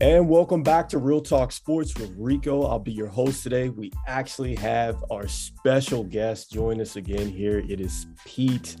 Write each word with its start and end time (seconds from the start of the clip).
And 0.00 0.28
welcome 0.28 0.62
back 0.62 0.88
to 0.90 0.98
Real 0.98 1.20
Talk 1.20 1.50
Sports 1.50 1.98
with 1.98 2.14
Rico. 2.16 2.62
I'll 2.62 2.78
be 2.78 2.92
your 2.92 3.08
host 3.08 3.42
today. 3.42 3.68
We 3.68 3.90
actually 4.06 4.54
have 4.54 5.04
our 5.10 5.26
special 5.26 6.04
guest 6.04 6.52
join 6.52 6.80
us 6.80 6.94
again 6.94 7.26
here. 7.28 7.64
It 7.68 7.80
is 7.80 8.06
Pete, 8.24 8.76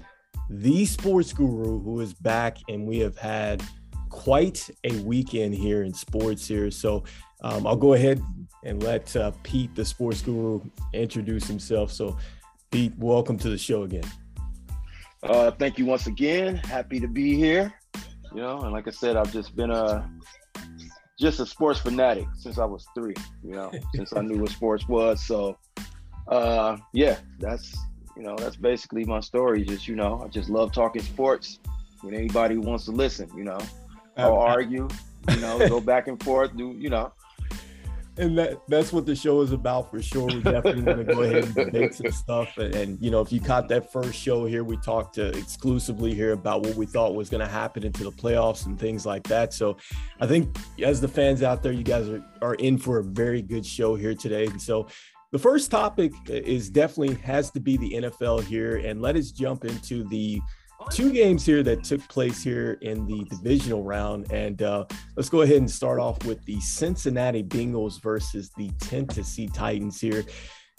the 0.48 0.86
sports 0.86 1.32
guru, 1.32 1.82
who 1.82 1.98
is 1.98 2.14
back, 2.14 2.58
and 2.68 2.86
we 2.86 3.00
have 3.00 3.18
had 3.18 3.64
quite 4.10 4.70
a 4.84 4.96
weekend 5.00 5.56
here 5.56 5.82
in 5.82 5.92
sports 5.92 6.46
here. 6.46 6.70
So 6.70 7.02
um, 7.42 7.66
I'll 7.66 7.74
go 7.74 7.94
ahead 7.94 8.22
and 8.64 8.80
let 8.84 9.16
uh, 9.16 9.32
Pete, 9.42 9.74
the 9.74 9.84
sports 9.84 10.22
guru, 10.22 10.60
introduce 10.92 11.48
himself. 11.48 11.90
So, 11.90 12.16
Pete, 12.70 12.92
welcome 12.96 13.36
to 13.38 13.50
the 13.50 13.58
show 13.58 13.82
again. 13.82 14.08
Uh, 15.24 15.50
thank 15.50 15.78
you 15.78 15.86
once 15.86 16.06
again. 16.06 16.54
Happy 16.54 17.00
to 17.00 17.08
be 17.08 17.34
here. 17.34 17.74
You 18.32 18.42
know, 18.42 18.60
and 18.60 18.72
like 18.72 18.86
I 18.86 18.92
said, 18.92 19.16
I've 19.16 19.32
just 19.32 19.56
been 19.56 19.72
a 19.72 20.08
just 21.18 21.40
a 21.40 21.46
sports 21.46 21.80
fanatic 21.80 22.26
since 22.34 22.58
I 22.58 22.64
was 22.64 22.86
three. 22.94 23.14
You 23.44 23.52
know, 23.52 23.72
since 23.94 24.12
I 24.12 24.22
knew 24.22 24.38
what 24.38 24.50
sports 24.50 24.88
was. 24.88 25.22
So, 25.22 25.58
uh, 26.28 26.76
yeah, 26.92 27.18
that's 27.38 27.76
you 28.16 28.22
know 28.22 28.36
that's 28.36 28.56
basically 28.56 29.04
my 29.04 29.20
story. 29.20 29.64
Just 29.64 29.88
you 29.88 29.96
know, 29.96 30.22
I 30.24 30.28
just 30.28 30.48
love 30.48 30.72
talking 30.72 31.02
sports. 31.02 31.58
When 32.02 32.14
anybody 32.14 32.56
wants 32.58 32.84
to 32.84 32.92
listen, 32.92 33.28
you 33.36 33.44
know, 33.44 33.58
I'll 34.16 34.38
argue. 34.38 34.88
You 35.30 35.40
know, 35.40 35.58
go 35.68 35.80
back 35.80 36.06
and 36.06 36.22
forth. 36.22 36.56
Do 36.56 36.74
you 36.78 36.88
know? 36.88 37.12
And 38.18 38.36
that 38.36 38.60
that's 38.68 38.92
what 38.92 39.06
the 39.06 39.14
show 39.14 39.40
is 39.40 39.52
about 39.52 39.90
for 39.90 40.02
sure. 40.02 40.26
We 40.26 40.42
definitely 40.42 40.82
want 40.82 41.06
to 41.06 41.14
go 41.14 41.22
ahead 41.22 41.44
and 41.44 41.54
debate 41.54 41.94
some 41.94 42.10
stuff. 42.10 42.58
And, 42.58 42.74
and, 42.74 43.02
you 43.02 43.10
know, 43.10 43.20
if 43.20 43.32
you 43.32 43.40
caught 43.40 43.68
that 43.68 43.92
first 43.92 44.14
show 44.14 44.44
here, 44.44 44.64
we 44.64 44.76
talked 44.78 45.14
to 45.14 45.28
exclusively 45.28 46.14
here 46.14 46.32
about 46.32 46.62
what 46.62 46.74
we 46.74 46.86
thought 46.86 47.14
was 47.14 47.30
going 47.30 47.40
to 47.40 47.50
happen 47.50 47.84
into 47.84 48.04
the 48.04 48.12
playoffs 48.12 48.66
and 48.66 48.78
things 48.78 49.06
like 49.06 49.22
that. 49.28 49.52
So 49.54 49.76
I 50.20 50.26
think 50.26 50.56
as 50.82 51.00
the 51.00 51.08
fans 51.08 51.42
out 51.42 51.62
there, 51.62 51.72
you 51.72 51.84
guys 51.84 52.08
are, 52.08 52.24
are 52.42 52.54
in 52.54 52.78
for 52.78 52.98
a 52.98 53.04
very 53.04 53.42
good 53.42 53.64
show 53.64 53.94
here 53.94 54.14
today. 54.14 54.46
And 54.46 54.60
so 54.60 54.88
the 55.30 55.38
first 55.38 55.70
topic 55.70 56.12
is 56.28 56.70
definitely 56.70 57.14
has 57.16 57.50
to 57.52 57.60
be 57.60 57.76
the 57.76 57.92
NFL 57.92 58.44
here. 58.44 58.76
And 58.76 59.00
let 59.00 59.16
us 59.16 59.30
jump 59.30 59.64
into 59.64 60.04
the 60.04 60.40
two 60.90 61.12
games 61.12 61.44
here 61.44 61.62
that 61.62 61.84
took 61.84 62.06
place 62.08 62.42
here 62.42 62.78
in 62.82 63.06
the 63.06 63.24
divisional 63.24 63.82
round. 63.82 64.30
And 64.32 64.62
uh, 64.62 64.86
let's 65.16 65.28
go 65.28 65.42
ahead 65.42 65.56
and 65.56 65.70
start 65.70 66.00
off 66.00 66.24
with 66.24 66.44
the 66.44 66.60
Cincinnati 66.60 67.42
Bengals 67.42 68.02
versus 68.02 68.50
the 68.56 68.70
Tennessee 68.80 69.48
Titans 69.48 70.00
here. 70.00 70.24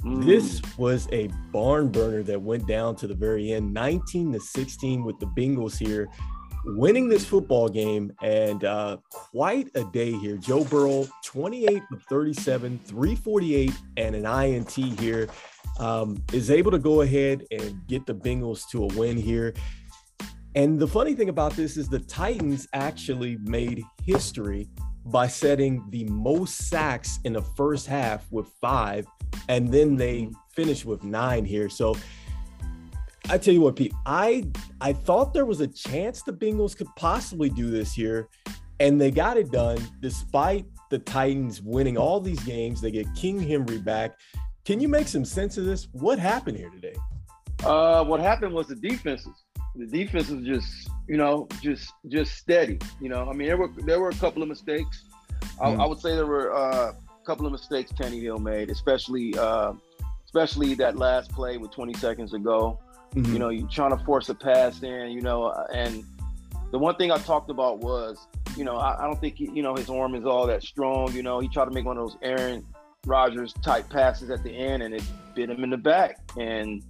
Mm. 0.04 0.26
This 0.26 0.62
was 0.78 1.08
a 1.12 1.28
barn 1.52 1.90
burner 1.90 2.24
that 2.24 2.42
went 2.42 2.68
down 2.68 2.96
to 2.98 3.08
the 3.08 3.16
very 3.16 3.52
end, 3.52 3.74
19 3.74 4.34
to 4.34 4.40
16 4.40 5.04
with 5.04 5.20
the 5.20 5.28
Bengals 5.28 5.78
here 5.78 6.10
winning 6.66 7.08
this 7.08 7.26
football 7.26 7.70
game 7.70 8.12
and 8.22 8.64
uh, 8.64 8.98
quite 9.10 9.70
a 9.76 9.84
day 9.86 10.12
here. 10.12 10.38
Joe 10.38 10.64
Burrow, 10.64 11.08
28 11.24 11.82
of 11.92 12.04
37, 12.04 12.80
348, 12.86 13.72
and 13.98 14.16
an 14.16 14.26
INT 14.26 14.72
here, 15.00 15.30
um, 15.80 16.22
is 16.34 16.52
able 16.52 16.72
to 16.72 16.80
go 16.80 17.02
ahead 17.02 17.46
and 17.52 17.86
get 17.88 18.06
the 18.06 18.14
Bengals 18.14 18.68
to 18.70 18.84
a 18.84 18.88
win 18.88 19.18
here. 19.18 19.54
And 20.56 20.80
the 20.80 20.88
funny 20.88 21.14
thing 21.14 21.30
about 21.30 21.54
this 21.54 21.78
is 21.78 21.90
the 21.90 22.00
Titans 22.00 22.68
actually 22.74 23.38
made 23.44 23.84
history 24.04 24.68
by 25.06 25.28
setting 25.28 25.84
the 25.90 26.06
most 26.06 26.70
sacks 26.70 27.20
in 27.24 27.34
the 27.34 27.42
first 27.42 27.88
half 27.88 28.26
with 28.32 28.48
five, 28.60 29.06
and 29.48 29.72
then 29.72 29.96
they 29.96 30.24
mm-hmm. 30.24 30.34
finished 30.54 30.86
with 30.86 31.04
nine 31.04 31.46
here. 31.46 31.70
So 31.70 31.96
I 33.30 33.38
tell 33.38 33.54
you 33.54 33.62
what, 33.62 33.76
Pete, 33.76 33.94
I 34.06 34.48
I 34.82 34.94
thought 34.94 35.34
there 35.34 35.46
was 35.46 35.62
a 35.62 35.68
chance 35.68 36.24
the 36.24 36.34
Bengals 36.34 36.76
could 36.76 36.90
possibly 36.96 37.50
do 37.50 37.70
this 37.70 37.94
here, 37.94 38.28
and 38.80 39.00
they 39.00 39.12
got 39.12 39.38
it 39.38 39.52
done 39.52 39.80
despite 40.00 40.66
the 40.90 40.98
Titans 40.98 41.62
winning 41.62 41.98
all 41.98 42.20
these 42.20 42.40
games. 42.40 42.82
They 42.82 42.92
get 42.92 43.08
King 43.16 43.40
Henry 43.40 43.78
back. 43.78 44.18
Can 44.66 44.80
you 44.80 44.88
make 44.88 45.08
some 45.08 45.26
sense 45.26 45.58
of 45.58 45.66
this? 45.66 45.88
What 45.92 46.18
happened 46.18 46.58
here 46.58 46.70
today? 46.72 46.96
Uh, 47.64 48.04
what 48.04 48.20
happened 48.20 48.54
was 48.54 48.68
the 48.68 48.76
defenses 48.76 49.44
the 49.76 49.86
defense 49.86 50.30
was 50.30 50.44
just, 50.44 50.90
you 51.08 51.18
know, 51.18 51.48
just 51.62 51.94
just 52.08 52.36
steady. 52.36 52.80
You 53.02 53.10
know, 53.10 53.30
I 53.30 53.34
mean, 53.34 53.48
there 53.48 53.58
were 53.58 53.70
there 53.86 54.00
were 54.00 54.10
a 54.10 54.16
couple 54.16 54.42
of 54.42 54.50
mistakes. 54.50 55.06
Mm. 55.42 55.80
I, 55.80 55.84
I, 55.84 55.88
would 55.88 56.00
say 56.00 56.16
there 56.16 56.26
were 56.26 56.54
uh, 56.54 56.92
a 56.92 57.26
couple 57.26 57.46
of 57.46 57.52
mistakes 57.52 57.92
Kenny 57.92 58.20
Hill 58.20 58.38
made, 58.38 58.70
especially 58.70 59.38
uh, 59.38 59.74
especially 60.26 60.74
that 60.76 60.98
last 60.98 61.32
play 61.32 61.58
with 61.58 61.72
20 61.72 61.94
seconds 61.94 62.32
to 62.32 62.40
go. 62.40 62.80
Mm-hmm. 63.16 63.34
You 63.34 63.40
know, 63.40 63.50
you're 63.50 63.68
trying 63.68 63.98
to 63.98 64.04
force 64.06 64.30
a 64.30 64.36
pass 64.36 64.84
in. 64.84 65.12
You 65.12 65.22
know, 65.22 65.52
and 65.74 66.04
the 66.72 66.80
one 66.80 66.96
thing 66.96 67.12
I 67.12 67.18
talked 67.18 67.50
about 67.50 67.80
was, 67.80 68.28
you 68.56 68.64
know, 68.64 68.76
I, 68.76 69.04
I 69.04 69.08
don't 69.08 69.20
think 69.20 69.36
he, 69.38 69.50
you 69.54 69.64
know 69.64 69.76
his 69.76 69.90
arm 69.90 70.16
is 70.16 70.26
all 70.26 70.48
that 70.48 70.64
strong. 70.64 71.14
You 71.14 71.24
know, 71.24 71.40
he 71.40 71.48
tried 71.48 71.66
to 71.66 71.72
make 71.72 71.86
one 71.86 71.98
of 71.98 72.04
those 72.04 72.18
Aaron 72.22 72.66
Rodgers 73.06 73.54
type 73.62 73.90
passes 73.90 74.30
at 74.30 74.44
the 74.44 74.52
end, 74.52 74.84
and 74.84 74.94
it 74.94 75.04
bit 75.36 75.50
him 75.50 75.64
in 75.64 75.70
the 75.70 75.78
back. 75.78 76.20
And 76.38 76.84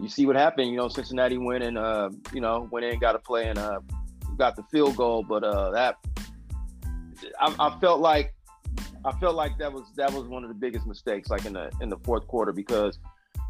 you 0.00 0.08
see 0.08 0.26
what 0.26 0.36
happened. 0.36 0.70
You 0.70 0.76
know, 0.76 0.88
Cincinnati 0.88 1.38
went 1.38 1.64
and 1.64 1.78
uh, 1.78 2.10
you 2.32 2.40
know 2.40 2.68
went 2.70 2.84
in, 2.84 2.98
got 2.98 3.14
a 3.14 3.18
play, 3.18 3.48
and 3.48 3.58
uh, 3.58 3.80
got 4.36 4.56
the 4.56 4.64
field 4.64 4.96
goal. 4.96 5.22
But 5.22 5.44
uh, 5.44 5.70
that 5.70 5.96
I, 7.40 7.54
I, 7.58 7.78
felt 7.80 8.00
like 8.00 8.34
I 9.04 9.12
felt 9.12 9.36
like 9.36 9.56
that 9.58 9.72
was 9.72 9.84
that 9.96 10.12
was 10.12 10.26
one 10.26 10.42
of 10.42 10.48
the 10.48 10.54
biggest 10.54 10.86
mistakes, 10.86 11.30
like 11.30 11.44
in 11.44 11.52
the 11.52 11.70
in 11.80 11.88
the 11.88 11.98
fourth 11.98 12.26
quarter, 12.26 12.52
because 12.52 12.98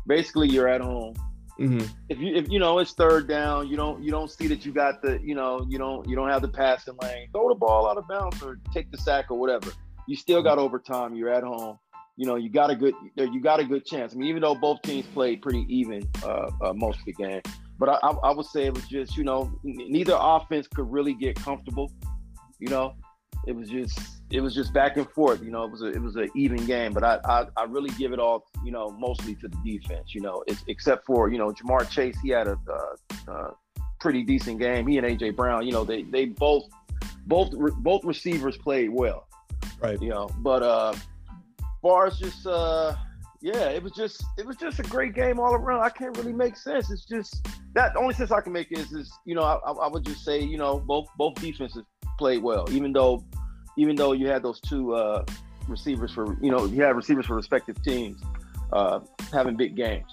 basically 0.06 0.48
you're 0.48 0.68
at 0.68 0.80
home. 0.80 1.14
Mm-hmm. 1.58 1.86
If 2.08 2.18
you 2.18 2.34
if 2.34 2.50
you 2.50 2.58
know 2.58 2.78
it's 2.78 2.92
third 2.92 3.28
down, 3.28 3.68
you 3.68 3.76
don't 3.76 4.02
you 4.02 4.10
don't 4.10 4.30
see 4.30 4.46
that 4.48 4.66
you 4.66 4.72
got 4.72 5.00
the 5.02 5.20
you 5.22 5.34
know 5.34 5.64
you 5.68 5.78
don't 5.78 6.06
you 6.08 6.16
don't 6.16 6.28
have 6.28 6.42
the 6.42 6.48
passing 6.48 6.96
lane. 7.00 7.28
Throw 7.32 7.48
the 7.48 7.54
ball 7.54 7.88
out 7.88 7.96
of 7.96 8.06
bounds 8.08 8.42
or 8.42 8.58
take 8.72 8.90
the 8.90 8.98
sack 8.98 9.30
or 9.30 9.38
whatever. 9.38 9.72
You 10.06 10.16
still 10.16 10.42
got 10.42 10.58
overtime. 10.58 11.14
You're 11.14 11.32
at 11.32 11.44
home 11.44 11.78
you 12.16 12.26
know, 12.26 12.36
you 12.36 12.48
got 12.48 12.70
a 12.70 12.76
good 12.76 12.94
you 13.16 13.40
got 13.40 13.60
a 13.60 13.64
good 13.64 13.84
chance. 13.84 14.12
I 14.12 14.16
mean, 14.16 14.28
even 14.28 14.42
though 14.42 14.54
both 14.54 14.82
teams 14.82 15.06
played 15.06 15.42
pretty 15.42 15.66
even 15.68 16.08
uh, 16.24 16.50
uh, 16.62 16.72
most 16.72 17.00
of 17.00 17.04
the 17.06 17.12
game, 17.12 17.42
but 17.78 17.88
I, 17.88 18.08
I, 18.08 18.30
would 18.32 18.46
say 18.46 18.66
it 18.66 18.74
was 18.74 18.86
just 18.86 19.16
you 19.16 19.24
know 19.24 19.52
neither 19.64 20.16
offense 20.16 20.68
could 20.68 20.90
really 20.90 21.14
get 21.14 21.34
comfortable. 21.36 21.90
You 22.60 22.68
know, 22.68 22.94
it 23.46 23.56
was 23.56 23.68
just 23.68 23.98
it 24.30 24.40
was 24.40 24.54
just 24.54 24.72
back 24.72 24.96
and 24.96 25.10
forth. 25.10 25.42
You 25.42 25.50
know, 25.50 25.64
it 25.64 25.72
was 25.72 25.82
a 25.82 25.86
it 25.86 26.00
was 26.00 26.14
an 26.14 26.30
even 26.36 26.64
game, 26.66 26.92
but 26.92 27.02
I, 27.02 27.18
I, 27.24 27.46
I 27.56 27.64
really 27.64 27.90
give 27.90 28.12
it 28.12 28.20
all 28.20 28.44
you 28.64 28.70
know 28.70 28.90
mostly 28.90 29.34
to 29.36 29.48
the 29.48 29.56
defense. 29.64 30.14
You 30.14 30.20
know, 30.20 30.44
it's, 30.46 30.64
except 30.68 31.06
for 31.06 31.30
you 31.30 31.38
know 31.38 31.50
Ja'Marr 31.50 31.90
Chase, 31.90 32.16
he 32.22 32.28
had 32.28 32.46
a, 32.46 32.56
a, 32.68 33.32
a 33.32 33.54
pretty 33.98 34.22
decent 34.22 34.60
game. 34.60 34.86
He 34.86 34.98
and 34.98 35.06
AJ 35.06 35.34
Brown, 35.34 35.66
you 35.66 35.72
know, 35.72 35.84
they 35.84 36.02
they 36.04 36.26
both 36.26 36.64
both 37.26 37.50
both 37.78 38.04
receivers 38.04 38.56
played 38.56 38.90
well. 38.90 39.26
Right. 39.80 40.00
You 40.00 40.10
know, 40.10 40.30
but 40.38 40.62
uh 40.62 40.94
far 41.84 42.06
as 42.06 42.18
just 42.18 42.46
uh 42.46 42.96
yeah, 43.42 43.68
it 43.68 43.82
was 43.82 43.92
just 43.92 44.24
it 44.38 44.46
was 44.46 44.56
just 44.56 44.78
a 44.78 44.82
great 44.84 45.14
game 45.14 45.38
all 45.38 45.54
around. 45.54 45.82
I 45.82 45.90
can't 45.90 46.16
really 46.16 46.32
make 46.32 46.56
sense. 46.56 46.90
It's 46.90 47.04
just 47.04 47.46
that 47.74 47.92
the 47.92 48.00
only 48.00 48.14
sense 48.14 48.30
I 48.30 48.40
can 48.40 48.54
make 48.54 48.72
is 48.72 48.90
is 48.92 49.12
you 49.26 49.34
know 49.34 49.42
I, 49.42 49.70
I 49.70 49.86
would 49.86 50.02
just 50.02 50.24
say 50.24 50.40
you 50.40 50.56
know 50.56 50.78
both 50.78 51.06
both 51.18 51.34
defenses 51.34 51.84
played 52.18 52.42
well, 52.42 52.66
even 52.72 52.94
though 52.94 53.22
even 53.76 53.96
though 53.96 54.12
you 54.12 54.28
had 54.28 54.42
those 54.42 54.60
two 54.60 54.94
uh, 54.94 55.26
receivers 55.68 56.10
for 56.10 56.38
you 56.40 56.50
know 56.50 56.64
you 56.64 56.82
had 56.82 56.96
receivers 56.96 57.26
for 57.26 57.36
respective 57.36 57.82
teams 57.82 58.22
uh, 58.72 59.00
having 59.30 59.54
big 59.54 59.76
games. 59.76 60.10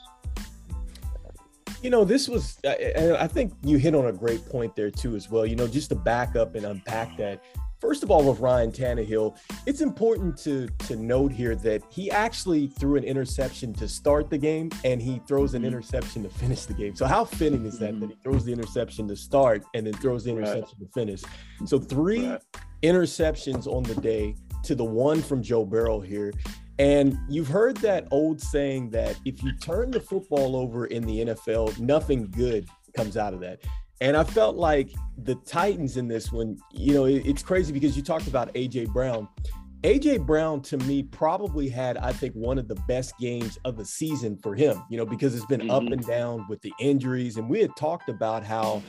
You 1.82 1.90
know, 1.90 2.04
this 2.04 2.30
was, 2.30 2.60
I 2.64 3.26
think 3.26 3.54
you 3.64 3.78
hit 3.78 3.96
on 3.96 4.06
a 4.06 4.12
great 4.12 4.48
point 4.48 4.76
there 4.76 4.92
too, 4.92 5.16
as 5.16 5.32
well. 5.32 5.48
You 5.48 5.56
know, 5.56 5.68
just 5.68 5.90
to 5.90 5.96
back 5.96 6.36
up 6.36 6.54
and 6.54 6.64
unpack 6.64 7.18
that, 7.18 7.42
First 7.82 8.04
of 8.04 8.12
all, 8.12 8.24
with 8.24 8.40
Ryan 8.40 8.72
Tannehill, 8.72 9.36
it's 9.66 9.82
important 9.82 10.38
to 10.44 10.68
to 10.88 10.96
note 10.96 11.32
here 11.32 11.56
that 11.56 11.82
he 11.90 12.12
actually 12.12 12.68
threw 12.68 12.96
an 12.96 13.04
interception 13.04 13.74
to 13.74 13.88
start 13.88 14.30
the 14.30 14.38
game 14.38 14.70
and 14.86 15.02
he 15.02 15.20
throws 15.28 15.56
an 15.56 15.64
mm-hmm. 15.64 15.70
interception 15.70 16.22
to 16.22 16.30
finish 16.30 16.66
the 16.66 16.76
game. 16.76 16.96
So 16.96 17.08
how 17.08 17.26
fitting 17.26 17.66
is 17.66 17.80
that 17.80 17.94
mm-hmm. 17.94 18.02
that 18.02 18.10
he 18.12 18.16
throws 18.24 18.46
the 18.46 18.54
interception 18.54 19.08
to 19.08 19.16
start 19.16 19.64
and 19.74 19.88
then 19.88 19.94
throws 19.94 20.24
the 20.24 20.30
interception 20.30 20.78
right. 20.80 20.88
to 20.88 20.94
finish? 20.94 21.22
So 21.66 21.80
three 21.80 22.28
right. 22.28 22.42
interceptions 22.84 23.66
on 23.66 23.82
the 23.82 23.96
day 23.96 24.36
to 24.64 24.76
the 24.76 24.86
one 24.86 25.20
from 25.20 25.42
Joe 25.42 25.66
Burrow 25.66 26.00
here. 26.00 26.32
And 26.78 27.18
you've 27.28 27.48
heard 27.48 27.78
that 27.78 28.08
old 28.12 28.40
saying 28.40 28.92
that 28.92 29.16
if 29.26 29.42
you 29.44 29.54
turn 29.58 29.90
the 29.90 30.00
football 30.00 30.56
over 30.56 30.86
in 30.86 31.04
the 31.04 31.26
NFL, 31.26 31.80
nothing 31.80 32.30
good 32.30 32.68
comes 32.96 33.18
out 33.18 33.34
of 33.34 33.40
that. 33.40 33.60
And 34.02 34.18
I 34.18 34.24
felt 34.24 34.58
like 34.58 34.90
the 35.16 35.36
Titans 35.36 35.96
in 35.96 36.08
this 36.08 36.32
one, 36.32 36.58
you 36.72 36.94
know, 36.96 37.06
it, 37.06 37.24
it's 37.26 37.44
crazy 37.44 37.72
because 37.72 37.96
you 37.96 38.02
talked 38.02 38.28
about 38.28 38.52
AJ 38.56 38.88
Brown. 38.88 39.30
AJ 39.84 40.26
Brown 40.26 40.62
to 40.64 40.78
me 40.78 41.04
probably 41.04 41.70
had, 41.70 41.98
I 41.98 42.12
think, 42.12 42.34
one 42.34 42.58
of 42.58 42.68
the 42.68 42.76
best 42.88 43.14
games 43.20 43.60
of 43.64 43.78
the 43.78 43.86
season 43.86 44.38
for 44.38 44.56
him, 44.56 44.84
you 44.90 44.98
know, 44.98 45.06
because 45.06 45.36
it's 45.36 45.46
been 45.46 45.62
mm-hmm. 45.62 45.72
up 45.72 45.84
and 45.84 46.06
down 46.06 46.48
with 46.50 46.62
the 46.62 46.74
injuries. 46.80 47.38
And 47.38 47.48
we 47.48 47.62
had 47.62 47.76
talked 47.76 48.10
about 48.10 48.44
how 48.44 48.82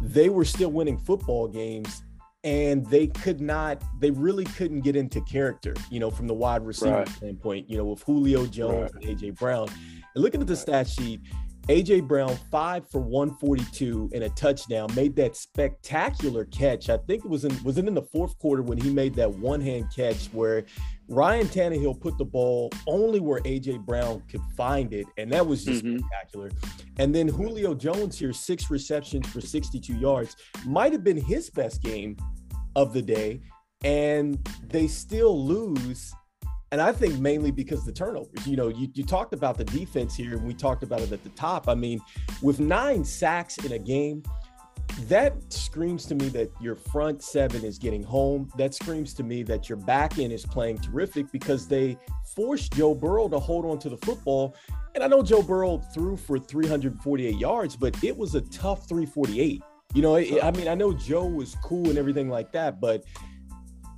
they 0.00 0.28
were 0.28 0.44
still 0.44 0.70
winning 0.70 0.98
football 0.98 1.48
games 1.48 2.04
and 2.44 2.84
they 2.86 3.06
could 3.06 3.40
not, 3.40 3.82
they 4.00 4.10
really 4.10 4.44
couldn't 4.44 4.80
get 4.80 4.96
into 4.96 5.20
character, 5.22 5.74
you 5.90 6.00
know, 6.00 6.10
from 6.10 6.26
the 6.26 6.34
wide 6.34 6.64
receiver 6.64 6.98
right. 6.98 7.08
standpoint, 7.08 7.68
you 7.70 7.76
know, 7.76 7.84
with 7.84 8.02
Julio 8.02 8.46
Jones 8.46 8.92
right. 8.94 9.04
and 9.04 9.18
AJ 9.18 9.38
Brown. 9.38 9.68
And 10.14 10.22
looking 10.22 10.40
at 10.40 10.46
the 10.46 10.56
stat 10.56 10.88
sheet, 10.88 11.20
AJ 11.68 12.08
Brown, 12.08 12.36
five 12.50 12.88
for 12.90 13.00
142 13.00 14.10
and 14.12 14.24
a 14.24 14.28
touchdown, 14.30 14.88
made 14.96 15.14
that 15.16 15.36
spectacular 15.36 16.44
catch. 16.46 16.88
I 16.88 16.96
think 16.96 17.24
it 17.24 17.28
was 17.28 17.44
in 17.44 17.62
was 17.62 17.78
it 17.78 17.86
in 17.86 17.94
the 17.94 18.02
fourth 18.02 18.36
quarter 18.38 18.62
when 18.62 18.78
he 18.78 18.90
made 18.90 19.14
that 19.14 19.32
one-hand 19.32 19.86
catch 19.94 20.26
where 20.32 20.64
Ryan 21.08 21.46
Tannehill 21.46 22.00
put 22.00 22.18
the 22.18 22.24
ball 22.24 22.70
only 22.88 23.20
where 23.20 23.40
AJ 23.42 23.86
Brown 23.86 24.22
could 24.28 24.40
find 24.56 24.92
it, 24.92 25.06
and 25.18 25.30
that 25.32 25.46
was 25.46 25.64
just 25.64 25.84
mm-hmm. 25.84 25.98
spectacular. 25.98 26.50
And 26.98 27.14
then 27.14 27.28
Julio 27.28 27.74
Jones 27.74 28.18
here, 28.18 28.32
six 28.32 28.70
receptions 28.70 29.28
for 29.28 29.40
62 29.40 29.94
yards, 29.94 30.36
might 30.66 30.92
have 30.92 31.04
been 31.04 31.16
his 31.16 31.48
best 31.48 31.80
game 31.82 32.16
of 32.74 32.92
the 32.92 33.02
day, 33.02 33.40
and 33.84 34.38
they 34.68 34.88
still 34.88 35.46
lose 35.46 36.12
and 36.72 36.80
I 36.80 36.90
think 36.90 37.18
mainly 37.18 37.50
because 37.50 37.84
the 37.84 37.92
turnovers. 37.92 38.46
You 38.46 38.56
know, 38.56 38.68
you, 38.68 38.88
you 38.94 39.04
talked 39.04 39.34
about 39.34 39.58
the 39.58 39.64
defense 39.64 40.16
here, 40.16 40.32
and 40.32 40.42
we 40.44 40.54
talked 40.54 40.82
about 40.82 41.02
it 41.02 41.12
at 41.12 41.22
the 41.22 41.28
top. 41.30 41.68
I 41.68 41.74
mean, 41.74 42.00
with 42.40 42.60
nine 42.60 43.04
sacks 43.04 43.58
in 43.58 43.72
a 43.72 43.78
game, 43.78 44.22
that 45.02 45.34
screams 45.52 46.06
to 46.06 46.14
me 46.14 46.28
that 46.30 46.50
your 46.62 46.74
front 46.74 47.22
seven 47.22 47.62
is 47.62 47.78
getting 47.78 48.02
home. 48.02 48.50
That 48.56 48.74
screams 48.74 49.12
to 49.14 49.22
me 49.22 49.42
that 49.44 49.68
your 49.68 49.76
back 49.76 50.18
end 50.18 50.32
is 50.32 50.46
playing 50.46 50.78
terrific 50.78 51.30
because 51.30 51.68
they 51.68 51.98
forced 52.34 52.72
Joe 52.72 52.94
Burrow 52.94 53.28
to 53.28 53.38
hold 53.38 53.66
on 53.66 53.78
to 53.80 53.90
the 53.90 53.98
football. 53.98 54.56
And 54.94 55.04
I 55.04 55.08
know 55.08 55.22
Joe 55.22 55.42
Burrow 55.42 55.78
threw 55.94 56.16
for 56.16 56.38
348 56.38 57.36
yards, 57.36 57.76
but 57.76 58.02
it 58.02 58.16
was 58.16 58.34
a 58.34 58.40
tough 58.42 58.88
348. 58.88 59.62
You 59.94 60.02
know, 60.02 60.16
I 60.16 60.50
mean, 60.52 60.68
I 60.68 60.74
know 60.74 60.94
Joe 60.94 61.26
was 61.26 61.54
cool 61.62 61.90
and 61.90 61.98
everything 61.98 62.30
like 62.30 62.50
that, 62.52 62.80
but 62.80 63.04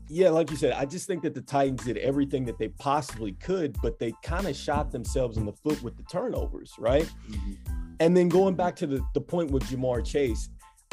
yeah, 0.08 0.28
like 0.28 0.50
you 0.50 0.56
said, 0.56 0.72
I 0.72 0.84
just 0.84 1.06
think 1.06 1.22
that 1.22 1.34
the 1.34 1.40
Titans 1.40 1.84
did 1.84 1.96
everything 1.98 2.44
that 2.44 2.58
they 2.58 2.68
possibly 2.68 3.32
could, 3.32 3.76
but 3.82 3.98
they 3.98 4.12
kind 4.22 4.46
of 4.46 4.54
shot 4.54 4.90
themselves 4.90 5.36
in 5.36 5.46
the 5.46 5.52
foot 5.52 5.82
with 5.82 5.96
the 5.96 6.02
turnovers, 6.04 6.72
right? 6.78 7.10
Mm-hmm. 7.30 7.52
And 8.00 8.16
then 8.16 8.28
going 8.28 8.54
back 8.54 8.76
to 8.76 8.86
the, 8.86 9.00
the 9.14 9.20
point 9.20 9.50
with 9.50 9.62
Ja'Marr 9.64 10.04
Chase, 10.04 10.48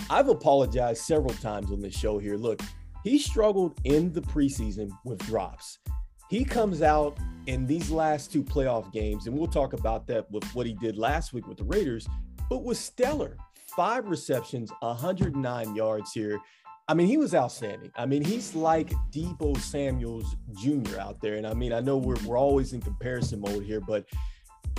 I've 0.10 0.30
apologized 0.30 1.04
several 1.04 1.34
times 1.36 1.72
on 1.72 1.82
this 1.82 1.96
show 1.96 2.20
here. 2.20 2.38
Look, 2.38 2.62
he 3.04 3.18
struggled 3.18 3.80
in 3.84 4.14
the 4.14 4.22
preseason 4.22 4.90
with 5.04 5.20
drops. 5.26 5.80
He 6.30 6.46
comes 6.46 6.82
out 6.82 7.18
in 7.48 7.66
these 7.66 7.92
last 7.92 8.32
two 8.32 8.44
playoff 8.44 8.92
games, 8.94 9.28
and 9.28 9.38
we'll 9.38 9.48
talk 9.48 9.74
about 9.74 10.08
that 10.08 10.30
with 10.32 10.46
what 10.56 10.66
he 10.66 10.74
did 10.74 10.98
last 10.98 11.34
week 11.34 11.48
with 11.48 11.58
the 11.58 11.66
Raiders, 11.66 12.08
but 12.50 12.64
was 12.64 12.80
stellar. 12.80 13.36
Five 13.76 14.08
receptions, 14.08 14.72
109 14.82 15.76
yards 15.76 16.14
here. 16.14 16.40
I 16.92 16.94
mean, 16.94 17.08
he 17.08 17.16
was 17.16 17.34
outstanding. 17.34 17.90
I 17.96 18.06
mean, 18.06 18.22
he's 18.22 18.54
like 18.54 18.90
Deebo 19.14 19.58
Samuels 19.62 20.36
Jr. 20.62 21.00
out 21.00 21.22
there. 21.22 21.36
And 21.36 21.48
I 21.48 21.54
mean, 21.54 21.72
I 21.72 21.80
know 21.80 21.96
we're, 21.96 22.18
we're 22.26 22.38
always 22.38 22.74
in 22.74 22.82
comparison 22.82 23.40
mode 23.40 23.64
here, 23.64 23.80
but 23.80 24.04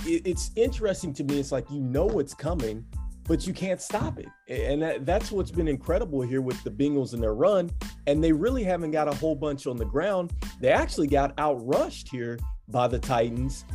it, 0.05 0.21
it's 0.23 0.51
interesting 0.55 1.11
to 1.15 1.23
me. 1.23 1.39
It's 1.39 1.51
like 1.51 1.67
you 1.71 1.79
know 1.79 2.05
what's 2.05 2.35
coming, 2.35 2.85
but 3.27 3.47
you 3.47 3.53
can't 3.53 3.81
stop 3.81 4.19
it. 4.19 4.27
And 4.47 4.79
that, 4.83 5.07
that's 5.07 5.31
what's 5.31 5.49
been 5.49 5.67
incredible 5.67 6.21
here 6.21 6.41
with 6.41 6.63
the 6.63 6.69
Bengals 6.69 7.13
and 7.15 7.23
their 7.23 7.33
run. 7.33 7.71
And 8.05 8.23
they 8.23 8.31
really 8.31 8.63
haven't 8.63 8.91
got 8.91 9.07
a 9.07 9.15
whole 9.15 9.35
bunch 9.35 9.65
on 9.65 9.77
the 9.77 9.85
ground. 9.85 10.33
They 10.61 10.69
actually 10.69 11.07
got 11.07 11.35
outrushed 11.37 12.09
here 12.11 12.37
by 12.67 12.87
the 12.89 12.99
Titans, 12.99 13.65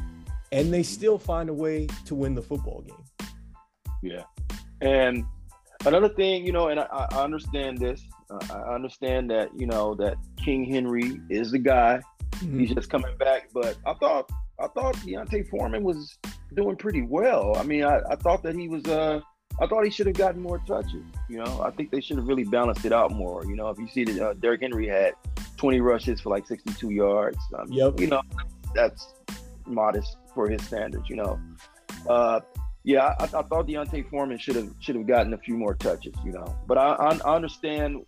and 0.52 0.72
they 0.72 0.84
still 0.84 1.18
find 1.18 1.50
a 1.50 1.54
way 1.54 1.88
to 2.04 2.14
win 2.14 2.36
the 2.36 2.42
football 2.42 2.82
game. 2.82 3.28
Yeah. 4.00 4.22
And 4.80 5.24
another 5.86 6.08
thing, 6.08 6.46
you 6.46 6.52
know, 6.52 6.68
and 6.68 6.78
I, 6.78 7.08
I 7.10 7.24
understand 7.24 7.78
this 7.78 8.00
uh, 8.30 8.38
I 8.50 8.74
understand 8.74 9.30
that 9.30 9.50
you 9.58 9.66
know 9.66 9.94
that 9.96 10.16
King 10.36 10.64
Henry 10.64 11.20
is 11.30 11.50
the 11.52 11.58
guy. 11.58 12.00
Mm-hmm. 12.36 12.60
He's 12.60 12.74
just 12.74 12.90
coming 12.90 13.16
back, 13.16 13.48
but 13.52 13.76
I 13.86 13.94
thought 13.94 14.30
I 14.58 14.66
thought 14.68 14.94
D'Onta 15.04 15.48
Foreman 15.48 15.82
was 15.82 16.18
doing 16.54 16.76
pretty 16.76 17.02
well. 17.02 17.56
I 17.56 17.62
mean, 17.62 17.84
I, 17.84 18.00
I 18.10 18.16
thought 18.16 18.42
that 18.42 18.54
he 18.54 18.68
was. 18.68 18.84
Uh, 18.84 19.20
I 19.60 19.66
thought 19.66 19.84
he 19.84 19.90
should 19.90 20.06
have 20.06 20.16
gotten 20.16 20.40
more 20.40 20.58
touches. 20.66 21.02
You 21.28 21.38
know, 21.38 21.62
I 21.62 21.70
think 21.70 21.90
they 21.90 22.00
should 22.00 22.16
have 22.16 22.28
really 22.28 22.44
balanced 22.44 22.84
it 22.84 22.92
out 22.92 23.10
more. 23.10 23.44
You 23.44 23.56
know, 23.56 23.68
if 23.70 23.78
you 23.78 23.88
see 23.88 24.04
that 24.04 24.24
uh, 24.24 24.34
Derrick 24.34 24.60
Henry 24.60 24.86
had 24.86 25.14
20 25.56 25.80
rushes 25.80 26.20
for 26.20 26.30
like 26.30 26.46
62 26.46 26.90
yards. 26.90 27.38
Um, 27.58 27.70
yep. 27.70 27.98
You 27.98 28.06
know, 28.06 28.22
that's 28.74 29.14
modest 29.66 30.16
for 30.34 30.48
his 30.48 30.62
standards. 30.62 31.08
You 31.10 31.16
know, 31.16 31.40
uh, 32.08 32.40
yeah, 32.84 33.14
I, 33.18 33.24
I, 33.24 33.26
thought 33.26 33.66
D'Onta 33.66 34.08
Foreman 34.08 34.38
should 34.38 34.56
have 34.56 34.72
should 34.80 34.96
have 34.96 35.06
gotten 35.06 35.34
a 35.34 35.38
few 35.38 35.56
more 35.56 35.74
touches. 35.74 36.14
You 36.24 36.32
know, 36.32 36.56
but 36.66 36.78
I, 36.78 36.94
I, 36.94 37.18
I 37.24 37.36
understand 37.36 38.04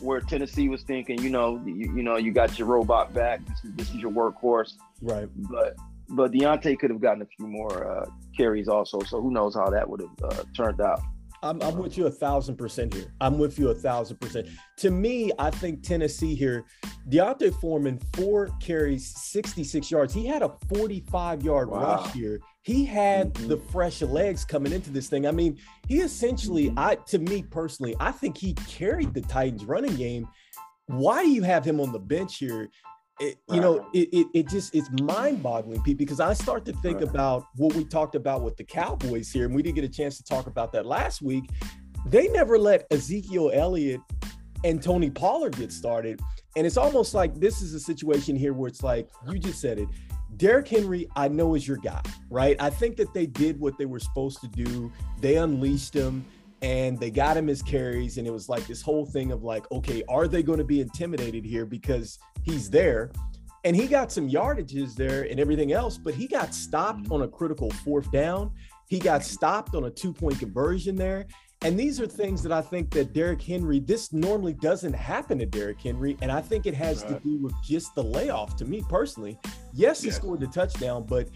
where 0.00 0.20
Tennessee 0.20 0.68
was 0.68 0.82
thinking, 0.82 1.20
you 1.22 1.30
know, 1.30 1.60
you, 1.64 1.94
you 1.94 2.02
know, 2.02 2.16
you 2.16 2.32
got 2.32 2.58
your 2.58 2.68
robot 2.68 3.12
back. 3.14 3.40
This 3.46 3.64
is, 3.64 3.72
this 3.74 3.88
is 3.90 3.96
your 3.96 4.10
workhorse. 4.10 4.74
Right. 5.02 5.28
But 5.36 5.76
but 6.08 6.32
D'Onta 6.32 6.78
could 6.78 6.90
have 6.90 7.00
gotten 7.00 7.22
a 7.22 7.26
few 7.26 7.46
more 7.46 7.90
uh, 7.90 8.06
carries 8.36 8.68
also. 8.68 9.00
So 9.00 9.20
who 9.20 9.30
knows 9.30 9.54
how 9.54 9.70
that 9.70 9.88
would 9.88 10.00
have 10.00 10.32
uh, 10.32 10.44
turned 10.54 10.80
out. 10.80 11.00
I'm, 11.42 11.60
I'm 11.62 11.76
with 11.76 11.98
you 11.98 12.06
a 12.06 12.10
thousand 12.10 12.56
percent 12.56 12.94
here. 12.94 13.12
I'm 13.20 13.38
with 13.38 13.58
you 13.58 13.68
a 13.68 13.74
thousand 13.74 14.18
percent. 14.18 14.48
To 14.78 14.90
me, 14.90 15.30
I 15.38 15.50
think 15.50 15.82
Tennessee 15.82 16.34
here, 16.34 16.64
D'Onta 17.10 17.52
Foreman, 17.60 18.00
four 18.14 18.48
carries, 18.60 19.14
66 19.14 19.90
yards. 19.90 20.14
He 20.14 20.26
had 20.26 20.42
a 20.42 20.50
45 20.74 21.42
yard 21.42 21.68
wow. 21.68 21.96
rush 21.96 22.12
here. 22.12 22.40
He 22.64 22.84
had 22.84 23.34
mm-hmm. 23.34 23.48
the 23.48 23.56
fresh 23.56 24.02
legs 24.02 24.44
coming 24.44 24.72
into 24.72 24.90
this 24.90 25.08
thing. 25.08 25.26
I 25.26 25.30
mean, 25.30 25.58
he 25.86 26.00
essentially, 26.00 26.68
mm-hmm. 26.68 26.78
I 26.78 26.96
to 27.06 27.18
me 27.18 27.42
personally, 27.42 27.94
I 28.00 28.10
think 28.10 28.36
he 28.36 28.54
carried 28.54 29.14
the 29.14 29.20
Titans 29.20 29.64
running 29.64 29.96
game. 29.96 30.28
Why 30.86 31.22
do 31.22 31.30
you 31.30 31.42
have 31.42 31.64
him 31.64 31.80
on 31.80 31.92
the 31.92 31.98
bench 31.98 32.38
here? 32.38 32.68
it, 33.20 33.38
you 33.48 33.60
know, 33.60 33.86
it, 33.94 34.08
it, 34.12 34.26
it 34.34 34.48
just 34.48 34.74
it's 34.74 34.90
mind 35.00 35.42
boggling, 35.42 35.82
Pete, 35.82 35.96
because 35.96 36.20
I 36.20 36.32
start 36.32 36.64
to 36.64 36.72
think 36.74 37.00
about 37.00 37.46
what 37.56 37.74
we 37.74 37.84
talked 37.84 38.14
about 38.14 38.42
with 38.42 38.56
the 38.56 38.64
Cowboys 38.64 39.30
here, 39.30 39.44
and 39.44 39.54
we 39.54 39.62
didn't 39.62 39.76
get 39.76 39.84
a 39.84 39.88
chance 39.88 40.16
to 40.16 40.24
talk 40.24 40.46
about 40.46 40.72
that 40.72 40.84
last 40.84 41.22
week. 41.22 41.48
They 42.06 42.28
never 42.28 42.58
let 42.58 42.86
Ezekiel 42.90 43.50
Elliott 43.54 44.00
and 44.64 44.82
Tony 44.82 45.10
Pollard 45.10 45.56
get 45.56 45.72
started. 45.72 46.20
And 46.56 46.66
it's 46.66 46.76
almost 46.76 47.14
like 47.14 47.34
this 47.34 47.62
is 47.62 47.74
a 47.74 47.80
situation 47.80 48.36
here 48.36 48.52
where 48.52 48.68
it's 48.68 48.82
like, 48.82 49.08
you 49.30 49.38
just 49.38 49.60
said 49.60 49.78
it. 49.78 49.88
Derrick 50.36 50.68
Henry, 50.68 51.08
I 51.16 51.28
know 51.28 51.54
is 51.54 51.66
your 51.66 51.76
guy, 51.76 52.02
right? 52.30 52.56
I 52.60 52.70
think 52.70 52.96
that 52.96 53.12
they 53.14 53.26
did 53.26 53.58
what 53.60 53.78
they 53.78 53.86
were 53.86 54.00
supposed 54.00 54.40
to 54.40 54.48
do. 54.48 54.92
They 55.20 55.36
unleashed 55.36 55.94
him 55.94 56.24
and 56.64 56.98
they 56.98 57.10
got 57.10 57.36
him 57.36 57.46
his 57.46 57.62
carries 57.62 58.16
and 58.16 58.26
it 58.26 58.32
was 58.32 58.48
like 58.48 58.66
this 58.66 58.80
whole 58.80 59.04
thing 59.04 59.32
of 59.32 59.42
like 59.42 59.70
okay 59.70 60.02
are 60.08 60.26
they 60.26 60.42
going 60.42 60.58
to 60.58 60.64
be 60.64 60.80
intimidated 60.80 61.44
here 61.44 61.66
because 61.66 62.18
he's 62.42 62.70
there 62.70 63.12
and 63.64 63.76
he 63.76 63.86
got 63.86 64.10
some 64.10 64.30
yardages 64.30 64.94
there 64.94 65.24
and 65.24 65.38
everything 65.38 65.72
else 65.72 65.98
but 65.98 66.14
he 66.14 66.26
got 66.26 66.54
stopped 66.54 67.02
mm-hmm. 67.02 67.12
on 67.12 67.22
a 67.22 67.28
critical 67.28 67.70
fourth 67.70 68.10
down 68.10 68.50
he 68.88 68.98
got 68.98 69.22
stopped 69.22 69.74
on 69.74 69.84
a 69.84 69.90
two 69.90 70.12
point 70.12 70.38
conversion 70.38 70.96
there 70.96 71.26
and 71.64 71.80
these 71.80 71.98
are 71.98 72.06
things 72.06 72.42
that 72.42 72.52
I 72.52 72.60
think 72.60 72.90
that 72.90 73.14
Derrick 73.14 73.40
Henry, 73.40 73.80
this 73.80 74.12
normally 74.12 74.52
doesn't 74.52 74.92
happen 74.92 75.38
to 75.38 75.46
Derrick 75.46 75.80
Henry. 75.80 76.18
And 76.20 76.30
I 76.30 76.42
think 76.42 76.66
it 76.66 76.74
has 76.74 77.02
right. 77.02 77.14
to 77.14 77.20
do 77.20 77.38
with 77.38 77.54
just 77.64 77.94
the 77.94 78.04
layoff 78.04 78.54
to 78.56 78.66
me 78.66 78.84
personally. 78.86 79.38
Yes, 79.72 80.02
he 80.02 80.08
yes. 80.08 80.16
scored 80.16 80.40
the 80.40 80.46
touchdown, 80.46 81.06
but 81.08 81.30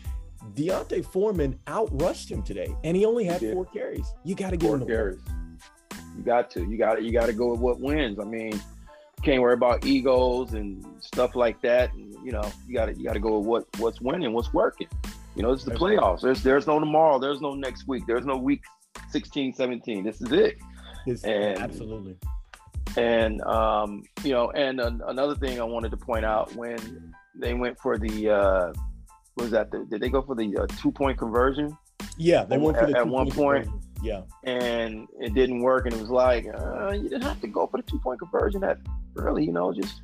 D'Onta 0.55 1.03
Foreman 1.03 1.59
outrushed 1.67 2.31
him 2.31 2.43
today, 2.43 2.77
and 2.85 2.95
he 2.95 3.07
only 3.07 3.25
had 3.25 3.41
he 3.41 3.53
four 3.53 3.65
carries. 3.65 4.07
You 4.23 4.35
got 4.35 4.51
to 4.51 4.59
give 4.59 4.71
him 4.71 4.81
the 4.81 4.87
carries. 4.87 5.21
You 6.17 6.23
got 6.23 6.51
to. 6.51 6.65
You 6.65 6.77
got 6.77 6.97
to. 6.97 7.03
You 7.03 7.11
got 7.11 7.27
to 7.27 7.33
go 7.33 7.53
with 7.53 7.61
what 7.61 7.81
wins. 7.81 8.19
I 8.21 8.25
mean, 8.25 8.61
can't 9.23 9.41
worry 9.41 9.55
about 9.55 9.87
egos 9.87 10.53
and 10.53 10.85
stuff 11.01 11.37
like 11.37 11.61
that. 11.63 11.93
And, 11.95 12.15
you 12.23 12.33
know, 12.33 12.53
you 12.67 12.75
got 12.75 12.87
to. 12.87 12.95
You 12.95 13.05
got 13.05 13.15
to 13.15 13.21
go 13.21 13.39
with 13.39 13.47
what 13.47 13.67
what's 13.79 14.01
winning, 14.03 14.33
what's 14.35 14.53
working. 14.53 14.89
You 15.37 15.43
know, 15.43 15.53
it's 15.53 15.65
the 15.65 15.71
playoffs. 15.71 16.21
There's 16.21 16.43
there's 16.43 16.67
no 16.67 16.79
tomorrow. 16.79 17.19
There's 17.19 17.41
no 17.41 17.55
next 17.55 17.89
week. 17.89 18.05
There's 18.07 18.27
no 18.27 18.37
week 18.37 18.63
16, 19.11 19.55
17. 19.55 20.05
This 20.05 20.21
is 20.21 20.33
it. 20.33 20.59
And, 21.25 21.59
absolutely. 21.59 22.17
And 22.97 23.41
um, 23.43 24.03
you 24.25 24.33
know, 24.33 24.51
and 24.51 24.81
uh, 24.81 24.91
another 25.07 25.35
thing 25.35 25.61
I 25.61 25.65
wanted 25.65 25.91
to 25.93 25.97
point 25.97 26.25
out 26.25 26.55
when 26.55 27.15
they 27.35 27.55
went 27.55 27.79
for 27.79 27.99
the 27.99 28.31
uh, 28.31 28.73
was 29.37 29.51
that 29.51 29.71
the, 29.71 29.87
did 29.91 30.01
they 30.01 30.09
go 30.09 30.23
for 30.23 30.35
the 30.35 30.57
uh, 30.57 30.67
two 30.81 30.91
point 30.91 31.19
conversion? 31.19 31.77
Yeah, 32.17 32.45
they 32.45 32.59
went 32.59 32.77
for 32.77 32.87
the 32.87 32.93
at, 32.93 33.01
at 33.01 33.09
one 33.09 33.31
point. 33.31 33.65
Conversion. 33.65 33.83
Yeah, 34.03 34.23
and 34.45 35.09
it 35.21 35.35
didn't 35.35 35.61
work, 35.61 35.87
and 35.87 35.95
it 35.95 36.01
was 36.01 36.11
like 36.11 36.47
uh, 36.47 36.93
you 36.93 37.09
didn't 37.09 37.23
have 37.23 37.41
to 37.41 37.47
go 37.47 37.67
for 37.67 37.79
the 37.79 37.83
two 37.83 37.99
point 38.01 38.21
conversion 38.21 38.61
that 38.63 38.79
early. 39.17 39.45
You 39.45 39.53
know, 39.53 39.73
just 39.73 40.01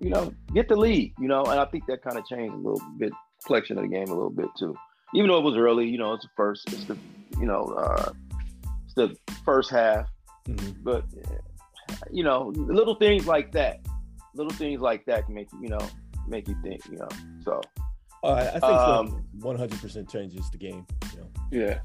you 0.00 0.10
know, 0.10 0.32
get 0.54 0.68
the 0.68 0.76
lead. 0.76 1.12
You 1.18 1.28
know, 1.28 1.44
and 1.44 1.60
I 1.60 1.64
think 1.66 1.86
that 1.86 2.02
kind 2.02 2.18
of 2.18 2.26
changed 2.26 2.54
a 2.54 2.56
little 2.56 2.80
bit 2.98 3.12
complexion 3.42 3.78
of 3.78 3.84
the 3.84 3.88
game 3.88 4.08
a 4.08 4.14
little 4.14 4.30
bit 4.30 4.48
too. 4.58 4.74
Even 5.14 5.28
though 5.28 5.38
it 5.38 5.44
was 5.44 5.56
early, 5.56 5.88
you 5.88 5.98
know, 5.98 6.14
it's 6.14 6.24
the 6.24 6.30
first, 6.36 6.72
it's 6.72 6.84
the 6.84 6.96
you 7.40 7.46
know, 7.46 7.64
uh, 7.76 8.12
the 8.96 9.16
first 9.44 9.70
half, 9.70 10.06
mm-hmm. 10.46 10.82
but 10.82 11.04
you 12.10 12.22
know, 12.22 12.52
little 12.54 12.94
things 12.94 13.26
like 13.26 13.52
that, 13.52 13.80
little 14.34 14.52
things 14.52 14.80
like 14.80 15.04
that 15.06 15.26
can 15.26 15.34
make 15.34 15.48
you, 15.60 15.68
know, 15.68 15.88
make 16.28 16.46
you 16.48 16.56
think, 16.62 16.82
you 16.90 16.98
know. 16.98 17.08
So 17.44 17.60
uh, 18.22 18.50
I 18.54 18.60
think 18.60 18.64
um, 18.64 19.24
100% 19.38 20.10
changes 20.10 20.50
the 20.50 20.58
game. 20.58 20.86
You 21.12 21.20
know? 21.20 21.66
Yeah. 21.66 21.80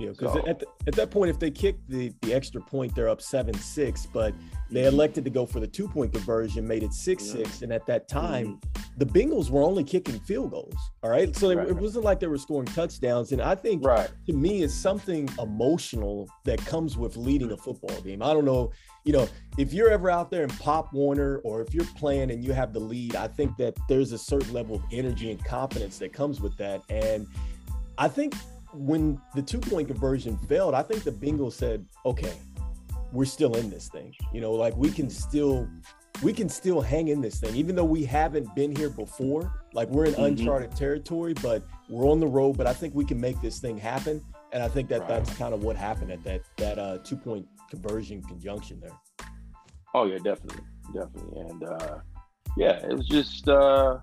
You 0.00 0.06
know, 0.06 0.12
because 0.12 0.32
so. 0.32 0.46
at, 0.46 0.64
at 0.86 0.94
that 0.94 1.10
point, 1.10 1.30
if 1.30 1.38
they 1.38 1.50
kick 1.50 1.76
the, 1.88 2.12
the 2.22 2.32
extra 2.32 2.60
point, 2.60 2.94
they're 2.94 3.08
up 3.08 3.20
7 3.20 3.54
6, 3.54 4.06
but 4.06 4.34
they 4.70 4.86
elected 4.86 5.24
to 5.24 5.30
go 5.30 5.44
for 5.44 5.60
the 5.60 5.66
two 5.66 5.86
point 5.86 6.12
conversion, 6.12 6.66
made 6.66 6.82
it 6.82 6.94
6 6.94 7.26
yeah. 7.26 7.44
6. 7.44 7.62
And 7.62 7.72
at 7.72 7.86
that 7.86 8.08
time, 8.08 8.58
mm-hmm. 8.58 8.92
the 8.96 9.04
Bengals 9.04 9.50
were 9.50 9.62
only 9.62 9.84
kicking 9.84 10.18
field 10.20 10.52
goals. 10.52 10.74
All 11.02 11.10
right. 11.10 11.36
So 11.36 11.54
right. 11.54 11.68
it 11.68 11.76
wasn't 11.76 12.04
like 12.04 12.18
they 12.18 12.28
were 12.28 12.38
scoring 12.38 12.66
touchdowns. 12.66 13.32
And 13.32 13.42
I 13.42 13.54
think 13.54 13.84
right. 13.84 14.10
to 14.26 14.32
me, 14.32 14.62
it's 14.62 14.74
something 14.74 15.28
emotional 15.38 16.28
that 16.44 16.64
comes 16.64 16.96
with 16.96 17.16
leading 17.18 17.52
a 17.52 17.56
football 17.56 18.00
game. 18.00 18.22
I 18.22 18.32
don't 18.32 18.46
know, 18.46 18.72
you 19.04 19.12
know, 19.12 19.28
if 19.58 19.74
you're 19.74 19.90
ever 19.90 20.10
out 20.10 20.30
there 20.30 20.44
in 20.44 20.50
Pop 20.50 20.94
Warner 20.94 21.38
or 21.44 21.60
if 21.60 21.74
you're 21.74 21.84
playing 21.96 22.30
and 22.30 22.42
you 22.42 22.54
have 22.54 22.72
the 22.72 22.80
lead, 22.80 23.16
I 23.16 23.28
think 23.28 23.56
that 23.58 23.76
there's 23.88 24.12
a 24.12 24.18
certain 24.18 24.52
level 24.54 24.76
of 24.76 24.82
energy 24.92 25.30
and 25.30 25.44
confidence 25.44 25.98
that 25.98 26.14
comes 26.14 26.40
with 26.40 26.56
that. 26.56 26.82
And 26.88 27.26
I 27.98 28.08
think 28.08 28.34
when 28.72 29.20
the 29.34 29.42
two 29.42 29.58
point 29.58 29.88
conversion 29.88 30.36
failed, 30.48 30.74
I 30.74 30.82
think 30.82 31.02
the 31.02 31.12
Bengals 31.12 31.52
said, 31.52 31.84
okay, 32.06 32.34
we're 33.12 33.24
still 33.24 33.54
in 33.56 33.70
this 33.70 33.88
thing. 33.88 34.14
You 34.32 34.40
know, 34.40 34.52
like 34.52 34.76
we 34.76 34.90
can 34.90 35.10
still 35.10 35.68
we 36.22 36.32
can 36.32 36.48
still 36.48 36.80
hang 36.80 37.08
in 37.08 37.20
this 37.20 37.40
thing, 37.40 37.54
even 37.56 37.74
though 37.74 37.84
we 37.84 38.04
haven't 38.04 38.54
been 38.54 38.74
here 38.74 38.90
before. 38.90 39.52
Like 39.72 39.88
we're 39.88 40.06
in 40.06 40.12
mm-hmm. 40.12 40.24
uncharted 40.24 40.76
territory, 40.76 41.34
but 41.34 41.62
we're 41.88 42.08
on 42.08 42.20
the 42.20 42.26
road. 42.26 42.56
But 42.56 42.66
I 42.66 42.72
think 42.72 42.94
we 42.94 43.04
can 43.04 43.20
make 43.20 43.40
this 43.40 43.58
thing 43.58 43.78
happen. 43.78 44.22
And 44.52 44.62
I 44.62 44.68
think 44.68 44.88
that 44.88 45.00
right. 45.00 45.08
that's 45.08 45.34
kind 45.36 45.54
of 45.54 45.62
what 45.62 45.76
happened 45.76 46.10
at 46.10 46.22
that 46.24 46.42
that 46.56 46.78
uh, 46.78 46.98
two 46.98 47.16
point 47.16 47.46
conversion 47.70 48.22
conjunction 48.22 48.80
there. 48.80 48.98
Oh 49.94 50.04
yeah, 50.04 50.18
definitely, 50.18 50.64
definitely, 50.92 51.40
and 51.40 51.64
uh, 51.64 51.98
yeah, 52.56 52.84
it 52.86 52.96
was 52.96 53.08
just 53.08 53.48
uh, 53.48 53.98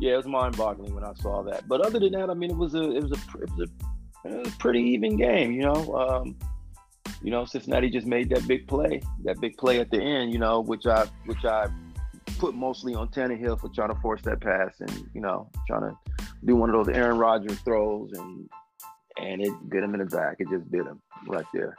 yeah, 0.00 0.14
it 0.14 0.16
was 0.16 0.26
mind-boggling 0.26 0.94
when 0.94 1.04
I 1.04 1.12
saw 1.14 1.42
that. 1.42 1.68
But 1.68 1.80
other 1.84 1.98
than 1.98 2.12
that, 2.12 2.30
I 2.30 2.34
mean, 2.34 2.50
it 2.50 2.56
was 2.56 2.74
a 2.74 2.90
it 2.90 3.02
was 3.02 3.12
a 3.12 3.40
it 3.40 3.50
was 3.50 3.68
a, 3.68 4.28
it 4.28 4.38
was 4.38 4.48
a 4.48 4.56
pretty 4.58 4.80
even 4.80 5.16
game. 5.16 5.52
You 5.52 5.62
know, 5.62 5.94
um, 5.96 6.36
you 7.22 7.30
know, 7.30 7.44
Cincinnati 7.44 7.90
just 7.90 8.06
made 8.06 8.30
that 8.30 8.46
big 8.46 8.66
play, 8.66 9.02
that 9.24 9.40
big 9.40 9.56
play 9.56 9.80
at 9.80 9.90
the 9.90 10.00
end. 10.00 10.32
You 10.32 10.38
know, 10.38 10.60
which 10.60 10.86
I 10.86 11.06
which 11.26 11.44
I 11.44 11.68
put 12.38 12.54
mostly 12.54 12.94
on 12.94 13.08
Tannehill 13.08 13.60
for 13.60 13.68
trying 13.68 13.94
to 13.94 14.00
force 14.00 14.22
that 14.22 14.40
pass 14.40 14.80
and 14.80 15.08
you 15.14 15.20
know 15.20 15.48
trying 15.66 15.82
to 15.82 16.26
do 16.44 16.56
one 16.56 16.70
of 16.70 16.84
those 16.84 16.94
Aaron 16.94 17.18
Rodgers 17.18 17.58
throws 17.60 18.12
and 18.12 18.48
and 19.18 19.42
it 19.42 19.52
bit 19.70 19.82
him 19.82 19.94
in 19.94 20.00
the 20.00 20.06
back. 20.06 20.36
It 20.38 20.48
just 20.48 20.70
bit 20.70 20.86
him 20.86 21.00
right 21.28 21.46
there. 21.52 21.76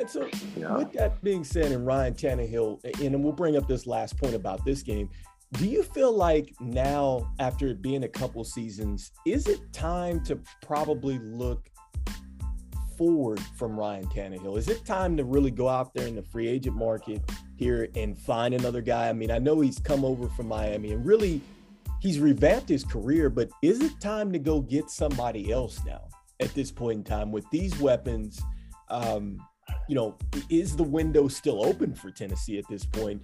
And 0.00 0.10
so, 0.10 0.28
yeah. 0.56 0.76
with 0.76 0.92
that 0.94 1.22
being 1.22 1.44
said, 1.44 1.70
and 1.70 1.86
Ryan 1.86 2.14
Tannehill, 2.14 3.00
and 3.00 3.22
we'll 3.22 3.32
bring 3.32 3.56
up 3.56 3.68
this 3.68 3.86
last 3.86 4.18
point 4.18 4.34
about 4.34 4.64
this 4.64 4.82
game. 4.82 5.08
Do 5.58 5.66
you 5.66 5.84
feel 5.84 6.12
like 6.12 6.52
now, 6.58 7.32
after 7.38 7.68
it 7.68 7.80
being 7.80 8.02
a 8.02 8.08
couple 8.08 8.42
seasons, 8.42 9.12
is 9.24 9.46
it 9.46 9.60
time 9.72 10.22
to 10.24 10.40
probably 10.60 11.20
look 11.20 11.70
forward 12.98 13.38
from 13.56 13.78
Ryan 13.78 14.04
Tannehill? 14.06 14.58
Is 14.58 14.68
it 14.68 14.84
time 14.84 15.16
to 15.16 15.24
really 15.24 15.52
go 15.52 15.68
out 15.68 15.94
there 15.94 16.08
in 16.08 16.16
the 16.16 16.24
free 16.24 16.48
agent 16.48 16.74
market 16.74 17.22
here 17.54 17.88
and 17.94 18.18
find 18.18 18.52
another 18.52 18.82
guy? 18.82 19.08
I 19.08 19.12
mean, 19.12 19.30
I 19.30 19.38
know 19.38 19.60
he's 19.60 19.78
come 19.78 20.04
over 20.04 20.28
from 20.30 20.48
Miami 20.48 20.90
and 20.90 21.06
really 21.06 21.40
he's 22.00 22.18
revamped 22.18 22.68
his 22.68 22.82
career, 22.82 23.30
but 23.30 23.48
is 23.62 23.80
it 23.80 24.00
time 24.00 24.32
to 24.32 24.40
go 24.40 24.60
get 24.60 24.90
somebody 24.90 25.52
else 25.52 25.80
now 25.86 26.08
at 26.40 26.52
this 26.54 26.72
point 26.72 26.98
in 26.98 27.04
time 27.04 27.30
with 27.30 27.48
these 27.52 27.78
weapons? 27.78 28.42
Um, 28.88 29.38
you 29.88 29.94
know, 29.94 30.16
is 30.50 30.74
the 30.74 30.82
window 30.82 31.28
still 31.28 31.64
open 31.64 31.94
for 31.94 32.10
Tennessee 32.10 32.58
at 32.58 32.66
this 32.68 32.84
point? 32.84 33.22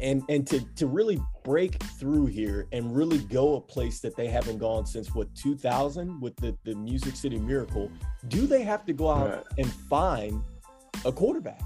And 0.00 0.22
and 0.28 0.46
to 0.46 0.60
to 0.76 0.86
really 0.86 1.20
break 1.44 1.82
through 1.82 2.26
here 2.26 2.66
and 2.72 2.94
really 2.94 3.18
go 3.18 3.56
a 3.56 3.60
place 3.60 4.00
that 4.00 4.16
they 4.16 4.26
haven't 4.26 4.58
gone 4.58 4.86
since 4.86 5.14
what 5.14 5.32
2000 5.34 6.20
with 6.20 6.36
the 6.36 6.56
the 6.64 6.74
Music 6.74 7.16
City 7.16 7.38
Miracle, 7.38 7.90
do 8.28 8.46
they 8.46 8.62
have 8.62 8.84
to 8.86 8.92
go 8.92 9.10
out 9.10 9.30
right. 9.30 9.44
and 9.58 9.72
find 9.72 10.42
a 11.04 11.12
quarterback? 11.12 11.60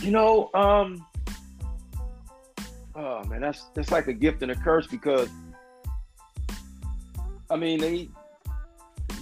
You 0.00 0.10
know, 0.10 0.50
um, 0.54 1.06
oh 2.94 3.24
man, 3.24 3.40
that's 3.40 3.64
that's 3.74 3.92
like 3.92 4.08
a 4.08 4.12
gift 4.12 4.42
and 4.42 4.50
a 4.50 4.56
curse 4.56 4.86
because 4.86 5.28
I 7.50 7.56
mean 7.56 7.80
they 7.80 8.08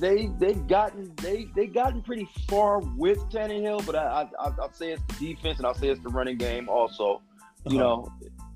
they 0.00 0.30
they've 0.38 0.66
gotten 0.66 1.12
they 1.16 1.47
they 1.54 1.66
gotten 1.66 2.02
pretty 2.02 2.28
far 2.49 2.80
with 2.97 3.19
Tannehill, 3.30 3.85
but 3.85 3.95
I, 3.95 4.28
I 4.38 4.50
I'll 4.59 4.73
say 4.73 4.92
it's 4.92 5.02
the 5.19 5.35
defense 5.35 5.59
and 5.59 5.66
I'll 5.66 5.75
say 5.75 5.88
it's 5.88 6.02
the 6.02 6.09
running 6.09 6.38
game 6.38 6.69
also. 6.69 7.21
You 7.69 7.78
uh-huh. 7.78 8.02
know, 8.02 8.12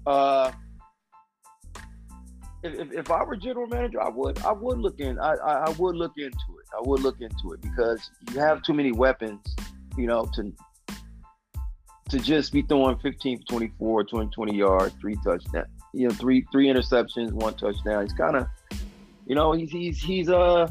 uh, 0.07 0.53
if, 2.63 2.93
if 2.93 3.11
I 3.11 3.23
were 3.25 3.37
general 3.37 3.67
manager, 3.67 4.03
I 4.03 4.09
would 4.09 4.39
I 4.39 4.53
would 4.53 4.79
look 4.79 4.99
in 5.01 5.19
I, 5.21 5.35
I 5.35 5.71
would 5.71 5.97
look 5.97 6.13
into 6.17 6.29
it. 6.31 6.67
I 6.77 6.81
would 6.81 7.01
look 7.01 7.21
into 7.21 7.53
it 7.53 7.61
because 7.61 8.11
you 8.33 8.41
have 8.41 8.63
too 8.63 8.73
many 8.73 8.93
weapons, 8.93 9.41
you 9.99 10.07
know, 10.07 10.29
to 10.35 10.53
to 12.09 12.19
just 12.19 12.53
be 12.53 12.63
throwing 12.63 12.99
15, 12.99 13.45
24, 13.49 14.05
20, 14.05 14.31
20 14.31 14.57
yards, 14.57 14.95
three 15.01 15.17
touchdowns, 15.25 15.69
you 15.93 16.09
know, 16.09 16.15
three 16.15 16.47
three 16.51 16.69
interceptions, 16.69 17.33
one 17.33 17.55
touchdown. 17.55 18.03
He's 18.03 18.15
kind 18.15 18.37
of, 18.37 18.47
you 19.27 19.35
know, 19.35 19.53
he's 19.53 19.71
he's 19.71 20.01
he's 20.01 20.31
uh 20.31 20.69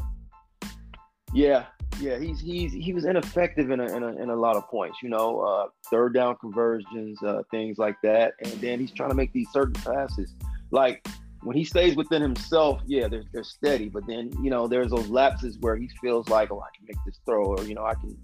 yeah, 1.34 1.66
yeah, 2.00 2.18
he's 2.18 2.40
he's 2.40 2.72
he 2.72 2.92
was 2.92 3.04
ineffective 3.04 3.70
in 3.70 3.80
a 3.80 3.96
in 3.96 4.02
a, 4.02 4.22
in 4.22 4.30
a 4.30 4.36
lot 4.36 4.56
of 4.56 4.68
points. 4.68 4.98
You 5.02 5.08
know, 5.08 5.40
uh, 5.40 5.66
third 5.90 6.14
down 6.14 6.36
conversions, 6.36 7.22
uh, 7.22 7.42
things 7.50 7.78
like 7.78 7.96
that, 8.02 8.34
and 8.42 8.52
then 8.54 8.78
he's 8.78 8.92
trying 8.92 9.10
to 9.10 9.14
make 9.14 9.32
these 9.32 9.48
certain 9.52 9.74
passes. 9.74 10.34
Like 10.70 11.06
when 11.42 11.56
he 11.56 11.64
stays 11.64 11.96
within 11.96 12.22
himself, 12.22 12.80
yeah, 12.86 13.08
they're 13.08 13.24
they're 13.32 13.44
steady. 13.44 13.88
But 13.88 14.06
then 14.06 14.30
you 14.42 14.50
know, 14.50 14.66
there's 14.66 14.90
those 14.90 15.08
lapses 15.08 15.58
where 15.60 15.76
he 15.76 15.88
feels 16.00 16.28
like, 16.28 16.50
oh, 16.50 16.60
I 16.60 16.68
can 16.76 16.86
make 16.86 16.96
this 17.04 17.18
throw, 17.24 17.44
or 17.44 17.62
you 17.64 17.74
know, 17.74 17.84
I 17.84 17.94
can, 17.94 18.16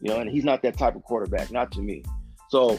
you 0.00 0.10
know, 0.10 0.20
and 0.20 0.30
he's 0.30 0.44
not 0.44 0.62
that 0.62 0.78
type 0.78 0.96
of 0.96 1.02
quarterback, 1.02 1.50
not 1.50 1.72
to 1.72 1.80
me. 1.80 2.02
So 2.50 2.78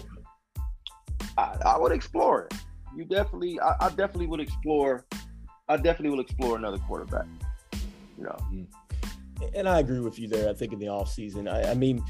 I, 1.38 1.58
I 1.66 1.78
would 1.78 1.92
explore 1.92 2.44
it. 2.44 2.54
You 2.96 3.04
definitely, 3.04 3.60
I, 3.60 3.76
I 3.82 3.90
definitely 3.90 4.28
would 4.28 4.40
explore. 4.40 5.06
I 5.68 5.78
definitely 5.78 6.12
will 6.12 6.22
explore 6.22 6.56
another 6.56 6.78
quarterback. 6.78 7.26
You 8.18 8.24
know. 8.24 8.38
Mm-hmm 8.52 8.85
and 9.54 9.68
I 9.68 9.80
agree 9.80 10.00
with 10.00 10.20
you 10.20 10.28
there. 10.28 10.50
I 10.50 10.54
think 10.54 10.74
in 10.74 10.80
the 10.80 10.88
offseason, 10.88 11.52
I, 11.52 11.72
I 11.72 11.74
mean, 11.74 12.04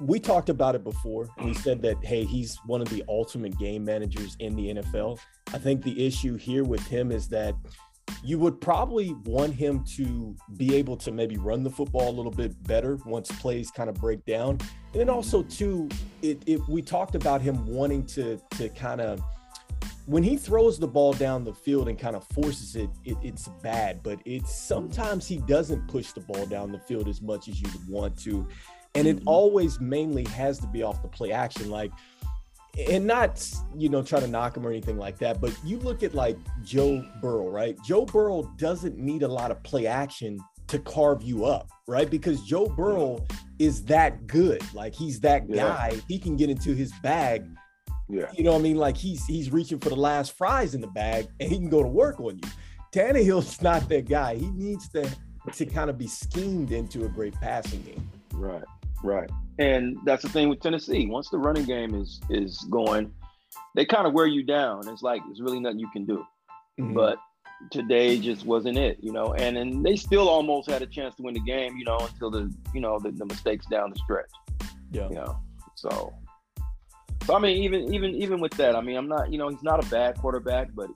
we 0.00 0.20
talked 0.20 0.48
about 0.48 0.74
it 0.74 0.84
before. 0.84 1.28
We 1.42 1.54
said 1.54 1.80
that, 1.82 2.04
hey, 2.04 2.24
he's 2.24 2.58
one 2.66 2.82
of 2.82 2.88
the 2.90 3.02
ultimate 3.08 3.58
game 3.58 3.84
managers 3.84 4.36
in 4.40 4.54
the 4.54 4.74
NFL. 4.74 5.18
I 5.54 5.58
think 5.58 5.82
the 5.82 6.06
issue 6.06 6.36
here 6.36 6.64
with 6.64 6.86
him 6.86 7.10
is 7.10 7.28
that 7.28 7.54
you 8.22 8.38
would 8.38 8.60
probably 8.60 9.14
want 9.24 9.54
him 9.54 9.84
to 9.96 10.36
be 10.56 10.74
able 10.74 10.96
to 10.98 11.12
maybe 11.12 11.36
run 11.36 11.62
the 11.62 11.70
football 11.70 12.08
a 12.10 12.14
little 12.14 12.30
bit 12.30 12.60
better 12.64 12.98
once 13.06 13.30
plays 13.40 13.70
kind 13.70 13.88
of 13.88 13.96
break 13.96 14.24
down. 14.24 14.58
And 14.92 15.00
then 15.00 15.08
also, 15.08 15.42
too, 15.42 15.88
it, 16.22 16.42
it 16.46 16.60
we 16.68 16.82
talked 16.82 17.14
about 17.14 17.40
him 17.40 17.66
wanting 17.66 18.04
to 18.06 18.40
to 18.56 18.68
kind 18.70 19.00
of 19.00 19.22
when 20.06 20.22
he 20.22 20.36
throws 20.36 20.78
the 20.78 20.86
ball 20.86 21.12
down 21.12 21.44
the 21.44 21.52
field 21.52 21.88
and 21.88 21.98
kind 21.98 22.16
of 22.16 22.26
forces 22.28 22.76
it, 22.76 22.90
it, 23.04 23.16
it's 23.22 23.48
bad. 23.62 24.02
But 24.02 24.20
it's 24.24 24.56
sometimes 24.56 25.26
he 25.26 25.38
doesn't 25.38 25.86
push 25.88 26.12
the 26.12 26.20
ball 26.20 26.46
down 26.46 26.72
the 26.72 26.78
field 26.78 27.08
as 27.08 27.20
much 27.20 27.48
as 27.48 27.60
you 27.60 27.68
would 27.72 27.88
want 27.88 28.16
to, 28.20 28.48
and 28.94 29.06
it 29.06 29.16
mm-hmm. 29.16 29.28
always 29.28 29.80
mainly 29.80 30.24
has 30.26 30.58
to 30.60 30.66
be 30.68 30.82
off 30.82 31.02
the 31.02 31.08
play 31.08 31.32
action, 31.32 31.70
like. 31.70 31.92
And 32.90 33.06
not, 33.06 33.42
you 33.74 33.88
know, 33.88 34.02
try 34.02 34.20
to 34.20 34.26
knock 34.26 34.54
him 34.54 34.66
or 34.66 34.70
anything 34.70 34.98
like 34.98 35.16
that. 35.20 35.40
But 35.40 35.56
you 35.64 35.78
look 35.78 36.02
at 36.02 36.14
like 36.14 36.36
Joe 36.62 37.02
Burrow, 37.22 37.48
right? 37.48 37.74
Joe 37.82 38.04
Burrow 38.04 38.52
doesn't 38.58 38.98
need 38.98 39.22
a 39.22 39.28
lot 39.28 39.50
of 39.50 39.62
play 39.62 39.86
action 39.86 40.38
to 40.66 40.78
carve 40.80 41.22
you 41.22 41.46
up, 41.46 41.70
right? 41.86 42.10
Because 42.10 42.42
Joe 42.42 42.66
Burrow 42.66 43.24
is 43.58 43.82
that 43.84 44.26
good. 44.26 44.62
Like 44.74 44.94
he's 44.94 45.20
that 45.20 45.50
guy. 45.50 45.92
Yeah. 45.94 46.00
He 46.06 46.18
can 46.18 46.36
get 46.36 46.50
into 46.50 46.74
his 46.74 46.92
bag 47.02 47.46
yeah. 48.08 48.30
You 48.32 48.44
know 48.44 48.52
what 48.52 48.60
I 48.60 48.62
mean? 48.62 48.76
Like 48.76 48.96
he's 48.96 49.24
he's 49.26 49.50
reaching 49.50 49.78
for 49.78 49.88
the 49.88 49.96
last 49.96 50.36
fries 50.36 50.74
in 50.74 50.80
the 50.80 50.86
bag 50.86 51.26
and 51.40 51.50
he 51.50 51.56
can 51.56 51.68
go 51.68 51.82
to 51.82 51.88
work 51.88 52.20
on 52.20 52.38
you. 52.38 52.50
Tannehill's 52.92 53.60
not 53.62 53.88
that 53.88 54.08
guy. 54.08 54.36
He 54.36 54.50
needs 54.50 54.88
to 54.90 55.10
to 55.52 55.66
kind 55.66 55.90
of 55.90 55.98
be 55.98 56.08
schemed 56.08 56.72
into 56.72 57.04
a 57.04 57.08
great 57.08 57.34
passing 57.34 57.82
game. 57.82 58.10
Right, 58.32 58.64
right. 59.02 59.30
And 59.58 59.96
that's 60.04 60.22
the 60.22 60.28
thing 60.28 60.48
with 60.48 60.60
Tennessee. 60.60 61.06
Once 61.06 61.30
the 61.30 61.38
running 61.38 61.64
game 61.64 61.94
is 61.94 62.20
is 62.30 62.58
going, 62.70 63.12
they 63.74 63.84
kind 63.84 64.06
of 64.06 64.12
wear 64.12 64.26
you 64.26 64.42
down. 64.42 64.88
It's 64.88 65.02
like 65.02 65.22
there's 65.26 65.40
really 65.40 65.60
nothing 65.60 65.78
you 65.78 65.90
can 65.92 66.04
do. 66.04 66.24
Mm-hmm. 66.80 66.94
But 66.94 67.18
today 67.70 68.18
just 68.18 68.44
wasn't 68.44 68.78
it, 68.78 68.98
you 69.00 69.12
know. 69.12 69.34
And 69.34 69.56
and 69.56 69.84
they 69.84 69.96
still 69.96 70.28
almost 70.28 70.70
had 70.70 70.82
a 70.82 70.86
chance 70.86 71.14
to 71.16 71.22
win 71.22 71.34
the 71.34 71.40
game, 71.40 71.76
you 71.76 71.84
know, 71.84 71.98
until 71.98 72.30
the 72.30 72.52
you 72.72 72.80
know 72.80 72.98
the, 72.98 73.10
the 73.10 73.26
mistakes 73.26 73.66
down 73.66 73.90
the 73.90 73.96
stretch. 73.96 74.30
Yeah. 74.92 75.08
You 75.08 75.16
know. 75.16 75.40
So 75.74 76.12
so 77.26 77.34
I 77.34 77.40
mean, 77.40 77.62
even 77.62 77.92
even 77.92 78.14
even 78.14 78.40
with 78.40 78.52
that, 78.52 78.76
I 78.76 78.80
mean, 78.80 78.96
I'm 78.96 79.08
not, 79.08 79.32
you 79.32 79.38
know, 79.38 79.48
he's 79.48 79.62
not 79.62 79.84
a 79.84 79.90
bad 79.90 80.16
quarterback, 80.18 80.68
but 80.74 80.88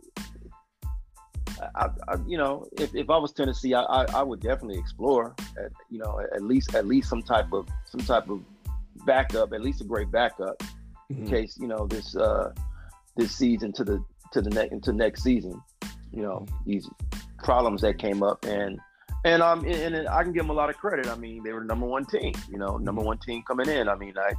I, 1.74 1.88
I 2.08 2.16
you 2.26 2.38
know, 2.38 2.66
if, 2.78 2.94
if 2.94 3.10
I 3.10 3.16
was 3.18 3.32
Tennessee, 3.32 3.74
I, 3.74 3.82
I, 3.82 4.04
I 4.14 4.22
would 4.22 4.40
definitely 4.40 4.78
explore, 4.78 5.34
at, 5.58 5.72
you 5.90 5.98
know, 5.98 6.20
at 6.20 6.42
least 6.42 6.74
at 6.76 6.86
least 6.86 7.08
some 7.08 7.22
type 7.22 7.52
of 7.52 7.68
some 7.84 8.00
type 8.00 8.30
of 8.30 8.42
backup, 9.04 9.52
at 9.52 9.60
least 9.60 9.80
a 9.80 9.84
great 9.84 10.12
backup, 10.12 10.56
mm-hmm. 10.58 11.24
in 11.24 11.28
case 11.28 11.58
you 11.60 11.66
know 11.66 11.86
this 11.88 12.14
uh 12.14 12.52
this 13.16 13.34
season 13.34 13.72
to 13.72 13.82
the 13.82 14.04
to 14.32 14.40
the 14.40 14.50
next 14.50 14.72
into 14.72 14.92
next 14.92 15.24
season, 15.24 15.60
you 16.12 16.22
know, 16.22 16.46
mm-hmm. 16.46 16.70
these 16.70 16.88
problems 17.42 17.80
that 17.82 17.98
came 17.98 18.22
up, 18.22 18.44
and 18.44 18.78
and 19.24 19.42
um, 19.42 19.64
and, 19.64 19.96
and 19.96 20.08
I 20.08 20.22
can 20.22 20.32
give 20.32 20.44
them 20.44 20.50
a 20.50 20.54
lot 20.54 20.70
of 20.70 20.76
credit. 20.76 21.08
I 21.08 21.16
mean, 21.16 21.42
they 21.42 21.52
were 21.52 21.60
the 21.60 21.66
number 21.66 21.86
one 21.86 22.06
team. 22.06 22.34
You 22.48 22.58
know, 22.58 22.76
number 22.76 23.02
one 23.02 23.18
team 23.18 23.42
coming 23.42 23.68
in. 23.68 23.88
I 23.88 23.96
mean, 23.96 24.14
I 24.16 24.32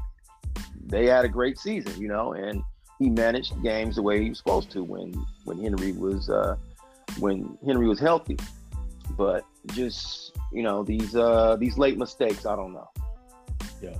they 0.88 1.06
had 1.06 1.26
a 1.26 1.30
great 1.30 1.58
season. 1.58 2.00
You 2.02 2.08
know, 2.08 2.34
and 2.34 2.64
he 3.00 3.10
managed 3.10 3.62
games 3.64 3.96
the 3.96 4.02
way 4.02 4.22
he 4.24 4.30
was 4.30 4.38
supposed 4.38 4.72
to 4.72 4.84
when 4.84 5.14
when 5.46 5.60
Henry 5.62 5.92
was 5.92 6.30
uh, 6.30 6.56
when 7.20 7.58
Henry 7.66 7.88
was 7.88 8.00
healthy. 8.00 8.38
But 9.18 9.44
just 9.74 10.38
you 10.52 10.64
know 10.64 10.84
these 10.84 11.16
uh, 11.16 11.56
these 11.60 11.78
late 11.78 11.98
mistakes, 11.98 12.46
I 12.46 12.56
don't 12.56 12.74
know. 12.74 12.90
Yeah. 13.82 13.96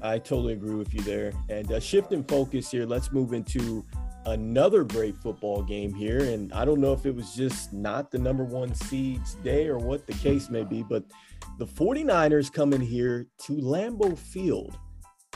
I 0.00 0.18
totally 0.18 0.52
agree 0.52 0.76
with 0.76 0.94
you 0.94 1.00
there. 1.00 1.32
And 1.48 1.72
uh, 1.72 1.80
shifting 1.80 2.22
focus 2.22 2.70
here, 2.70 2.86
let's 2.86 3.10
move 3.10 3.32
into 3.32 3.84
another 4.26 4.84
great 4.84 5.16
football 5.16 5.62
game 5.62 5.92
here. 5.92 6.20
And 6.20 6.52
I 6.52 6.64
don't 6.64 6.80
know 6.80 6.92
if 6.92 7.06
it 7.06 7.14
was 7.14 7.34
just 7.34 7.72
not 7.72 8.10
the 8.10 8.18
number 8.18 8.44
one 8.44 8.74
seeds 8.74 9.34
day 9.36 9.66
or 9.66 9.78
what 9.78 10.06
the 10.06 10.12
case 10.14 10.50
may 10.50 10.64
be, 10.64 10.82
but 10.82 11.04
the 11.58 11.66
49ers 11.66 12.52
come 12.52 12.72
in 12.72 12.80
here 12.80 13.26
to 13.38 13.54
Lambeau 13.54 14.16
Field 14.16 14.78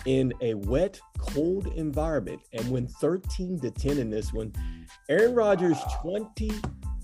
in 0.07 0.33
a 0.41 0.55
wet, 0.55 1.01
cold 1.19 1.67
environment 1.77 2.41
and 2.53 2.71
win 2.71 2.87
13 2.87 3.61
to 3.61 3.71
10 3.71 3.99
in 3.99 4.11
this 4.11 4.33
one. 4.33 4.53
Aaron 5.09 5.35
Rodgers, 5.35 5.79
20 6.01 6.53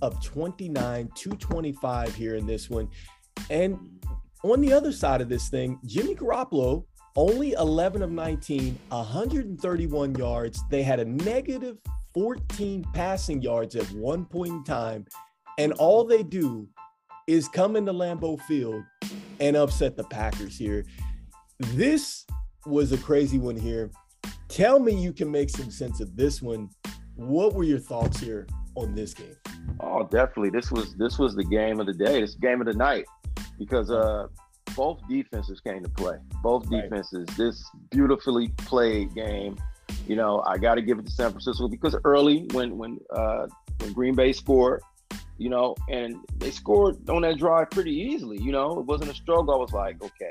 of 0.02 0.23
29, 0.25 1.11
225 1.14 2.14
here 2.14 2.35
in 2.37 2.47
this 2.47 2.71
one. 2.71 2.88
And 3.50 3.78
on 4.43 4.61
the 4.61 4.73
other 4.73 4.93
side 4.93 5.21
of 5.21 5.28
this 5.28 5.49
thing, 5.49 5.78
Jimmy 5.87 6.14
Garoppolo, 6.14 6.85
only 7.17 7.52
11 7.52 8.02
of 8.02 8.11
19, 8.11 8.78
131 8.88 10.14
yards. 10.14 10.62
They 10.71 10.83
had 10.83 11.00
a 11.00 11.05
negative 11.05 11.78
14 12.14 12.85
passing 12.95 13.43
yards 13.43 13.75
at 13.75 13.90
one 13.93 14.25
point 14.25 14.52
in 14.52 14.64
time. 14.64 15.05
And 15.59 15.73
all 15.75 16.05
they 16.05 16.23
do 16.23 16.69
is 17.26 17.49
come 17.49 17.75
into 17.75 17.93
Lambeau 17.93 18.40
Field 18.43 18.83
and 19.40 19.57
upset 19.57 19.97
the 19.97 20.05
Packers 20.05 20.57
here. 20.57 20.85
This 21.59 22.25
was 22.68 22.92
a 22.92 22.98
crazy 22.98 23.38
one 23.38 23.56
here. 23.56 23.90
Tell 24.48 24.78
me 24.78 24.92
you 24.92 25.12
can 25.12 25.30
make 25.30 25.50
some 25.50 25.70
sense 25.70 26.00
of 26.00 26.16
this 26.16 26.42
one. 26.42 26.70
What 27.16 27.54
were 27.54 27.64
your 27.64 27.78
thoughts 27.78 28.20
here 28.20 28.46
on 28.75 28.94
this 28.94 29.14
game? 29.14 29.37
Oh, 29.80 30.04
definitely. 30.04 30.50
This 30.50 30.70
was 30.70 30.94
this 30.96 31.18
was 31.18 31.34
the 31.34 31.44
game 31.44 31.80
of 31.80 31.87
the 31.87 31.92
day. 31.92 32.20
This 32.20 32.34
game 32.34 32.60
of 32.60 32.66
the 32.66 32.75
night 32.75 33.06
because 33.58 33.90
uh 33.90 34.28
both 34.76 35.00
defenses 35.08 35.60
came 35.60 35.82
to 35.82 35.90
play. 35.90 36.16
Both 36.42 36.70
defenses. 36.70 37.26
Right. 37.28 37.37
This 37.37 37.64
beautifully 37.90 38.48
played 38.58 39.14
game. 39.14 39.56
You 40.06 40.16
know, 40.16 40.42
I 40.46 40.56
got 40.56 40.76
to 40.76 40.82
give 40.82 40.98
it 40.98 41.06
to 41.06 41.10
San 41.10 41.30
Francisco 41.30 41.68
because 41.68 41.96
early 42.04 42.46
when 42.52 42.78
when 42.78 42.98
uh, 43.14 43.46
when 43.80 43.92
Green 43.92 44.14
Bay 44.14 44.32
scored, 44.32 44.82
you 45.37 45.50
know, 45.50 45.75
and 45.88 46.16
they 46.37 46.50
scored 46.50 47.08
on 47.10 47.22
that 47.22 47.38
drive 47.38 47.70
pretty 47.70 47.92
easily. 47.92 48.38
You 48.40 48.52
know, 48.52 48.78
it 48.78 48.87
wasn't 48.87 49.10
a 49.10 49.14
struggle. 49.14 49.54
I 49.54 49.58
was 49.58 49.72
like, 49.72 50.02
okay, 50.02 50.30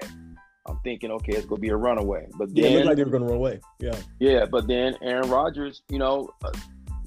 I'm 0.67 0.77
thinking, 0.83 1.11
okay, 1.11 1.33
it's 1.33 1.45
gonna 1.45 1.61
be 1.61 1.69
a 1.69 1.75
runaway. 1.75 2.27
But 2.37 2.53
then, 2.53 2.63
yeah, 2.63 2.69
it 2.69 2.73
looked 2.73 2.87
like 2.87 2.97
they 2.97 3.03
were 3.03 3.11
gonna 3.11 3.25
run 3.25 3.37
away. 3.37 3.59
Yeah. 3.79 3.95
Yeah, 4.19 4.45
but 4.45 4.67
then 4.67 4.95
Aaron 5.01 5.29
Rodgers, 5.29 5.81
you 5.89 5.99
know, 5.99 6.29
a 6.43 6.51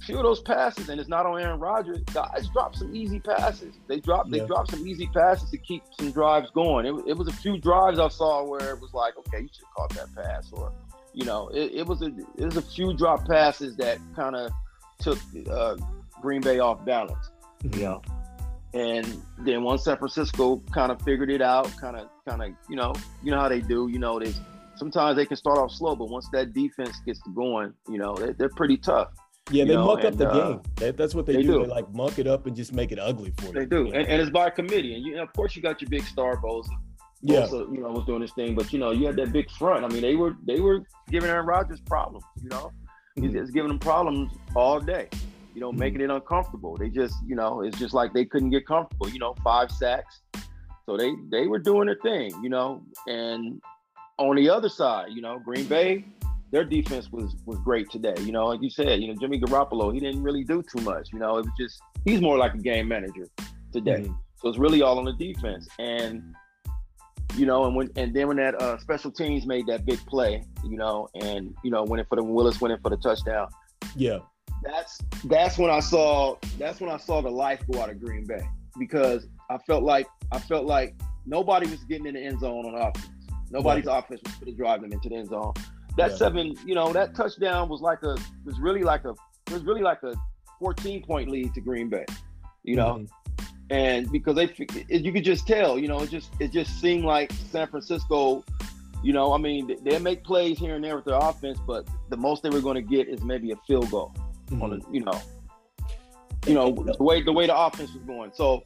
few 0.01 0.17
of 0.17 0.23
those 0.23 0.41
passes, 0.41 0.89
and 0.89 1.01
it's 1.01 1.09
not 1.09 1.27
on 1.27 1.41
Aaron 1.41 1.61
Rodgers. 1.61 1.99
Guys 2.13 2.49
dropped 2.53 2.79
some 2.79 2.95
easy 2.95 3.21
passes. 3.21 3.75
They 3.87 4.01
dropped 4.01 4.31
yeah. 4.31 4.41
they 4.41 4.47
dropped 4.47 4.71
some 4.71 4.87
easy 4.87 5.09
passes 5.09 5.51
to 5.51 5.59
keep 5.59 5.83
some 5.99 6.11
drives 6.11 6.51
going. 6.51 6.87
It, 6.87 6.95
it 7.07 7.17
was 7.17 7.29
a 7.29 7.33
few 7.33 7.59
drives 7.59 7.99
I 7.99 8.09
saw 8.09 8.45
where 8.45 8.71
it 8.71 8.81
was 8.81 8.93
like, 8.95 9.17
okay, 9.19 9.43
you 9.43 9.49
should 9.53 9.65
have 9.65 9.75
caught 9.77 9.91
that 9.91 10.15
pass, 10.15 10.51
or 10.53 10.73
you 11.13 11.25
know, 11.25 11.49
it, 11.49 11.73
it 11.73 11.87
was 11.87 12.03
a 12.03 12.13
it 12.39 12.45
was 12.45 12.57
a 12.57 12.63
few 12.63 12.95
drop 12.97 13.27
passes 13.27 13.77
that 13.77 13.99
kind 14.17 14.37
of 14.37 14.51
took 14.99 15.19
uh, 15.51 15.77
Green 16.21 16.41
Bay 16.41 16.59
off 16.59 16.85
balance. 16.85 17.31
Mm-hmm. 17.65 17.79
You 17.79 17.85
know. 17.85 18.03
And 18.73 19.21
then 19.39 19.63
once 19.63 19.85
San 19.85 19.97
Francisco 19.97 20.63
kind 20.73 20.93
of 20.93 21.03
figured 21.03 21.31
it 21.31 21.43
out, 21.43 21.75
kind 21.77 21.97
of, 21.97 22.09
kind 22.29 22.43
of, 22.43 22.51
you 22.69 22.77
know, 22.77 22.95
you 23.23 23.33
know 23.33 23.41
how 23.41 23.49
they 23.49 23.61
do. 23.61 23.89
You 23.89 23.99
know, 23.99 24.21
they 24.21 24.33
sometimes 24.77 25.17
they 25.17 25.27
can 25.27 25.37
start 25.37 25.59
off 25.59 25.73
slow, 25.73 25.97
but 25.97 26.09
once 26.09 26.29
that 26.33 26.53
defense 26.53 27.01
gets 27.05 27.21
going, 27.35 27.75
you 27.89 27.99
know, 27.99 28.15
they, 28.15 28.33
they're 28.33 28.49
pretty 28.51 28.77
tough. 28.77 29.09
Yeah, 29.51 29.65
they 29.65 29.75
know, 29.75 29.87
muck 29.87 30.05
up 30.05 30.17
the 30.17 30.29
uh, 30.29 30.59
game. 30.77 30.95
that's 30.97 31.15
what 31.17 31.27
they, 31.27 31.35
they 31.35 31.43
do. 31.43 31.53
do. 31.55 31.63
They 31.63 31.69
like 31.69 31.93
muck 31.93 32.21
it 32.21 32.29
up 32.29 32.47
and 32.47 32.55
just 32.55 32.73
make 32.73 32.93
it 32.93 33.01
ugly 33.01 33.33
for 33.39 33.47
you. 33.47 33.53
They 33.53 33.67
do, 33.67 33.87
and, 33.87 34.07
and, 34.07 34.23
it's 34.23 34.31
by 34.31 34.51
committee. 34.51 34.95
And, 34.95 35.05
you, 35.05 35.13
and 35.15 35.23
of 35.23 35.33
course, 35.33 35.57
you 35.57 35.63
got 35.63 35.81
your 35.81 35.91
big 35.91 36.05
star 36.05 36.37
Bosa. 36.37 36.69
Yeah, 37.23 37.41
Bosa, 37.41 37.75
you 37.75 37.83
know, 37.83 37.89
was 37.89 38.07
doing 38.07 38.21
this 38.21 38.33
thing, 38.33 38.55
but 38.55 38.73
you 38.73 38.79
know, 38.79 38.93
you 38.93 39.07
had 39.07 39.17
that 39.17 39.33
big 39.33 39.51
front. 39.51 39.85
I 39.85 39.89
mean, 39.89 40.03
they 40.03 40.15
were 40.15 40.37
they 40.47 40.61
were 40.61 40.85
giving 41.09 41.29
Aaron 41.29 41.47
Rodgers 41.47 41.81
problems. 41.81 42.25
You 42.41 42.51
know, 42.51 42.71
mm-hmm. 43.19 43.25
he's 43.25 43.33
just 43.33 43.53
giving 43.53 43.69
them 43.69 43.81
problems 43.81 44.33
all 44.55 44.79
day 44.79 45.09
you 45.61 45.67
know, 45.67 45.73
making 45.73 46.01
it 46.01 46.09
uncomfortable. 46.09 46.75
They 46.79 46.89
just, 46.89 47.17
you 47.27 47.37
know, 47.37 47.61
it's 47.61 47.79
just 47.79 47.93
like 47.93 48.15
they 48.15 48.25
couldn't 48.25 48.49
get 48.49 48.67
comfortable, 48.67 49.11
you 49.11 49.19
know, 49.19 49.35
five 49.45 49.71
sacks. 49.71 50.23
So 50.87 50.97
they 50.97 51.13
they 51.31 51.49
were 51.49 51.59
doing 51.59 51.85
their 51.85 51.97
thing, 51.97 52.33
you 52.43 52.49
know. 52.49 52.83
And 53.07 53.61
on 54.17 54.37
the 54.37 54.49
other 54.49 54.71
side, 54.71 55.09
you 55.11 55.21
know, 55.21 55.39
Green 55.39 55.67
Bay, 55.67 56.07
their 56.51 56.65
defense 56.65 57.13
was 57.13 57.37
was 57.45 57.59
great 57.59 57.91
today. 57.91 58.15
You 58.23 58.33
know, 58.33 58.47
like 58.47 58.63
you 58.63 58.71
said, 58.71 59.03
you 59.03 59.09
know, 59.09 59.15
Jimmy 59.21 59.39
Garoppolo, 59.39 59.93
he 59.93 60.01
didn't 60.01 60.23
really 60.23 60.45
do 60.45 60.63
too 60.63 60.83
much. 60.83 61.13
You 61.13 61.19
know, 61.19 61.37
it 61.37 61.45
was 61.45 61.53
just 61.59 61.79
he's 62.07 62.23
more 62.23 62.39
like 62.39 62.55
a 62.55 62.59
game 62.59 62.89
manager 62.89 63.27
today. 63.71 64.01
Mm-hmm. 64.01 64.15
So 64.39 64.49
it's 64.49 64.59
really 64.59 64.81
all 64.81 64.99
on 64.99 65.05
the 65.05 65.13
defense. 65.13 65.69
And 65.79 66.35
you 67.37 67.45
know, 67.45 67.67
and 67.67 67.77
when 67.77 67.91
and 67.97 68.15
then 68.15 68.29
when 68.29 68.39
that 68.39 68.55
uh, 68.63 68.79
special 68.79 69.11
teams 69.11 69.45
made 69.45 69.67
that 69.67 69.85
big 69.85 69.99
play, 70.07 70.43
you 70.65 70.79
know, 70.79 71.07
and 71.21 71.55
you 71.63 71.71
know, 71.71 71.85
went 71.85 72.01
in 72.01 72.07
for 72.07 72.17
the 72.17 72.25
Willis 72.25 72.63
went 72.63 72.73
in 72.73 72.81
for 72.81 72.89
the 72.89 72.97
touchdown. 72.97 73.49
Yeah 73.95 74.21
that's 74.63 74.99
that's 75.25 75.59
when 75.59 75.71
I 75.71 75.81
saw 75.81 76.37
that's 76.59 76.81
when 76.81 76.91
I 76.91 76.97
saw 76.97 77.21
the 77.23 77.31
life 77.31 77.63
go 77.71 77.81
out 77.81 77.91
of 77.91 78.01
Green 78.01 78.25
Bay 78.27 78.43
because 78.79 79.27
I 79.49 79.59
felt 79.59 79.83
like 79.83 80.07
I 80.33 80.39
felt 80.39 80.67
like 80.67 80.95
nobody 81.27 81.69
was 81.69 81.83
getting 81.85 82.07
in 82.07 82.15
the 82.15 82.21
end 82.21 82.41
zone 82.41 82.67
on 82.67 82.75
offense. 82.75 83.09
Nobody's 83.51 83.87
right. 83.87 83.99
offense 83.99 84.21
was 84.25 84.35
going 84.35 84.53
to 84.53 84.57
drive 84.57 84.83
them 84.83 84.93
into 84.93 85.09
the 85.09 85.17
end 85.17 85.29
zone. 85.29 85.53
That 85.97 86.13
yeah. 86.13 86.17
seven, 86.17 86.55
you 86.65 86.75
know, 86.75 86.93
that 86.93 87.15
touchdown 87.17 87.69
was 87.69 87.81
like 87.81 88.03
a 88.03 88.17
was 88.45 88.59
really 88.61 88.83
like 88.83 89.05
a 89.05 89.15
was 89.51 89.65
really 89.65 89.83
like 89.83 90.03
a 90.03 90.15
14 90.61 91.05
point 91.05 91.31
lead 91.31 91.53
to 91.55 91.61
Green 91.61 91.89
Bay. 91.89 92.05
You 92.63 92.77
know. 92.77 92.95
Mm-hmm. 92.95 93.05
And 93.71 94.11
because 94.11 94.35
they, 94.35 94.53
you 94.89 95.13
could 95.13 95.23
just 95.23 95.47
tell, 95.47 95.79
you 95.79 95.87
know, 95.87 96.01
it 96.01 96.11
just 96.11 96.33
it 96.41 96.51
just 96.51 96.81
seemed 96.81 97.05
like 97.05 97.33
San 97.33 97.69
Francisco 97.69 98.45
you 99.03 99.15
know, 99.15 99.33
I 99.33 99.39
mean, 99.39 99.79
they 99.83 99.99
make 99.99 100.25
plays 100.25 100.59
here 100.59 100.75
and 100.75 100.85
there 100.85 100.97
with 100.97 101.07
their 101.07 101.17
offense, 101.17 101.59
but 101.67 101.89
the 102.11 102.19
most 102.19 102.43
they 102.43 102.51
were 102.51 102.61
going 102.61 102.75
to 102.75 102.83
get 102.83 103.09
is 103.09 103.23
maybe 103.23 103.51
a 103.51 103.57
field 103.67 103.91
goal 103.91 104.15
mm-hmm. 104.51 104.63
on 104.63 104.73
a, 104.75 104.93
you 104.93 105.01
know, 105.01 105.21
you 106.47 106.55
know 106.55 106.73
the 106.73 107.03
way 107.03 107.23
the 107.23 107.33
way 107.33 107.47
the 107.47 107.57
offense 107.57 107.93
was 107.93 108.03
going. 108.05 108.31
So 108.35 108.65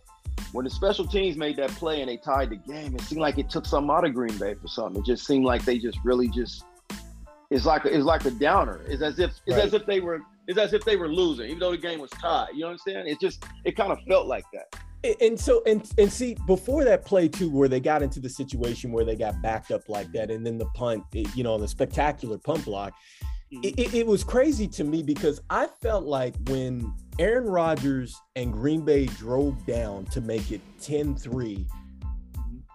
when 0.53 0.65
the 0.65 0.71
special 0.71 1.07
teams 1.07 1.37
made 1.37 1.57
that 1.57 1.71
play 1.71 2.01
and 2.01 2.09
they 2.09 2.17
tied 2.17 2.51
the 2.51 2.57
game, 2.57 2.95
it 2.95 3.01
seemed 3.03 3.21
like 3.21 3.39
it 3.39 3.51
took 3.51 3.67
some 3.67 3.91
out 3.91 4.05
of 4.05 4.15
Green 4.15 4.37
Bay 4.39 4.55
for 4.55 4.69
something. 4.69 5.03
It 5.03 5.07
just 5.07 5.27
seemed 5.27 5.45
like 5.45 5.65
they 5.65 5.79
just 5.79 5.99
really 6.05 6.29
just 6.29 6.65
it's 7.51 7.67
like 7.67 7.85
a, 7.85 7.95
it's 7.95 8.05
like 8.05 8.25
a 8.25 8.31
downer. 8.31 8.81
It's 8.87 9.03
as 9.03 9.19
if 9.19 9.31
it's 9.47 9.57
right. 9.57 9.65
as 9.65 9.75
if 9.75 9.87
they 9.87 10.01
were 10.01 10.21
it's 10.47 10.59
as 10.59 10.73
if 10.73 10.85
they 10.85 10.97
were 10.97 11.09
losing, 11.09 11.47
even 11.47 11.59
though 11.59 11.73
the 11.73 11.79
game 11.79 12.01
was 12.01 12.11
tied. 12.11 12.49
You 12.55 12.67
understand? 12.67 13.09
It 13.09 13.21
just 13.21 13.45
it 13.65 13.77
kind 13.77 13.93
of 13.93 13.99
felt 14.09 14.27
like 14.27 14.45
that. 14.53 15.17
And 15.21 15.39
so 15.39 15.63
and 15.67 15.89
and 15.99 16.11
see 16.11 16.37
before 16.47 16.85
that 16.85 17.05
play 17.05 17.29
too, 17.29 17.51
where 17.51 17.69
they 17.69 17.81
got 17.81 18.03
into 18.03 18.21
the 18.21 18.29
situation 18.29 18.91
where 18.93 19.05
they 19.05 19.17
got 19.17 19.41
backed 19.43 19.71
up 19.71 19.89
like 19.89 20.11
that, 20.13 20.31
and 20.31 20.47
then 20.47 20.57
the 20.57 20.67
punt, 20.67 21.05
you 21.13 21.45
know, 21.45 21.59
the 21.59 21.69
spectacular 21.69 22.39
punt 22.39 22.65
block 22.65 22.95
it, 23.63 23.95
it, 23.95 24.07
was 24.07 24.25
crazy 24.25 24.67
to 24.69 24.85
me 24.85 25.03
because 25.03 25.41
I 25.51 25.69
felt 25.81 26.05
like 26.05 26.35
when 26.49 26.93
Aaron 27.19 27.47
Rodgers 27.47 28.21
and 28.37 28.53
Green 28.53 28.85
Bay 28.85 29.07
drove 29.07 29.65
down 29.67 30.07
to 30.07 30.21
make 30.21 30.51
it 30.51 30.61
10 30.81 31.17
3, 31.17 31.67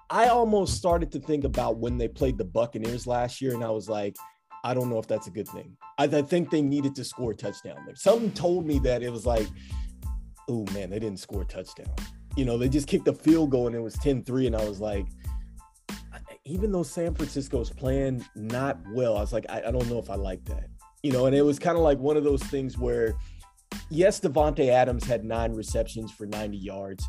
I 0.10 0.28
almost 0.28 0.76
started 0.76 1.12
to 1.12 1.20
think 1.20 1.44
about 1.44 1.78
when 1.78 1.98
they 1.98 2.08
played 2.08 2.38
the 2.38 2.46
Buccaneers 2.46 3.06
last 3.06 3.42
year. 3.42 3.54
And 3.54 3.64
I 3.64 3.70
was 3.70 3.90
like, 3.90 4.16
I 4.64 4.74
don't 4.74 4.90
know 4.90 5.00
if 5.00 5.08
that's 5.08 5.28
a 5.28 5.32
good 5.32 5.48
thing. 5.48 5.78
I, 5.98 6.06
I 6.06 6.22
think 6.22 6.50
they 6.50 6.62
needed 6.62 6.96
to 6.96 7.04
score 7.04 7.32
a 7.32 7.36
touchdown 7.36 7.78
there. 7.86 7.96
Something 7.96 8.32
told 8.32 8.66
me 8.66 8.80
that 8.80 9.04
it 9.04 9.12
was 9.12 9.26
like, 9.26 9.48
oh 10.50 10.66
man, 10.74 10.90
they 10.90 11.00
didn't 11.00 11.20
score 11.20 11.44
a 11.44 11.46
touchdown. 11.46 11.94
You 12.36 12.46
know, 12.46 12.58
they 12.58 12.70
just 12.70 12.88
kicked 12.88 13.08
a 13.08 13.14
field 13.14 13.52
goal 13.52 13.68
and 13.68 13.76
it 13.76 13.82
was 13.82 13.96
10 13.96 14.24
3. 14.24 14.48
And 14.48 14.56
I 14.56 14.68
was 14.68 14.80
like, 14.80 15.06
even 16.50 16.72
though 16.72 16.84
San 16.84 17.14
Francisco's 17.14 17.70
playing 17.70 18.26
not 18.36 18.80
well, 18.92 19.16
I 19.16 19.22
was 19.22 19.32
like, 19.32 19.46
I, 19.50 19.62
I 19.68 19.72
don't 19.72 19.88
know 19.88 20.00
if 20.00 20.10
I 20.10 20.16
like 20.16 20.44
that. 20.46 20.68
You 21.04 21.12
know, 21.12 21.28
and 21.28 21.36
it 21.36 21.44
was 21.44 21.60
kind 21.60 21.78
of 21.78 21.84
like 21.84 22.00
one 22.00 22.18
of 22.18 22.24
those 22.24 22.42
things 22.44 22.78
where, 22.78 23.14
yes, 23.90 24.20
Davante 24.20 24.68
Adams 24.68 25.06
had 25.06 25.24
nine 25.24 25.54
receptions 25.54 26.12
for 26.12 26.26
90 26.26 26.58
yards, 26.58 27.08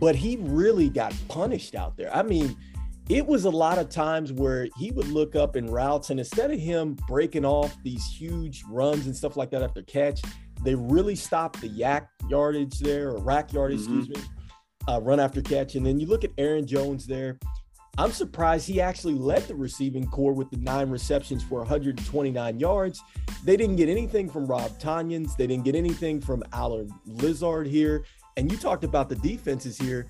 but 0.00 0.16
he 0.16 0.36
really 0.40 0.90
got 0.90 1.14
punished 1.28 1.76
out 1.76 1.96
there. 1.96 2.14
I 2.14 2.22
mean, 2.22 2.56
it 3.08 3.24
was 3.24 3.44
a 3.44 3.50
lot 3.50 3.78
of 3.78 3.88
times 3.88 4.32
where 4.32 4.66
he 4.76 4.90
would 4.90 5.08
look 5.08 5.36
up 5.36 5.54
in 5.54 5.68
routes, 5.68 6.10
and 6.10 6.18
instead 6.18 6.50
of 6.50 6.58
him 6.58 6.96
breaking 7.06 7.44
off 7.44 7.76
these 7.84 8.04
huge 8.04 8.64
runs 8.68 9.06
and 9.06 9.16
stuff 9.16 9.36
like 9.36 9.50
that 9.50 9.62
after 9.62 9.82
catch, 9.82 10.22
they 10.64 10.74
really 10.74 11.14
stopped 11.14 11.60
the 11.60 11.68
YAC 11.68 12.08
yardage 12.28 12.80
there 12.80 13.10
or 13.10 13.20
rack 13.20 13.52
yardage, 13.52 13.82
mm-hmm. 13.82 14.00
excuse 14.00 14.18
me, 14.18 14.28
uh, 14.88 15.00
run 15.00 15.20
after 15.20 15.40
catch. 15.40 15.76
And 15.76 15.86
then 15.86 16.00
you 16.00 16.08
look 16.08 16.24
at 16.24 16.32
Aaron 16.36 16.66
Jones 16.66 17.06
there. 17.06 17.38
I'm 17.98 18.12
surprised 18.12 18.68
he 18.68 18.80
actually 18.80 19.14
led 19.14 19.42
the 19.48 19.54
receiving 19.54 20.06
corps 20.06 20.34
with 20.34 20.50
the 20.50 20.58
nine 20.58 20.90
receptions 20.90 21.42
for 21.42 21.58
129 21.60 22.60
yards. 22.60 23.02
They 23.44 23.56
didn't 23.56 23.76
get 23.76 23.88
anything 23.88 24.28
from 24.28 24.46
Rob 24.46 24.70
Tonyan. 24.78 25.34
They 25.36 25.46
didn't 25.46 25.64
get 25.64 25.74
anything 25.74 26.20
from 26.20 26.42
Allen 26.52 26.92
Lazard 27.06 27.66
here. 27.66 28.04
And 28.36 28.52
you 28.52 28.58
talked 28.58 28.84
about 28.84 29.08
the 29.08 29.16
defenses 29.16 29.78
here. 29.78 30.08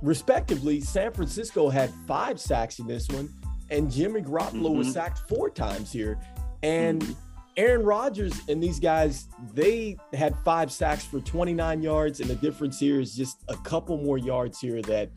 respectively, 0.00 0.80
San 0.80 1.12
Francisco 1.12 1.68
had 1.68 1.90
five 2.06 2.38
sacks 2.38 2.78
in 2.78 2.86
this 2.86 3.08
one, 3.08 3.28
and 3.70 3.90
Jimmy 3.90 4.20
Garoppolo 4.20 4.68
mm-hmm. 4.68 4.78
was 4.78 4.92
sacked 4.92 5.18
four 5.28 5.50
times 5.50 5.92
here. 5.92 6.18
And 6.62 7.02
mm-hmm. 7.02 7.12
Aaron 7.56 7.84
Rodgers 7.84 8.40
and 8.48 8.62
these 8.62 8.80
guys, 8.80 9.28
they 9.52 9.96
had 10.12 10.36
five 10.44 10.70
sacks 10.72 11.04
for 11.04 11.20
29 11.20 11.82
yards, 11.82 12.20
and 12.20 12.28
the 12.28 12.34
difference 12.36 12.78
here 12.78 13.00
is 13.00 13.14
just 13.14 13.42
a 13.48 13.56
couple 13.58 13.96
more 13.96 14.18
yards 14.18 14.60
here 14.60 14.82
that 14.82 15.10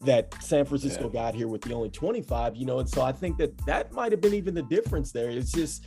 that 0.00 0.34
San 0.42 0.64
Francisco 0.64 1.04
yeah. 1.04 1.12
got 1.12 1.34
here 1.34 1.48
with 1.48 1.62
the 1.62 1.74
only 1.74 1.90
25, 1.90 2.56
you 2.56 2.66
know, 2.66 2.78
and 2.78 2.88
so 2.88 3.02
I 3.02 3.12
think 3.12 3.36
that 3.38 3.56
that 3.66 3.92
might 3.92 4.12
have 4.12 4.20
been 4.20 4.34
even 4.34 4.54
the 4.54 4.62
difference 4.62 5.12
there. 5.12 5.30
It's 5.30 5.52
just 5.52 5.84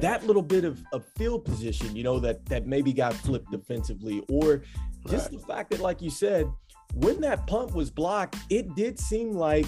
that 0.00 0.26
little 0.26 0.42
bit 0.42 0.64
of, 0.64 0.82
of 0.92 1.04
field 1.16 1.44
position, 1.44 1.96
you 1.96 2.02
know, 2.02 2.18
that 2.20 2.44
that 2.46 2.66
maybe 2.66 2.92
got 2.92 3.14
flipped 3.14 3.50
defensively, 3.50 4.22
or 4.30 4.62
just 5.08 5.30
right. 5.30 5.40
the 5.40 5.46
fact 5.46 5.70
that, 5.70 5.80
like 5.80 6.02
you 6.02 6.10
said, 6.10 6.50
when 6.94 7.20
that 7.22 7.46
punt 7.46 7.74
was 7.74 7.90
blocked, 7.90 8.36
it 8.50 8.74
did 8.74 8.98
seem 8.98 9.32
like 9.32 9.66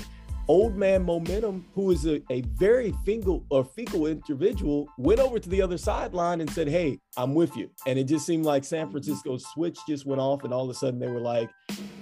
old 0.48 0.76
man 0.76 1.04
momentum, 1.04 1.64
who 1.74 1.90
is 1.90 2.06
a, 2.06 2.20
a 2.30 2.42
very 2.42 2.92
fecal 3.04 3.44
or 3.50 3.64
fecal 3.64 4.06
individual, 4.06 4.88
went 4.98 5.20
over 5.20 5.38
to 5.38 5.48
the 5.48 5.62
other 5.62 5.78
sideline 5.78 6.40
and 6.40 6.50
said, 6.50 6.68
Hey, 6.68 6.98
I'm 7.16 7.34
with 7.34 7.56
you. 7.56 7.70
And 7.86 7.98
it 7.98 8.04
just 8.04 8.26
seemed 8.26 8.44
like 8.44 8.64
San 8.64 8.84
mm-hmm. 8.84 8.92
Francisco's 8.92 9.46
switch 9.54 9.78
just 9.88 10.06
went 10.06 10.20
off, 10.20 10.44
and 10.44 10.52
all 10.52 10.64
of 10.64 10.70
a 10.70 10.74
sudden 10.74 10.98
they 10.98 11.08
were 11.08 11.20
like, 11.20 11.50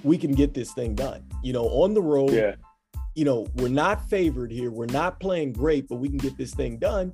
We 0.03 0.19
can 0.19 0.33
get 0.33 0.55
this 0.55 0.73
thing 0.73 0.95
done. 0.95 1.25
You 1.43 1.53
know, 1.53 1.67
on 1.67 1.95
the 1.95 2.03
road. 2.03 2.33
Yeah. 2.33 2.55
You 3.15 3.25
know, 3.25 3.49
we're 3.57 3.69
not 3.69 4.09
favored 4.09 4.53
here. 4.53 4.71
We're 4.71 4.87
not 4.87 5.19
playing 5.19 5.53
great, 5.53 5.89
but 5.89 5.97
we 5.97 6.09
can 6.09 6.19
get 6.19 6.39
this 6.39 6.55
thing 6.55 6.79
done. 6.79 7.13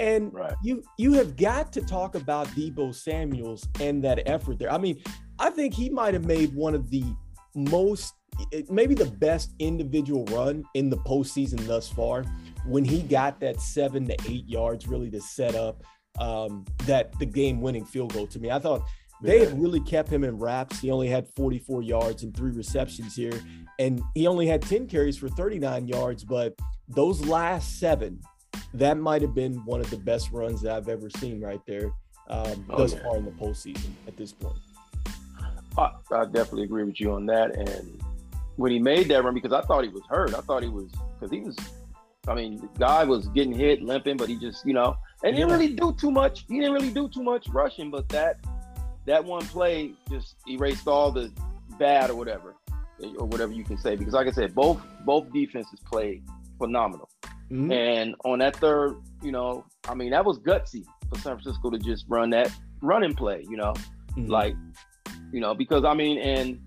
And 0.00 0.32
right. 0.32 0.54
you 0.62 0.82
you 0.96 1.12
have 1.14 1.36
got 1.36 1.72
to 1.74 1.82
talk 1.82 2.14
about 2.14 2.46
Deebo 2.48 2.94
Samuels 2.94 3.68
and 3.78 4.02
that 4.02 4.22
effort 4.26 4.58
there. 4.58 4.72
I 4.72 4.78
mean, 4.78 5.02
I 5.38 5.50
think 5.50 5.74
he 5.74 5.90
might 5.90 6.14
have 6.14 6.24
made 6.24 6.54
one 6.54 6.74
of 6.74 6.88
the 6.88 7.04
most 7.54 8.14
maybe 8.70 8.94
the 8.94 9.06
best 9.06 9.52
individual 9.58 10.24
run 10.26 10.64
in 10.74 10.88
the 10.88 10.96
postseason 10.98 11.66
thus 11.66 11.88
far 11.88 12.24
when 12.66 12.84
he 12.84 13.02
got 13.02 13.40
that 13.40 13.60
seven 13.60 14.06
to 14.06 14.16
eight 14.28 14.48
yards 14.48 14.86
really 14.86 15.10
to 15.10 15.20
set 15.20 15.54
up 15.54 15.82
um, 16.18 16.64
that 16.86 17.18
the 17.18 17.26
game 17.26 17.60
winning 17.60 17.84
field 17.84 18.12
goal 18.12 18.26
to 18.26 18.38
me. 18.38 18.50
I 18.50 18.58
thought 18.58 18.82
they 19.22 19.38
had 19.38 19.60
really 19.60 19.80
kept 19.80 20.08
him 20.08 20.24
in 20.24 20.38
wraps. 20.38 20.80
He 20.80 20.90
only 20.90 21.08
had 21.08 21.28
44 21.28 21.82
yards 21.82 22.22
and 22.22 22.36
three 22.36 22.50
receptions 22.50 23.14
here, 23.14 23.40
and 23.78 24.02
he 24.14 24.26
only 24.26 24.46
had 24.46 24.62
10 24.62 24.88
carries 24.88 25.16
for 25.16 25.28
39 25.28 25.86
yards. 25.86 26.24
But 26.24 26.58
those 26.88 27.24
last 27.26 27.78
seven, 27.78 28.20
that 28.74 28.98
might 28.98 29.22
have 29.22 29.34
been 29.34 29.64
one 29.64 29.80
of 29.80 29.90
the 29.90 29.96
best 29.96 30.30
runs 30.32 30.62
that 30.62 30.72
I've 30.72 30.88
ever 30.88 31.08
seen 31.08 31.40
right 31.40 31.60
there 31.66 31.92
um, 32.28 32.66
oh, 32.70 32.78
thus 32.78 32.94
yeah. 32.94 33.02
far 33.02 33.16
in 33.16 33.24
the 33.24 33.30
postseason 33.32 33.90
at 34.06 34.16
this 34.16 34.32
point. 34.32 34.58
I, 35.78 35.90
I 36.10 36.24
definitely 36.24 36.64
agree 36.64 36.84
with 36.84 37.00
you 37.00 37.12
on 37.12 37.26
that. 37.26 37.54
And 37.56 38.02
when 38.56 38.72
he 38.72 38.78
made 38.78 39.08
that 39.08 39.24
run, 39.24 39.34
because 39.34 39.52
I 39.52 39.62
thought 39.62 39.84
he 39.84 39.90
was 39.90 40.02
hurt. 40.08 40.34
I 40.34 40.40
thought 40.40 40.62
he 40.62 40.68
was 40.68 40.90
because 41.14 41.30
he 41.30 41.40
was. 41.40 41.56
I 42.28 42.34
mean, 42.34 42.58
the 42.58 42.68
guy 42.78 43.02
was 43.02 43.26
getting 43.28 43.52
hit, 43.52 43.82
limping, 43.82 44.16
but 44.16 44.28
he 44.28 44.36
just, 44.36 44.64
you 44.64 44.74
know, 44.74 44.96
and 45.24 45.34
he 45.34 45.42
didn't 45.42 45.52
really 45.52 45.74
do 45.74 45.92
too 45.92 46.12
much. 46.12 46.44
He 46.48 46.60
didn't 46.60 46.72
really 46.72 46.92
do 46.92 47.08
too 47.08 47.22
much 47.24 47.48
rushing, 47.48 47.90
but 47.90 48.08
that 48.10 48.36
that 49.06 49.24
one 49.24 49.44
play 49.46 49.94
just 50.10 50.36
erased 50.48 50.86
all 50.86 51.10
the 51.10 51.32
bad 51.78 52.10
or 52.10 52.14
whatever, 52.14 52.54
or 53.18 53.26
whatever 53.26 53.52
you 53.52 53.64
can 53.64 53.76
say. 53.78 53.96
Because, 53.96 54.14
like 54.14 54.26
I 54.26 54.30
said, 54.30 54.54
both 54.54 54.80
both 55.04 55.32
defenses 55.32 55.80
played 55.80 56.22
phenomenal. 56.58 57.08
Mm-hmm. 57.50 57.72
And 57.72 58.14
on 58.24 58.38
that 58.38 58.56
third, 58.56 58.96
you 59.22 59.32
know, 59.32 59.64
I 59.88 59.94
mean, 59.94 60.10
that 60.10 60.24
was 60.24 60.38
gutsy 60.38 60.84
for 61.08 61.18
San 61.18 61.36
Francisco 61.36 61.70
to 61.70 61.78
just 61.78 62.06
run 62.08 62.30
that 62.30 62.50
running 62.80 63.14
play. 63.14 63.44
You 63.48 63.56
know, 63.56 63.74
mm-hmm. 64.16 64.26
like 64.26 64.54
you 65.32 65.40
know, 65.40 65.54
because 65.54 65.84
I 65.84 65.94
mean, 65.94 66.18
and 66.18 66.60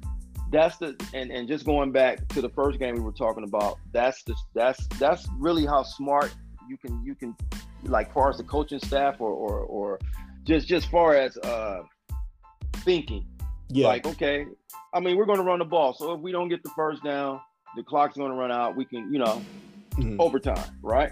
that's 0.51 0.77
the 0.77 0.95
and 1.13 1.31
and 1.31 1.47
just 1.47 1.65
going 1.65 1.91
back 1.91 2.27
to 2.29 2.41
the 2.41 2.49
first 2.49 2.79
game 2.79 2.95
we 2.95 3.01
were 3.01 3.11
talking 3.11 3.43
about, 3.43 3.77
that's 3.91 4.23
the 4.23 4.35
that's 4.53 4.85
that's 4.99 5.27
really 5.37 5.65
how 5.65 5.83
smart 5.83 6.33
you 6.67 6.77
can 6.77 7.03
you 7.03 7.15
can 7.15 7.35
like 7.83 8.11
far 8.13 8.29
as 8.29 8.37
the 8.37 8.43
coaching 8.43 8.79
staff 8.79 9.15
or 9.19 9.31
or 9.31 9.59
or 9.59 9.99
just 10.43 10.67
just 10.67 10.89
far 10.89 11.15
as 11.15 11.37
uh 11.37 11.81
thinking. 12.85 13.25
Yeah. 13.69 13.87
Like, 13.87 14.05
okay, 14.05 14.45
I 14.93 14.99
mean, 14.99 15.17
we're 15.17 15.25
gonna 15.25 15.43
run 15.43 15.59
the 15.59 15.65
ball. 15.65 15.93
So 15.93 16.13
if 16.13 16.21
we 16.21 16.31
don't 16.31 16.47
get 16.47 16.63
the 16.63 16.69
first 16.69 17.03
down, 17.03 17.41
the 17.75 17.83
clock's 17.83 18.15
gonna 18.15 18.35
run 18.35 18.51
out. 18.51 18.75
We 18.75 18.85
can, 18.85 19.11
you 19.11 19.19
know, 19.19 19.41
mm-hmm. 19.95 20.21
overtime, 20.21 20.77
right? 20.81 21.11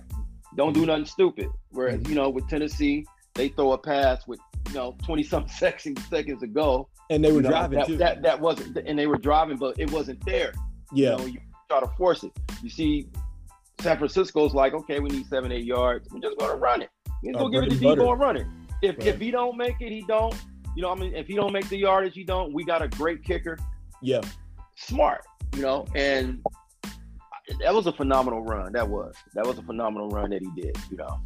Don't 0.55 0.73
do 0.73 0.85
nothing 0.85 1.05
stupid. 1.05 1.49
Whereas, 1.71 1.99
mm-hmm. 1.99 2.09
you 2.09 2.15
know, 2.15 2.29
with 2.29 2.47
Tennessee, 2.47 3.05
they 3.33 3.49
throw 3.49 3.73
a 3.73 3.77
pass 3.77 4.27
with 4.27 4.39
you 4.69 4.75
know 4.75 4.95
20 5.03 5.23
something 5.23 5.51
seconds 5.57 6.01
seconds 6.07 6.39
to 6.41 6.47
go 6.47 6.87
and 7.09 7.23
they 7.23 7.31
were 7.31 7.37
you 7.37 7.43
know, 7.43 7.49
driving 7.49 7.79
that, 7.79 7.87
too 7.87 7.97
that, 7.97 8.21
that 8.21 8.39
wasn't 8.39 8.77
and 8.77 8.97
they 8.97 9.07
were 9.07 9.17
driving 9.17 9.57
but 9.57 9.77
it 9.79 9.91
wasn't 9.91 10.23
there 10.25 10.53
yeah 10.93 11.11
you, 11.11 11.17
know, 11.17 11.25
you 11.25 11.39
try 11.69 11.79
to 11.79 11.87
force 11.97 12.23
it 12.23 12.31
you 12.61 12.69
see 12.69 13.07
san 13.81 13.97
francisco's 13.97 14.53
like 14.53 14.73
okay 14.73 14.99
we 14.99 15.09
need 15.09 15.25
seven 15.27 15.51
eight 15.51 15.65
yards 15.65 16.07
we're 16.11 16.19
just 16.19 16.37
gonna 16.37 16.55
run 16.55 16.81
it 16.81 16.89
we're 17.23 17.33
gonna 17.33 17.49
give 17.49 17.63
it 17.63 17.69
to 17.69 17.75
Deebo 17.75 18.11
and 18.11 18.21
run 18.21 18.37
it 18.37 18.47
if 18.81 18.97
right. 18.97 19.07
if 19.07 19.19
he 19.19 19.31
don't 19.31 19.57
make 19.57 19.75
it 19.81 19.91
he 19.91 20.03
don't 20.07 20.35
you 20.75 20.81
know 20.81 20.91
i 20.91 20.95
mean 20.95 21.13
if 21.15 21.27
he 21.27 21.35
don't 21.35 21.53
make 21.53 21.67
the 21.69 21.77
yardage 21.77 22.13
he 22.13 22.23
don't 22.23 22.53
we 22.53 22.63
got 22.63 22.81
a 22.81 22.87
great 22.87 23.23
kicker 23.23 23.57
yeah 24.01 24.21
smart 24.75 25.21
you 25.55 25.61
know 25.61 25.85
and 25.95 26.41
that 27.59 27.73
was 27.73 27.87
a 27.87 27.91
phenomenal 27.91 28.41
run 28.41 28.71
that 28.73 28.87
was 28.87 29.13
that 29.33 29.45
was 29.45 29.57
a 29.57 29.63
phenomenal 29.63 30.09
run 30.09 30.29
that 30.29 30.41
he 30.41 30.61
did 30.61 30.77
you 30.89 30.97
know 30.97 31.19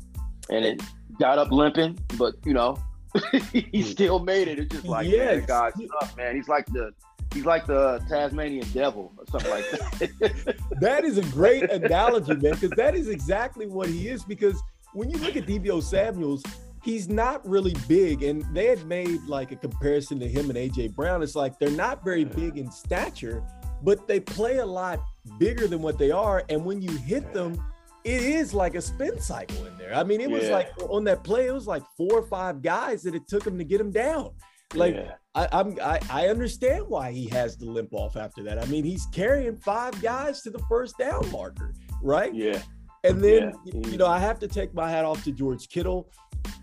and 0.50 0.66
it 0.66 0.82
got 1.20 1.38
up 1.38 1.52
limping, 1.52 1.98
but 2.18 2.36
you 2.46 2.54
know, 2.54 2.78
he 3.52 3.82
still 3.82 4.20
made 4.20 4.48
it. 4.48 4.60
It's 4.60 4.74
just 4.74 4.88
like, 4.88 5.08
yes. 5.08 5.38
man, 5.38 5.46
God's 5.46 5.86
stuff, 5.86 6.18
man. 6.18 6.36
He's 6.36 6.48
like 6.48 6.66
the 6.68 6.92
he's 7.34 7.46
like 7.46 7.66
the 7.66 8.04
Tasmanian 8.10 8.68
devil 8.74 9.14
or 9.18 9.26
something 9.28 9.52
like 9.52 9.70
that. 9.72 10.58
that 10.82 11.06
is 11.06 11.18
a 11.18 11.24
great 11.24 11.70
analogy, 11.70 12.36
man, 12.36 12.54
because 12.54 12.72
that 12.72 12.96
is 12.96 13.08
exactly 13.08 13.68
what 13.68 13.90
he 13.90 14.08
is. 14.08 14.24
Because 14.24 14.62
when 14.94 15.10
you 15.10 15.18
look 15.18 15.36
at 15.36 15.46
Deebo 15.46 15.82
Samuels, 15.82 16.44
he's 16.84 17.10
not 17.10 17.48
really 17.48 17.76
big, 17.88 18.24
and 18.24 18.44
they 18.54 18.68
had 18.68 18.86
made 18.86 19.24
like 19.24 19.52
a 19.52 19.56
comparison 19.56 20.20
to 20.20 20.28
him 20.28 20.50
and 20.50 20.58
AJ 20.58 20.96
Brown. 20.96 21.24
It's 21.24 21.36
like 21.36 21.60
they're 21.60 21.70
not 21.70 22.04
very 22.04 22.24
big 22.24 22.58
in 22.58 22.72
stature, 22.72 23.44
but 23.84 24.08
they 24.08 24.20
play 24.20 24.58
a 24.58 24.66
lot 24.66 25.00
bigger 25.40 25.68
than 25.68 25.82
what 25.82 25.98
they 25.98 26.12
are, 26.12 26.44
and 26.50 26.64
when 26.64 26.82
you 26.82 26.92
hit 26.92 27.34
them 27.34 27.60
it 28.08 28.22
is 28.24 28.54
like 28.54 28.76
a 28.76 28.82
spin 28.82 29.20
cycle 29.20 29.66
in 29.66 29.78
there. 29.78 29.94
I 29.94 30.04
mean, 30.04 30.22
it 30.22 30.30
was 30.30 30.44
yeah. 30.44 30.52
like 30.52 30.72
on 30.90 31.04
that 31.06 31.26
play, 31.26 31.48
it 31.48 31.52
was 31.52 31.68
like 31.68 31.84
four 31.98 32.14
or 32.14 32.26
five 32.28 32.62
guys 32.62 33.04
that 33.04 33.14
it 33.14 33.28
took 33.28 33.46
him 33.46 33.58
to 33.58 33.66
get 33.66 33.82
him 33.82 33.92
down. 33.92 34.32
Like 34.74 34.96
yeah. 34.96 35.16
I, 35.36 35.48
I'm, 35.52 35.78
I, 35.82 36.00
I 36.10 36.28
understand 36.28 36.86
why 36.88 37.12
he 37.12 37.28
has 37.30 37.58
the 37.58 37.66
limp 37.66 37.94
off 37.94 38.16
after 38.16 38.44
that. 38.44 38.60
I 38.60 38.66
mean, 38.68 38.86
he's 38.86 39.06
carrying 39.08 39.58
five 39.58 40.02
guys 40.02 40.42
to 40.44 40.50
the 40.50 40.60
first 40.70 40.98
down 40.98 41.30
marker, 41.32 41.74
right? 42.02 42.34
Yeah. 42.34 42.62
And 43.04 43.22
then 43.22 43.54
yeah. 43.66 43.90
you 43.90 43.98
know, 43.98 44.08
I 44.08 44.20
have 44.20 44.40
to 44.40 44.48
take 44.48 44.74
my 44.74 44.90
hat 44.90 45.04
off 45.04 45.24
to 45.26 45.32
George 45.32 45.68
Kittle. 45.68 46.10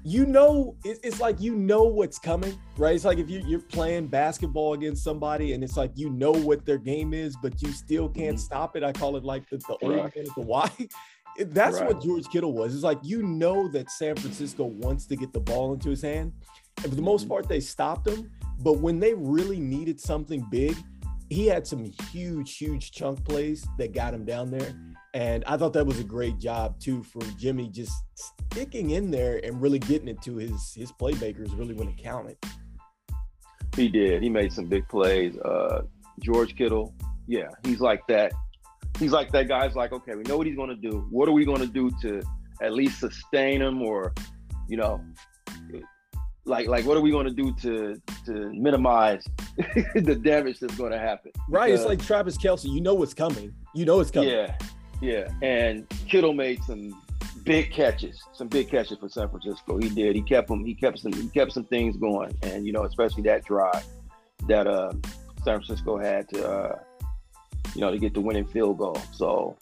You 0.04 0.26
know, 0.26 0.76
it's 0.84 1.20
like 1.20 1.40
you 1.40 1.54
know 1.54 1.84
what's 1.84 2.18
coming, 2.18 2.58
right? 2.76 2.94
It's 2.94 3.04
like 3.04 3.18
if 3.18 3.30
you, 3.30 3.56
are 3.56 3.60
playing 3.60 4.08
basketball 4.08 4.74
against 4.74 5.02
somebody 5.02 5.54
and 5.54 5.64
it's 5.64 5.76
like 5.76 5.92
you 5.94 6.10
know 6.10 6.32
what 6.32 6.66
their 6.66 6.78
game 6.78 7.14
is, 7.14 7.36
but 7.42 7.62
you 7.62 7.72
still 7.72 8.08
can't 8.08 8.36
mm-hmm. 8.36 8.44
stop 8.44 8.76
it. 8.76 8.84
I 8.84 8.92
call 8.92 9.16
it 9.16 9.24
like 9.24 9.48
the, 9.48 9.56
the 9.56 9.88
right. 9.88 10.12
the 10.14 10.42
why 10.42 10.70
that's 11.38 11.78
right. 11.78 11.88
what 11.88 12.02
George 12.02 12.28
Kittle 12.28 12.52
was. 12.52 12.74
It's 12.74 12.84
like 12.84 12.98
you 13.02 13.22
know 13.22 13.68
that 13.68 13.90
San 13.90 14.16
Francisco 14.16 14.64
wants 14.64 15.06
to 15.06 15.16
get 15.16 15.32
the 15.32 15.40
ball 15.40 15.72
into 15.72 15.90
his 15.90 16.02
hand. 16.02 16.32
And 16.78 16.90
for 16.90 16.96
the 16.96 17.02
most 17.02 17.22
mm-hmm. 17.22 17.30
part, 17.30 17.48
they 17.48 17.60
stopped 17.60 18.06
him. 18.06 18.30
But 18.60 18.78
when 18.78 19.00
they 19.00 19.14
really 19.14 19.58
needed 19.58 20.00
something 20.00 20.46
big, 20.50 20.76
he 21.30 21.46
had 21.46 21.66
some 21.66 21.84
huge, 22.10 22.56
huge 22.56 22.92
chunk 22.92 23.24
plays 23.24 23.66
that 23.78 23.92
got 23.92 24.14
him 24.14 24.24
down 24.24 24.50
there. 24.50 24.74
And 25.14 25.44
I 25.46 25.56
thought 25.56 25.72
that 25.74 25.86
was 25.86 26.00
a 26.00 26.04
great 26.04 26.38
job 26.38 26.78
too 26.80 27.02
for 27.04 27.22
Jimmy 27.38 27.68
just 27.68 27.92
sticking 28.50 28.90
in 28.90 29.10
there 29.10 29.40
and 29.44 29.62
really 29.62 29.78
getting 29.78 30.08
it 30.08 30.20
to 30.22 30.36
his 30.36 30.74
his 30.74 30.92
playmakers 30.92 31.56
really 31.58 31.74
when 31.74 31.88
it 31.88 31.96
counted. 31.96 32.36
He 33.76 33.88
did. 33.88 34.22
He 34.22 34.28
made 34.28 34.52
some 34.52 34.66
big 34.66 34.88
plays. 34.88 35.36
Uh, 35.38 35.82
George 36.20 36.56
Kittle, 36.56 36.94
yeah, 37.26 37.48
he's 37.64 37.80
like 37.80 38.06
that 38.08 38.32
he's 38.98 39.12
like 39.12 39.30
that 39.32 39.48
guy's 39.48 39.74
like, 39.74 39.92
okay, 39.92 40.14
we 40.14 40.22
know 40.22 40.36
what 40.36 40.46
he's 40.46 40.56
going 40.56 40.70
to 40.70 40.76
do. 40.76 41.06
What 41.10 41.28
are 41.28 41.32
we 41.32 41.44
going 41.44 41.60
to 41.60 41.66
do 41.66 41.90
to 42.02 42.22
at 42.60 42.72
least 42.72 43.00
sustain 43.00 43.60
him, 43.60 43.82
or 43.82 44.12
you 44.68 44.76
know, 44.76 45.00
like 46.44 46.68
like 46.68 46.84
what 46.84 46.96
are 46.96 47.00
we 47.00 47.10
going 47.10 47.26
to 47.26 47.32
do 47.32 47.54
to 47.62 48.00
to 48.26 48.52
minimize 48.52 49.24
the 49.94 50.18
damage 50.22 50.60
that's 50.60 50.76
going 50.76 50.92
to 50.92 50.98
happen? 50.98 51.32
Right. 51.48 51.66
Because, 51.66 51.80
it's 51.80 51.88
like 51.88 52.04
Travis 52.04 52.36
Kelce. 52.36 52.72
You 52.72 52.80
know 52.80 52.94
what's 52.94 53.14
coming. 53.14 53.54
You 53.74 53.84
know 53.84 54.00
it's 54.00 54.10
coming. 54.10 54.30
Yeah. 54.30 54.56
Yeah. 55.00 55.28
And 55.42 55.88
Kittle 56.08 56.32
made 56.32 56.62
some 56.64 57.00
big 57.44 57.70
catches, 57.70 58.22
some 58.32 58.48
big 58.48 58.68
catches 58.68 58.98
for 58.98 59.08
San 59.08 59.28
Francisco. 59.28 59.78
He 59.78 59.88
did. 59.88 60.16
He 60.16 60.22
kept 60.22 60.48
them. 60.48 60.64
He 60.64 60.74
kept 60.74 60.98
some. 60.98 61.12
He 61.12 61.28
kept 61.28 61.52
some 61.52 61.64
things 61.64 61.96
going, 61.96 62.36
and 62.42 62.66
you 62.66 62.72
know, 62.72 62.84
especially 62.84 63.22
that 63.24 63.44
drive 63.44 63.84
that 64.48 64.66
uh, 64.66 64.92
San 65.44 65.60
Francisco 65.60 65.98
had 65.98 66.28
to. 66.30 66.48
Uh, 66.48 66.78
you 67.74 67.80
know, 67.80 67.90
to 67.90 67.98
get 67.98 68.14
the 68.14 68.20
winning 68.20 68.46
field 68.46 68.78
goal. 68.78 68.98
So, 69.12 69.56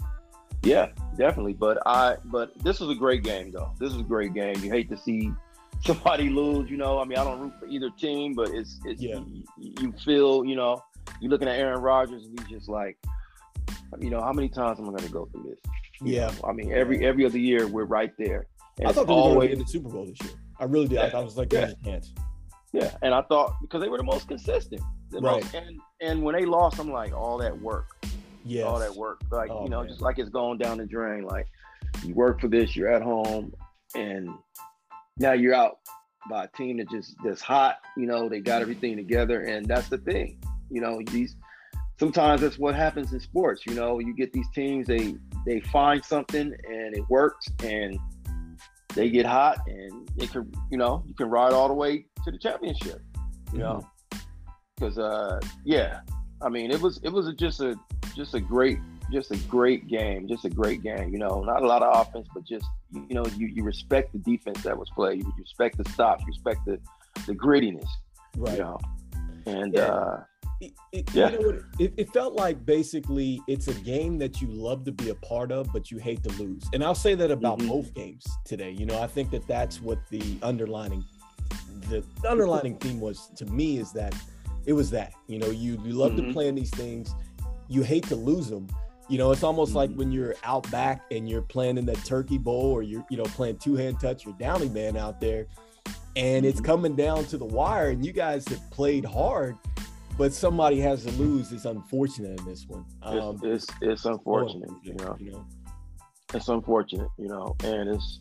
yeah, 0.62 0.88
definitely. 1.16 1.54
But 1.54 1.78
I, 1.86 2.16
but 2.24 2.56
this 2.62 2.80
was 2.80 2.90
a 2.90 2.94
great 2.94 3.22
game, 3.22 3.50
though. 3.50 3.72
This 3.78 3.92
was 3.92 4.00
a 4.00 4.04
great 4.04 4.34
game. 4.34 4.56
You 4.62 4.70
hate 4.70 4.88
to 4.90 4.96
see 4.96 5.32
somebody 5.84 6.28
lose. 6.28 6.70
You 6.70 6.76
know, 6.76 6.98
I 7.00 7.04
mean, 7.04 7.18
I 7.18 7.24
don't 7.24 7.40
root 7.40 7.54
for 7.58 7.66
either 7.66 7.90
team, 7.90 8.34
but 8.34 8.50
it's, 8.50 8.78
it's 8.84 9.00
yeah. 9.00 9.20
you, 9.58 9.74
you 9.80 9.92
feel, 10.04 10.44
you 10.44 10.56
know, 10.56 10.82
you're 11.20 11.30
looking 11.30 11.48
at 11.48 11.58
Aaron 11.58 11.80
Rodgers 11.80 12.24
and 12.26 12.38
he's 12.38 12.48
just 12.48 12.68
like, 12.68 12.98
you 14.00 14.10
know, 14.10 14.20
how 14.20 14.32
many 14.32 14.48
times 14.48 14.78
am 14.78 14.86
I 14.86 14.90
going 14.90 15.04
to 15.04 15.10
go 15.12 15.26
through 15.26 15.44
this? 15.50 15.58
You 16.02 16.14
Yeah. 16.14 16.26
know, 16.26 16.48
I 16.48 16.52
mean, 16.52 16.72
every 16.72 17.04
every 17.06 17.24
other 17.26 17.38
year 17.38 17.66
we're 17.66 17.84
right 17.84 18.12
there. 18.18 18.46
And 18.78 18.88
I 18.88 18.92
thought 18.92 19.06
they 19.06 19.12
were 19.14 19.20
going 19.22 19.40
to 19.40 19.46
get 19.48 19.52
in 19.54 19.58
the 19.60 19.66
Super 19.66 19.88
Bowl 19.90 20.06
this 20.06 20.20
year. 20.22 20.32
I 20.58 20.64
really 20.64 20.88
did. 20.88 20.98
I, 20.98 21.10
thought, 21.10 21.20
I 21.20 21.24
was 21.24 21.36
like, 21.36 21.50
there's 21.50 21.72
a 21.72 21.84
chance. 21.84 22.12
yeah, 22.72 22.96
and 23.02 23.12
I 23.14 23.22
thought 23.22 23.54
because 23.60 23.82
they 23.82 23.88
were 23.88 23.98
the 23.98 24.04
most 24.04 24.28
consistent. 24.28 24.80
The 25.10 25.20
Right. 25.20 25.42
most, 25.42 25.54
and 25.54 25.78
and 26.00 26.22
when 26.22 26.34
they 26.34 26.44
lost, 26.46 26.78
I'm 26.80 26.90
like, 26.90 27.12
all 27.12 27.36
that 27.38 27.60
work, 27.60 27.86
Yeah. 28.44 28.62
all 28.62 28.78
that 28.78 28.94
work, 28.96 29.20
like 29.30 29.50
Oh, 29.50 29.64
you 29.64 29.68
know, 29.70 29.80
man. 29.80 29.88
just 29.88 30.00
like 30.00 30.18
it's 30.18 30.30
going 30.30 30.58
down 30.58 30.78
the 30.78 30.86
drain. 30.86 31.24
Like 31.24 31.46
you 32.04 32.14
work 32.14 32.40
for 32.40 32.48
this, 32.48 32.74
you're 32.74 32.88
at 32.90 33.02
home, 33.02 33.52
and 33.94 34.30
now 35.18 35.32
you're 35.32 35.54
out 35.54 35.76
by 36.30 36.44
a 36.44 36.48
team 36.56 36.78
that 36.78 36.88
just 36.90 37.14
that's 37.24 37.42
hot. 37.42 37.76
You 37.96 38.06
know, 38.06 38.28
they 38.28 38.40
got 38.40 38.62
everything 38.62 38.96
together, 38.96 39.42
and 39.42 39.66
that's 39.66 39.88
the 39.88 39.98
thing. 39.98 40.38
You 40.70 40.80
know, 40.80 41.00
these 41.10 41.36
sometimes 42.02 42.40
that's 42.40 42.58
what 42.58 42.74
happens 42.74 43.12
in 43.12 43.20
sports. 43.20 43.62
You 43.64 43.76
know, 43.76 44.00
you 44.00 44.12
get 44.12 44.32
these 44.32 44.48
teams, 44.52 44.88
they 44.88 45.14
they 45.46 45.60
find 45.60 46.04
something 46.04 46.52
and 46.68 46.96
it 46.96 47.08
works, 47.08 47.46
and 47.62 47.96
they 48.96 49.08
get 49.08 49.24
hot, 49.24 49.58
and 49.68 50.10
it 50.16 50.32
could, 50.32 50.52
you 50.68 50.78
know, 50.78 51.04
you 51.06 51.14
can 51.14 51.30
ride 51.30 51.52
all 51.52 51.68
the 51.68 51.74
way 51.74 52.06
to 52.24 52.32
the 52.32 52.38
championship. 52.38 53.00
You 53.52 53.60
know, 53.60 53.88
because 54.74 54.98
uh, 54.98 55.38
yeah, 55.64 56.00
I 56.42 56.48
mean, 56.48 56.72
it 56.72 56.80
was 56.80 56.98
it 57.04 57.10
was 57.10 57.28
a, 57.28 57.32
just 57.32 57.60
a 57.60 57.78
just 58.16 58.34
a 58.34 58.40
great 58.40 58.78
just 59.12 59.30
a 59.30 59.36
great 59.48 59.86
game, 59.86 60.26
just 60.26 60.44
a 60.44 60.50
great 60.50 60.82
game. 60.82 61.12
You 61.12 61.20
know, 61.20 61.44
not 61.44 61.62
a 61.62 61.66
lot 61.68 61.84
of 61.84 62.00
offense, 62.00 62.26
but 62.34 62.44
just 62.44 62.66
you 62.90 63.14
know, 63.14 63.24
you 63.36 63.46
you 63.46 63.62
respect 63.62 64.12
the 64.12 64.18
defense 64.18 64.60
that 64.64 64.76
was 64.76 64.90
played, 64.96 65.20
you 65.22 65.32
respect 65.38 65.78
the 65.78 65.88
stops, 65.90 66.22
you 66.22 66.32
respect 66.32 66.62
the 66.66 66.80
the 67.28 67.34
grittiness. 67.36 67.86
Right. 68.36 68.54
You 68.54 68.64
know, 68.64 68.78
and 69.46 69.74
Yeah. 69.74 69.82
uh, 69.82 70.24
it, 70.62 70.72
it, 70.92 71.14
Yeah. 71.14 71.30
you 71.30 71.40
know 71.40 71.60
it, 71.78 71.92
it 71.96 72.12
felt 72.12 72.34
like 72.34 72.64
basically 72.64 73.40
it's 73.48 73.68
a 73.68 73.74
game 73.74 74.18
that 74.18 74.40
you 74.40 74.48
love 74.48 74.84
to 74.84 74.92
be 74.92 75.10
a 75.10 75.14
part 75.16 75.50
of, 75.52 75.66
but 75.72 75.90
you 75.90 75.98
hate 75.98 76.22
to 76.22 76.30
lose. 76.42 76.62
And 76.72 76.82
I'll 76.84 76.94
say 76.94 77.14
that 77.16 77.30
about 77.30 77.58
Mhm. 77.58 77.68
both 77.68 77.92
games 77.94 78.24
today. 78.44 78.70
You 78.70 78.86
know, 78.86 79.00
I 79.00 79.06
think 79.06 79.30
that 79.30 79.46
that's 79.46 79.82
what 79.82 79.98
the 80.10 80.22
underlining, 80.42 81.04
the 81.90 82.04
underlining 82.28 82.76
theme 82.78 83.00
was 83.00 83.28
to 83.36 83.46
me 83.46 83.78
is 83.78 83.92
that 83.92 84.14
it 84.66 84.72
was 84.72 84.90
that. 84.90 85.12
You 85.26 85.38
know, 85.38 85.50
you 85.50 85.80
you 85.84 85.92
love 85.92 86.14
to 86.16 86.22
Mhm. 86.22 86.32
play 86.32 86.48
in 86.48 86.54
these 86.54 86.70
things, 86.70 87.12
you 87.68 87.82
hate 87.82 88.06
to 88.08 88.16
lose 88.16 88.48
them. 88.48 88.68
You 89.08 89.18
know, 89.18 89.32
it's 89.32 89.42
almost 89.42 89.74
like 89.74 89.90
Mhm. 89.90 89.96
when 89.96 90.12
you're 90.12 90.36
out 90.44 90.70
back 90.70 91.02
and 91.10 91.28
you're 91.28 91.42
playing 91.42 91.76
in 91.76 91.86
that 91.86 92.02
turkey 92.04 92.38
bowl, 92.38 92.66
or 92.72 92.82
you're 92.82 93.04
you 93.10 93.16
know 93.16 93.24
playing 93.24 93.56
two 93.58 93.74
hand 93.74 93.98
touch, 94.00 94.24
you're 94.24 94.36
downing 94.38 94.72
man 94.72 94.96
out 94.96 95.20
there, 95.20 95.48
and 96.14 96.46
it's 96.46 96.60
Mhm. 96.60 96.64
coming 96.64 96.94
down 96.94 97.24
to 97.26 97.36
the 97.36 97.44
wire, 97.44 97.90
and 97.90 98.06
you 98.06 98.12
guys 98.12 98.46
have 98.48 98.70
played 98.70 99.04
hard 99.04 99.56
but 100.18 100.32
somebody 100.32 100.78
has 100.80 101.04
to 101.04 101.10
lose. 101.12 101.52
It's 101.52 101.64
unfortunate 101.64 102.38
in 102.40 102.46
this 102.46 102.66
one. 102.68 102.84
Um, 103.02 103.40
it's, 103.42 103.64
it's 103.64 103.76
it's 103.80 104.04
unfortunate. 104.04 104.70
You 104.82 104.94
know, 104.94 105.16
you 105.18 105.32
know, 105.32 105.46
it's 106.34 106.48
unfortunate. 106.48 107.08
You 107.18 107.28
know, 107.28 107.56
and 107.64 107.88
it's 107.88 108.20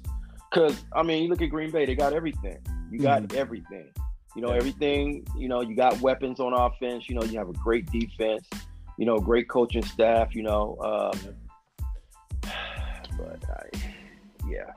because 0.52 0.84
I 0.94 1.04
mean, 1.04 1.24
you 1.24 1.30
look 1.30 1.42
at 1.42 1.50
Green 1.50 1.72
Bay; 1.72 1.86
they 1.86 1.96
got 1.96 2.14
everything. 2.14 2.60
You 2.90 3.00
got 3.00 3.34
everything. 3.34 3.90
You 4.36 4.42
know, 4.42 4.50
everything. 4.50 5.26
You 5.38 5.50
know, 5.50 5.62
you 5.62 5.76
got 5.76 6.00
weapons 6.02 6.40
on 6.40 6.54
offense. 6.54 7.10
You 7.10 7.16
know, 7.16 7.24
you 7.24 7.38
have 7.38 7.50
a 7.50 7.54
great 7.54 7.92
defense. 7.92 8.48
You 8.98 9.06
know, 9.06 9.18
great 9.18 9.50
coaching 9.50 9.84
staff. 9.84 10.34
You 10.36 10.44
know, 10.44 10.78
um, 10.82 11.20
but 13.18 13.44
I, 13.50 13.78
yeah, 14.48 14.72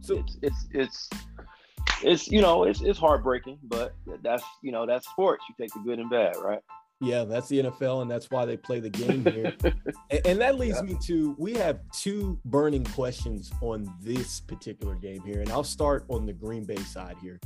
so 0.00 0.16
it's 0.18 0.38
it's 0.42 0.66
it's 0.72 1.10
it's 2.02 2.28
you 2.28 2.40
know 2.40 2.64
it's 2.64 2.80
it's 2.80 2.98
heartbreaking, 2.98 3.58
but 3.64 3.94
that's 4.22 4.42
you 4.62 4.72
know 4.72 4.86
that's 4.86 5.08
sports. 5.08 5.44
You 5.48 5.54
take 5.58 5.72
the 5.72 5.80
good 5.80 5.98
and 5.98 6.10
bad, 6.10 6.36
right? 6.36 6.60
yeah, 7.00 7.22
that's 7.22 7.46
the 7.48 7.62
NFL, 7.62 8.02
and 8.02 8.10
that's 8.10 8.28
why 8.28 8.44
they 8.44 8.56
play 8.56 8.80
the 8.80 8.90
game 8.90 9.24
here. 9.24 9.54
and, 10.10 10.20
and 10.26 10.40
that 10.40 10.58
leads 10.58 10.78
Yeah. 10.78 10.82
me 10.82 10.96
to 11.04 11.36
we 11.38 11.54
have 11.54 11.78
two 11.92 12.38
burning 12.44 12.84
questions 12.84 13.52
on 13.60 13.88
this 14.02 14.40
particular 14.40 14.96
game 14.96 15.22
here, 15.22 15.40
and 15.40 15.50
I'll 15.50 15.62
start 15.62 16.04
on 16.08 16.26
the 16.26 16.32
Green 16.32 16.64
Bay 16.64 16.76
side 16.78 17.16
here. 17.22 17.38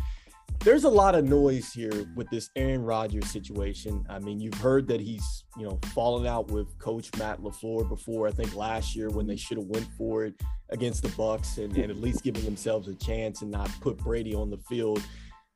There's 0.65 0.85
a 0.85 0.89
lot 0.89 1.17
of 1.17 1.25
noise 1.25 1.73
here 1.73 2.07
with 2.15 2.31
this 2.31 2.49
Aaron 2.55 2.85
Rodgers 2.85 3.29
situation. 3.29 4.07
I 4.09 4.21
mean, 4.21 4.39
you've 4.39 4.55
heard 4.55 4.87
that 4.89 5.01
he's, 5.01 5.45
you 5.59 5.65
know, 5.65 5.81
fallen 5.93 6.25
out 6.25 6.53
with 6.53 6.79
Coach 6.79 7.11
Matt 7.19 7.41
LaFleur 7.41 7.89
before. 7.89 8.29
I 8.29 8.31
think 8.31 8.55
last 8.55 8.95
year 8.95 9.09
when 9.11 9.27
they 9.27 9.35
should 9.35 9.59
have 9.59 9.67
went 9.67 9.89
for 9.99 10.25
it 10.25 10.41
against 10.71 11.03
the 11.03 11.09
Bucks 11.11 11.59
and, 11.59 11.77
and 11.77 11.91
at 11.91 11.97
least 11.97 12.23
giving 12.23 12.45
themselves 12.45 12.87
a 12.87 12.95
chance 12.95 13.43
and 13.43 13.51
not 13.51 13.73
put 13.81 13.99
Brady 13.99 14.37
on 14.37 14.51
the 14.51 14.59
field. 14.69 15.03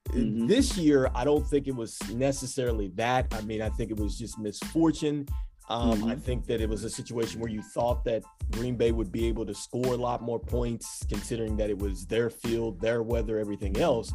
Mhm. 0.08 0.48
This 0.48 0.76
year, 0.76 1.08
I 1.14 1.22
don't 1.22 1.46
think 1.46 1.68
it 1.68 1.76
was 1.76 1.96
necessarily 2.12 2.88
that. 2.96 3.32
I 3.32 3.42
mean, 3.42 3.62
I 3.62 3.68
think 3.68 3.92
it 3.92 4.00
was 4.00 4.18
just 4.18 4.40
misfortune. 4.40 5.26
Um, 5.68 6.04
I 6.04 6.16
Mhm. 6.16 6.20
think 6.22 6.46
that 6.46 6.60
it 6.60 6.68
was 6.68 6.82
a 6.82 6.90
situation 6.90 7.40
where 7.40 7.50
you 7.50 7.62
thought 7.62 8.04
that 8.04 8.24
Green 8.52 8.76
Bay 8.76 8.90
would 8.90 9.12
be 9.12 9.26
able 9.26 9.46
to 9.46 9.54
score 9.54 9.94
a 9.94 9.96
lot 9.96 10.22
more 10.22 10.38
points, 10.40 11.04
considering 11.08 11.56
that 11.58 11.70
it 11.70 11.78
was 11.78 12.06
their 12.06 12.28
field, 12.28 12.80
their 12.80 13.02
weather, 13.04 13.38
everything 13.38 13.76
else. 13.76 14.12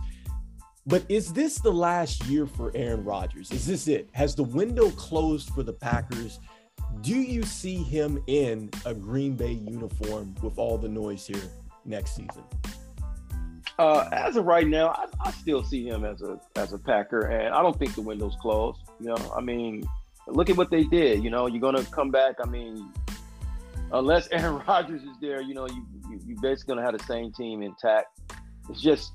But 0.88 1.04
is 1.10 1.32
this 1.32 1.60
the 1.60 1.72
last 1.72 2.26
year 2.26 2.48
for 2.48 2.72
Aaron 2.74 3.04
Rodgers? 3.04 3.52
Is 3.52 3.66
this 3.68 3.88
it? 3.88 4.10
Has 4.14 4.36
the 4.36 4.44
window 4.44 4.90
closed 4.92 5.50
for 5.50 5.62
the 5.62 5.74
Packers? 5.74 6.40
Do 7.02 7.16
you 7.16 7.44
see 7.44 7.76
him 7.76 8.22
in 8.28 8.70
a 8.86 8.94
Green 8.94 9.36
Bay 9.36 9.54
uniform 9.54 10.36
with 10.42 10.58
all 10.58 10.78
the 10.78 10.90
noise 10.90 11.26
here 11.26 11.42
next 11.86 12.16
season? 12.16 12.44
Uh, 13.78 14.08
as 14.12 14.36
of 14.36 14.46
right 14.46 14.68
now, 14.68 14.90
I, 14.90 15.06
I 15.28 15.32
still 15.32 15.64
see 15.64 15.88
him 15.88 16.04
as 16.04 16.22
a 16.22 16.40
as 16.56 16.74
a 16.74 16.78
Packer, 16.78 17.28
and 17.28 17.54
I 17.54 17.62
don't 17.62 17.78
think 17.78 17.96
the 17.96 18.02
window's 18.02 18.36
closed. 18.42 18.80
You 19.00 19.08
know, 19.08 19.34
I 19.36 19.42
mean, 19.42 19.84
look 20.28 20.50
at 20.50 20.58
what 20.58 20.70
they 20.70 20.84
did. 20.84 21.24
You 21.24 21.30
know, 21.30 21.48
you're 21.48 21.62
gonna 21.62 21.84
come 21.86 22.12
back. 22.12 22.36
I 22.44 22.48
mean, 22.48 22.92
unless 23.92 24.28
Aaron 24.32 24.62
Rodgers 24.68 25.04
is 25.04 25.18
there, 25.22 25.42
you 25.42 25.54
know, 25.54 25.68
you 25.68 25.86
you, 26.10 26.20
you 26.26 26.36
basically 26.42 26.76
gonna 26.76 26.86
have 26.86 26.98
the 26.98 27.04
same 27.06 27.32
team 27.32 27.64
intact. 27.64 28.20
It's 28.70 28.82
just, 28.82 29.14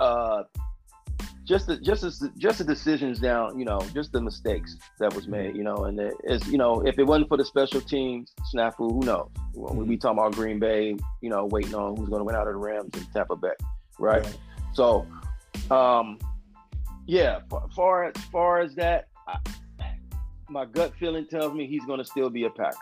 uh, 0.00 0.42
just 1.50 1.66
the 1.66 1.76
just 1.78 2.02
as 2.04 2.22
just 2.38 2.58
the 2.58 2.64
decisions 2.64 3.18
down. 3.18 3.58
You 3.58 3.66
know, 3.66 3.80
just 3.92 4.12
the 4.12 4.22
mistakes 4.22 4.76
that 5.00 5.14
was 5.14 5.28
made. 5.28 5.56
You 5.56 5.64
know, 5.64 5.84
and 5.84 5.98
it 6.00 6.14
is 6.24 6.46
you 6.48 6.56
know, 6.56 6.80
if 6.86 6.98
it 6.98 7.04
wasn't 7.04 7.28
for 7.28 7.36
the 7.36 7.44
special 7.44 7.82
teams 7.82 8.32
snafu, 8.54 8.90
who 8.90 9.00
knows? 9.00 9.28
Well, 9.54 9.74
we, 9.74 9.84
we 9.84 9.96
talking 9.98 10.18
about 10.18 10.32
Green 10.32 10.58
Bay. 10.58 10.96
You 11.20 11.30
know, 11.30 11.46
waiting 11.46 11.74
on 11.74 11.96
who's 11.96 12.08
gonna 12.08 12.24
win 12.24 12.36
out 12.36 12.46
of 12.46 12.54
the 12.54 12.58
Rams 12.58 12.90
and 12.94 13.12
Tampa 13.12 13.36
Bay 13.36 13.52
right? 14.00 14.26
So, 14.72 15.06
um, 15.70 16.18
yeah, 17.06 17.40
far 17.76 18.04
as 18.04 18.24
far 18.32 18.60
as 18.60 18.74
that, 18.76 19.08
I, 19.28 19.38
my 20.48 20.64
gut 20.64 20.92
feeling 20.98 21.26
tells 21.26 21.54
me 21.54 21.66
he's 21.66 21.84
going 21.84 21.98
to 21.98 22.04
still 22.04 22.30
be 22.30 22.44
a 22.44 22.50
Packer. 22.50 22.76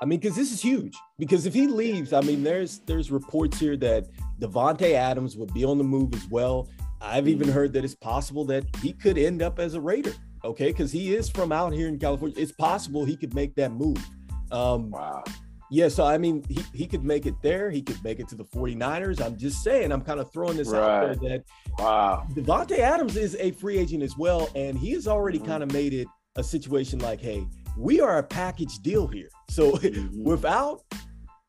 I 0.00 0.06
mean, 0.06 0.18
because 0.18 0.34
this 0.34 0.52
is 0.52 0.60
huge. 0.60 0.96
Because 1.18 1.46
if 1.46 1.54
he 1.54 1.68
leaves, 1.68 2.12
I 2.12 2.20
mean, 2.20 2.42
there's 2.42 2.80
there's 2.80 3.12
reports 3.12 3.60
here 3.60 3.76
that 3.76 4.08
Davante 4.40 4.92
Adams 4.92 5.36
would 5.36 5.54
be 5.54 5.64
on 5.64 5.78
the 5.78 5.84
move 5.84 6.14
as 6.14 6.28
well. 6.28 6.68
I've 7.04 7.28
even 7.28 7.48
heard 7.48 7.72
that 7.74 7.84
it's 7.84 7.94
possible 7.94 8.44
that 8.46 8.64
he 8.82 8.92
could 8.92 9.18
end 9.18 9.42
up 9.42 9.58
as 9.58 9.74
a 9.74 9.80
Raider. 9.80 10.12
Okay, 10.44 10.68
because 10.68 10.90
he 10.92 11.14
is 11.14 11.28
from 11.28 11.52
out 11.52 11.72
here 11.72 11.88
in 11.88 11.98
California. 11.98 12.36
It's 12.38 12.52
possible 12.52 13.04
he 13.04 13.16
could 13.16 13.34
make 13.34 13.54
that 13.56 13.72
move. 13.72 13.98
Um, 14.52 14.90
Wow. 14.90 15.24
yeah, 15.70 15.88
so 15.88 16.04
I 16.04 16.18
mean, 16.18 16.44
he, 16.48 16.60
he 16.74 16.86
could 16.86 17.02
make 17.04 17.24
it 17.26 17.34
there. 17.42 17.70
He 17.70 17.80
could 17.82 18.02
make 18.04 18.20
it 18.20 18.28
to 18.28 18.34
the 18.34 18.44
49ers. 18.44 19.24
I'm 19.24 19.36
just 19.38 19.62
saying, 19.62 19.90
I'm 19.92 20.02
kind 20.02 20.20
of 20.20 20.30
throwing 20.32 20.56
this 20.56 20.72
out 20.72 21.00
there 21.02 21.14
that 21.30 21.44
Wow. 21.78 22.26
Davante 22.32 22.78
Adams 22.78 23.16
is 23.16 23.36
a 23.40 23.52
free 23.52 23.78
agent 23.78 24.02
as 24.02 24.16
well, 24.18 24.48
and 24.54 24.78
he 24.78 24.92
has 24.92 25.06
already 25.08 25.38
Mhm. 25.38 25.46
kind 25.46 25.62
of 25.62 25.72
made 25.72 25.92
it 25.94 26.06
a 26.36 26.42
situation 26.44 26.98
like, 26.98 27.20
hey, 27.20 27.46
we 27.78 28.00
are 28.00 28.18
a 28.18 28.22
package 28.22 28.78
deal 28.80 29.06
here. 29.06 29.28
So 29.50 29.72
Mhm. 29.78 30.24
without 30.24 30.82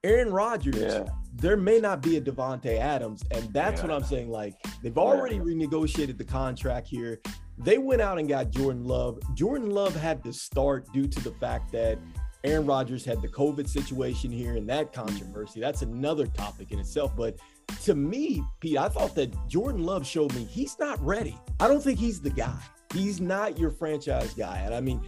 Aaron 0.05 0.31
Rodgers, 0.31 0.75
Yeah. 0.75 1.05
there 1.33 1.57
may 1.57 1.79
not 1.79 2.01
be 2.01 2.17
a 2.17 2.21
Davante 2.21 2.77
Adams, 2.77 3.23
and 3.31 3.51
that's 3.51 3.81
what 3.81 3.91
I'm 3.91 4.03
saying. 4.03 4.29
Like 4.29 4.53
they've 4.83 4.97
already 4.97 5.35
Yeah. 5.37 5.41
renegotiated 5.41 6.17
the 6.17 6.23
contract 6.23 6.87
here. 6.87 7.19
They 7.57 7.77
went 7.77 8.01
out 8.01 8.19
and 8.19 8.27
got 8.29 8.51
Jordan 8.51 8.85
Love. 8.85 9.17
Jordan 9.33 9.71
Love 9.71 9.95
had 9.95 10.23
to 10.25 10.31
start 10.33 10.85
due 10.93 11.07
to 11.07 11.23
the 11.23 11.31
fact 11.31 11.71
that 11.71 11.97
Aaron 12.43 12.67
Rodgers 12.67 13.03
had 13.03 13.21
the 13.23 13.27
COVID 13.27 13.67
situation 13.67 14.29
here 14.31 14.55
and 14.55 14.69
that 14.69 14.93
controversy. 14.93 15.59
That's 15.59 15.81
another 15.81 16.27
topic 16.27 16.71
in 16.71 16.77
itself. 16.77 17.15
But 17.15 17.39
to 17.85 17.95
me, 17.95 18.43
Pete, 18.59 18.77
I 18.77 18.89
thought 18.89 19.15
that 19.15 19.33
Jordan 19.47 19.83
Love 19.83 20.05
showed 20.05 20.35
me 20.35 20.43
he's 20.43 20.77
not 20.77 21.03
ready. 21.03 21.39
I 21.59 21.67
don't 21.67 21.81
think 21.83 21.97
he's 21.97 22.21
the 22.21 22.29
guy. 22.29 22.59
He's 22.93 23.19
not 23.19 23.57
your 23.57 23.71
franchise 23.71 24.33
guy. 24.35 24.59
And 24.59 24.75
I 24.75 24.81
mean, 24.81 25.01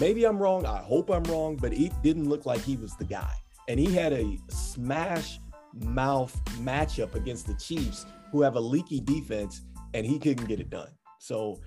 maybe 0.00 0.24
I'm 0.24 0.38
wrong. 0.38 0.64
I 0.64 0.78
hope 0.78 1.10
I'm 1.10 1.24
wrong, 1.24 1.56
but 1.56 1.74
it 1.74 1.92
didn't 2.02 2.28
look 2.30 2.46
like 2.46 2.62
he 2.62 2.76
was 2.78 2.96
the 2.96 3.04
guy. 3.04 3.34
And 3.68 3.78
he 3.78 3.92
had 3.92 4.12
a 4.14 4.38
smash 4.48 5.40
mouth 5.74 6.34
matchup 6.62 7.14
against 7.14 7.46
the 7.46 7.54
Chiefs, 7.54 8.06
who 8.32 8.42
have 8.42 8.56
a 8.56 8.60
leaky 8.60 9.00
defense, 9.00 9.62
and 9.94 10.04
he 10.04 10.18
couldn't 10.18 10.46
get 10.46 10.58
it 10.58 10.70
done. 10.70 10.88
So 11.18 11.60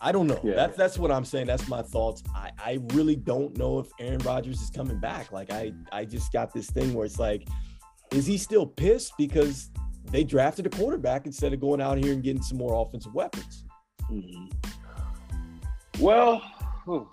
I 0.00 0.12
don't 0.12 0.26
know. 0.26 0.40
Yeah. 0.42 0.54
That's 0.54 0.76
that's 0.76 0.98
what 0.98 1.10
I'm 1.10 1.24
saying. 1.24 1.46
That's 1.46 1.68
my 1.68 1.82
thoughts. 1.82 2.22
I, 2.34 2.50
I 2.58 2.78
really 2.94 3.16
don't 3.16 3.56
know 3.56 3.78
if 3.78 3.88
Aaron 4.00 4.18
Rodgers 4.18 4.60
is 4.60 4.70
coming 4.70 4.98
back. 4.98 5.32
Like 5.32 5.52
I 5.52 5.72
I 5.92 6.04
just 6.04 6.32
got 6.32 6.52
this 6.52 6.70
thing 6.70 6.94
where 6.94 7.06
it's 7.06 7.18
like, 7.18 7.48
is 8.12 8.26
he 8.26 8.36
still 8.36 8.66
pissed 8.66 9.12
because 9.18 9.70
they 10.10 10.24
drafted 10.24 10.66
a 10.66 10.70
quarterback 10.70 11.26
instead 11.26 11.52
of 11.52 11.60
going 11.60 11.80
out 11.80 11.98
here 11.98 12.12
and 12.12 12.22
getting 12.22 12.42
some 12.42 12.58
more 12.58 12.80
offensive 12.86 13.14
weapons? 13.14 13.64
Mhm. 14.10 14.52
Well, 16.00 16.40
whew, 16.84 17.08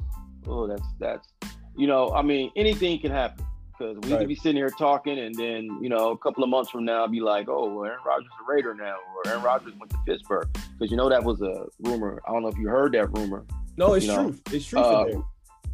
oh, 0.47 0.67
that's 0.67 0.87
that's, 0.99 1.27
you 1.75 1.87
know, 1.87 2.11
I 2.11 2.21
mean, 2.21 2.51
anything 2.55 2.99
can 2.99 3.11
happen 3.11 3.45
because 3.77 3.97
we 4.01 4.11
right. 4.11 4.19
could 4.19 4.27
be 4.27 4.35
sitting 4.35 4.57
here 4.57 4.69
talking, 4.69 5.19
and 5.19 5.35
then 5.35 5.79
you 5.81 5.89
know, 5.89 6.11
a 6.11 6.17
couple 6.17 6.43
of 6.43 6.49
months 6.49 6.69
from 6.69 6.85
now, 6.85 7.07
be 7.07 7.19
like, 7.19 7.47
oh, 7.49 7.69
well, 7.73 7.85
Aaron 7.85 7.99
Rodgers 8.05 8.25
is 8.25 8.31
a 8.41 8.51
Raider 8.51 8.73
now, 8.73 8.95
or 9.15 9.31
Aaron 9.31 9.43
Rodgers 9.43 9.73
went 9.79 9.91
to 9.91 9.97
Pittsburgh 10.05 10.47
because 10.77 10.91
you 10.91 10.97
know 10.97 11.09
that 11.09 11.23
was 11.23 11.41
a 11.41 11.65
rumor. 11.79 12.21
I 12.27 12.31
don't 12.31 12.41
know 12.41 12.49
if 12.49 12.57
you 12.57 12.67
heard 12.67 12.93
that 12.93 13.11
rumor. 13.17 13.45
No, 13.77 13.93
it's 13.93 14.05
true. 14.05 14.15
Know. 14.15 14.35
It's 14.51 14.65
true. 14.65 14.79
Uh, 14.79 15.21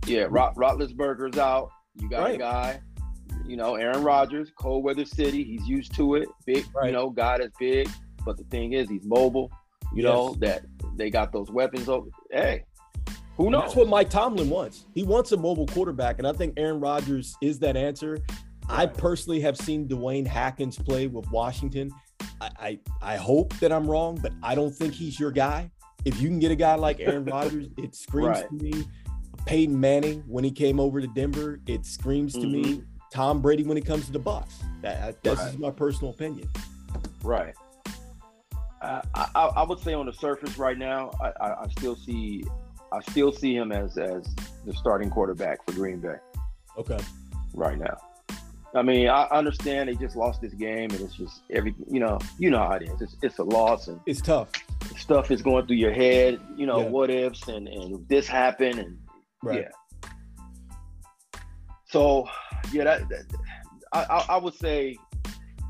yeah, 0.08 0.26
Rot- 0.30 0.56
Roethlisberger's 0.56 1.38
out. 1.38 1.72
You 1.96 2.10
got 2.10 2.22
right. 2.22 2.36
a 2.36 2.38
guy 2.38 2.82
you 3.46 3.58
know, 3.58 3.76
Aaron 3.76 4.04
Rodgers, 4.04 4.52
cold 4.58 4.84
weather 4.84 5.06
city. 5.06 5.44
He's 5.44 5.68
used 5.68 5.94
to 5.96 6.16
it. 6.16 6.30
Big, 6.46 6.66
right. 6.74 6.88
you 6.88 6.92
know, 6.94 7.10
guy 7.10 7.38
that's 7.38 7.56
big. 7.60 7.90
But 8.26 8.38
the 8.38 8.44
thing 8.46 8.74
is, 8.74 8.90
he's 8.90 9.04
mobile. 9.04 9.52
You 9.94 10.04
yes. 10.04 10.14
know 10.14 10.36
that 10.40 10.64
they 10.96 11.10
got 11.10 11.34
those 11.34 11.52
weapons. 11.52 11.90
Over. 11.90 12.08
Hey, 12.32 12.64
who 13.42 13.50
knows? 13.50 13.62
that's 13.64 13.76
what 13.76 13.88
Mike 13.88 14.10
Tomlin 14.10 14.50
wants. 14.50 14.86
He 14.94 15.04
wants 15.04 15.32
a 15.32 15.38
mobile 15.38 15.68
quarterback, 15.68 16.18
and 16.20 16.28
I 16.28 16.34
think 16.34 16.54
Aaron 16.58 16.80
Rodgers 16.80 17.36
is 17.42 17.60
that 17.60 17.78
answer. 17.78 18.18
Right. 18.70 18.80
I 18.80 18.86
personally 18.86 19.42
have 19.42 19.58
seen 19.58 19.88
Dwayne 19.88 20.26
Haskins 20.26 20.78
play 20.78 21.08
with 21.08 21.30
Washington. 21.32 21.92
I, 22.40 22.50
I, 22.60 22.80
I 23.02 23.16
hope 23.18 23.54
that 23.60 23.72
I'm 23.72 23.90
wrong, 23.90 24.20
but 24.22 24.32
I 24.42 24.56
don't 24.56 24.74
think 24.74 24.94
he's 24.94 25.20
your 25.20 25.32
guy. 25.32 25.72
If 26.06 26.20
you 26.22 26.30
can 26.30 26.40
get 26.40 26.52
a 26.52 26.56
guy 26.56 26.76
like 26.76 27.00
Aaron 27.00 27.26
Rodgers, 27.26 27.68
it 27.78 27.96
screams 27.96 28.40
right. 28.40 28.50
to 28.50 28.64
me. 28.64 28.86
Peyton 29.46 29.80
Manning 29.80 30.24
when 30.28 30.44
he 30.44 30.52
came 30.52 30.80
over 30.80 31.02
to 31.02 31.08
Denver, 31.08 31.60
it 31.68 31.86
screams 31.86 32.34
to 32.34 32.40
mm-hmm. 32.42 32.80
me 32.80 32.84
Tom 33.12 33.42
Brady 33.42 33.64
when 33.64 33.78
it 33.78 33.86
comes 33.86 34.06
to 34.06 34.12
the 34.12 34.20
Bucs. 34.20 34.54
That, 34.82 35.22
that's 35.24 35.42
right. 35.42 35.60
my 35.60 35.72
personal 35.72 36.14
opinion. 36.14 36.48
Right. 37.24 37.56
I, 38.82 39.02
I, 39.14 39.46
I 39.58 39.64
would 39.64 39.80
say 39.80 39.94
on 39.94 40.06
the 40.06 40.14
surface 40.14 40.58
right 40.58 40.78
now, 40.78 41.12
I, 41.22 41.32
I, 41.44 41.64
I 41.64 41.68
still 41.70 41.96
see 41.96 42.44
I 42.92 43.00
still 43.02 43.32
see 43.32 43.56
him 43.56 43.72
as 43.72 43.98
as 43.98 44.24
the 44.66 44.74
starting 44.74 45.10
quarterback 45.10 45.66
for 45.66 45.74
Green 45.74 46.00
Bay. 46.00 46.16
Okay. 46.78 47.00
Right 47.54 47.78
now. 47.78 47.98
I 48.74 48.82
mean, 48.82 49.10
I 49.10 49.28
understand 49.32 49.90
they 49.90 49.96
just 49.96 50.16
lost 50.16 50.42
this 50.42 50.54
game, 50.54 50.92
and 50.92 51.02
it's 51.02 51.16
just 51.16 51.42
every 51.50 51.76
you 51.90 52.00
know, 52.00 52.20
you 52.38 52.50
know 52.50 52.60
how 52.60 52.74
it 52.74 52.84
is. 52.84 53.02
It's, 53.02 53.18
it's 53.22 53.40
a 53.40 53.44
loss, 53.44 53.88
and 53.88 54.00
it's 54.06 54.22
tough. 54.22 54.50
Stuff 54.98 55.30
is 55.32 55.42
going 55.42 55.68
through 55.68 55.78
your 55.78 55.92
head. 55.92 56.40
You 56.56 56.66
know, 56.66 56.82
yeah. 56.82 56.88
what 56.88 57.10
ifs, 57.10 57.48
and 57.48 57.68
and 57.68 58.08
this 58.08 58.28
happened, 58.28 58.80
and 58.80 58.98
right. 59.44 59.66
yeah. 59.66 60.10
So 61.86 62.28
yeah, 62.72 62.86
that, 62.86 63.10
that 63.10 63.26
I, 63.92 64.26
I 64.30 64.38
would 64.38 64.54
say 64.54 64.98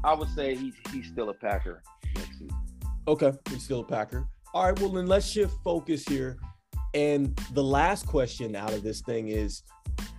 I 0.03 0.13
would 0.13 0.29
say 0.29 0.55
he's 0.55 0.75
he's 0.91 1.07
still 1.07 1.29
a 1.29 1.33
Packer 1.33 1.81
next 2.15 2.33
season. 2.33 2.57
Okay, 3.07 3.31
he's 3.49 3.63
still 3.63 3.79
a 3.79 3.85
Packer. 3.85 4.27
All 4.53 4.65
right, 4.65 4.79
well 4.79 4.89
then 4.89 5.07
let's 5.07 5.27
shift 5.27 5.55
focus 5.63 6.07
here. 6.07 6.37
And 6.93 7.35
the 7.53 7.63
last 7.63 8.05
question 8.05 8.55
out 8.55 8.73
of 8.73 8.83
this 8.83 9.01
thing 9.01 9.29
is 9.29 9.63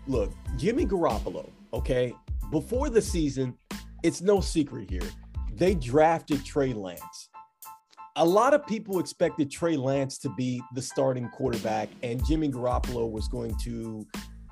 look, 0.07 0.33
Jimmy 0.57 0.87
Garoppolo, 0.87 1.51
okay, 1.73 2.15
before 2.51 2.91
the 2.91 3.03
season, 3.03 3.55
it's 4.03 4.21
no 4.21 4.41
secret 4.41 4.91
here. 4.91 5.09
They 5.55 5.75
drafted 5.75 6.45
Trey 6.45 6.73
Lance. 6.73 7.29
A 8.17 8.25
lot 8.25 8.53
of 8.53 8.67
people 8.67 8.99
expected 8.99 9.51
Trey 9.51 9.77
Lance 9.77 10.19
to 10.19 10.29
be 10.31 10.61
the 10.75 10.83
starting 10.83 11.29
quarterback, 11.31 11.89
and 12.03 12.25
Jimmy 12.27 12.51
Garoppolo 12.51 13.11
was 13.11 13.27
going 13.29 13.57
to 13.63 14.07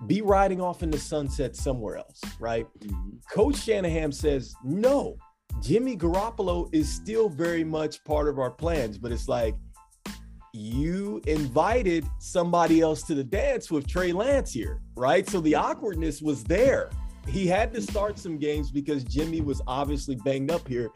be 0.06 0.22
riding 0.22 0.60
off 0.60 0.82
in 0.82 0.90
the 0.90 0.98
sunset 0.98 1.54
somewhere 1.54 1.98
else, 1.98 2.20
right? 2.38 2.66
Mm-hmm. 2.78 3.16
Coach 3.30 3.56
Shanahan 3.56 4.12
says, 4.12 4.54
no, 4.64 5.16
Jimmy 5.60 5.96
Garoppolo 5.96 6.72
is 6.72 6.90
still 6.90 7.28
very 7.28 7.64
much 7.64 8.02
part 8.04 8.28
of 8.28 8.38
our 8.38 8.50
plans, 8.50 8.96
but 8.96 9.12
it's 9.12 9.28
like 9.28 9.54
you 10.52 11.20
invited 11.26 12.04
somebody 12.18 12.80
else 12.80 13.02
to 13.04 13.14
the 13.14 13.24
dance 13.24 13.70
with 13.70 13.86
Trey 13.86 14.12
Lance 14.12 14.52
here, 14.52 14.80
right? 14.96 15.28
So 15.28 15.40
the 15.40 15.54
awkwardness 15.54 16.20
was 16.20 16.42
there. 16.44 16.90
He 17.28 17.46
had 17.46 17.72
to 17.74 17.82
start 17.82 18.18
some 18.18 18.38
games 18.38 18.70
because 18.70 19.04
Jimmy 19.04 19.40
was 19.40 19.62
obviously 19.66 20.16
banged 20.16 20.50
up 20.50 20.66
here. 20.66 20.90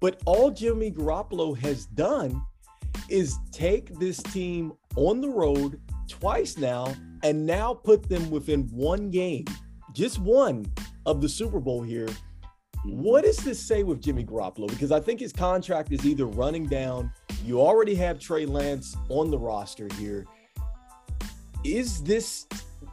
But 0.00 0.20
all 0.24 0.50
Jimmy 0.50 0.90
Garoppolo 0.90 1.56
has 1.58 1.86
done 1.86 2.40
is 3.08 3.38
take 3.52 3.98
this 3.98 4.22
team 4.22 4.72
on 4.96 5.20
the 5.20 5.28
road 5.28 5.80
twice 6.08 6.56
now 6.56 6.94
and 7.22 7.44
now 7.44 7.74
put 7.74 8.08
them 8.08 8.30
within 8.30 8.68
one 8.68 9.10
game, 9.10 9.44
just 9.92 10.18
one 10.18 10.64
of 11.06 11.20
the 11.20 11.28
Super 11.28 11.60
Bowl 11.60 11.82
here. 11.82 12.08
What 12.84 13.24
does 13.24 13.38
this 13.38 13.58
say 13.58 13.82
with 13.82 14.02
Jimmy 14.02 14.24
Garoppolo? 14.24 14.68
Because 14.68 14.92
I 14.92 15.00
think 15.00 15.20
his 15.20 15.32
contract 15.32 15.90
is 15.90 16.04
either 16.04 16.26
running 16.26 16.66
down. 16.66 17.10
You 17.44 17.60
already 17.60 17.94
have 17.96 18.18
Trey 18.18 18.46
Lance 18.46 18.96
on 19.10 19.30
the 19.30 19.38
roster 19.38 19.88
here. 19.98 20.24
Is 21.62 22.02
this, 22.02 22.46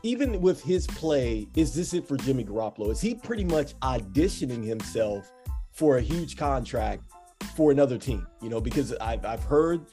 even 0.03 0.41
with 0.41 0.61
his 0.61 0.87
play, 0.87 1.47
is 1.55 1.73
this 1.73 1.93
it 1.93 2.05
for 2.05 2.17
Jimmy 2.17 2.43
Garoppolo? 2.43 2.91
Is 2.91 2.99
he 2.99 3.15
pretty 3.15 3.45
much 3.45 3.79
auditioning 3.79 4.63
himself 4.63 5.31
for 5.71 5.97
a 5.97 6.01
huge 6.01 6.35
contract 6.35 7.03
for 7.55 7.71
another 7.71 7.97
team? 7.97 8.27
You 8.41 8.49
know, 8.49 8.59
because 8.59 8.93
I've, 8.99 9.25
I've 9.25 9.43
heard 9.43 9.85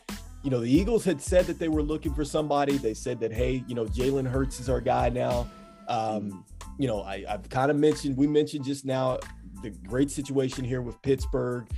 you 0.42 0.50
know, 0.50 0.60
the 0.60 0.70
Eagles 0.70 1.04
had 1.04 1.20
said 1.20 1.46
that 1.46 1.58
they 1.58 1.68
were 1.68 1.82
looking 1.82 2.14
for 2.14 2.24
somebody. 2.24 2.78
They 2.78 2.94
said 2.94 3.20
that, 3.20 3.32
hey, 3.32 3.64
you 3.66 3.74
know, 3.74 3.84
Jalen 3.86 4.26
Hurts 4.26 4.60
is 4.60 4.68
our 4.68 4.80
guy 4.80 5.08
now. 5.08 5.48
Um, 5.88 6.44
you 6.78 6.86
know, 6.86 7.02
I, 7.02 7.24
I've 7.28 7.48
kind 7.48 7.70
of 7.70 7.76
mentioned, 7.76 8.16
we 8.16 8.26
mentioned 8.26 8.64
just 8.64 8.84
now 8.84 9.18
the 9.62 9.70
great 9.70 10.10
situation 10.10 10.64
here 10.64 10.80
with 10.80 11.00
Pittsburgh. 11.02 11.68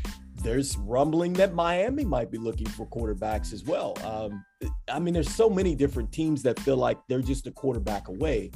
There's 0.42 0.76
rumbling 0.78 1.32
that 1.34 1.54
Miami 1.54 2.04
might 2.04 2.30
be 2.30 2.38
looking 2.38 2.68
for 2.68 2.86
quarterbacks 2.86 3.52
as 3.52 3.64
well. 3.64 3.96
Um, 4.04 4.44
I 4.88 4.98
mean, 4.98 5.14
there's 5.14 5.34
so 5.34 5.50
many 5.50 5.74
different 5.74 6.12
teams 6.12 6.42
that 6.42 6.58
feel 6.60 6.76
like 6.76 6.98
they're 7.08 7.22
just 7.22 7.46
a 7.46 7.50
quarterback 7.50 8.08
away. 8.08 8.50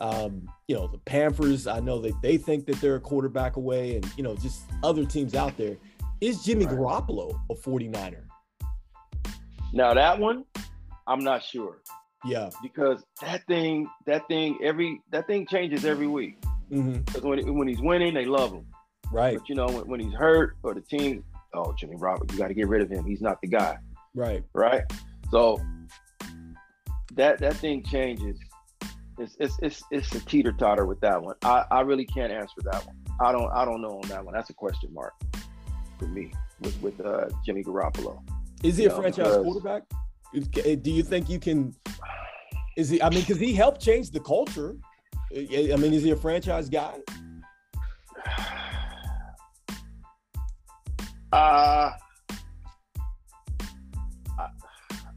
Um, 0.00 0.48
you 0.68 0.74
know, 0.74 0.86
the 0.86 0.98
Panthers, 0.98 1.66
I 1.66 1.80
know 1.80 2.00
that 2.00 2.20
they 2.22 2.36
think 2.36 2.66
that 2.66 2.80
they're 2.80 2.96
a 2.96 3.00
quarterback 3.00 3.56
away, 3.56 3.96
and, 3.96 4.10
you 4.16 4.22
know, 4.22 4.34
just 4.36 4.62
other 4.82 5.04
teams 5.04 5.34
out 5.34 5.56
there. 5.56 5.76
Is 6.20 6.42
Jimmy 6.42 6.66
right. 6.66 6.76
Garoppolo 6.76 7.38
a 7.50 7.54
49er? 7.54 8.24
Now 9.72 9.92
that 9.94 10.18
one, 10.18 10.44
I'm 11.06 11.22
not 11.24 11.42
sure. 11.42 11.78
Yeah. 12.24 12.50
Because 12.62 13.04
that 13.20 13.44
thing, 13.46 13.88
that 14.06 14.26
thing, 14.28 14.58
every 14.62 15.00
that 15.10 15.26
thing 15.26 15.46
changes 15.46 15.84
every 15.84 16.06
week. 16.06 16.40
Because 16.70 16.84
mm-hmm. 16.84 17.28
when 17.28 17.54
when 17.54 17.68
he's 17.68 17.80
winning, 17.80 18.14
they 18.14 18.24
love 18.24 18.52
him. 18.52 18.66
Right. 19.12 19.38
But 19.38 19.48
you 19.48 19.54
know 19.54 19.66
when, 19.66 19.86
when 19.88 20.00
he's 20.00 20.14
hurt 20.14 20.56
or 20.62 20.74
the 20.74 20.80
team, 20.80 21.24
oh 21.54 21.72
Jimmy 21.78 21.96
Robert, 21.96 22.30
you 22.32 22.38
got 22.38 22.48
to 22.48 22.54
get 22.54 22.68
rid 22.68 22.82
of 22.82 22.90
him. 22.90 23.04
He's 23.04 23.20
not 23.20 23.40
the 23.40 23.48
guy. 23.48 23.78
Right. 24.14 24.44
Right. 24.52 24.82
So 25.30 25.60
that 27.14 27.38
that 27.38 27.56
thing 27.56 27.82
changes. 27.84 28.38
It's 29.18 29.36
it's 29.38 29.56
it's, 29.62 29.82
it's 29.90 30.14
a 30.14 30.20
teeter 30.20 30.52
totter 30.52 30.86
with 30.86 31.00
that 31.00 31.22
one. 31.22 31.36
I, 31.42 31.64
I 31.70 31.80
really 31.82 32.04
can't 32.04 32.32
answer 32.32 32.60
that 32.64 32.84
one. 32.86 32.96
I 33.20 33.32
don't 33.32 33.50
I 33.52 33.64
don't 33.64 33.80
know 33.80 34.00
on 34.02 34.08
that 34.08 34.24
one. 34.24 34.34
That's 34.34 34.50
a 34.50 34.54
question 34.54 34.92
mark 34.92 35.12
for 35.98 36.06
me 36.06 36.32
with 36.60 36.80
with 36.82 37.00
uh, 37.00 37.28
Jimmy 37.44 37.62
Garoppolo. 37.62 38.20
Is 38.62 38.76
he 38.76 38.86
a 38.86 38.90
franchise 38.90 39.36
quarterback? 39.36 39.82
Eh, 40.64 40.76
do 40.76 40.90
you 40.90 41.02
think 41.02 41.28
you 41.28 41.38
can? 41.38 41.74
Is 42.76 42.88
he? 42.88 43.00
I 43.02 43.10
mean, 43.10 43.20
because 43.20 43.38
he 43.38 43.52
helped 43.52 43.80
change 43.80 44.10
the 44.10 44.20
culture. 44.20 44.76
I 45.32 45.76
mean, 45.76 45.92
is 45.92 46.02
he 46.02 46.10
a 46.10 46.16
franchise 46.16 46.68
guy? 46.68 46.98
Uh, 51.34 51.90
I, 54.38 54.48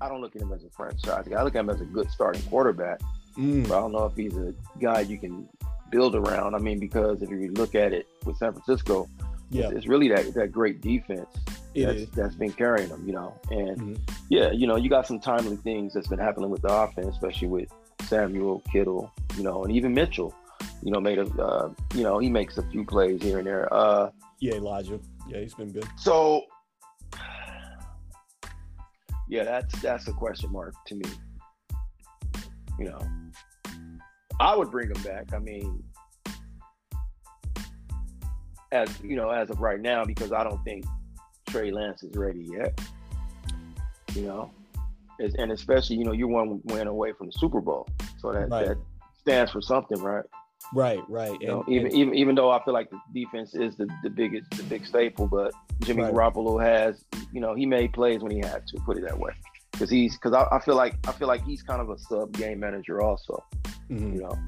I 0.02 0.10
don't 0.10 0.22
look 0.22 0.36
at 0.36 0.42
him 0.42 0.52
as 0.52 0.64
a 0.64 0.70
franchise 0.72 1.28
guy. 1.30 1.40
I 1.40 1.44
look 1.44 1.56
at 1.56 1.60
him 1.60 1.70
as 1.70 1.82
a 1.82 1.86
good 1.86 2.10
starting 2.10 2.42
quarterback. 2.44 3.00
Mm. 3.38 3.68
But 3.68 3.78
I 3.78 3.80
don't 3.82 3.92
know 3.92 4.06
if 4.06 4.16
he's 4.16 4.36
a 4.36 4.52
guy 4.80 5.02
you 5.02 5.20
can 5.20 5.48
build 5.92 6.16
around. 6.16 6.56
I 6.56 6.58
mean, 6.58 6.80
because 6.80 7.22
if 7.22 7.30
you 7.30 7.52
look 7.54 7.76
at 7.76 7.94
it 7.94 8.08
with 8.26 8.38
San 8.38 8.52
Francisco, 8.54 9.08
yeah. 9.52 9.66
it's, 9.66 9.74
it's 9.74 9.88
really 9.88 10.08
that 10.10 10.34
that 10.34 10.52
great 10.52 10.82
defense 10.82 11.30
that's, 11.76 12.06
that's 12.16 12.36
been 12.36 12.52
carrying 12.52 12.90
them, 12.90 13.04
you 13.06 13.14
know. 13.14 13.40
And 13.52 13.78
mm-hmm. 13.78 13.96
yeah, 14.30 14.52
you 14.52 14.66
know, 14.66 14.76
you 14.76 14.90
got 14.90 15.06
some 15.06 15.20
timely 15.20 15.58
things 15.58 15.94
that's 15.94 16.08
been 16.08 16.18
happening 16.18 16.50
with 16.50 16.64
the 16.64 16.74
offense, 16.74 17.10
especially 17.10 17.50
with 17.50 17.70
Samuel 18.02 18.64
Kittle, 18.72 19.12
you 19.36 19.44
know, 19.44 19.64
and 19.64 19.72
even 19.72 19.94
Mitchell, 19.94 20.34
you 20.82 20.92
know, 20.92 21.00
made 21.00 21.20
a, 21.20 21.28
uh, 21.40 21.70
you 21.94 22.02
know, 22.02 22.18
he 22.18 22.28
makes 22.28 22.58
a 22.58 22.64
few 22.72 22.84
plays 22.84 23.22
here 23.22 23.38
and 23.38 23.46
there. 23.46 23.72
Uh, 23.72 24.10
yeah, 24.40 24.56
Elijah. 24.56 25.00
Yeah, 25.30 25.40
he's 25.40 25.54
been 25.54 25.72
good. 25.72 25.88
So, 25.98 26.44
yeah, 29.28 29.44
that's 29.44 29.82
that's 29.82 30.08
a 30.08 30.14
question 30.14 30.52
mark 30.52 30.74
to 30.88 30.96
me. 30.96 31.10
You 32.80 32.86
know, 32.86 33.02
I 34.40 34.56
would 34.56 34.72
bring 34.72 34.90
him 34.90 35.02
back. 35.04 35.34
I 35.34 35.40
mean, 35.40 35.84
as 38.72 38.90
you 39.02 39.16
know, 39.16 39.30
as 39.30 39.50
of 39.50 39.60
right 39.60 39.80
now, 39.80 40.06
because 40.06 40.32
I 40.32 40.44
don't 40.44 40.64
think 40.64 40.86
Trey 41.50 41.72
Lance 41.72 42.04
is 42.04 42.16
ready 42.16 42.48
yet. 42.52 42.80
You 44.14 44.24
know, 44.24 44.52
and 45.20 45.52
especially 45.52 45.98
you 45.98 46.04
know 46.04 46.14
you're 46.14 46.28
one 46.28 46.62
win 46.66 46.88
away 46.88 47.12
from 47.14 47.28
the 47.28 47.34
Super 47.34 47.62
Bowl, 47.62 47.88
so 48.20 48.32
that 48.32 48.50
right. 48.50 48.68
that 48.68 48.78
stands 49.20 49.52
for 49.52 49.62
something, 49.62 50.00
right? 50.02 50.24
Right, 50.74 51.00
right. 51.08 51.40
You 51.40 51.48
know, 51.48 51.64
and, 51.68 51.76
even 51.76 51.86
and, 51.88 51.96
even 51.96 52.16
even 52.16 52.36
though 52.36 52.52
I 52.52 52.64
feel 52.64 52.74
like 52.74 52.90
the 52.90 53.00
defense 53.14 53.56
is 53.56 53.76
the, 53.78 53.88
the 54.04 54.10
biggest 54.10 54.50
the 54.52 54.64
big 54.64 54.86
staple, 54.86 55.28
but 55.28 55.54
Jimmy 55.82 56.04
right. 56.04 56.14
Garoppolo 56.14 56.62
has 56.62 57.06
you 57.32 57.40
know 57.40 57.56
he 57.56 57.66
made 57.66 57.94
plays 57.94 58.22
when 58.22 58.32
he 58.32 58.40
had 58.40 58.68
to 58.68 58.80
put 58.82 58.98
it 58.98 59.04
that 59.08 59.18
way 59.18 59.32
because 59.72 59.90
he's 59.90 60.16
because 60.16 60.34
I, 60.34 60.56
I, 60.56 60.60
feel 60.60 60.76
like 60.76 60.96
I 61.08 61.12
feel 61.12 61.28
like 61.28 61.44
he's 61.46 61.62
kind 61.62 61.82
of 61.82 61.90
a 61.90 61.98
sub 61.98 62.34
game 62.34 62.60
manager 62.60 63.02
also. 63.02 63.44
Mm-hmm. 63.90 64.16
You 64.16 64.22
know. 64.22 64.40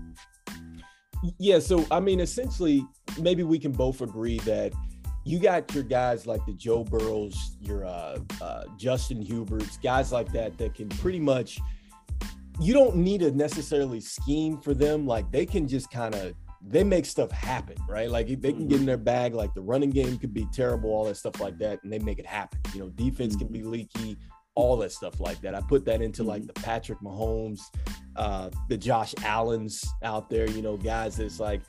Yeah, 1.37 1.59
so 1.59 1.85
I 1.91 1.99
mean, 1.99 2.19
essentially, 2.19 2.85
maybe 3.21 3.43
we 3.43 3.59
can 3.59 3.71
both 3.71 4.01
agree 4.01 4.39
that 4.39 4.73
you 5.25 5.39
got 5.39 5.73
your 5.73 5.83
guys 5.83 6.25
like 6.25 6.45
the 6.45 6.53
Joe 6.53 6.83
Burrows, 6.83 7.57
your 7.61 7.85
uh, 7.85 8.19
uh, 8.41 8.63
Justin 8.77 9.23
Herberts, 9.25 9.81
guys 9.81 10.11
like 10.11 10.31
that 10.33 10.57
that 10.57 10.73
can 10.75 10.89
pretty 10.89 11.19
much. 11.19 11.59
You 12.59 12.73
don't 12.73 12.97
need 12.97 13.21
to 13.21 13.31
necessarily 13.31 14.01
scheme 14.01 14.59
for 14.59 14.73
them. 14.73 15.05
Like 15.07 15.31
they 15.31 15.45
can 15.45 15.67
just 15.67 15.89
kind 15.91 16.13
of 16.15 16.33
they 16.61 16.83
make 16.83 17.05
stuff 17.05 17.31
happen, 17.31 17.77
right? 17.87 18.09
Like 18.09 18.27
they 18.27 18.51
can 18.51 18.67
get 18.67 18.75
in 18.75 18.79
mm-hmm. 18.79 18.85
their 18.85 18.97
bag. 18.97 19.33
Like 19.33 19.53
the 19.53 19.61
running 19.61 19.91
game 19.91 20.17
could 20.17 20.33
be 20.33 20.45
terrible, 20.51 20.89
all 20.89 21.05
that 21.05 21.15
stuff 21.15 21.39
like 21.39 21.57
that, 21.59 21.81
and 21.83 21.91
they 21.91 21.99
make 21.99 22.19
it 22.19 22.25
happen. 22.25 22.59
You 22.73 22.81
know, 22.81 22.89
defense 22.89 23.35
can 23.35 23.47
be 23.47 23.59
mm-hmm. 23.59 23.71
leaky, 23.71 24.17
all 24.55 24.75
that 24.77 24.91
stuff 24.91 25.19
like 25.19 25.39
that. 25.41 25.55
I 25.55 25.61
put 25.61 25.85
that 25.85 26.01
into 26.01 26.23
like 26.23 26.41
mm-hmm. 26.41 26.47
the 26.47 26.61
Patrick 26.61 26.99
Mahomes, 26.99 27.61
uh, 28.15 28.49
the 28.67 28.77
Josh 28.77 29.15
Allen's 29.23 29.85
out 30.03 30.29
there. 30.29 30.49
You 30.49 30.61
know, 30.61 30.75
guys 30.75 31.17
that's 31.17 31.39
like 31.39 31.61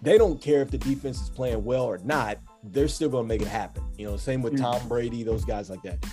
they 0.00 0.18
don't 0.18 0.40
care 0.40 0.62
if 0.62 0.70
the 0.70 0.78
defense 0.78 1.20
is 1.20 1.30
playing 1.30 1.64
well 1.64 1.84
or 1.84 1.98
not. 1.98 2.38
They're 2.64 2.88
still 2.88 3.08
going 3.08 3.24
to 3.24 3.28
make 3.28 3.42
it 3.42 3.48
happen. 3.48 3.84
You 3.98 4.06
know, 4.06 4.16
same 4.16 4.42
with 4.42 4.58
Tom 4.58 4.86
Brady, 4.88 5.22
those 5.22 5.44
guys 5.44 5.70
like 5.70 5.82
that. 5.82 6.04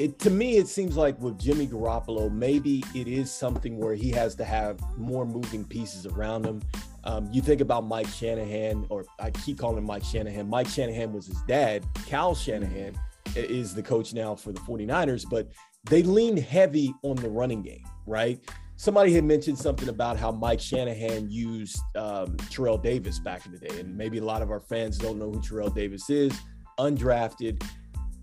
It, 0.00 0.18
to 0.20 0.30
me, 0.30 0.56
it 0.56 0.66
seems 0.66 0.96
like 0.96 1.20
with 1.20 1.38
Jimmy 1.38 1.66
Garoppolo, 1.66 2.32
maybe 2.32 2.82
it 2.94 3.06
is 3.06 3.30
something 3.30 3.76
where 3.76 3.94
he 3.94 4.10
has 4.12 4.34
to 4.36 4.46
have 4.46 4.80
more 4.96 5.26
moving 5.26 5.62
pieces 5.62 6.06
around 6.06 6.46
him. 6.46 6.62
Um, 7.04 7.28
you 7.30 7.42
think 7.42 7.60
about 7.60 7.84
Mike 7.84 8.08
Shanahan, 8.08 8.86
or 8.88 9.04
I 9.18 9.30
keep 9.30 9.58
calling 9.58 9.76
him 9.76 9.84
Mike 9.84 10.02
Shanahan. 10.02 10.48
Mike 10.48 10.68
Shanahan 10.68 11.12
was 11.12 11.26
his 11.26 11.42
dad. 11.42 11.84
Kyle 12.08 12.34
Shanahan 12.34 12.98
is 13.36 13.74
the 13.74 13.82
coach 13.82 14.14
now 14.14 14.34
for 14.34 14.52
the 14.52 14.60
49ers, 14.60 15.28
but 15.28 15.48
they 15.90 16.02
lean 16.02 16.34
heavy 16.34 16.94
on 17.02 17.16
the 17.16 17.28
running 17.28 17.60
game, 17.60 17.84
right? 18.06 18.40
Somebody 18.76 19.12
had 19.12 19.24
mentioned 19.24 19.58
something 19.58 19.90
about 19.90 20.16
how 20.16 20.32
Mike 20.32 20.60
Shanahan 20.60 21.30
used 21.30 21.78
um, 21.94 22.38
Terrell 22.48 22.78
Davis 22.78 23.18
back 23.18 23.44
in 23.44 23.52
the 23.52 23.58
day. 23.58 23.78
And 23.78 23.94
maybe 23.94 24.16
a 24.16 24.24
lot 24.24 24.40
of 24.40 24.50
our 24.50 24.60
fans 24.60 24.96
don't 24.96 25.18
know 25.18 25.30
who 25.30 25.42
Terrell 25.42 25.68
Davis 25.68 26.08
is, 26.08 26.32
undrafted. 26.78 27.62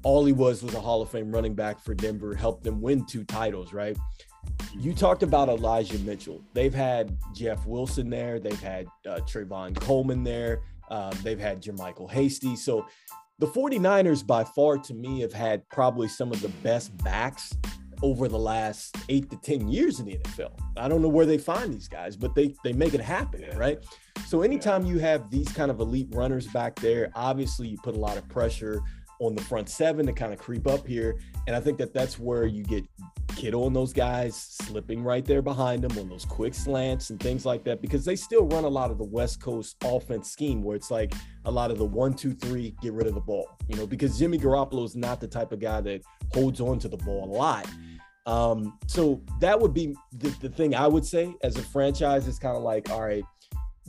All 0.08 0.24
he 0.24 0.32
was 0.32 0.64
was 0.64 0.74
a 0.74 0.80
Hall 0.80 1.02
of 1.02 1.10
Fame 1.10 1.34
running 1.34 1.54
back 1.54 1.82
for 1.84 1.94
Denver, 1.94 2.34
helped 2.34 2.64
them 2.64 2.80
win 2.80 3.06
two 3.06 3.26
titles, 3.26 3.74
right? 3.74 3.98
You 4.74 4.94
talked 4.94 5.22
about 5.22 5.50
Elijah 5.50 6.00
Mitchell. 6.00 6.42
They've 6.54 6.74
had 6.74 7.18
Jeff 7.36 7.66
Wilson 7.66 8.10
there. 8.10 8.40
They've 8.40 8.58
had 8.62 8.88
uh, 9.06 9.20
Trayvon 9.26 9.76
Coleman 9.76 10.24
there. 10.24 10.62
Um, 10.90 11.12
they've 11.24 11.38
had 11.38 11.62
JaMycal 11.62 12.10
Hasty. 12.10 12.56
So 12.56 12.88
the 13.40 13.48
49ers, 13.48 14.26
by 14.26 14.46
far, 14.46 14.78
to 14.78 14.94
me, 14.94 15.20
have 15.20 15.34
had 15.34 15.68
probably 15.68 16.08
some 16.08 16.32
of 16.32 16.40
the 16.42 16.54
best 16.64 16.96
backs 17.04 17.54
over 18.02 18.30
the 18.30 18.40
last 18.40 18.96
eight 19.10 19.30
to 19.30 19.36
10 19.36 19.68
years 19.68 20.00
in 20.00 20.06
the 20.06 20.18
NFL. 20.20 20.58
I 20.78 20.88
don't 20.88 21.02
know 21.02 21.10
where 21.10 21.26
they 21.26 21.38
find 21.38 21.74
these 21.74 21.90
guys, 21.90 22.16
but 22.16 22.34
they, 22.34 22.56
they 22.64 22.72
make 22.72 22.94
it 22.94 23.02
happen, 23.02 23.44
right? 23.58 23.80
So 24.26 24.42
anytime 24.42 24.86
you 24.86 25.00
have 25.00 25.30
these 25.30 25.50
kind 25.50 25.70
of 25.70 25.82
elite 25.82 26.08
runners 26.12 26.48
back 26.48 26.76
there, 26.76 27.12
obviously 27.14 27.68
you 27.68 27.78
put 27.84 27.96
a 27.96 28.00
lot 28.00 28.16
of 28.16 28.26
pressure 28.30 28.82
on 29.20 29.36
the 29.36 29.42
front 29.42 29.70
seven 29.70 30.06
to 30.06 30.14
kind 30.14 30.34
of 30.34 30.40
creep 30.40 30.68
up 30.68 30.86
here. 30.86 31.20
And 31.48 31.56
I 31.56 31.60
think 31.60 31.78
that 31.78 31.94
that's 31.94 32.20
where 32.20 32.46
you 32.46 32.64
get 32.64 32.86
Kittle 33.36 33.68
and 33.68 33.76
those 33.76 33.94
guys 33.94 34.36
slipping 34.36 35.04
right 35.04 35.24
there 35.24 35.42
behind 35.42 35.84
them 35.84 35.98
on 36.00 36.10
those 36.10 36.26
quick 36.26 36.54
slants 36.54 37.12
and 37.12 37.20
things 37.20 37.46
like 37.46 37.64
that 37.66 37.82
because 37.82 38.04
they 38.04 38.16
still 38.16 38.46
run 38.46 38.64
a 38.64 38.70
lot 38.70 38.90
of 38.90 38.98
the 38.98 39.04
West 39.04 39.40
Coast 39.42 39.76
offense 39.84 40.32
scheme 40.32 40.64
where 40.64 40.76
it's 40.76 40.90
like 40.90 41.14
a 41.46 41.52
lot 41.52 41.70
of 41.70 41.78
the 41.78 41.86
one, 41.86 42.14
two, 42.14 42.34
three, 42.34 42.76
get 42.82 42.94
rid 42.94 43.06
of 43.06 43.14
the 43.14 43.22
ball, 43.22 43.48
you 43.68 43.76
know, 43.76 43.86
because 43.86 44.18
Jimmy 44.18 44.40
Garoppolo 44.40 44.84
is 44.86 44.96
not 44.96 45.20
the 45.20 45.28
type 45.28 45.52
of 45.52 45.60
guy 45.60 45.82
that 45.82 46.02
holds 46.34 46.60
on 46.60 46.80
to 46.80 46.88
the 46.88 46.98
ball 46.98 47.26
a 47.26 47.32
lot. 47.32 47.68
Um, 48.26 48.78
so 48.88 49.22
that 49.40 49.60
would 49.60 49.74
be 49.74 49.96
the, 50.14 50.30
the 50.42 50.50
thing 50.50 50.76
I 50.76 50.88
would 50.88 51.06
say 51.06 51.34
as 51.44 51.56
a 51.58 51.62
franchise 51.62 52.28
is 52.28 52.40
kind 52.40 52.58
of 52.58 52.64
like, 52.64 52.90
all 52.90 53.02
right, 53.02 53.24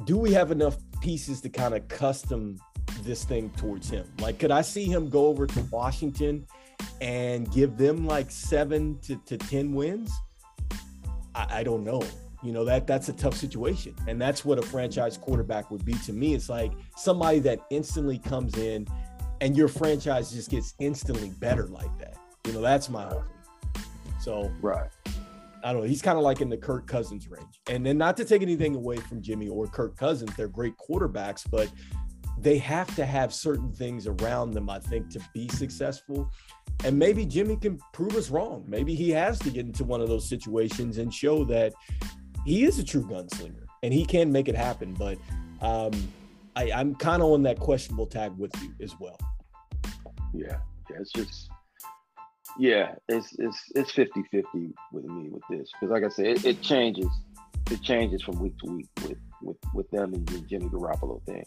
do 0.05 0.17
we 0.17 0.33
have 0.33 0.53
enough 0.53 0.77
pieces 1.01 1.41
to 1.41 1.49
kind 1.49 1.75
of 1.75 1.89
custom 1.89 2.57
this 3.03 3.25
thing 3.25 3.51
towards 3.57 3.91
him? 3.91 4.07
Like, 4.21 4.39
could 4.39 4.51
I 4.51 4.63
see 4.63 4.85
him 4.85 5.09
go 5.09 5.27
over 5.27 5.47
to 5.47 5.61
Washington 5.71 6.47
and 7.01 7.51
give 7.53 7.77
them 7.77 8.07
like 8.07 8.31
seven 8.31 8.99
to, 9.01 9.17
to 9.27 9.37
10 9.37 9.73
wins, 9.73 10.13
I, 11.35 11.47
I 11.61 11.63
don't 11.63 11.85
know. 11.85 12.03
You 12.43 12.53
know, 12.53 12.65
that 12.65 12.87
that's 12.87 13.09
a 13.09 13.13
tough 13.13 13.35
situation. 13.35 13.95
And 14.07 14.21
that's 14.21 14.45
what 14.45 14.59
a 14.59 14.63
franchise 14.63 15.17
quarterback 15.17 15.71
would 15.71 15.85
be 15.85 15.95
to 15.95 16.13
me. 16.13 16.35
It's 16.35 16.49
like 16.49 16.73
somebody 16.97 17.41
that 17.41 17.61
instantly 17.71 18.19
comes 18.19 18.57
in 18.57 18.87
and 19.41 19.57
your 19.57 19.69
franchise 19.69 20.31
just 20.31 20.51
gets 20.51 20.75
instantly 20.79 21.31
better 21.39 21.67
like 21.67 21.97
that. 21.99 22.17
You 22.47 22.53
know, 22.53 22.61
that's 22.61 22.89
my 22.89 23.05
hope. 23.05 23.25
So 24.21 24.53
right. 24.61 24.91
I 25.65 25.73
don't 25.73 25.83
know. 25.83 25.89
He's 25.89 26.03
kind 26.03 26.17
of 26.17 26.25
like 26.25 26.41
in 26.41 26.49
the 26.49 26.57
Kirk 26.57 26.87
Cousins 26.87 27.29
range. 27.29 27.61
And 27.69 27.85
then 27.85 27.99
not 27.99 28.17
to 28.19 28.25
take 28.25 28.43
anything 28.43 28.77
away 28.77 28.97
from 28.97 29.21
Jimmy 29.21 29.49
or 29.49 29.67
Kirk 29.67 29.97
Cousins, 29.97 30.35
they're 30.37 30.49
great 30.49 30.75
quarterbacks, 30.79 31.49
but 31.51 31.69
they 32.41 32.59
have 32.59 32.95
to 32.97 33.05
have 33.05 33.35
certain 33.35 33.73
things 33.73 34.07
around 34.07 34.53
them, 34.53 34.71
I 34.71 34.79
think, 34.79 35.11
to 35.11 35.21
be 35.35 35.49
successful. 35.49 36.31
And 36.85 36.99
maybe 36.99 37.27
Jimmy 37.27 37.57
can 37.57 37.79
prove 37.93 38.15
us 38.15 38.31
wrong. 38.31 38.65
Maybe 38.69 38.95
he 38.95 39.11
has 39.11 39.39
to 39.41 39.51
get 39.51 39.67
into 39.67 39.85
one 39.85 40.01
of 40.01 40.09
those 40.09 40.29
situations 40.29 40.99
and 40.99 41.13
show 41.13 41.45
that 41.45 41.73
he 42.45 42.65
is 42.65 42.79
a 42.79 42.85
true 42.85 43.03
gunslinger 43.03 43.65
and 43.83 43.93
he 43.93 44.05
can 44.05 44.31
make 44.31 44.49
it 44.49 44.55
happen. 44.55 44.95
But 44.95 45.19
um, 45.61 45.93
I, 46.55 46.71
I'm 46.73 46.95
kind 46.95 47.23
of 47.23 47.31
on 47.33 47.43
that 47.43 47.59
questionable 47.59 48.07
tag 48.07 48.33
with 48.37 48.53
you 48.63 48.73
as 48.81 48.99
well. 49.01 49.19
Yeah. 50.33 50.59
Yeah. 50.91 50.97
It's 51.01 51.13
just, 51.13 51.51
yeah, 52.59 52.95
it's 53.09 53.35
it's 53.39 53.63
it's 53.75 53.91
50 53.93 54.23
50 54.31 54.73
with 54.93 55.05
me 55.05 55.29
with 55.29 55.43
this. 55.51 55.71
Because, 55.73 55.93
like 55.93 56.05
I 56.05 56.09
said, 56.09 56.27
it, 56.27 56.45
it, 56.45 56.63
changes. 56.63 57.09
It 57.71 57.83
changes 57.83 58.23
from 58.23 58.41
week 58.41 58.57
to 58.59 58.73
week 58.73 58.89
with, 59.03 59.19
with, 59.43 59.57
with 59.75 59.91
them 59.91 60.15
and 60.15 60.27
the 60.27 60.41
Jimmy 60.41 60.69
Garoppolo 60.69 61.23
thing. 61.25 61.45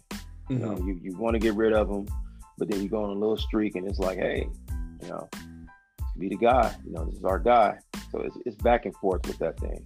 You 0.52 0.60
know, 0.60 0.72
mm-hmm. 0.72 0.88
you, 0.88 1.00
you 1.02 1.18
want 1.18 1.34
to 1.34 1.40
get 1.40 1.56
rid 1.56 1.74
of 1.74 1.90
him, 1.90 2.08
but 2.58 2.70
then 2.70 2.82
you 2.82 2.90
go 2.90 3.04
on 3.04 3.10
a 3.10 3.14
little 3.14 3.38
streak 3.38 3.76
and 3.76 3.88
it's 3.88 4.00
like, 4.00 4.18
hey, 4.18 4.48
you 5.02 5.08
know, 5.08 5.30
be 6.18 6.30
the 6.30 6.36
guy. 6.36 6.76
You 6.86 6.94
know, 6.94 7.06
this 7.06 7.16
is 7.16 7.24
our 7.24 7.40
guy. 7.40 7.78
So 8.12 8.20
it's, 8.20 8.38
it's 8.46 8.56
back 8.58 8.86
and 8.86 8.96
forth 8.98 9.26
with 9.28 9.38
that 9.40 9.60
thing. 9.60 9.86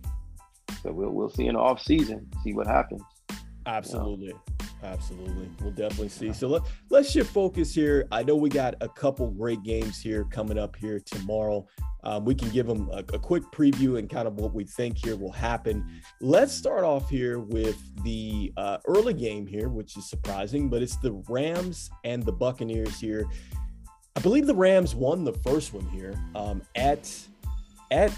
So 0.81 0.91
we'll 0.91 1.11
we'll 1.11 1.29
see 1.29 1.47
in 1.47 1.53
the 1.53 1.59
off 1.59 1.81
season, 1.81 2.27
see 2.43 2.53
what 2.53 2.67
happens. 2.67 3.01
Absolutely. 3.65 4.27
You 4.27 4.33
know? 4.33 4.54
Absolutely. 4.85 5.49
We'll 5.61 5.71
definitely 5.71 6.09
see. 6.09 6.31
So 6.31 6.47
let, 6.47 6.61
let's 6.89 7.09
shift 7.09 7.31
focus 7.33 7.73
here. 7.73 8.07
I 8.11 8.21
know 8.23 8.35
we 8.35 8.49
got 8.49 8.75
a 8.81 8.87
couple 8.87 9.29
great 9.31 9.63
games 9.63 9.99
here 9.99 10.25
coming 10.25 10.59
up 10.59 10.75
here 10.75 10.99
tomorrow. 10.99 11.65
Um, 12.03 12.23
we 12.23 12.35
can 12.35 12.49
give 12.49 12.67
them 12.67 12.89
a, 12.93 12.99
a, 12.99 13.19
quick 13.19 13.43
preview 13.51 13.97
and 13.97 14.07
kind 14.07 14.27
of 14.27 14.35
what 14.35 14.53
we 14.53 14.63
think 14.63 15.03
here 15.03 15.15
will 15.15 15.31
happen. 15.31 15.83
Let's 16.21 16.53
start 16.53 16.83
off 16.83 17.09
here 17.09 17.39
with 17.39 17.81
the 18.03 18.53
uh, 18.57 18.77
early 18.85 19.15
game 19.15 19.47
here, 19.47 19.69
which 19.69 19.97
is 19.97 20.07
surprising, 20.07 20.69
but 20.69 20.83
it's 20.83 20.97
the 20.97 21.13
Rams 21.27 21.89
and 22.03 22.21
the 22.21 22.31
Buccaneers 22.31 22.99
here. 22.99 23.25
I 24.15 24.19
believe 24.19 24.45
the 24.45 24.55
Rams 24.55 24.93
won 24.93 25.23
the 25.23 25.33
first 25.33 25.73
one 25.73 25.85
here 25.87 26.13
um, 26.35 26.61
at 26.75 27.11
at 27.89 28.13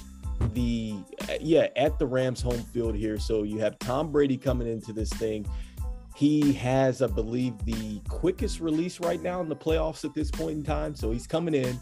the 0.53 0.95
yeah 1.39 1.68
at 1.76 1.97
the 1.97 2.05
Rams 2.05 2.41
home 2.41 2.61
field 2.74 2.95
here. 2.95 3.18
So 3.18 3.43
you 3.43 3.57
have 3.59 3.80
Tom 3.80 4.11
Brady 4.11 4.38
coming 4.38 4.68
into 4.68 4.91
this 4.91 5.09
thing. 5.11 5.47
He 6.18 6.51
has, 6.53 7.03
I 7.03 7.07
believe, 7.07 7.53
the 7.63 8.01
quickest 8.09 8.59
release 8.59 8.99
right 8.99 9.22
now 9.22 9.39
in 9.39 9.47
the 9.47 9.55
playoffs 9.55 10.03
at 10.03 10.15
this 10.15 10.32
point 10.32 10.57
in 10.57 10.63
time. 10.63 10.95
So 10.95 11.11
he's 11.11 11.28
coming 11.28 11.53
in. 11.53 11.80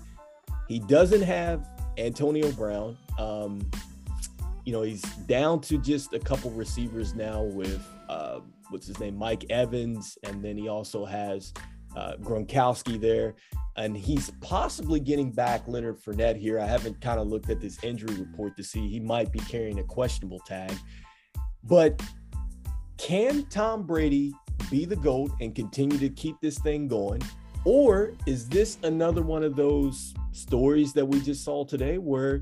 He 0.68 0.80
doesn't 0.80 1.22
have 1.22 1.66
Antonio 1.98 2.52
Brown. 2.52 2.98
Um, 3.18 3.62
you 4.66 4.74
know, 4.74 4.82
he's 4.82 5.04
down 5.28 5.62
to 5.62 5.78
just 5.78 6.12
a 6.12 6.20
couple 6.20 6.52
receivers 6.52 7.16
now 7.16 7.44
with 7.44 7.82
uh, 8.10 8.42
what's 8.72 8.88
his 8.88 9.00
name, 9.00 9.16
Mike 9.16 9.46
Evans, 9.50 10.18
and 10.24 10.44
then 10.44 10.58
he 10.58 10.68
also 10.68 11.06
has 11.06 11.54
uh, 11.96 12.16
Gronkowski 12.20 13.00
there, 13.00 13.36
and 13.78 13.96
he's 13.96 14.32
possibly 14.42 15.00
getting 15.00 15.32
back 15.32 15.66
Leonard 15.66 15.98
Fournette 16.02 16.36
here. 16.36 16.60
I 16.60 16.66
haven't 16.66 17.00
kind 17.00 17.22
of 17.22 17.28
looked 17.28 17.50
at 17.50 17.62
this 17.62 17.82
injury 17.86 18.16
report 18.16 18.58
to 18.58 18.66
see 18.66 18.86
he 18.90 19.00
might 19.00 19.32
be 19.32 19.40
carrying 19.40 19.80
a 19.80 19.84
questionable 19.84 20.40
tag, 20.40 20.74
but 21.64 22.02
can 22.98 23.46
Tom 23.48 23.84
Brady 23.84 24.34
be 24.70 24.86
the 24.86 24.96
GOAT 24.96 25.32
and 25.42 25.54
continue 25.54 25.98
to 25.98 26.10
keep 26.10 26.36
this 26.42 26.58
thing 26.60 26.88
going? 26.88 27.22
Or 27.66 28.14
is 28.26 28.48
this 28.48 28.78
another 28.84 29.22
one 29.22 29.44
of 29.44 29.56
those 29.56 30.14
stories 30.32 30.94
that 30.94 31.06
we 31.06 31.20
just 31.20 31.44
saw 31.44 31.66
today 31.66 31.98
where 31.98 32.40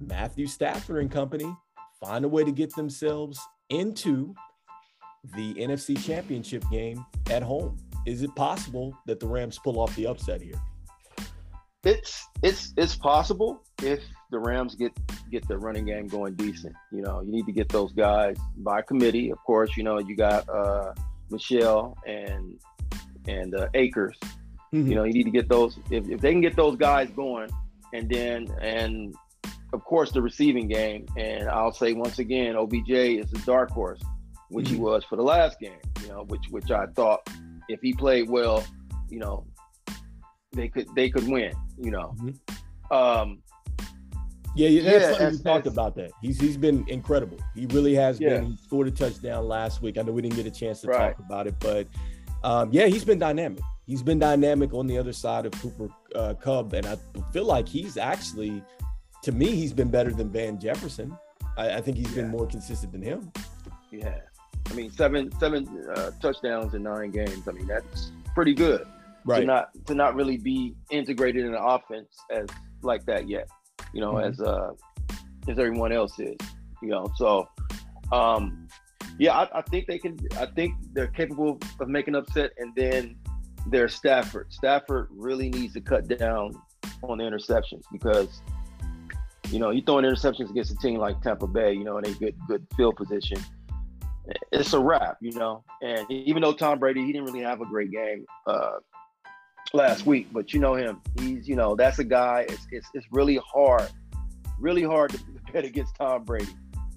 Matthew 0.00 0.46
Stafford 0.46 0.98
and 0.98 1.10
company 1.10 1.54
find 2.00 2.24
a 2.24 2.28
way 2.28 2.44
to 2.44 2.52
get 2.52 2.74
themselves 2.74 3.40
into 3.70 4.34
the 5.34 5.54
NFC 5.54 6.02
championship 6.04 6.64
game 6.70 7.04
at 7.30 7.42
home? 7.42 7.78
Is 8.06 8.22
it 8.22 8.34
possible 8.36 8.96
that 9.06 9.20
the 9.20 9.26
Rams 9.26 9.58
pull 9.58 9.80
off 9.80 9.94
the 9.96 10.06
upset 10.06 10.40
here? 10.40 10.60
It's 11.84 12.26
it's 12.42 12.72
it's 12.76 12.96
possible 12.96 13.62
if 13.82 14.00
the 14.30 14.38
Rams 14.38 14.74
get 14.74 14.92
get 15.30 15.46
the 15.48 15.58
running 15.58 15.84
game 15.84 16.06
going 16.06 16.34
decent. 16.34 16.74
You 16.92 17.02
know, 17.02 17.20
you 17.20 17.30
need 17.30 17.46
to 17.46 17.52
get 17.52 17.68
those 17.68 17.92
guys 17.92 18.36
by 18.58 18.82
committee. 18.82 19.30
Of 19.30 19.38
course, 19.44 19.76
you 19.76 19.82
know 19.82 19.98
you 19.98 20.16
got 20.16 20.48
uh, 20.48 20.92
Michel 21.30 21.96
and 22.06 22.58
and 23.28 23.54
uh, 23.54 23.68
Akers. 23.74 24.16
Mm-hmm. 24.74 24.88
You 24.88 24.94
know, 24.96 25.04
you 25.04 25.12
need 25.12 25.24
to 25.24 25.30
get 25.30 25.48
those 25.48 25.78
if, 25.90 26.08
if 26.08 26.20
they 26.20 26.32
can 26.32 26.40
get 26.40 26.56
those 26.56 26.76
guys 26.76 27.08
going, 27.10 27.50
and 27.92 28.08
then 28.10 28.48
and 28.60 29.14
of 29.72 29.84
course, 29.84 30.10
the 30.12 30.22
receiving 30.22 30.68
game. 30.68 31.06
And 31.16 31.48
I'll 31.48 31.72
say 31.72 31.92
once 31.92 32.18
again, 32.18 32.56
OBJ 32.56 32.90
is 32.90 33.32
a 33.32 33.38
dark 33.46 33.70
horse, 33.70 34.00
which 34.48 34.66
mm-hmm. 34.66 34.74
he 34.74 34.80
was 34.80 35.04
for 35.04 35.16
the 35.16 35.22
last 35.22 35.60
game. 35.60 35.78
You 36.02 36.08
know, 36.08 36.24
which 36.24 36.46
which 36.50 36.70
I 36.70 36.86
thought 36.86 37.28
if 37.68 37.80
he 37.80 37.92
played 37.92 38.28
well, 38.28 38.64
you 39.08 39.18
know, 39.18 39.46
they 40.52 40.68
could 40.68 40.88
they 40.94 41.10
could 41.10 41.28
win. 41.28 41.52
You 41.78 41.92
know. 41.92 42.14
Mm-hmm. 42.18 42.32
Um, 42.88 43.42
yeah, 44.56 44.68
yeah, 44.68 44.82
that's 44.82 45.04
yeah, 45.04 45.18
funny 45.18 45.36
you 45.36 45.42
talked 45.42 45.66
about 45.66 45.94
that. 45.96 46.10
He's 46.22 46.40
he's 46.40 46.56
been 46.56 46.84
incredible. 46.88 47.38
He 47.54 47.66
really 47.66 47.94
has 47.94 48.18
yeah. 48.18 48.30
been. 48.30 48.46
He 48.46 48.56
scored 48.56 48.88
a 48.88 48.90
touchdown 48.90 49.46
last 49.46 49.82
week. 49.82 49.98
I 49.98 50.02
know 50.02 50.12
we 50.12 50.22
didn't 50.22 50.36
get 50.36 50.46
a 50.46 50.50
chance 50.50 50.80
to 50.80 50.88
right. 50.88 51.14
talk 51.14 51.18
about 51.18 51.46
it, 51.46 51.54
but 51.60 51.86
um, 52.42 52.70
yeah, 52.72 52.86
he's 52.86 53.04
been 53.04 53.18
dynamic. 53.18 53.62
He's 53.86 54.02
been 54.02 54.18
dynamic 54.18 54.72
on 54.72 54.86
the 54.86 54.98
other 54.98 55.12
side 55.12 55.46
of 55.46 55.52
Cooper 55.52 55.88
uh, 56.14 56.34
Kupp, 56.34 56.72
and 56.72 56.86
I 56.86 56.96
feel 57.32 57.44
like 57.44 57.68
he's 57.68 57.96
actually, 57.96 58.62
to 59.22 59.30
me, 59.30 59.54
he's 59.54 59.72
been 59.72 59.90
better 59.90 60.10
than 60.10 60.30
Van 60.30 60.58
Jefferson. 60.58 61.16
I, 61.56 61.76
I 61.76 61.80
think 61.80 61.98
he's 61.98 62.10
yeah. 62.10 62.22
been 62.22 62.30
more 62.30 62.46
consistent 62.46 62.92
than 62.92 63.02
him. 63.02 63.30
Yeah, 63.90 64.20
I 64.70 64.72
mean, 64.72 64.90
seven 64.90 65.30
seven 65.38 65.68
uh, 65.94 66.12
touchdowns 66.22 66.74
in 66.74 66.82
nine 66.82 67.10
games. 67.10 67.46
I 67.46 67.52
mean, 67.52 67.66
that's 67.66 68.10
pretty 68.34 68.54
good. 68.54 68.86
Right. 69.26 69.40
To 69.40 69.46
not 69.46 69.68
to 69.86 69.94
not 69.94 70.14
really 70.14 70.38
be 70.38 70.74
integrated 70.90 71.44
in 71.44 71.52
the 71.52 71.62
offense 71.62 72.08
as 72.30 72.46
like 72.82 73.04
that 73.06 73.28
yet 73.28 73.48
you 73.92 74.00
know, 74.00 74.14
mm-hmm. 74.14 74.32
as 74.32 74.40
uh 74.40 74.72
as 75.48 75.58
everyone 75.58 75.92
else 75.92 76.18
is, 76.18 76.36
you 76.82 76.88
know. 76.88 77.06
So 77.16 77.48
um 78.12 78.68
yeah, 79.18 79.32
I, 79.32 79.60
I, 79.60 79.62
think 79.62 79.86
they 79.86 79.98
can 79.98 80.18
I 80.38 80.46
think 80.46 80.74
they're 80.92 81.06
capable 81.06 81.58
of 81.80 81.88
making 81.88 82.14
upset 82.14 82.52
and 82.58 82.74
then 82.74 83.16
there's 83.66 83.94
Stafford. 83.94 84.52
Stafford 84.52 85.08
really 85.10 85.48
needs 85.48 85.74
to 85.74 85.80
cut 85.80 86.06
down 86.06 86.52
on 87.02 87.18
the 87.18 87.24
interceptions 87.24 87.82
because 87.90 88.40
you 89.50 89.58
know, 89.58 89.70
you 89.70 89.82
throwing 89.82 90.04
interceptions 90.04 90.50
against 90.50 90.72
a 90.72 90.76
team 90.76 90.98
like 90.98 91.20
Tampa 91.22 91.46
Bay, 91.46 91.72
you 91.72 91.84
know, 91.84 91.98
in 91.98 92.06
a 92.06 92.10
good 92.12 92.34
good 92.48 92.66
field 92.76 92.96
position. 92.96 93.38
It's 94.50 94.72
a 94.72 94.80
wrap, 94.80 95.18
you 95.20 95.32
know. 95.32 95.62
And 95.82 96.10
even 96.10 96.42
though 96.42 96.52
Tom 96.52 96.78
Brady, 96.78 97.04
he 97.04 97.12
didn't 97.12 97.26
really 97.26 97.42
have 97.42 97.60
a 97.60 97.66
great 97.66 97.92
game 97.92 98.26
uh, 98.46 98.78
last 99.72 100.06
week, 100.06 100.28
but 100.32 100.52
you 100.52 100.60
know 100.60 100.74
him. 100.74 101.00
He's, 101.18 101.48
you 101.48 101.56
know, 101.56 101.74
that's 101.74 101.98
a 101.98 102.04
guy. 102.04 102.46
It's 102.48 102.66
it's, 102.70 102.88
it's 102.94 103.06
really 103.10 103.38
hard, 103.44 103.88
really 104.58 104.82
hard 104.82 105.12
to 105.12 105.20
bet 105.52 105.64
against 105.70 105.94
Tom 105.96 106.24
Brady. 106.24 106.46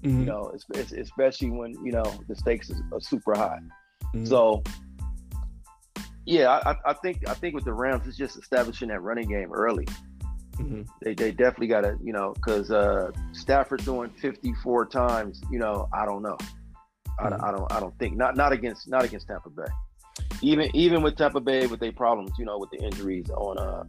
Mm-hmm. 0.02 0.20
You 0.20 0.26
know, 0.26 0.50
it's, 0.54 0.64
it's, 0.74 0.92
especially 0.92 1.50
when 1.50 1.72
you 1.84 1.92
know 1.92 2.04
the 2.28 2.34
stakes 2.34 2.70
are 2.92 3.00
super 3.00 3.34
high. 3.34 3.60
Mm-hmm. 4.14 4.24
So, 4.26 4.62
yeah, 6.24 6.60
I, 6.64 6.76
I 6.86 6.94
think 6.94 7.28
I 7.28 7.34
think 7.34 7.54
with 7.54 7.64
the 7.64 7.72
Rams, 7.72 8.06
it's 8.06 8.16
just 8.16 8.36
establishing 8.38 8.88
that 8.88 9.00
running 9.00 9.28
game 9.28 9.52
early. 9.52 9.86
Mm-hmm. 10.56 10.82
They, 11.02 11.14
they 11.14 11.30
definitely 11.30 11.68
got 11.68 11.82
to, 11.82 11.96
you 12.02 12.12
know, 12.12 12.34
because 12.34 12.70
uh, 12.70 13.10
Stafford 13.32 13.82
doing 13.82 14.10
54 14.10 14.86
times, 14.86 15.40
you 15.50 15.58
know, 15.58 15.88
I 15.92 16.04
don't 16.04 16.22
know. 16.22 16.36
I, 17.18 17.26
I 17.26 17.30
mm-hmm. 17.30 17.56
don't 17.56 17.72
I 17.72 17.80
don't 17.80 17.98
think 17.98 18.16
not 18.16 18.36
not 18.36 18.52
against 18.52 18.88
not 18.88 19.04
against 19.04 19.26
Tampa 19.26 19.50
Bay 19.50 19.64
even 20.42 20.74
even 20.74 21.02
with 21.02 21.16
Tampa 21.16 21.40
Bay 21.40 21.66
with 21.66 21.80
their 21.80 21.92
problems, 21.92 22.32
you 22.38 22.44
know, 22.44 22.58
with 22.58 22.70
the 22.70 22.78
injuries 22.78 23.30
on 23.30 23.58
uh, 23.58 23.84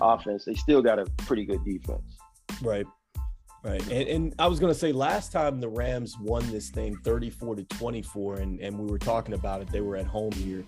offense, 0.00 0.44
they 0.44 0.54
still 0.54 0.82
got 0.82 0.98
a 0.98 1.06
pretty 1.18 1.44
good 1.44 1.64
defense. 1.64 2.18
Right. 2.62 2.86
Right. 3.64 3.82
And, 3.90 4.08
and 4.08 4.34
I 4.38 4.46
was 4.46 4.60
going 4.60 4.72
to 4.72 4.78
say 4.78 4.92
last 4.92 5.32
time 5.32 5.60
the 5.60 5.68
Rams 5.68 6.16
won 6.20 6.48
this 6.52 6.70
thing 6.70 6.96
34 7.02 7.56
to 7.56 7.64
24, 7.64 8.36
and, 8.36 8.60
and 8.60 8.78
we 8.78 8.88
were 8.88 8.98
talking 8.98 9.34
about 9.34 9.60
it, 9.60 9.68
they 9.72 9.80
were 9.80 9.96
at 9.96 10.06
home 10.06 10.30
here. 10.32 10.64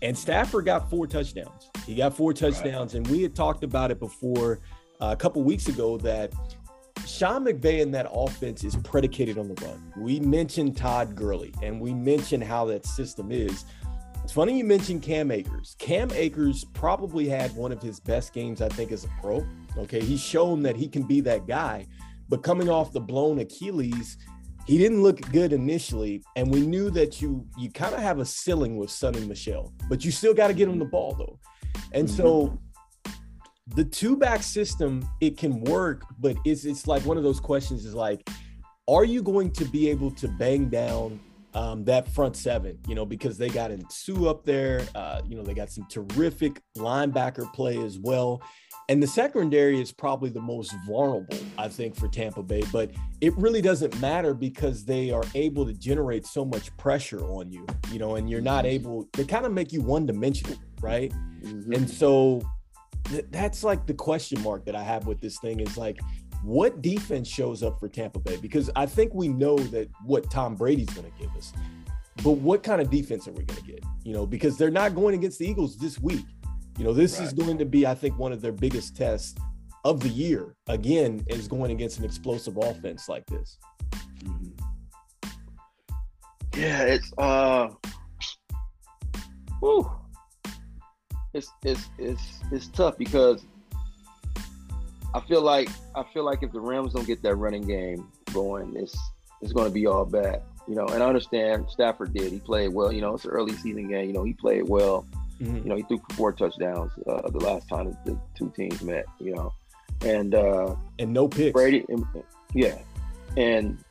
And 0.00 0.16
Stafford 0.16 0.64
got 0.64 0.88
four 0.88 1.06
touchdowns. 1.06 1.70
He 1.84 1.96
got 1.96 2.16
four 2.16 2.32
touchdowns. 2.32 2.94
Right. 2.94 3.06
And 3.06 3.08
we 3.08 3.22
had 3.22 3.34
talked 3.34 3.64
about 3.64 3.90
it 3.90 3.98
before 3.98 4.60
uh, 5.00 5.10
a 5.12 5.16
couple 5.16 5.42
weeks 5.42 5.68
ago 5.68 5.98
that 5.98 6.32
Sean 7.06 7.44
McVay 7.44 7.82
and 7.82 7.92
that 7.94 8.06
offense 8.10 8.64
is 8.64 8.76
predicated 8.76 9.38
on 9.38 9.48
the 9.48 9.54
run. 9.64 9.92
We 9.96 10.20
mentioned 10.20 10.76
Todd 10.76 11.16
Gurley 11.16 11.52
and 11.62 11.80
we 11.80 11.92
mentioned 11.92 12.44
how 12.44 12.64
that 12.66 12.86
system 12.86 13.32
is. 13.32 13.64
It's 14.28 14.34
funny 14.34 14.58
you 14.58 14.64
mentioned 14.64 15.00
Cam 15.00 15.30
Akers. 15.30 15.74
Cam 15.78 16.10
Akers 16.10 16.62
probably 16.74 17.30
had 17.30 17.56
one 17.56 17.72
of 17.72 17.80
his 17.80 17.98
best 17.98 18.34
games, 18.34 18.60
I 18.60 18.68
think, 18.68 18.92
as 18.92 19.04
a 19.04 19.08
pro. 19.22 19.42
Okay. 19.78 20.00
He's 20.00 20.20
shown 20.20 20.62
that 20.64 20.76
he 20.76 20.86
can 20.86 21.04
be 21.04 21.22
that 21.22 21.46
guy. 21.46 21.86
But 22.28 22.42
coming 22.42 22.68
off 22.68 22.92
the 22.92 23.00
blown 23.00 23.38
Achilles, 23.38 24.18
he 24.66 24.76
didn't 24.76 25.02
look 25.02 25.18
good 25.32 25.54
initially. 25.54 26.22
And 26.36 26.52
we 26.52 26.60
knew 26.60 26.90
that 26.90 27.22
you 27.22 27.46
you 27.56 27.70
kind 27.70 27.94
of 27.94 28.02
have 28.02 28.18
a 28.18 28.24
ceiling 28.26 28.76
with 28.76 28.90
Sony 28.90 29.26
Michel, 29.26 29.72
but 29.88 30.04
you 30.04 30.10
still 30.10 30.34
got 30.34 30.48
to 30.48 30.52
get 30.52 30.68
him 30.68 30.78
the 30.78 30.84
ball 30.84 31.14
though. 31.14 31.38
And 31.92 32.06
mm-hmm. 32.06 32.16
so 32.18 32.60
the 33.76 33.84
two 33.86 34.14
back 34.14 34.42
system, 34.42 35.08
it 35.22 35.38
can 35.38 35.62
work, 35.62 36.02
but 36.18 36.36
it's 36.44 36.66
it's 36.66 36.86
like 36.86 37.02
one 37.06 37.16
of 37.16 37.22
those 37.22 37.40
questions 37.40 37.86
is 37.86 37.94
like, 37.94 38.28
are 38.88 39.06
you 39.06 39.22
going 39.22 39.52
to 39.52 39.64
be 39.64 39.88
able 39.88 40.10
to 40.10 40.28
bang 40.28 40.68
down 40.68 41.18
um, 41.58 41.84
that 41.84 42.08
front 42.08 42.36
seven, 42.36 42.78
you 42.86 42.94
know, 42.94 43.04
because 43.04 43.36
they 43.36 43.48
got 43.48 43.72
Sue 43.90 44.28
up 44.28 44.44
there. 44.44 44.86
Uh, 44.94 45.20
you 45.26 45.36
know, 45.36 45.42
they 45.42 45.54
got 45.54 45.70
some 45.70 45.86
terrific 45.90 46.62
linebacker 46.76 47.52
play 47.52 47.76
as 47.82 47.98
well. 47.98 48.40
And 48.88 49.02
the 49.02 49.08
secondary 49.08 49.80
is 49.80 49.90
probably 49.90 50.30
the 50.30 50.40
most 50.40 50.72
vulnerable, 50.86 51.36
I 51.58 51.68
think, 51.68 51.96
for 51.96 52.06
Tampa 52.06 52.44
Bay. 52.44 52.62
But 52.72 52.92
it 53.20 53.36
really 53.36 53.60
doesn't 53.60 54.00
matter 54.00 54.34
because 54.34 54.84
they 54.84 55.10
are 55.10 55.24
able 55.34 55.66
to 55.66 55.74
generate 55.74 56.26
so 56.26 56.44
much 56.44 56.74
pressure 56.76 57.24
on 57.24 57.50
you, 57.50 57.66
you 57.90 57.98
know, 57.98 58.14
and 58.14 58.30
you're 58.30 58.40
not 58.40 58.64
mm-hmm. 58.64 58.74
able, 58.74 59.08
they 59.14 59.24
kind 59.24 59.44
of 59.44 59.52
make 59.52 59.72
you 59.72 59.82
one 59.82 60.06
dimensional, 60.06 60.56
right? 60.80 61.12
Mm-hmm. 61.42 61.72
And 61.72 61.90
so 61.90 62.40
th- 63.04 63.26
that's 63.30 63.64
like 63.64 63.84
the 63.84 63.94
question 63.94 64.40
mark 64.42 64.64
that 64.66 64.76
I 64.76 64.84
have 64.84 65.08
with 65.08 65.20
this 65.20 65.38
thing 65.40 65.58
is 65.58 65.76
like, 65.76 65.98
what 66.42 66.82
defense 66.82 67.28
shows 67.28 67.62
up 67.62 67.78
for 67.80 67.88
Tampa 67.88 68.18
Bay? 68.18 68.36
Because 68.36 68.70
I 68.76 68.86
think 68.86 69.12
we 69.14 69.28
know 69.28 69.56
that 69.56 69.88
what 70.04 70.30
Tom 70.30 70.54
Brady's 70.54 70.88
going 70.90 71.10
to 71.10 71.18
give 71.18 71.34
us, 71.36 71.52
but 72.22 72.32
what 72.32 72.62
kind 72.62 72.80
of 72.80 72.90
defense 72.90 73.26
are 73.28 73.32
we 73.32 73.44
going 73.44 73.60
to 73.60 73.66
get? 73.66 73.84
You 74.04 74.12
know, 74.12 74.26
because 74.26 74.56
they're 74.56 74.70
not 74.70 74.94
going 74.94 75.14
against 75.14 75.38
the 75.38 75.48
Eagles 75.48 75.76
this 75.76 75.98
week. 75.98 76.24
You 76.78 76.84
know, 76.84 76.92
this 76.92 77.18
right. 77.18 77.26
is 77.26 77.32
going 77.32 77.58
to 77.58 77.64
be, 77.64 77.86
I 77.86 77.94
think, 77.94 78.18
one 78.18 78.32
of 78.32 78.40
their 78.40 78.52
biggest 78.52 78.96
tests 78.96 79.34
of 79.84 80.00
the 80.00 80.08
year. 80.08 80.54
Again, 80.68 81.24
is 81.26 81.48
going 81.48 81.70
against 81.70 81.98
an 81.98 82.04
explosive 82.04 82.56
offense 82.56 83.08
like 83.08 83.26
this. 83.26 83.58
Mm-hmm. 84.24 84.58
Yeah, 86.56 86.82
it's 86.82 87.12
uh, 87.18 87.68
whew. 89.60 89.90
it's 91.34 91.52
it's 91.64 91.88
it's 91.98 92.40
it's 92.50 92.68
tough 92.68 92.98
because 92.98 93.46
I 95.14 95.20
feel 95.20 95.42
like 95.42 95.68
I 95.94 96.04
feel 96.12 96.24
like 96.24 96.42
if 96.42 96.52
the 96.52 96.60
Rams 96.60 96.92
don't 96.92 97.06
get 97.06 97.22
that 97.22 97.36
running 97.36 97.66
game 97.66 98.08
going, 98.32 98.76
it's 98.76 98.96
it's 99.40 99.52
going 99.52 99.66
to 99.66 99.72
be 99.72 99.86
all 99.86 100.04
bad. 100.04 100.42
You 100.66 100.74
know, 100.74 100.86
and 100.86 101.02
I 101.02 101.06
understand 101.06 101.66
Stafford 101.70 102.12
did. 102.12 102.30
He 102.30 102.40
played 102.40 102.68
well. 102.68 102.92
You 102.92 103.00
know, 103.00 103.14
it's 103.14 103.24
an 103.24 103.30
early 103.30 103.54
season 103.54 103.88
game. 103.88 104.06
You 104.06 104.12
know, 104.12 104.24
he 104.24 104.34
played 104.34 104.68
well. 104.68 105.06
Mm-hmm. 105.40 105.56
You 105.56 105.64
know, 105.64 105.76
he 105.76 105.82
threw 105.82 106.02
four 106.12 106.32
touchdowns 106.32 106.92
uh, 107.06 107.30
the 107.30 107.38
last 107.38 107.68
time 107.68 107.96
the 108.04 108.18
two 108.36 108.52
teams 108.54 108.82
met. 108.82 109.06
You 109.18 109.34
know, 109.34 109.52
and 110.02 110.34
uh, 110.34 110.74
and 110.98 111.12
no 111.12 111.26
picks. 111.28 111.52
Brady, 111.52 111.86
yeah, 112.52 112.76
and 113.36 113.82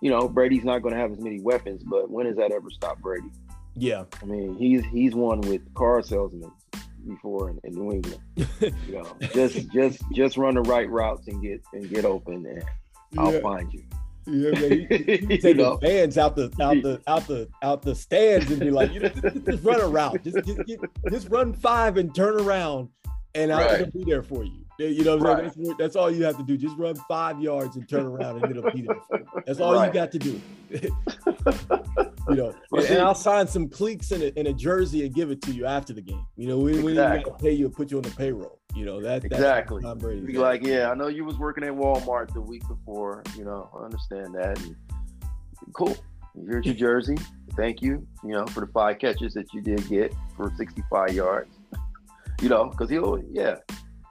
you 0.00 0.10
know 0.10 0.28
Brady's 0.28 0.64
not 0.64 0.82
going 0.82 0.94
to 0.94 1.00
have 1.00 1.10
as 1.10 1.18
many 1.18 1.40
weapons, 1.40 1.82
but 1.82 2.10
when 2.10 2.26
has 2.26 2.36
that 2.36 2.52
ever 2.52 2.70
stopped 2.70 3.02
Brady? 3.02 3.30
Yeah, 3.74 4.04
I 4.22 4.24
mean 4.26 4.56
he's 4.56 4.84
he's 4.84 5.14
won 5.14 5.40
with 5.40 5.74
car 5.74 6.00
salesmen 6.02 6.52
before 7.06 7.50
in, 7.50 7.60
in 7.64 7.74
New 7.74 7.92
England. 7.92 8.20
you 8.60 8.94
know, 8.94 9.16
just 9.32 9.70
just 9.70 10.02
just 10.12 10.36
run 10.36 10.54
the 10.54 10.62
right 10.62 10.88
routes 10.88 11.26
and 11.28 11.42
get 11.42 11.62
and 11.72 11.88
get 11.88 12.04
open, 12.04 12.46
and 12.46 12.64
I'll 13.18 13.40
find 13.40 13.72
you. 13.72 13.84
Yeah, 14.26 14.50
man. 14.50 14.88
Take 14.88 15.56
the 15.56 15.78
fans 15.80 16.18
out 16.18 16.34
the 16.34 16.52
out 16.60 16.82
the 16.82 17.00
out 17.06 17.26
the 17.26 17.48
out 17.62 17.82
the 17.82 17.94
stands 17.94 18.50
and 18.50 18.58
be 18.58 18.70
like, 18.70 18.92
you 18.92 19.00
know, 19.00 19.08
just, 19.08 19.44
just 19.44 19.64
run 19.64 19.80
a 19.80 19.86
route, 19.86 20.22
just 20.24 20.38
just, 20.44 20.80
just 21.10 21.28
run 21.30 21.52
five 21.52 21.96
and 21.96 22.14
turn 22.14 22.40
around, 22.40 22.88
and 23.34 23.52
I'll 23.52 23.64
right. 23.64 23.92
be 23.92 24.04
there 24.04 24.22
for 24.22 24.44
you. 24.44 24.66
You 24.78 25.04
know, 25.04 25.18
right. 25.18 25.44
that's, 25.44 25.78
that's, 25.78 25.96
all 25.96 26.10
you 26.10 26.24
have 26.24 26.36
to 26.36 26.42
do. 26.42 26.58
Just 26.58 26.76
run 26.76 26.96
five 27.08 27.40
yards 27.40 27.76
and 27.76 27.88
turn 27.88 28.04
around, 28.04 28.42
and 28.42 28.50
it'll 28.50 28.70
be 28.72 28.82
there. 28.82 28.96
For 29.08 29.18
you. 29.18 29.26
That's 29.46 29.58
all 29.58 29.74
right. 29.74 29.86
you 29.86 29.92
got 29.94 30.12
to 30.12 30.18
do. 30.18 30.40
you 32.28 32.36
know, 32.36 32.54
and, 32.72 32.84
and, 32.84 33.02
I'll 33.02 33.14
sign 33.14 33.46
some 33.46 33.68
cleats 33.68 34.12
in 34.12 34.22
a, 34.22 34.26
in 34.38 34.46
a 34.48 34.52
jersey 34.52 35.04
and 35.04 35.14
give 35.14 35.30
it 35.30 35.42
to 35.42 35.52
you 35.52 35.66
after 35.66 35.92
the 35.92 36.02
game. 36.02 36.26
You 36.36 36.48
know, 36.48 36.58
we, 36.58 36.78
exactly. 36.78 37.18
we 37.18 37.24
to 37.24 37.42
pay 37.42 37.52
you 37.52 37.66
and 37.66 37.74
put 37.74 37.90
you 37.90 37.98
on 37.98 38.02
the 38.02 38.10
payroll. 38.10 38.58
You 38.74 38.84
know 38.84 39.00
that 39.00 39.24
exactly. 39.24 39.82
Tom 39.82 39.98
Brady. 39.98 40.20
Be 40.20 40.38
like, 40.38 40.64
yeah, 40.64 40.90
I 40.90 40.94
know 40.94 41.08
you 41.08 41.24
was 41.24 41.38
working 41.38 41.64
at 41.64 41.72
Walmart 41.72 42.34
the 42.34 42.42
week 42.42 42.62
before. 42.68 43.22
You 43.36 43.44
know, 43.44 43.70
I 43.74 43.84
understand 43.84 44.34
that. 44.34 44.58
And 44.58 44.76
cool. 45.72 45.96
Here's 46.46 46.66
your 46.66 46.74
jersey. 46.74 47.16
Thank 47.56 47.80
you. 47.80 48.06
You 48.22 48.32
know, 48.32 48.46
for 48.46 48.60
the 48.60 48.66
five 48.66 48.98
catches 48.98 49.32
that 49.34 49.54
you 49.54 49.62
did 49.62 49.88
get 49.88 50.14
for 50.36 50.52
65 50.58 51.14
yards. 51.14 51.50
you 52.42 52.50
know, 52.50 52.66
because 52.66 52.90
he'll, 52.90 53.22
yeah, 53.30 53.56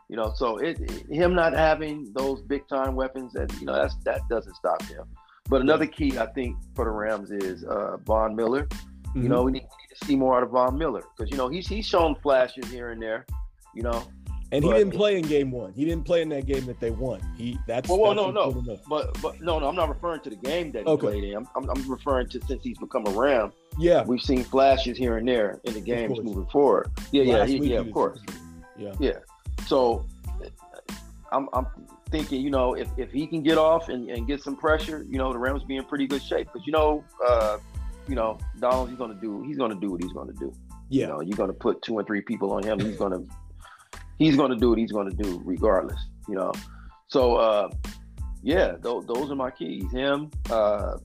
you 0.09 0.15
know. 0.15 0.33
So 0.35 0.57
it, 0.57 0.79
him 1.11 1.35
not 1.35 1.53
having 1.53 2.11
those 2.15 2.41
big 2.41 2.67
time 2.67 2.95
weapons, 2.95 3.35
and 3.35 3.51
you 3.59 3.67
know, 3.67 3.75
that's 3.75 3.95
that 4.05 4.21
doesn't 4.29 4.55
stop 4.55 4.81
him. 4.83 5.05
But 5.49 5.61
another 5.61 5.85
key, 5.85 6.17
I 6.17 6.25
think, 6.27 6.57
for 6.75 6.85
the 6.85 6.91
Rams 6.91 7.31
is 7.31 7.63
uh, 7.65 7.97
Von 8.05 8.35
Miller. 8.35 8.65
Mm-hmm. 8.65 9.23
You 9.23 9.29
know, 9.29 9.43
we 9.43 9.51
need, 9.51 9.63
we 9.63 9.83
need, 9.83 9.95
to 9.95 10.05
see 10.05 10.15
more 10.15 10.37
out 10.37 10.43
of 10.43 10.49
Von 10.49 10.77
Miller 10.77 11.03
because 11.15 11.31
you 11.31 11.37
know 11.37 11.47
he's 11.47 11.67
he's 11.67 11.85
shown 11.85 12.15
flashes 12.15 12.69
here 12.69 12.89
and 12.89 13.01
there. 13.01 13.25
You 13.73 13.83
know, 13.83 14.07
And 14.51 14.63
he 14.63 14.71
didn't 14.71 14.91
play 14.91 15.17
in 15.17 15.23
game 15.23 15.51
one. 15.51 15.73
He 15.73 15.85
didn't 15.85 16.05
play 16.05 16.21
in 16.21 16.29
that 16.29 16.45
game 16.45 16.65
that 16.65 16.79
they 16.79 16.91
won. 16.91 17.21
He 17.37 17.59
that's 17.67 17.89
well, 17.89 17.99
well 17.99 18.15
that's 18.15 18.33
no, 18.33 18.49
no, 18.49 18.79
but 18.89 19.21
but 19.21 19.41
no, 19.41 19.59
no. 19.59 19.67
I'm 19.67 19.75
not 19.75 19.89
referring 19.89 20.21
to 20.21 20.29
the 20.29 20.35
game 20.35 20.71
that 20.71 20.83
he 20.83 20.89
okay. 20.89 21.07
played 21.07 21.23
in. 21.23 21.35
I'm, 21.35 21.47
I'm, 21.55 21.69
I'm 21.69 21.89
referring 21.89 22.29
to 22.29 22.41
since 22.45 22.63
he's 22.63 22.77
become 22.77 23.05
a 23.07 23.11
Ram. 23.11 23.51
Yeah, 23.77 24.03
we've 24.03 24.21
seen 24.21 24.43
flashes 24.43 24.97
here 24.97 25.17
and 25.17 25.27
there 25.27 25.59
in 25.63 25.73
the 25.73 25.81
games 25.81 26.19
moving 26.21 26.47
forward. 26.47 26.89
Yeah, 27.11 27.37
Last 27.37 27.49
yeah, 27.49 27.59
he, 27.61 27.73
yeah, 27.73 27.79
of 27.79 27.91
course. 27.91 28.19
Yeah, 28.77 28.93
yeah. 28.99 29.19
So 29.67 30.05
I'm 31.31 31.49
I'm 31.53 31.67
thinking, 32.09 32.41
you 32.41 32.49
know, 32.49 32.73
if, 32.75 32.87
if 32.97 33.11
he 33.11 33.27
can 33.27 33.43
get 33.43 33.57
off 33.57 33.89
and, 33.89 34.09
and 34.09 34.27
get 34.27 34.41
some 34.41 34.55
pressure, 34.55 35.05
you 35.09 35.17
know, 35.17 35.31
the 35.31 35.39
Rams 35.39 35.63
be 35.63 35.77
in 35.77 35.85
pretty 35.85 36.07
good 36.07 36.23
shape. 36.23 36.47
Because 36.51 36.65
you 36.65 36.73
know, 36.73 37.03
uh, 37.27 37.57
you 38.07 38.15
know, 38.15 38.37
Donald, 38.59 38.89
he's 38.89 38.97
gonna 38.97 39.15
do 39.15 39.43
he's 39.43 39.57
gonna 39.57 39.75
do 39.75 39.91
what 39.91 40.01
he's 40.01 40.13
gonna 40.13 40.33
do. 40.33 40.53
Yeah. 40.89 41.01
You 41.01 41.07
know, 41.07 41.21
you're 41.21 41.37
gonna 41.37 41.53
put 41.53 41.81
two 41.81 41.97
and 41.97 42.07
three 42.07 42.21
people 42.21 42.51
on 42.53 42.63
him. 42.63 42.79
He's 42.79 42.97
gonna 42.97 43.21
he's 44.17 44.35
gonna 44.35 44.55
do 44.55 44.69
what 44.69 44.77
he's 44.77 44.91
gonna 44.91 45.11
do 45.11 45.41
regardless. 45.43 45.99
You 46.27 46.35
know. 46.35 46.51
So 47.07 47.35
uh, 47.35 47.69
yeah, 48.43 48.73
th- 48.73 49.05
those 49.07 49.31
are 49.31 49.35
my 49.35 49.51
keys. 49.51 49.91
Him, 49.91 50.31
uh, 50.49 50.97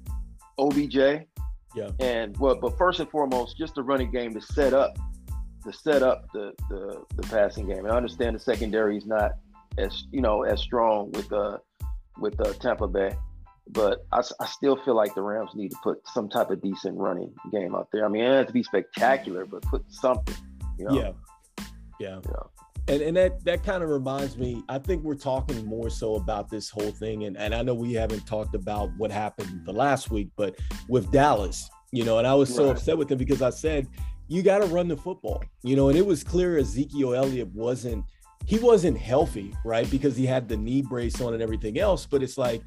OBJ. 0.59 0.97
Yeah. 1.75 1.91
And 2.01 2.37
well, 2.39 2.57
but 2.57 2.77
first 2.77 3.01
and 3.01 3.09
foremost, 3.11 3.57
just 3.57 3.77
the 3.77 3.83
running 3.83 4.11
game 4.11 4.35
to 4.35 4.41
set 4.41 4.75
up 4.75 4.99
to 5.65 5.73
set 5.73 6.03
up 6.03 6.27
the, 6.33 6.53
the 6.69 7.05
the 7.17 7.23
passing 7.25 7.67
game. 7.67 7.85
And 7.85 7.89
I 7.89 7.97
understand 7.97 8.35
the 8.35 8.41
secondary 8.41 8.97
is 8.97 9.07
not 9.07 9.33
as 9.79 10.05
you 10.11 10.21
know 10.21 10.43
as 10.43 10.61
strong 10.61 11.11
with 11.13 11.33
uh 11.33 11.59
with 12.19 12.39
uh, 12.41 12.53
Tampa 12.55 12.87
Bay, 12.87 13.17
but 13.69 14.07
I, 14.13 14.23
I 14.41 14.47
still 14.47 14.77
feel 14.85 14.95
like 14.95 15.15
the 15.15 15.23
Rams 15.23 15.53
need 15.55 15.71
to 15.71 15.77
put 15.83 16.07
some 16.07 16.29
type 16.29 16.51
of 16.51 16.61
decent 16.61 16.99
running 16.99 17.33
game 17.51 17.75
out 17.75 17.89
there. 17.93 18.05
I 18.05 18.09
mean, 18.09 18.23
it 18.23 18.37
has 18.37 18.47
to 18.49 18.53
be 18.53 18.63
spectacular, 18.63 19.47
but 19.47 19.63
put 19.63 19.85
something. 19.89 20.35
You 20.79 20.87
know? 20.87 20.95
Yeah. 20.95 21.65
Yeah. 21.99 22.15
Know? 22.27 22.51
And, 22.89 23.01
and 23.03 23.17
that 23.17 23.45
that 23.45 23.65
kind 23.65 23.83
of 23.83 23.89
reminds 23.89 24.37
me, 24.37 24.63
I 24.69 24.79
think 24.79 25.03
we're 25.03 25.15
talking 25.15 25.65
more 25.65 25.89
so 25.89 26.17
about 26.17 26.51
this 26.51 26.69
whole 26.69 26.91
thing. 26.91 27.25
And, 27.25 27.37
and 27.39 27.55
I 27.55 27.63
know 27.63 27.75
we 27.75 27.95
haven't 27.95 28.27
talked 28.27 28.55
about 28.55 28.91
what 28.99 29.11
happened 29.11 29.63
the 29.65 29.73
last 29.73 30.11
week, 30.11 30.29
but 30.37 30.57
with 30.89 31.11
Dallas, 31.11 31.71
you 31.93 32.05
know, 32.05 32.19
and 32.19 32.27
I 32.27 32.35
was 32.35 32.55
so 32.55 32.67
right. 32.67 32.77
upset 32.77 32.99
with 32.99 33.09
them 33.09 33.19
because 33.19 33.41
I 33.41 33.51
said, 33.51 33.87
you 34.29 34.43
got 34.43 34.59
to 34.59 34.67
run 34.67 34.89
the 34.89 34.97
football, 34.97 35.43
you 35.63 35.75
know, 35.75 35.89
and 35.89 35.97
it 35.97 36.05
was 36.05 36.23
clear 36.23 36.59
Ezekiel 36.59 37.15
Elliott 37.15 37.49
wasn't– 37.49 38.05
he 38.51 38.59
wasn't 38.59 38.99
healthy, 38.99 39.55
right? 39.65 39.89
Because 39.93 40.17
he 40.17 40.27
had 40.27 40.49
the 40.49 40.57
knee 40.57 40.83
brace 40.83 41.21
on 41.21 41.35
and 41.35 41.43
everything 41.43 41.79
else. 41.79 42.05
But 42.05 42.21
it's 42.21 42.37
like 42.37 42.63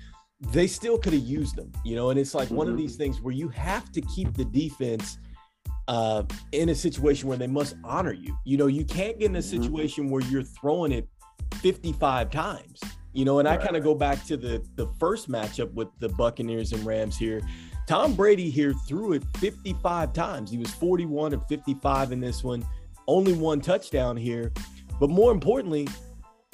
they 0.54 0.66
still 0.66 0.98
could 0.98 1.12
have 1.12 1.24
used 1.24 1.60
him, 1.60 1.74
you 1.84 1.98
know. 1.98 2.10
And 2.10 2.18
it's 2.18 2.34
like 2.34 2.48
mm-hmm. 2.48 2.56
one 2.56 2.70
of 2.70 2.78
these 2.78 2.94
mm-hmm. 2.94 3.04
things 3.04 3.22
where 3.22 3.34
you 3.34 3.50
have 3.50 3.92
to 3.92 4.00
keep 4.00 4.34
the 4.34 4.46
defense 4.46 5.18
uh, 5.90 6.24
in 6.54 6.70
a 6.70 6.76
situation 6.76 7.28
where 7.28 7.38
they 7.38 7.48
must 7.48 7.76
honor 7.84 8.14
you. 8.14 8.34
You 8.46 8.56
know, 8.56 8.68
you 8.68 8.86
can't 8.86 9.20
get 9.20 9.26
in 9.26 9.36
a 9.36 9.40
mm-hmm. 9.40 9.62
situation 9.62 10.10
where 10.10 10.22
you're 10.24 10.44
throwing 10.44 10.94
it 10.94 11.06
55 11.56 12.30
times. 12.32 12.80
You 13.12 13.26
know, 13.26 13.40
and 13.40 13.48
right. 13.50 13.60
I 13.60 13.62
kind 13.62 13.76
of 13.76 13.84
go 13.84 13.94
back 13.94 14.24
to 14.28 14.38
the 14.38 14.66
the 14.76 14.88
first 15.02 15.30
matchup 15.30 15.74
with 15.74 15.90
the 16.00 16.08
Buccaneers 16.08 16.72
and 16.72 16.86
Rams 16.86 17.18
here. 17.18 17.42
Tom 17.88 18.14
Brady 18.14 18.50
here 18.50 18.74
threw 18.88 19.12
it 19.12 19.24
55 19.36 20.14
times. 20.14 20.50
He 20.50 20.58
was 20.58 20.72
41 20.76 21.34
and 21.34 21.44
55 21.50 22.14
in 22.14 22.22
this 22.22 22.42
one. 22.42 22.66
Only 23.06 23.34
one 23.34 23.60
touchdown 23.60 24.16
here. 24.16 24.54
But 25.00 25.10
more 25.10 25.32
importantly, 25.32 25.88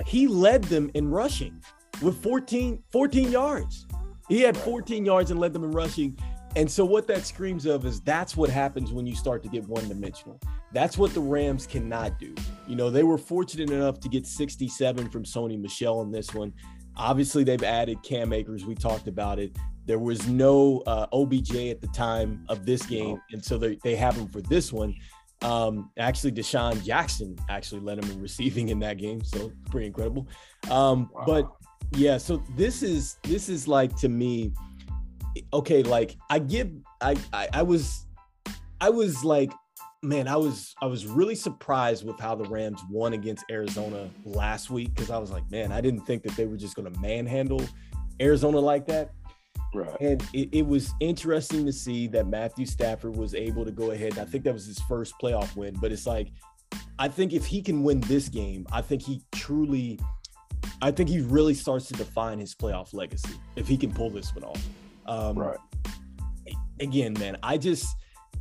he 0.06 0.28
led 0.28 0.64
them 0.66 0.90
in 0.94 1.10
rushing 1.10 1.62
with 2.02 2.22
14, 2.24 2.82
14 2.92 3.32
yards. 3.32 3.86
He 4.28 4.42
had 4.42 4.56
14 4.56 5.06
yards 5.06 5.32
and 5.32 5.40
led 5.40 5.54
them 5.54 5.64
in 5.64 5.72
rushing. 5.72 6.18
And 6.56 6.70
so 6.70 6.84
what 6.84 7.08
that 7.08 7.26
screams 7.26 7.66
of 7.66 7.86
is 7.86 8.02
that's 8.02 8.36
what 8.36 8.50
happens 8.50 8.92
when 8.92 9.06
you 9.06 9.16
start 9.16 9.44
to 9.44 9.50
get 9.50 9.68
one 9.68 9.88
dimensional. 9.88 10.40
That's 10.72 10.98
what 10.98 11.14
the 11.14 11.20
Rams 11.20 11.68
cannot 11.68 12.20
do. 12.20 12.34
You 12.68 12.76
know, 12.76 12.90
they 12.90 13.04
were 13.04 13.18
fortunate 13.18 13.70
enough 13.70 14.00
to 14.02 14.10
get 14.10 14.26
67 14.26 15.10
from 15.10 15.24
Sony 15.24 15.60
Michel 15.60 16.02
in 16.02 16.12
this 16.12 16.34
one. 16.34 16.54
Obviously, 16.96 17.44
they've 17.44 17.64
added 17.64 18.02
Cam 18.04 18.34
Akers. 18.34 18.66
We 18.66 18.76
talked 18.76 19.08
about 19.08 19.40
it. 19.40 19.56
There 19.86 20.00
was 20.00 20.28
no 20.28 20.84
uh, 20.86 21.08
OBJ 21.14 21.56
at 21.70 21.82
the 21.82 21.88
time 21.88 22.46
of 22.50 22.66
this 22.66 22.86
game, 22.86 23.20
and 23.32 23.44
so 23.44 23.58
they, 23.58 23.80
they 23.84 23.96
have 23.96 24.16
him 24.16 24.28
for 24.28 24.42
this 24.42 24.72
one. 24.72 24.94
Um, 25.42 25.92
actually, 25.98 26.34
DeSean 26.34 26.84
Jackson 26.84 27.38
actually 27.50 27.82
led 27.82 28.04
him 28.04 28.12
in 28.12 28.22
receiving 28.22 28.70
in 28.70 28.80
that 28.80 28.98
game, 28.98 29.24
so 29.24 29.52
pretty 29.70 29.88
incredible. 29.88 30.28
Um, 30.70 31.10
wow. 31.14 31.24
But 31.26 31.52
yeah, 31.92 32.18
so 32.18 32.44
this 32.56 32.84
is 32.84 33.18
this 33.24 33.50
is 33.50 33.68
like 33.68 33.96
to 33.98 34.10
me, 34.10 34.52
okay. 35.54 35.84
Like 35.84 36.18
I 36.30 36.40
give, 36.40 36.72
I, 37.02 37.16
I 37.32 37.48
I 37.54 37.64
was, 37.64 38.06
I 38.82 38.90
was 38.90 39.24
like, 39.24 39.52
man, 40.02 40.28
I 40.28 40.36
was 40.36 40.76
I 40.82 40.86
was 40.88 41.06
really 41.06 41.36
surprised 41.36 42.06
with 42.06 42.20
how 42.20 42.36
the 42.36 42.46
Rams 42.46 42.82
won 42.90 43.14
against 43.14 43.46
Arizona 43.50 44.10
last 44.26 44.70
week 44.70 44.94
because 44.94 45.10
I 45.10 45.18
was 45.18 45.32
like, 45.32 45.50
man, 45.52 45.72
I 45.72 45.82
didn't 45.82 46.02
think 46.02 46.24
that 46.24 46.36
they 46.36 46.46
were 46.46 46.58
just 46.58 46.76
going 46.76 46.92
to 46.92 47.00
manhandle 47.00 47.64
Arizona 48.22 48.60
like 48.60 48.86
that. 48.88 49.12
Right. 49.74 50.02
And 50.02 50.24
it, 50.34 50.50
it, 50.52 50.66
was 50.66 50.94
interesting 51.00 51.66
to 51.66 51.72
see 51.72 52.08
that 52.08 52.28
Matthew 52.28 52.66
Stafford 52.66 53.16
was 53.16 53.36
able 53.36 53.66
to 53.66 53.72
go 53.72 53.92
ahead. 53.92 54.18
I 54.18 54.26
think 54.26 54.44
that 54.46 54.54
was 54.54 54.66
his 54.66 54.80
first 54.82 55.14
playoff 55.22 55.56
win, 55.56 55.76
but 55.80 55.92
it's 55.92 56.08
like, 56.08 56.32
I 56.98 57.08
think 57.08 57.34
if 57.34 57.46
he 57.46 57.62
can 57.62 57.84
win 57.84 58.00
this 58.02 58.30
game, 58.30 58.66
I 58.72 58.82
think 58.82 59.02
he 59.02 59.22
truly, 59.32 60.00
I 60.82 60.92
think 60.92 61.10
he 61.10 61.22
really 61.22 61.54
starts 61.54 61.88
to 61.90 61.94
define 61.94 62.40
his 62.40 62.56
playoff 62.56 62.94
legacy 62.94 63.36
if 63.56 63.68
he 63.68 63.78
can 63.78 63.94
pull 63.94 64.10
this 64.10 64.34
one 64.34 64.44
off. 64.44 64.68
Um, 65.06 65.38
right. 65.38 65.58
Again, 66.80 67.14
man, 67.20 67.38
I 67.44 67.58
just, 67.58 67.96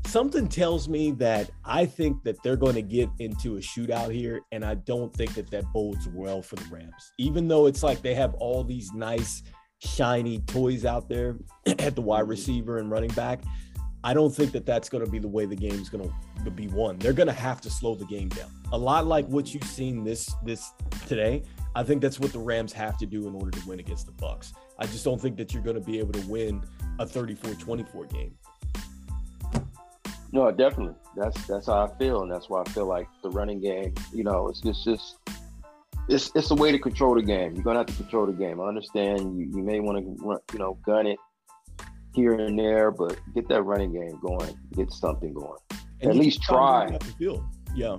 something 0.06 0.48
tells 0.48 0.88
me 0.88 1.10
that 1.12 1.50
I 1.64 1.84
think 1.84 2.22
that 2.22 2.42
they're 2.42 2.56
going 2.56 2.74
to 2.74 2.82
get 2.82 3.10
into 3.18 3.56
a 3.56 3.60
shootout 3.60 4.12
here, 4.12 4.40
and 4.52 4.64
I 4.64 4.74
don't 4.74 5.14
think 5.14 5.34
that 5.34 5.50
that 5.50 5.64
bodes 5.74 6.08
well 6.08 6.40
for 6.40 6.56
the 6.56 6.64
Rams. 6.70 7.12
Even 7.18 7.48
though 7.48 7.66
it's 7.66 7.82
like 7.82 8.00
they 8.00 8.14
have 8.14 8.34
all 8.34 8.64
these 8.64 8.92
nice 8.92 9.42
shiny 9.78 10.40
toys 10.40 10.84
out 10.84 11.08
there 11.08 11.36
at 11.66 11.94
the 11.94 12.02
wide 12.02 12.22
mm-hmm. 12.22 12.30
receiver 12.30 12.78
and 12.78 12.90
running 12.90 13.10
back. 13.10 13.40
I 14.04 14.14
don't 14.14 14.34
think 14.34 14.52
that 14.52 14.64
that's 14.64 14.88
going 14.88 15.04
to 15.04 15.10
be 15.10 15.18
the 15.18 15.28
way 15.28 15.44
the 15.44 15.56
game's 15.56 15.88
going 15.88 16.12
to 16.44 16.50
be 16.50 16.68
won. 16.68 16.98
They're 16.98 17.12
going 17.12 17.26
to 17.26 17.32
have 17.32 17.60
to 17.62 17.70
slow 17.70 17.94
the 17.96 18.04
game 18.04 18.28
down. 18.28 18.50
A 18.72 18.78
lot 18.78 19.06
like 19.06 19.26
what 19.26 19.52
you've 19.52 19.64
seen 19.64 20.04
this 20.04 20.32
this 20.44 20.70
today. 21.06 21.42
I 21.74 21.82
think 21.82 22.00
that's 22.00 22.20
what 22.20 22.32
the 22.32 22.38
Rams 22.38 22.72
have 22.72 22.96
to 22.98 23.06
do 23.06 23.26
in 23.28 23.34
order 23.34 23.50
to 23.50 23.68
win 23.68 23.80
against 23.80 24.06
the 24.06 24.12
Bucs. 24.12 24.52
I 24.78 24.86
just 24.86 25.04
don't 25.04 25.20
think 25.20 25.36
that 25.36 25.52
you're 25.52 25.62
going 25.62 25.76
to 25.76 25.84
be 25.84 25.98
able 25.98 26.12
to 26.12 26.26
win 26.28 26.62
a 26.98 27.06
34-24 27.06 28.12
game. 28.12 28.34
No, 30.32 30.50
definitely. 30.50 30.94
That's 31.16 31.46
that's 31.46 31.66
how 31.66 31.86
I 31.86 31.98
feel, 31.98 32.22
and 32.22 32.30
that's 32.30 32.50
why 32.50 32.62
I 32.62 32.68
feel 32.70 32.86
like 32.86 33.08
the 33.22 33.30
running 33.30 33.60
game. 33.60 33.94
You 34.12 34.24
know, 34.24 34.48
it's 34.48 34.60
just 34.60 34.84
just 34.84 35.16
it's 36.08 36.30
it's 36.34 36.50
a 36.50 36.54
way 36.54 36.72
to 36.72 36.78
control 36.78 37.14
the 37.14 37.22
game. 37.22 37.54
You're 37.54 37.64
gonna 37.64 37.78
have 37.78 37.86
to 37.86 37.94
control 37.94 38.26
the 38.26 38.32
game. 38.32 38.60
I 38.60 38.66
understand 38.66 39.38
you, 39.38 39.50
you 39.54 39.62
may 39.62 39.80
want 39.80 39.98
to 39.98 40.40
you 40.52 40.58
know 40.58 40.78
gun 40.84 41.06
it 41.06 41.18
here 42.14 42.34
and 42.34 42.58
there, 42.58 42.90
but 42.90 43.18
get 43.34 43.48
that 43.48 43.62
running 43.62 43.92
game 43.92 44.18
going. 44.20 44.58
Get 44.74 44.90
something 44.92 45.32
going. 45.32 45.58
And 46.00 46.10
At 46.10 46.16
least 46.16 46.42
try. 46.42 46.98
Yeah. 47.74 47.98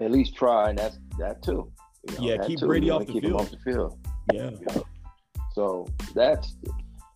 At 0.00 0.10
least 0.10 0.36
try, 0.36 0.70
and 0.70 0.78
that's 0.78 0.98
that 1.18 1.42
too. 1.42 1.70
You 2.08 2.18
know, 2.18 2.24
yeah, 2.24 2.46
keep 2.46 2.58
too. 2.58 2.66
Brady 2.66 2.90
off 2.90 3.06
the, 3.06 3.12
keep 3.12 3.22
field. 3.22 3.40
off 3.40 3.50
the 3.50 3.58
field. 3.58 3.98
Yeah. 4.32 4.50
You 4.50 4.66
know? 4.74 4.84
So 5.54 5.86
that's 6.14 6.56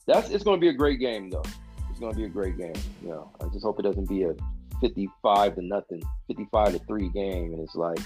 that's 0.06 0.30
it's 0.30 0.44
going 0.44 0.58
to 0.58 0.60
be 0.60 0.68
a 0.68 0.72
great 0.72 1.00
game 1.00 1.30
though. 1.30 1.44
It's 1.90 2.00
going 2.00 2.12
to 2.12 2.18
be 2.18 2.24
a 2.24 2.28
great 2.28 2.56
game. 2.56 2.74
You 3.02 3.08
know, 3.08 3.32
I 3.40 3.48
just 3.52 3.64
hope 3.64 3.78
it 3.80 3.82
doesn't 3.82 4.08
be 4.08 4.22
a 4.22 4.34
55 4.80 5.56
to 5.56 5.62
nothing, 5.62 6.02
55 6.28 6.72
to 6.72 6.78
three 6.86 7.08
game, 7.08 7.52
and 7.52 7.60
it's 7.60 7.74
like, 7.74 7.98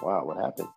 wow, 0.00 0.24
what 0.24 0.38
happened? 0.38 0.68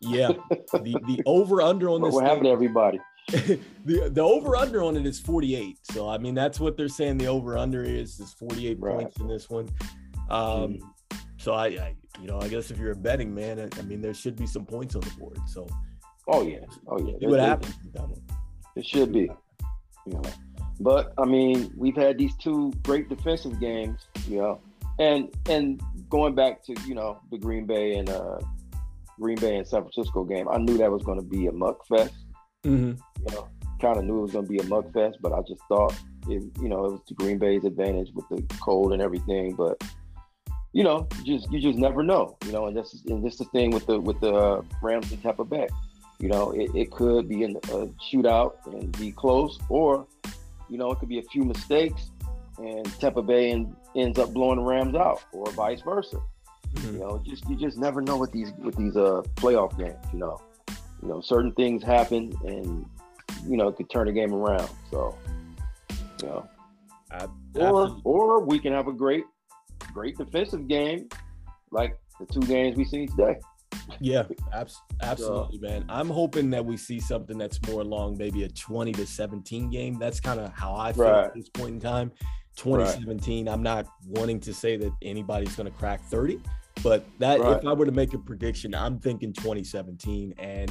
Yeah, 0.00 0.28
the 0.72 1.00
the 1.06 1.22
over 1.26 1.60
under 1.60 1.90
on 1.90 2.02
this. 2.02 2.14
What 2.14 2.24
happened 2.24 2.44
to 2.44 2.50
everybody? 2.50 3.00
the 3.28 4.08
the 4.10 4.22
over 4.22 4.56
under 4.56 4.82
on 4.82 4.96
it 4.96 5.04
is 5.04 5.20
48. 5.20 5.78
So 5.82 6.08
I 6.08 6.18
mean 6.18 6.34
that's 6.34 6.58
what 6.58 6.76
they're 6.76 6.88
saying 6.88 7.18
the 7.18 7.26
over 7.26 7.58
under 7.58 7.82
is 7.82 8.18
is 8.20 8.32
48 8.34 8.78
right. 8.80 8.94
points 8.94 9.20
in 9.20 9.28
this 9.28 9.50
one. 9.50 9.68
Um, 10.30 10.78
mm. 10.78 10.80
so 11.36 11.52
I, 11.52 11.66
I, 11.66 11.94
you 12.20 12.26
know 12.26 12.40
I 12.40 12.48
guess 12.48 12.70
if 12.70 12.78
you're 12.78 12.92
a 12.92 12.96
betting 12.96 13.34
man, 13.34 13.58
I, 13.60 13.78
I, 13.78 13.82
mean 13.82 14.00
there 14.00 14.14
should 14.14 14.36
be 14.36 14.46
some 14.46 14.64
points 14.64 14.94
on 14.94 15.02
the 15.02 15.10
board. 15.18 15.38
So 15.46 15.66
oh 16.28 16.42
yeah, 16.42 16.60
oh 16.86 16.98
yeah, 16.98 17.28
what 17.28 17.40
happens. 17.40 17.74
It 18.76 18.86
should 18.86 19.12
be. 19.12 19.30
You 20.06 20.14
know. 20.14 20.22
But 20.80 21.12
I 21.18 21.24
mean, 21.24 21.72
we've 21.76 21.96
had 21.96 22.16
these 22.16 22.36
two 22.36 22.72
great 22.84 23.08
defensive 23.08 23.60
games, 23.60 24.06
you 24.28 24.38
know, 24.38 24.60
and 24.98 25.34
and 25.50 25.82
going 26.08 26.34
back 26.34 26.64
to 26.64 26.74
you 26.86 26.94
know 26.94 27.20
the 27.30 27.38
Green 27.38 27.66
Bay 27.66 27.96
and 27.96 28.08
uh, 28.08 28.38
Green 29.20 29.36
Bay 29.36 29.56
and 29.56 29.66
San 29.66 29.82
Francisco 29.82 30.24
game, 30.24 30.48
I 30.48 30.58
knew 30.58 30.76
that 30.78 30.90
was 30.90 31.02
going 31.02 31.18
to 31.18 31.24
be 31.24 31.46
a 31.46 31.52
muck 31.52 31.86
fest. 31.86 32.14
Mm-hmm. 32.64 33.00
You 33.26 33.34
know, 33.34 33.48
kind 33.80 33.98
of 33.98 34.04
knew 34.04 34.18
it 34.18 34.22
was 34.22 34.32
going 34.32 34.46
to 34.46 34.50
be 34.50 34.58
a 34.58 34.64
muck 34.64 34.92
fest, 34.92 35.18
but 35.20 35.32
I 35.32 35.40
just 35.42 35.62
thought 35.68 35.94
it, 36.28 36.42
you 36.60 36.68
know, 36.68 36.84
it 36.84 36.92
was 36.92 37.00
to 37.08 37.14
Green 37.14 37.38
Bay's 37.38 37.64
advantage 37.64 38.10
with 38.14 38.28
the 38.28 38.42
cold 38.60 38.92
and 38.92 39.02
everything. 39.02 39.54
But 39.54 39.82
you 40.72 40.84
know, 40.84 41.08
just 41.24 41.50
you 41.52 41.60
just 41.60 41.78
never 41.78 42.02
know. 42.02 42.36
You 42.44 42.52
know, 42.52 42.66
and 42.66 42.76
this 42.76 42.94
is 42.94 43.04
and 43.06 43.24
this 43.24 43.34
is 43.34 43.38
the 43.38 43.44
thing 43.46 43.70
with 43.70 43.86
the 43.86 43.98
with 43.98 44.20
the 44.20 44.32
uh, 44.32 44.62
Rams 44.82 45.10
and 45.12 45.22
Tampa 45.22 45.44
Bay. 45.44 45.68
You 46.18 46.28
know, 46.28 46.50
it, 46.50 46.74
it 46.74 46.90
could 46.90 47.28
be 47.28 47.44
in 47.44 47.56
a 47.56 47.86
shootout 48.12 48.54
and 48.66 48.96
be 48.98 49.12
close, 49.12 49.58
or 49.68 50.06
you 50.68 50.76
know, 50.78 50.90
it 50.90 50.98
could 50.98 51.08
be 51.08 51.18
a 51.18 51.22
few 51.22 51.44
mistakes 51.44 52.10
and 52.58 52.84
Tampa 53.00 53.22
Bay 53.22 53.50
and 53.50 53.74
ends 53.94 54.18
up 54.18 54.32
blowing 54.32 54.58
the 54.58 54.64
Rams 54.64 54.94
out, 54.94 55.24
or 55.32 55.50
vice 55.52 55.80
versa. 55.80 56.18
Mm-hmm. 56.74 56.94
You 56.94 57.00
know, 57.00 57.22
just 57.24 57.48
you 57.48 57.56
just 57.56 57.78
never 57.78 58.00
know 58.00 58.16
with 58.16 58.32
these 58.32 58.52
with 58.58 58.76
these 58.76 58.96
uh 58.96 59.22
playoff 59.36 59.76
games. 59.78 60.04
You 60.12 60.20
know, 60.20 60.40
you 61.02 61.08
know 61.08 61.20
certain 61.20 61.52
things 61.52 61.82
happen, 61.82 62.32
and 62.44 62.86
you 63.46 63.56
know 63.56 63.72
could 63.72 63.90
turn 63.90 64.06
the 64.06 64.12
game 64.12 64.34
around. 64.34 64.70
So, 64.90 65.16
you 66.22 66.28
know, 66.28 66.48
or 67.54 68.00
or 68.04 68.44
we 68.44 68.58
can 68.58 68.72
have 68.72 68.88
a 68.88 68.92
great 68.92 69.24
great 69.92 70.16
defensive 70.16 70.68
game, 70.68 71.08
like 71.70 71.98
the 72.20 72.26
two 72.26 72.46
games 72.46 72.76
we 72.76 72.84
seen 72.84 73.08
today. 73.08 73.36
Yeah, 74.00 74.24
absolutely, 75.02 75.58
man. 75.58 75.84
I'm 75.88 76.08
hoping 76.08 76.50
that 76.50 76.64
we 76.64 76.76
see 76.76 77.00
something 77.00 77.38
that's 77.38 77.60
more 77.66 77.80
along 77.80 78.18
maybe 78.18 78.44
a 78.44 78.48
20 78.48 78.92
to 78.92 79.06
17 79.06 79.70
game. 79.70 79.98
That's 79.98 80.20
kind 80.20 80.40
of 80.40 80.52
how 80.52 80.74
I 80.74 80.92
feel 80.92 81.04
right. 81.04 81.24
at 81.26 81.34
this 81.34 81.48
point 81.48 81.74
in 81.74 81.80
time. 81.80 82.12
2017. 82.58 83.46
Right. 83.46 83.52
I'm 83.52 83.62
not 83.62 83.86
wanting 84.06 84.40
to 84.40 84.52
say 84.52 84.76
that 84.76 84.92
anybody's 85.02 85.54
going 85.54 85.70
to 85.70 85.78
crack 85.78 86.02
30, 86.04 86.40
but 86.82 87.06
that 87.18 87.40
right. 87.40 87.56
if 87.56 87.66
I 87.66 87.72
were 87.72 87.86
to 87.86 87.92
make 87.92 88.12
a 88.14 88.18
prediction, 88.18 88.74
I'm 88.74 88.98
thinking 88.98 89.32
2017, 89.32 90.34
and 90.38 90.70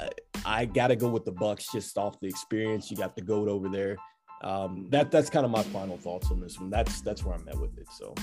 I, 0.00 0.08
I 0.46 0.64
got 0.64 0.88
to 0.88 0.96
go 0.96 1.08
with 1.08 1.24
the 1.24 1.32
Bucs 1.32 1.70
just 1.72 1.98
off 1.98 2.20
the 2.20 2.28
experience. 2.28 2.90
You 2.90 2.96
got 2.96 3.16
the 3.16 3.22
goat 3.22 3.48
over 3.48 3.68
there. 3.68 3.96
Um, 4.42 4.86
that 4.90 5.10
that's 5.10 5.30
kind 5.30 5.44
of 5.44 5.50
my 5.50 5.62
final 5.62 5.96
thoughts 5.96 6.30
on 6.30 6.40
this 6.40 6.60
one. 6.60 6.70
That's 6.70 7.00
that's 7.00 7.24
where 7.24 7.34
I'm 7.34 7.48
at 7.48 7.58
with 7.58 7.78
it. 7.78 7.86
So 7.90 8.14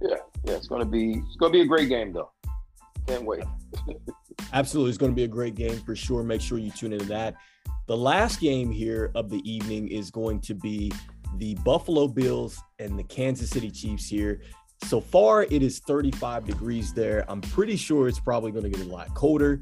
yeah, 0.00 0.16
yeah, 0.44 0.54
it's 0.54 0.68
gonna 0.68 0.86
be 0.86 1.22
it's 1.26 1.36
gonna 1.36 1.52
be 1.52 1.60
a 1.60 1.66
great 1.66 1.88
game 1.90 2.12
though. 2.12 2.30
Can't 3.06 3.24
wait. 3.24 3.44
Absolutely, 4.54 4.88
it's 4.88 4.98
gonna 4.98 5.12
be 5.12 5.24
a 5.24 5.28
great 5.28 5.54
game 5.54 5.78
for 5.80 5.94
sure. 5.94 6.22
Make 6.22 6.40
sure 6.40 6.56
you 6.56 6.70
tune 6.70 6.94
into 6.94 7.04
that. 7.06 7.34
The 7.86 7.96
last 7.96 8.40
game 8.40 8.72
here 8.72 9.10
of 9.14 9.28
the 9.28 9.42
evening 9.50 9.88
is 9.88 10.10
going 10.10 10.40
to 10.42 10.54
be 10.54 10.90
the 11.38 11.54
Buffalo 11.56 12.08
Bills 12.08 12.60
and 12.78 12.98
the 12.98 13.04
Kansas 13.04 13.50
City 13.50 13.70
Chiefs 13.70 14.08
here. 14.08 14.40
So 14.84 15.00
far, 15.00 15.44
it 15.44 15.62
is 15.62 15.80
35 15.80 16.46
degrees 16.46 16.92
there. 16.92 17.24
I'm 17.28 17.40
pretty 17.40 17.76
sure 17.76 18.08
it's 18.08 18.20
probably 18.20 18.52
going 18.52 18.64
to 18.64 18.70
get 18.70 18.86
a 18.86 18.90
lot 18.90 19.14
colder. 19.14 19.60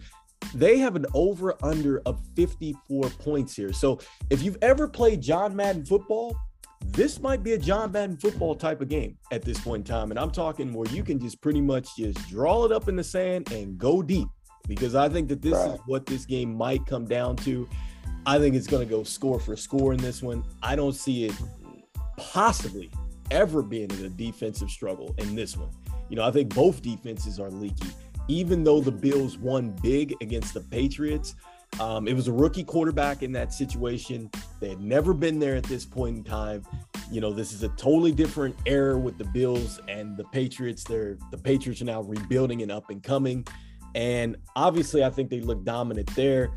They 0.54 0.78
have 0.78 0.96
an 0.96 1.06
over 1.14 1.54
under 1.62 2.00
of 2.00 2.20
54 2.34 3.10
points 3.10 3.54
here. 3.54 3.72
So 3.72 4.00
if 4.30 4.42
you've 4.42 4.58
ever 4.62 4.88
played 4.88 5.20
John 5.20 5.54
Madden 5.54 5.84
football, 5.84 6.36
this 6.86 7.20
might 7.20 7.44
be 7.44 7.52
a 7.52 7.58
John 7.58 7.92
Madden 7.92 8.16
football 8.16 8.56
type 8.56 8.80
of 8.80 8.88
game 8.88 9.16
at 9.30 9.42
this 9.42 9.60
point 9.60 9.88
in 9.88 9.94
time. 9.94 10.10
And 10.10 10.18
I'm 10.18 10.32
talking 10.32 10.72
where 10.74 10.88
you 10.88 11.04
can 11.04 11.20
just 11.20 11.40
pretty 11.40 11.60
much 11.60 11.96
just 11.96 12.28
draw 12.28 12.64
it 12.64 12.72
up 12.72 12.88
in 12.88 12.96
the 12.96 13.04
sand 13.04 13.52
and 13.52 13.78
go 13.78 14.02
deep 14.02 14.28
because 14.66 14.94
I 14.94 15.08
think 15.08 15.28
that 15.28 15.42
this 15.42 15.54
right. 15.54 15.74
is 15.74 15.80
what 15.86 16.06
this 16.06 16.26
game 16.26 16.54
might 16.54 16.84
come 16.86 17.04
down 17.04 17.36
to. 17.36 17.68
I 18.26 18.38
think 18.38 18.54
it's 18.54 18.66
going 18.66 18.86
to 18.86 18.90
go 18.90 19.02
score 19.02 19.40
for 19.40 19.56
score 19.56 19.92
in 19.92 19.98
this 19.98 20.22
one. 20.22 20.44
I 20.62 20.76
don't 20.76 20.94
see 20.94 21.26
it 21.26 21.34
possibly 22.16 22.90
ever 23.30 23.62
being 23.62 23.90
in 23.90 24.04
a 24.04 24.08
defensive 24.08 24.70
struggle 24.70 25.14
in 25.18 25.34
this 25.34 25.56
one. 25.56 25.70
You 26.08 26.16
know, 26.16 26.24
I 26.24 26.30
think 26.30 26.54
both 26.54 26.82
defenses 26.82 27.40
are 27.40 27.50
leaky. 27.50 27.88
Even 28.28 28.62
though 28.62 28.80
the 28.80 28.92
Bills 28.92 29.38
won 29.38 29.70
big 29.82 30.14
against 30.20 30.54
the 30.54 30.60
Patriots, 30.60 31.34
um, 31.80 32.06
it 32.06 32.14
was 32.14 32.28
a 32.28 32.32
rookie 32.32 32.64
quarterback 32.64 33.22
in 33.22 33.32
that 33.32 33.52
situation. 33.52 34.30
They 34.60 34.68
had 34.68 34.80
never 34.80 35.14
been 35.14 35.38
there 35.38 35.56
at 35.56 35.64
this 35.64 35.84
point 35.84 36.18
in 36.18 36.24
time. 36.24 36.64
You 37.10 37.20
know, 37.20 37.32
this 37.32 37.52
is 37.52 37.62
a 37.62 37.68
totally 37.70 38.12
different 38.12 38.54
era 38.66 38.98
with 38.98 39.18
the 39.18 39.24
Bills 39.24 39.80
and 39.88 40.16
the 40.16 40.24
Patriots. 40.24 40.84
They're 40.84 41.16
the 41.30 41.38
Patriots 41.38 41.80
are 41.82 41.86
now 41.86 42.02
rebuilding 42.02 42.62
and 42.62 42.70
up 42.70 42.90
and 42.90 43.02
coming. 43.02 43.46
And 43.94 44.36
obviously, 44.56 45.04
I 45.04 45.10
think 45.10 45.30
they 45.30 45.40
look 45.40 45.64
dominant 45.64 46.14
there. 46.14 46.52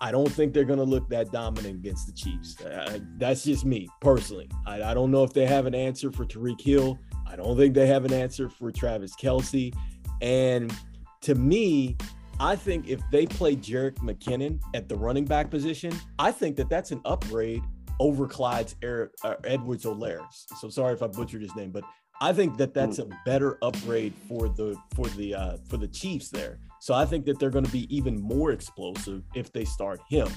I 0.00 0.10
don't 0.10 0.30
think 0.30 0.54
they're 0.54 0.64
going 0.64 0.78
to 0.78 0.84
look 0.84 1.08
that 1.10 1.30
dominant 1.30 1.76
against 1.76 2.06
the 2.06 2.12
Chiefs. 2.12 2.60
Uh, 2.60 3.00
that's 3.18 3.44
just 3.44 3.64
me 3.64 3.88
personally. 4.00 4.48
I, 4.66 4.82
I, 4.82 4.94
don't 4.94 5.10
know 5.10 5.24
if 5.24 5.34
they 5.34 5.46
have 5.46 5.66
an 5.66 5.74
answer 5.74 6.10
for 6.10 6.24
Tyreek 6.24 6.60
Hill. 6.60 6.98
I 7.26 7.36
don't 7.36 7.56
think 7.56 7.74
they 7.74 7.86
have 7.86 8.06
an 8.06 8.12
answer 8.12 8.48
for 8.48 8.72
Travis 8.72 9.14
Kelce. 9.14 9.74
And 10.22 10.74
to 11.22 11.34
me, 11.34 11.96
I 12.38 12.56
think 12.56 12.88
if 12.88 13.00
they 13.10 13.26
play 13.26 13.54
Jerick 13.56 13.96
McKinnon 13.98 14.60
at 14.74 14.88
the 14.88 14.96
running 14.96 15.26
back 15.26 15.50
position, 15.50 15.92
I 16.18 16.32
think 16.32 16.56
that 16.56 16.70
that's 16.70 16.90
an 16.90 17.02
upgrade 17.04 17.62
over 17.98 18.26
Clyde's 18.26 18.76
er, 18.82 19.12
uh, 19.22 19.34
Edwards 19.44 19.84
Helaire. 19.84 20.24
So 20.32 20.70
sorry 20.70 20.94
if 20.94 21.02
I 21.02 21.08
butchered 21.08 21.42
his 21.42 21.54
name, 21.54 21.70
but 21.70 21.84
I 22.22 22.32
think 22.32 22.56
that 22.56 22.72
that's 22.72 22.98
a 22.98 23.08
better 23.26 23.58
upgrade 23.62 24.14
for 24.28 24.48
the 24.48 24.76
for 24.94 25.06
the 25.08 25.34
uh, 25.34 25.56
for 25.68 25.76
the 25.76 25.88
Chiefs 25.88 26.30
there. 26.30 26.58
So 26.80 26.94
I 26.94 27.04
think 27.04 27.26
that 27.26 27.38
they're 27.38 27.50
going 27.50 27.64
to 27.64 27.70
be 27.70 27.94
even 27.94 28.20
more 28.20 28.52
explosive 28.52 29.22
if 29.34 29.52
they 29.52 29.64
start 29.64 30.00
him. 30.08 30.28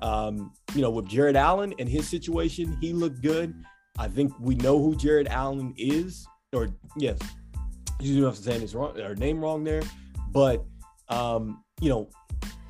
Um, 0.00 0.52
you 0.74 0.82
know, 0.82 0.90
with 0.90 1.06
Jared 1.06 1.36
Allen 1.36 1.74
and 1.78 1.88
his 1.88 2.08
situation, 2.08 2.76
he 2.80 2.92
looked 2.92 3.22
good. 3.22 3.54
I 3.98 4.08
think 4.08 4.32
we 4.40 4.54
know 4.56 4.78
who 4.78 4.96
Jared 4.96 5.28
Allen 5.28 5.74
is, 5.76 6.26
or 6.52 6.68
yes, 6.96 7.18
you 8.00 8.20
know 8.20 8.28
I'm 8.28 8.34
saying 8.34 8.62
his 8.62 8.74
wrong 8.74 8.98
or 8.98 9.14
name 9.14 9.40
wrong 9.40 9.64
there, 9.64 9.82
but 10.30 10.64
um, 11.08 11.62
you 11.80 11.90
know, 11.90 12.08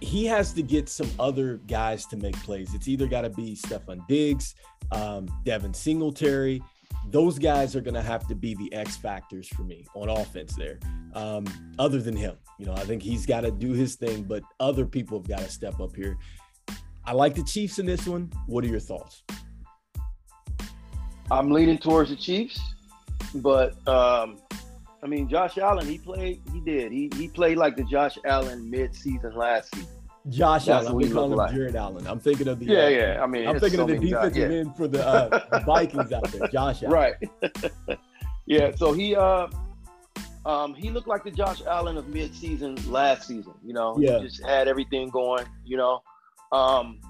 he 0.01 0.27
has 0.27 0.53
to 0.55 0.63
get 0.63 0.89
some 0.89 1.11
other 1.19 1.59
guys 1.69 2.07
to 2.07 2.17
make 2.17 2.37
plays. 2.43 2.75
It's 2.75 2.89
either 2.89 3.07
got 3.07 3.23
to 3.23 3.31
be 3.31 3.55
Stefon 3.55 4.07
Diggs, 4.09 4.55
um, 4.91 5.29
Devin 5.45 5.75
Singletary 5.75 6.61
those 7.09 7.39
guys 7.39 7.75
are 7.77 7.81
going 7.81 7.95
to 7.95 8.03
have 8.03 8.27
to 8.29 8.35
be 8.35 8.55
the 8.55 8.73
X 8.73 8.97
factors 8.97 9.49
for 9.49 9.63
me 9.63 9.85
on 9.95 10.09
offense 10.09 10.55
there. 10.55 10.79
Um, 11.15 11.45
other 11.79 12.01
than 12.01 12.17
him, 12.17 12.37
you 12.59 12.67
know, 12.67 12.75
I 12.75 12.85
think 12.85 13.03
he's 13.03 13.27
got 13.27 13.43
to 13.43 13.51
do 13.51 13.73
his 13.73 13.97
thing, 13.97 14.23
but 14.23 14.43
other 14.61 14.87
people 14.87 15.19
have 15.19 15.29
got 15.29 15.41
to 15.41 15.51
step 15.51 15.81
up 15.81 15.95
here. 15.95 16.17
I 17.05 17.13
like 17.13 17.35
the 17.35 17.43
Chiefs 17.45 17.79
in 17.79 17.87
this 17.87 18.07
one. 18.07 18.31
What 18.47 18.65
are 18.65 18.69
your 18.69 18.81
thoughts? 18.81 19.23
I'm 21.31 21.51
leaning 21.51 21.79
towards 21.79 22.11
the 22.11 22.17
Chiefs, 22.17 22.61
but 23.37 23.77
um, 23.89 24.39
I 25.03 25.07
mean, 25.07 25.29
Josh 25.29 25.59
Allen, 25.59 25.87
he 25.87 25.99
played, 25.99 26.41
he 26.53 26.61
did, 26.61 26.93
he 26.93 27.11
he 27.17 27.29
played 27.29 27.57
like 27.57 27.77
the 27.77 27.85
Josh 27.85 28.19
Allen 28.25 28.71
mid-season 28.71 29.35
last 29.35 29.75
season. 29.75 29.89
Josh 30.29 30.67
That's 30.67 30.87
Allen. 30.87 30.97
We 30.97 31.11
call 31.11 31.25
him 31.27 31.33
like. 31.33 31.53
Jared 31.53 31.75
Allen. 31.75 32.07
I'm 32.07 32.21
thinking 32.21 32.47
of 32.49 32.61
the 32.61 32.67
yeah, 32.67 32.85
uh, 32.85 32.89
yeah. 32.89 33.23
I 33.23 33.27
mean, 33.27 33.49
I'm 33.49 33.59
thinking 33.59 33.79
so 33.79 33.83
of 33.83 33.89
the 33.89 33.99
defensive 33.99 34.35
guys, 34.35 34.53
end 34.53 34.77
for 34.77 34.87
the 34.87 35.07
uh, 35.07 35.61
Vikings 35.67 36.13
out 36.13 36.31
there. 36.31 36.47
Josh 36.49 36.83
Allen. 36.83 36.93
Right. 36.93 37.15
yeah. 38.47 38.71
So 38.77 38.93
he 38.93 39.17
uh, 39.17 39.49
um, 40.47 40.75
he 40.75 40.91
looked 40.91 41.09
like 41.09 41.25
the 41.25 41.31
Josh 41.31 41.63
Allen 41.67 41.97
of 41.97 42.09
mid-season 42.09 42.77
last 42.91 43.27
season. 43.27 43.55
You 43.65 43.73
know, 43.73 43.97
yeah. 43.99 44.19
he 44.19 44.27
just 44.27 44.45
had 44.45 44.69
everything 44.69 45.09
going. 45.11 45.45
You 45.65 45.77
know, 45.77 46.03
um, 46.53 47.01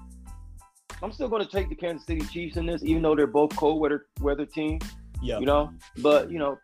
I'm 1.03 1.11
still 1.11 1.29
going 1.29 1.45
to 1.45 1.51
take 1.51 1.69
the 1.69 1.75
Kansas 1.75 2.07
City 2.07 2.21
Chiefs 2.21 2.57
in 2.57 2.65
this, 2.65 2.83
even 2.83 3.03
though 3.03 3.15
they're 3.15 3.27
both 3.27 3.55
cold 3.55 3.79
weather 3.79 4.07
weather 4.21 4.45
team. 4.45 4.79
Yeah. 5.21 5.37
You 5.37 5.45
know, 5.45 5.71
but 5.99 6.31
you 6.31 6.39
know, 6.39 6.57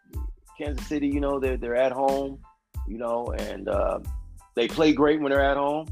Kansas 0.57 0.85
City, 0.87 1.07
you 1.07 1.19
know, 1.19 1.39
they're 1.39 1.57
they're 1.57 1.75
at 1.75 1.91
home. 1.91 2.39
You 2.87 2.97
know, 2.97 3.27
and 3.37 3.69
uh, 3.69 3.99
they 4.55 4.67
play 4.67 4.93
great 4.93 5.21
when 5.21 5.31
they're 5.31 5.45
at 5.45 5.57
home 5.57 5.85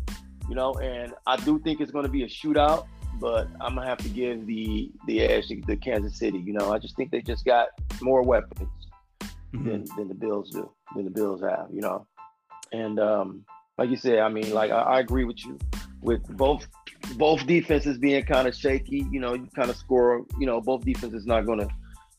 you 0.49 0.55
know, 0.55 0.73
and 0.75 1.13
I 1.25 1.37
do 1.37 1.59
think 1.59 1.81
it's 1.81 1.91
going 1.91 2.05
to 2.05 2.11
be 2.11 2.23
a 2.23 2.27
shootout, 2.27 2.87
but 3.19 3.47
I'm 3.61 3.75
gonna 3.75 3.87
have 3.87 3.97
to 3.99 4.09
give 4.09 4.45
the 4.45 4.91
the 5.07 5.21
edge 5.21 5.47
to 5.47 5.61
the 5.65 5.75
Kansas 5.75 6.17
City. 6.17 6.39
You 6.39 6.53
know, 6.53 6.71
I 6.71 6.79
just 6.79 6.95
think 6.95 7.11
they 7.11 7.21
just 7.21 7.45
got 7.45 7.69
more 8.01 8.21
weapons 8.21 8.69
mm-hmm. 9.21 9.67
than 9.67 9.85
than 9.97 10.07
the 10.07 10.13
Bills 10.13 10.51
do, 10.51 10.71
than 10.95 11.05
the 11.05 11.11
Bills 11.11 11.41
have. 11.41 11.67
You 11.71 11.81
know, 11.81 12.05
and 12.71 12.99
um, 12.99 13.45
like 13.77 13.89
you 13.89 13.97
said, 13.97 14.19
I 14.19 14.29
mean, 14.29 14.53
like 14.53 14.71
I, 14.71 14.81
I 14.81 14.99
agree 14.99 15.25
with 15.25 15.43
you 15.45 15.57
with 16.01 16.25
both 16.37 16.67
both 17.15 17.45
defenses 17.47 17.97
being 17.97 18.23
kind 18.23 18.47
of 18.47 18.55
shaky. 18.55 19.05
You 19.11 19.19
know, 19.19 19.33
you 19.33 19.47
kind 19.55 19.69
of 19.69 19.75
score. 19.75 20.25
You 20.39 20.45
know, 20.45 20.61
both 20.61 20.85
defenses 20.85 21.25
not 21.25 21.45
gonna 21.45 21.67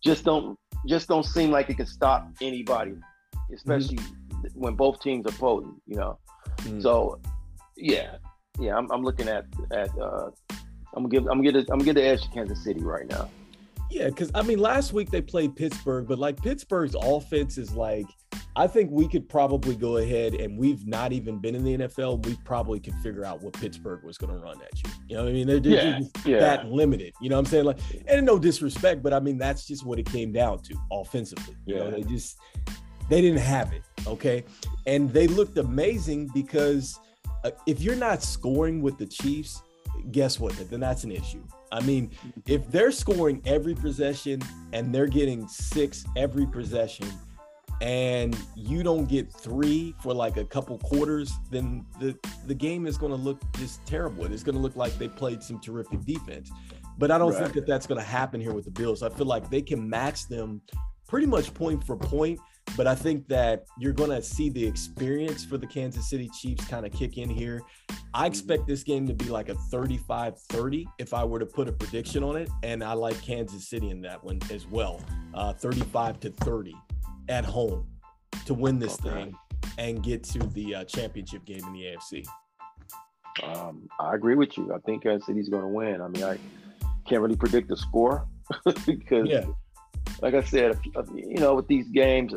just 0.03 0.25
don't 0.25 0.59
just 0.87 1.09
don't 1.09 1.25
seem 1.25 1.51
like 1.51 1.71
it 1.71 1.77
can 1.77 1.87
stop 1.87 2.29
anybody, 2.41 2.95
especially 3.55 3.97
mm-hmm. 3.97 4.49
when 4.55 4.75
both 4.75 5.01
teams 5.01 5.27
are 5.27 5.33
potent. 5.33 5.75
You 5.87 5.97
know, 5.97 6.19
mm-hmm. 6.59 6.81
so 6.81 7.21
yeah, 7.79 8.17
yeah. 8.59 8.77
I'm, 8.77 8.91
I'm 8.91 9.03
looking 9.03 9.29
at 9.29 9.47
at. 9.71 9.91
Uh, 9.99 10.31
I'm 10.95 11.05
gonna 11.05 11.09
give. 11.09 11.23
I'm 11.27 11.43
gonna 11.43 11.53
get. 11.53 11.57
I'm 11.71 11.79
gonna 11.79 11.85
get 11.85 11.95
the 11.95 12.05
edge 12.05 12.23
to 12.23 12.29
Kansas 12.31 12.63
City 12.63 12.83
right 12.83 13.09
now. 13.09 13.31
Yeah, 13.91 14.09
because 14.09 14.31
I 14.35 14.43
mean, 14.43 14.59
last 14.59 14.93
week 14.93 15.11
they 15.11 15.23
played 15.23 15.57
Pittsburgh, 15.57 16.07
but 16.07 16.19
like 16.19 16.43
Pittsburgh's 16.43 16.95
offense 17.01 17.57
is 17.57 17.73
like, 17.75 18.07
I 18.55 18.67
think 18.67 18.91
we 18.91 19.09
could 19.09 19.29
probably 19.29 19.77
go 19.77 19.97
ahead 19.97 20.35
and 20.35 20.59
we've 20.59 20.87
not 20.87 21.13
even 21.13 21.39
been 21.39 21.55
in 21.55 21.65
the 21.65 21.79
NFL. 21.79 22.27
We 22.27 22.37
probably 22.45 22.81
could 22.81 22.95
figure 22.97 23.25
out 23.25 23.41
what 23.41 23.55
Pittsburgh 23.55 24.03
was 24.05 24.19
going 24.19 24.33
to 24.33 24.39
run 24.39 24.61
at 24.61 24.83
you. 24.83 24.91
You 25.09 25.17
know 25.17 25.25
what 25.25 25.31
I 25.31 25.33
mean? 25.33 25.47
They're, 25.47 25.61
they're 25.61 25.73
yeah, 25.73 25.99
just 26.01 26.27
yeah. 26.27 26.41
that 26.41 26.67
limited. 26.67 27.15
You 27.21 27.31
know 27.31 27.37
what 27.37 27.47
I'm 27.47 27.47
saying? 27.47 27.65
Like, 27.65 27.79
and 28.07 28.27
no 28.27 28.39
disrespect, 28.39 29.03
but 29.03 29.15
I 29.15 29.21
mean, 29.21 29.39
that's 29.39 29.67
just 29.67 29.87
what 29.87 29.99
it 29.99 30.07
came 30.07 30.33
down 30.33 30.59
to 30.65 30.77
offensively. 30.93 31.57
You 31.65 31.77
yeah. 31.77 31.85
know, 31.85 31.91
they 31.93 32.03
just, 32.03 32.37
they 33.09 33.23
didn't 33.23 33.41
have 33.41 33.73
it. 33.73 33.83
Okay. 34.07 34.45
And 34.87 35.11
they 35.13 35.29
looked 35.29 35.57
amazing 35.57 36.29
because 36.35 36.99
Uh, 37.45 37.51
if 37.67 37.81
you're 37.81 37.97
not 37.97 38.23
scoring 38.23 38.83
with 38.83 38.99
the 38.99 39.07
Chiefs, 39.07 39.63
guess 40.11 40.39
what? 40.41 40.55
Then 40.71 40.81
that's 40.81 41.05
an 41.05 41.13
issue. 41.13 41.43
I 41.71 41.81
mean, 41.81 42.11
if 42.47 42.71
they're 42.71 42.93
scoring 42.93 43.43
every 43.45 43.75
possession 43.75 44.41
and 44.73 44.95
they're 44.95 45.07
getting 45.07 45.47
six 45.49 46.05
every 46.17 46.47
possession, 46.47 47.09
and 47.81 48.37
you 48.57 48.83
don't 48.83 49.09
get 49.09 49.33
three 49.33 49.95
for 50.03 50.13
like 50.13 50.37
a 50.37 50.45
couple 50.45 50.79
quarters, 50.79 51.33
then 51.51 51.87
the 52.01 52.19
the 52.47 52.55
game 52.55 52.87
is 52.87 52.99
going 52.99 53.13
to 53.13 53.19
look 53.19 53.41
just 53.57 53.85
terrible. 53.87 54.25
It's 54.25 54.43
going 54.43 54.57
to 54.57 54.61
look 54.61 54.75
like 54.75 54.99
they 54.99 55.09
played 55.09 55.43
some 55.43 55.61
terrific 55.61 56.05
defense. 56.05 56.51
But 56.99 57.13
I 57.13 57.19
don't 57.19 57.33
right. 57.33 57.43
think 57.43 57.55
that 57.55 57.67
that's 57.67 57.87
going 57.87 58.01
to 58.01 58.07
happen 58.07 58.41
here 58.41 58.53
with 58.53 58.65
the 58.65 58.73
Bills. 58.73 59.03
I 59.05 59.09
feel 59.11 59.27
like 59.27 59.49
they 59.49 59.63
can 59.63 59.89
match 59.89 60.27
them 60.27 60.61
pretty 61.07 61.27
much 61.27 61.55
point 61.55 61.85
for 61.85 61.97
point. 61.97 62.41
But 62.77 62.87
I 62.87 62.95
think 62.95 63.27
that 63.29 63.65
you're 63.79 63.93
going 63.93 64.11
to 64.11 64.23
see 64.23 64.51
the 64.51 64.65
experience 64.65 65.45
for 65.45 65.59
the 65.59 65.67
Kansas 65.67 66.09
City 66.09 66.31
Chiefs 66.41 66.67
kind 66.67 66.87
of 66.87 66.93
kick 66.93 67.19
in 67.19 67.29
here. 67.29 67.63
I 68.15 68.27
expect 68.27 68.67
this 68.67 68.83
game 68.83 69.07
to 69.09 69.15
be 69.15 69.27
like 69.27 69.49
a 69.49 69.55
35 69.55 70.39
30 70.39 70.87
if 70.99 71.15
I 71.15 71.25
were 71.25 71.39
to 71.39 71.47
put 71.47 71.69
a 71.69 71.73
prediction 71.73 72.23
on 72.23 72.37
it. 72.37 72.49
And 72.63 72.83
I 72.83 72.93
like 72.93 73.21
Kansas 73.23 73.69
City 73.69 73.91
in 73.91 74.01
that 74.03 74.23
one 74.23 74.41
as 74.53 74.67
well 74.67 75.01
uh, 75.35 75.53
35 75.53 76.21
to 76.21 76.31
30 76.31 76.75
at 77.29 77.45
home 77.45 77.87
to 78.47 78.55
win 78.55 78.79
this 78.79 78.99
okay. 79.01 79.11
thing 79.11 79.35
and 79.79 80.03
get 80.03 80.25
to 80.25 80.39
the 80.39 80.77
uh, 80.77 80.85
championship 80.85 81.45
game 81.45 81.65
in 81.65 81.73
the 81.73 81.97
AFC. 81.97 82.27
Um, 83.43 83.89
I 84.01 84.15
agree 84.15 84.35
with 84.35 84.57
you. 84.57 84.73
I 84.75 84.79
think 84.79 85.05
Kansas 85.05 85.27
City's 85.27 85.49
going 85.49 85.63
to 85.63 85.69
win. 85.69 86.01
I 86.01 86.09
mean, 86.09 86.25
I 86.25 86.39
can't 87.09 87.23
really 87.23 87.37
predict 87.37 87.69
the 87.69 87.77
score 87.77 88.27
because, 88.87 89.29
yeah. 89.29 89.45
Like 90.21 90.35
I 90.35 90.43
said, 90.43 90.79
you 91.15 91.39
know, 91.39 91.55
with 91.55 91.69
these 91.69 91.89
games, 91.89 92.35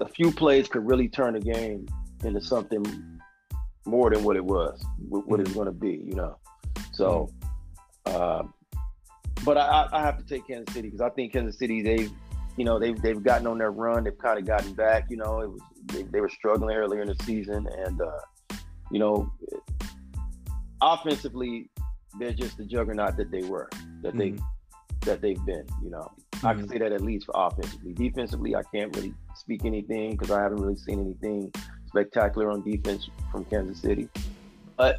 a 0.00 0.08
few 0.08 0.30
plays 0.32 0.68
could 0.68 0.86
really 0.86 1.08
turn 1.08 1.36
a 1.36 1.40
game 1.40 1.86
into 2.24 2.40
something 2.40 2.84
more 3.86 4.10
than 4.10 4.24
what 4.24 4.36
it 4.36 4.44
was, 4.44 4.84
what 5.08 5.40
it's 5.40 5.52
going 5.52 5.66
to 5.66 5.72
be, 5.72 6.02
you 6.04 6.14
know. 6.14 6.38
So, 6.92 7.30
uh, 8.06 8.44
but 9.44 9.58
I, 9.58 9.88
I, 9.92 10.00
have 10.00 10.18
to 10.18 10.24
take 10.24 10.46
Kansas 10.46 10.74
City 10.74 10.88
because 10.88 11.00
I 11.00 11.10
think 11.10 11.32
Kansas 11.32 11.58
City 11.58 11.82
they've, 11.82 12.10
you 12.56 12.64
know, 12.64 12.78
they've 12.78 13.00
they've 13.00 13.22
gotten 13.22 13.46
on 13.46 13.58
their 13.58 13.72
run. 13.72 14.04
They've 14.04 14.16
kind 14.16 14.38
of 14.38 14.46
gotten 14.46 14.72
back. 14.72 15.06
You 15.10 15.16
know, 15.16 15.40
it 15.40 15.50
was 15.50 15.60
they, 15.86 16.02
they 16.02 16.20
were 16.20 16.28
struggling 16.28 16.76
earlier 16.76 17.02
in 17.02 17.08
the 17.08 17.16
season, 17.24 17.66
and 17.78 18.00
uh, 18.00 18.56
you 18.90 18.98
know, 18.98 19.30
offensively, 20.80 21.68
they're 22.18 22.32
just 22.32 22.56
the 22.56 22.64
juggernaut 22.64 23.16
that 23.16 23.30
they 23.30 23.42
were, 23.42 23.68
that 24.02 24.14
mm-hmm. 24.14 24.18
That 25.04 25.20
they've 25.20 25.44
been. 25.44 25.66
You 25.82 25.90
know, 25.90 26.12
mm-hmm. 26.32 26.46
I 26.46 26.54
can 26.54 26.62
mm-hmm. 26.62 26.72
say 26.72 26.78
that 26.78 26.92
at 26.92 27.00
least 27.00 27.26
for 27.26 27.34
offensively. 27.34 27.92
Defensively, 27.92 28.54
I 28.54 28.62
can't 28.74 28.94
really 28.96 29.14
speak 29.36 29.64
anything 29.64 30.12
because 30.12 30.30
I 30.30 30.42
haven't 30.42 30.60
really 30.60 30.76
seen 30.76 31.00
anything 31.00 31.52
spectacular 31.86 32.50
on 32.50 32.62
defense 32.62 33.08
from 33.30 33.44
Kansas 33.46 33.80
City. 33.80 34.08
But 34.76 34.98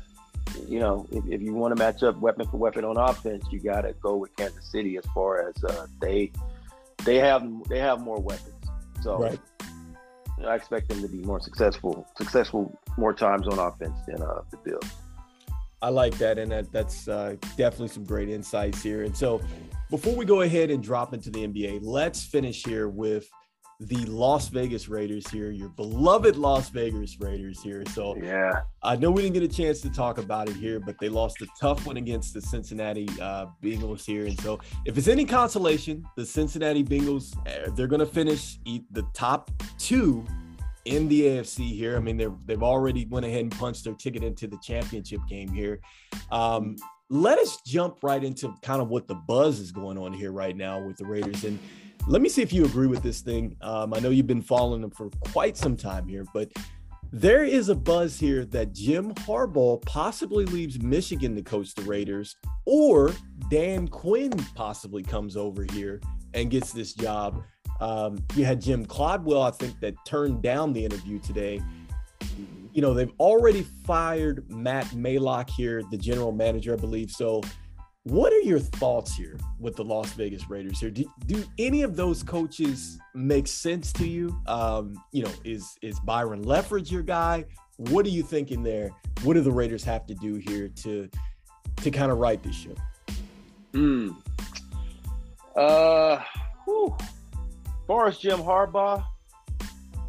you 0.68 0.80
know, 0.80 1.08
if, 1.12 1.24
if 1.28 1.42
you 1.42 1.54
want 1.54 1.76
to 1.76 1.84
match 1.84 2.04
up 2.04 2.20
weapon 2.20 2.48
for 2.48 2.58
weapon 2.58 2.86
on 2.86 2.98
offense, 2.98 3.46
you 3.52 3.60
got 3.60 3.82
to 3.82 3.94
go 3.94 4.16
with 4.16 4.36
Kansas 4.36 4.72
City 4.72 4.98
as 4.98 5.06
far 5.14 5.50
as 5.50 5.64
uh, 5.64 5.88
they 6.02 6.32
they 7.04 7.16
have 7.18 7.44
they 7.70 7.80
have 7.80 8.02
more 8.02 8.20
weapons. 8.20 8.54
So 9.02 9.18
right. 9.18 9.40
I 10.46 10.56
expect 10.56 10.90
them 10.90 11.02
to 11.02 11.08
be 11.08 11.20
more 11.20 11.40
successful 11.40 12.08
successful 12.18 12.78
more 12.98 13.14
times 13.14 13.48
on 13.48 13.60
offense 13.60 13.98
than 14.08 14.22
uh, 14.22 14.42
the 14.52 14.58
Bills. 14.58 14.92
I 15.82 15.90
like 15.90 16.18
that, 16.18 16.40
and 16.40 16.52
that, 16.52 16.72
that's 16.72 17.08
uh, 17.08 17.36
definitely 17.58 17.90
some 17.90 18.06
great 18.06 18.30
insights 18.30 18.82
here. 18.82 19.04
And 19.04 19.16
so, 19.16 19.40
before 19.90 20.16
we 20.16 20.26
go 20.26 20.42
ahead 20.42 20.70
and 20.72 20.84
drop 20.84 21.14
into 21.14 21.30
the 21.30 21.48
NBA, 21.48 21.80
let's 21.84 22.24
finish 22.24 22.64
here 22.66 22.90
with 22.90 23.28
the 23.80 24.06
Las 24.06 24.48
Vegas 24.48 24.88
Raiders 24.88 25.30
here, 25.30 25.52
your 25.52 25.70
beloved 25.70 26.38
Las 26.38 26.70
Vegas 26.70 27.20
Raiders 27.20 27.62
here. 27.62 27.84
So 27.94 28.16
yeah, 28.16 28.62
I 28.82 28.96
know 28.96 29.12
we 29.12 29.24
didn't 29.24 29.34
get 29.34 29.44
a 29.44 29.48
chance 29.48 29.82
to 29.82 29.90
talk 29.90 30.18
about 30.18 30.50
it 30.50 30.56
here, 30.56 30.80
but 30.80 30.96
they 31.00 31.10
lost 31.10 31.42
a 31.42 31.48
tough 31.60 31.86
one 31.86 31.98
against 31.98 32.34
the 32.34 32.42
Cincinnati 32.42 33.08
uh, 33.22 33.48
Bengals 33.62 34.06
here. 34.06 34.26
And 34.26 34.40
so, 34.42 34.60
if 34.86 34.98
it's 34.98 35.10
any 35.10 35.26
consolation, 35.26 36.06
the 36.16 36.26
Cincinnati 36.26 36.84
Bengals 36.84 37.36
uh, 37.48 37.72
they're 37.72 37.88
going 37.88 38.00
to 38.00 38.06
finish 38.06 38.58
the 38.64 39.06
top 39.14 39.52
two 39.78 40.26
in 40.86 41.08
the 41.10 41.24
AFC 41.24 41.76
here. 41.76 41.98
I 41.98 42.00
mean, 42.00 42.38
they've 42.46 42.64
already 42.64 43.06
went 43.06 43.26
ahead 43.26 43.42
and 43.42 43.52
punched 43.52 43.84
their 43.84 43.96
ticket 43.96 44.24
into 44.24 44.48
the 44.48 44.58
championship 44.64 45.20
game 45.28 45.50
here. 45.50 45.82
Um, 46.32 46.78
let 47.10 47.38
us 47.38 47.60
jump 47.66 47.98
right 48.04 48.24
into 48.24 48.54
kind 48.62 48.82
of 48.82 48.90
what 48.90 49.08
the 49.08 49.16
buzz 49.16 49.60
is 49.60 49.72
going 49.72 49.98
on 49.98 50.14
here 50.14 50.32
right 50.32 50.56
now 50.56 50.80
with 50.80 50.98
the 50.98 51.06
Raiders 51.06 51.44
and 51.44 51.60
let 52.08 52.22
me 52.22 52.30
see 52.30 52.44
if 52.44 52.54
you 52.54 52.66
agree 52.66 52.86
with 52.86 53.02
this 53.02 53.22
thing. 53.22 53.56
Um, 53.62 53.94
I 53.94 54.00
know 54.00 54.12
you've 54.12 54.28
been 54.28 54.42
following 54.42 54.82
them 54.82 54.92
for 54.92 55.10
quite 55.32 55.58
some 55.58 55.76
time 55.76 56.08
here, 56.08 56.24
but 56.36 56.52
there 57.12 57.44
is 57.44 57.70
a 57.70 57.76
buzz 57.76 58.20
here 58.20 58.46
that 58.46 58.74
Jim 58.74 59.14
Harbaugh 59.14 59.82
possibly 59.86 60.46
leaves 60.46 60.80
Michigan 60.82 61.36
to 61.36 61.42
coach 61.42 61.74
the 61.74 61.82
Raiders, 61.84 62.36
or 62.66 63.12
Dan 63.50 63.88
Quinn 63.88 64.32
possibly 64.54 65.02
comes 65.02 65.36
over 65.36 65.66
here 65.72 66.00
and 66.34 66.52
gets 66.52 66.74
this 66.74 66.94
job. 66.94 67.42
Um, 67.80 68.24
you 68.36 68.46
had 68.46 68.62
Jim 68.62 68.86
Caldwell, 68.86 69.42
I 69.42 69.52
think, 69.52 69.80
that 69.80 69.96
turned 70.06 70.42
down 70.42 70.74
the 70.74 70.86
interview 70.86 71.20
today. 71.20 71.62
You 72.76 72.82
know, 72.82 72.94
they've 72.94 73.14
already 73.20 73.64
fired 73.86 74.44
Matt 74.50 74.88
Malott 74.88 75.50
here, 75.50 75.82
the 75.92 75.98
general 75.98 76.34
manager, 76.34 76.74
I 76.74 76.76
believe. 76.76 77.10
So 77.10 77.42
what 78.04 78.34
are 78.34 78.42
your 78.42 78.60
thoughts 78.60 79.16
here 79.16 79.40
with 79.60 79.78
the 79.78 79.84
Las 79.84 80.12
Vegas 80.12 80.48
Raiders 80.48 80.80
here? 80.80 80.92
Do, 80.92 81.12
do 81.26 81.44
any 81.58 81.84
of 81.84 81.96
those 81.96 82.22
coaches 82.22 83.00
make 83.14 83.48
sense 83.48 83.94
to 83.94 84.06
you? 84.06 84.38
Um, 84.46 85.02
you 85.14 85.24
know, 85.24 85.32
is 85.46 85.76
is 85.82 86.00
Byron 86.02 86.44
Leftwich 86.44 86.92
your 86.92 87.02
guy? 87.02 87.46
What 87.78 88.06
are 88.06 88.10
you 88.10 88.24
thinking 88.24 88.62
there? 88.62 88.92
What 89.24 89.36
do 89.36 89.42
the 89.42 89.52
Raiders 89.52 89.84
have 89.86 90.06
to 90.08 90.14
do 90.14 90.36
here 90.36 90.68
to 90.84 91.10
to 91.78 91.92
kind 91.92 92.12
of 92.12 92.20
right 92.20 92.44
this 92.44 92.56
ship? 92.56 92.78
Hmm. 93.74 94.12
Uh, 95.56 96.22
whew. 96.66 96.96
Far 97.88 98.08
as 98.08 98.18
Jim 98.18 98.40
Harbaugh, 98.40 99.02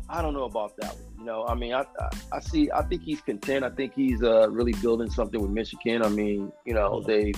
I 0.09 0.21
don't 0.21 0.35
know 0.35 0.45
about 0.45 0.77
that 0.79 0.95
one. 0.95 1.06
You 1.27 1.33
know, 1.33 1.45
I 1.49 1.57
mean, 1.57 1.75
I, 1.75 1.81
I, 1.81 2.09
I 2.35 2.39
see. 2.39 2.71
I 2.71 2.83
think 2.83 3.03
he's 3.03 3.21
content. 3.21 3.65
I 3.65 3.71
think 3.71 3.95
he's 3.95 4.23
uh, 4.23 4.49
really 4.49 4.75
building 4.75 5.11
something 5.11 5.43
with 5.43 5.51
Michigan. 5.51 6.05
I 6.05 6.09
mean, 6.09 6.53
you 6.65 6.73
know, 6.73 7.03
they 7.03 7.33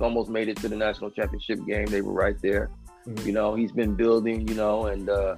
almost 0.00 0.30
made 0.30 0.48
it 0.48 0.56
to 0.58 0.68
the 0.68 0.76
national 0.76 1.10
championship 1.10 1.58
game. 1.66 1.86
They 1.86 2.00
were 2.00 2.12
right 2.12 2.40
there. 2.40 2.70
Mm-hmm. 3.08 3.26
You 3.26 3.32
know, 3.32 3.56
he's 3.56 3.72
been 3.72 3.96
building, 3.96 4.46
you 4.46 4.54
know, 4.54 4.86
and 4.86 5.10
uh, 5.10 5.34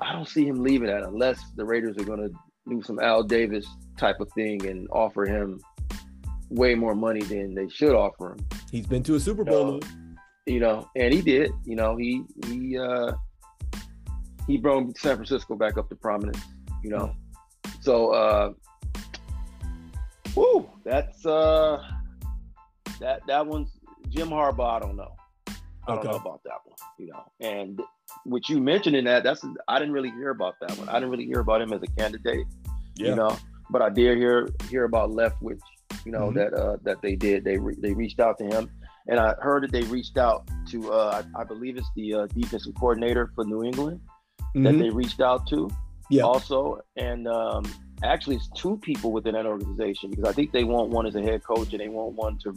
I 0.00 0.12
don't 0.12 0.28
see 0.28 0.46
him 0.46 0.62
leaving 0.62 0.86
that 0.86 1.02
unless 1.02 1.42
the 1.56 1.64
Raiders 1.64 1.96
are 1.98 2.04
going 2.04 2.20
to 2.20 2.32
do 2.68 2.80
some 2.80 3.00
Al 3.00 3.24
Davis 3.24 3.66
type 3.96 4.20
of 4.20 4.30
thing 4.34 4.64
and 4.64 4.86
offer 4.92 5.24
him 5.24 5.60
way 6.48 6.76
more 6.76 6.94
money 6.94 7.22
than 7.22 7.56
they 7.56 7.68
should 7.68 7.96
offer 7.96 8.34
him. 8.34 8.46
He's 8.70 8.86
been 8.86 9.02
to 9.02 9.16
a 9.16 9.20
Super 9.20 9.42
Bowl, 9.42 9.80
you 9.80 9.80
know, 9.80 9.80
you 10.46 10.60
know 10.60 10.90
and 10.94 11.12
he 11.12 11.22
did. 11.22 11.50
You 11.64 11.74
know, 11.74 11.96
he 11.96 12.22
he 12.46 12.78
uh, 12.78 13.14
he 14.46 14.58
brought 14.58 14.96
San 14.96 15.16
Francisco 15.16 15.56
back 15.56 15.76
up 15.76 15.88
to 15.88 15.96
prominence. 15.96 16.38
You 16.82 16.90
know, 16.90 17.14
so 17.80 18.10
uh, 18.12 18.52
whoo, 20.34 20.68
that's 20.84 21.26
uh 21.26 21.82
that 23.00 23.26
that 23.26 23.46
one's 23.46 23.70
Jim 24.08 24.28
Harbaugh. 24.28 24.76
I 24.76 24.78
don't 24.78 24.96
know. 24.96 25.14
I 25.48 25.52
don't 25.86 25.98
okay. 25.98 26.08
know 26.08 26.16
about 26.16 26.42
that 26.44 26.60
one. 26.64 26.76
You 26.98 27.08
know, 27.08 27.24
and 27.40 27.80
what 28.24 28.48
you 28.48 28.60
mentioned 28.60 28.96
in 28.96 29.04
that, 29.04 29.24
that's 29.24 29.44
I 29.66 29.78
didn't 29.78 29.94
really 29.94 30.10
hear 30.10 30.30
about 30.30 30.54
that 30.60 30.76
one. 30.78 30.88
I 30.88 30.94
didn't 30.94 31.10
really 31.10 31.26
hear 31.26 31.40
about 31.40 31.60
him 31.60 31.72
as 31.72 31.82
a 31.82 31.86
candidate. 31.98 32.46
Yeah. 32.96 33.10
You 33.10 33.14
know, 33.16 33.36
but 33.70 33.82
I 33.82 33.88
did 33.90 34.18
hear 34.18 34.48
hear 34.68 34.84
about 34.84 35.10
Leftwich. 35.10 35.60
You 36.04 36.12
know 36.12 36.30
mm-hmm. 36.30 36.38
that 36.38 36.54
uh, 36.54 36.76
that 36.82 37.02
they 37.02 37.16
did. 37.16 37.44
They 37.44 37.58
re- 37.58 37.76
they 37.78 37.92
reached 37.92 38.20
out 38.20 38.38
to 38.38 38.44
him, 38.44 38.70
and 39.08 39.18
I 39.18 39.34
heard 39.40 39.64
that 39.64 39.72
they 39.72 39.82
reached 39.82 40.16
out 40.16 40.48
to 40.70 40.92
uh, 40.92 41.22
I, 41.36 41.40
I 41.40 41.44
believe 41.44 41.76
it's 41.76 41.90
the 41.96 42.14
uh, 42.14 42.26
defensive 42.26 42.74
coordinator 42.78 43.30
for 43.34 43.44
New 43.44 43.64
England 43.64 44.00
mm-hmm. 44.40 44.64
that 44.64 44.78
they 44.78 44.90
reached 44.90 45.20
out 45.20 45.46
to. 45.48 45.70
Yeah. 46.10 46.22
Also, 46.22 46.80
and 46.96 47.28
um, 47.28 47.64
actually, 48.02 48.36
it's 48.36 48.48
two 48.56 48.78
people 48.78 49.12
within 49.12 49.34
that 49.34 49.46
organization 49.46 50.10
because 50.10 50.24
I 50.24 50.32
think 50.32 50.52
they 50.52 50.64
want 50.64 50.90
one 50.90 51.06
as 51.06 51.14
a 51.14 51.22
head 51.22 51.44
coach 51.44 51.72
and 51.72 51.80
they 51.80 51.88
want 51.88 52.14
one 52.14 52.38
to 52.38 52.54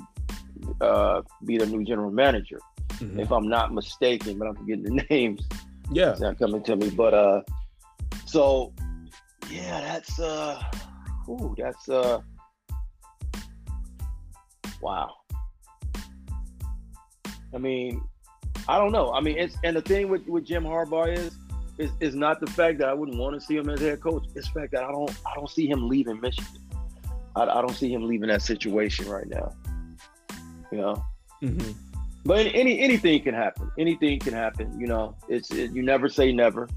uh, 0.80 1.22
be 1.45 1.58
the 1.58 1.66
new 1.66 1.84
general 1.84 2.12
manager, 2.12 2.60
mm-hmm. 2.89 3.20
if 3.20 3.32
I'm 3.32 3.47
not 3.47 3.74
mistaken. 3.74 4.38
But 4.38 4.47
I'm 4.47 4.56
forgetting 4.56 4.84
the 4.84 5.04
names. 5.10 5.47
Yeah, 5.91 6.12
it's 6.12 6.22
not 6.22 6.39
coming 6.39 6.64
to 6.64 6.76
me. 6.76 6.89
But 6.89 7.14
uh, 7.14 7.41
so 8.26 8.74
yeah, 9.49 9.82
that's 9.82 10.20
uh, 10.20 10.62
ooh, 11.28 11.54
that's 11.58 11.89
uh, 11.89 12.22
wow. 14.82 15.16
I 17.54 17.58
mean, 17.58 18.02
I 18.68 18.78
don't 18.78 18.91
know. 18.91 19.12
I 19.12 19.20
mean, 19.20 19.38
it's 19.38 19.58
and 19.64 19.76
the 19.76 19.82
thing 19.82 20.10
with 20.10 20.26
with 20.28 20.45
Jim 20.45 20.64
Harbaugh 20.64 21.12
is 21.12 21.36
is, 21.82 21.91
is 21.99 22.15
not 22.15 22.39
the 22.39 22.47
fact 22.47 22.79
that 22.79 22.89
I 22.89 22.93
wouldn't 22.93 23.17
want 23.17 23.34
to 23.36 23.41
see 23.41 23.57
him 23.57 23.69
as 23.69 23.79
head 23.79 24.01
coach. 24.01 24.25
It's 24.36 24.47
the 24.51 24.59
fact 24.61 24.71
that 24.73 24.84
I 24.84 24.91
don't 24.91 25.11
I 25.25 25.36
don't 25.36 25.49
see 25.49 25.67
him 25.67 25.88
leaving 25.88 26.19
Michigan. 26.21 26.61
I, 27.36 27.43
I 27.43 27.61
don't 27.61 27.75
see 27.75 27.91
him 27.91 28.07
leaving 28.07 28.29
that 28.29 28.41
situation 28.41 29.07
right 29.09 29.27
now 29.27 29.53
you 30.71 30.77
know. 30.77 31.05
Mm-hmm. 31.43 31.71
But 32.23 32.47
any 32.53 32.79
anything 32.79 33.21
can 33.23 33.34
happen. 33.34 33.71
Anything 33.77 34.19
can 34.19 34.34
happen. 34.34 34.79
You 34.79 34.88
know, 34.88 35.15
it's 35.27 35.51
it, 35.51 35.71
you 35.71 35.84
never 35.84 36.07
say 36.07 36.32
never. 36.32 36.69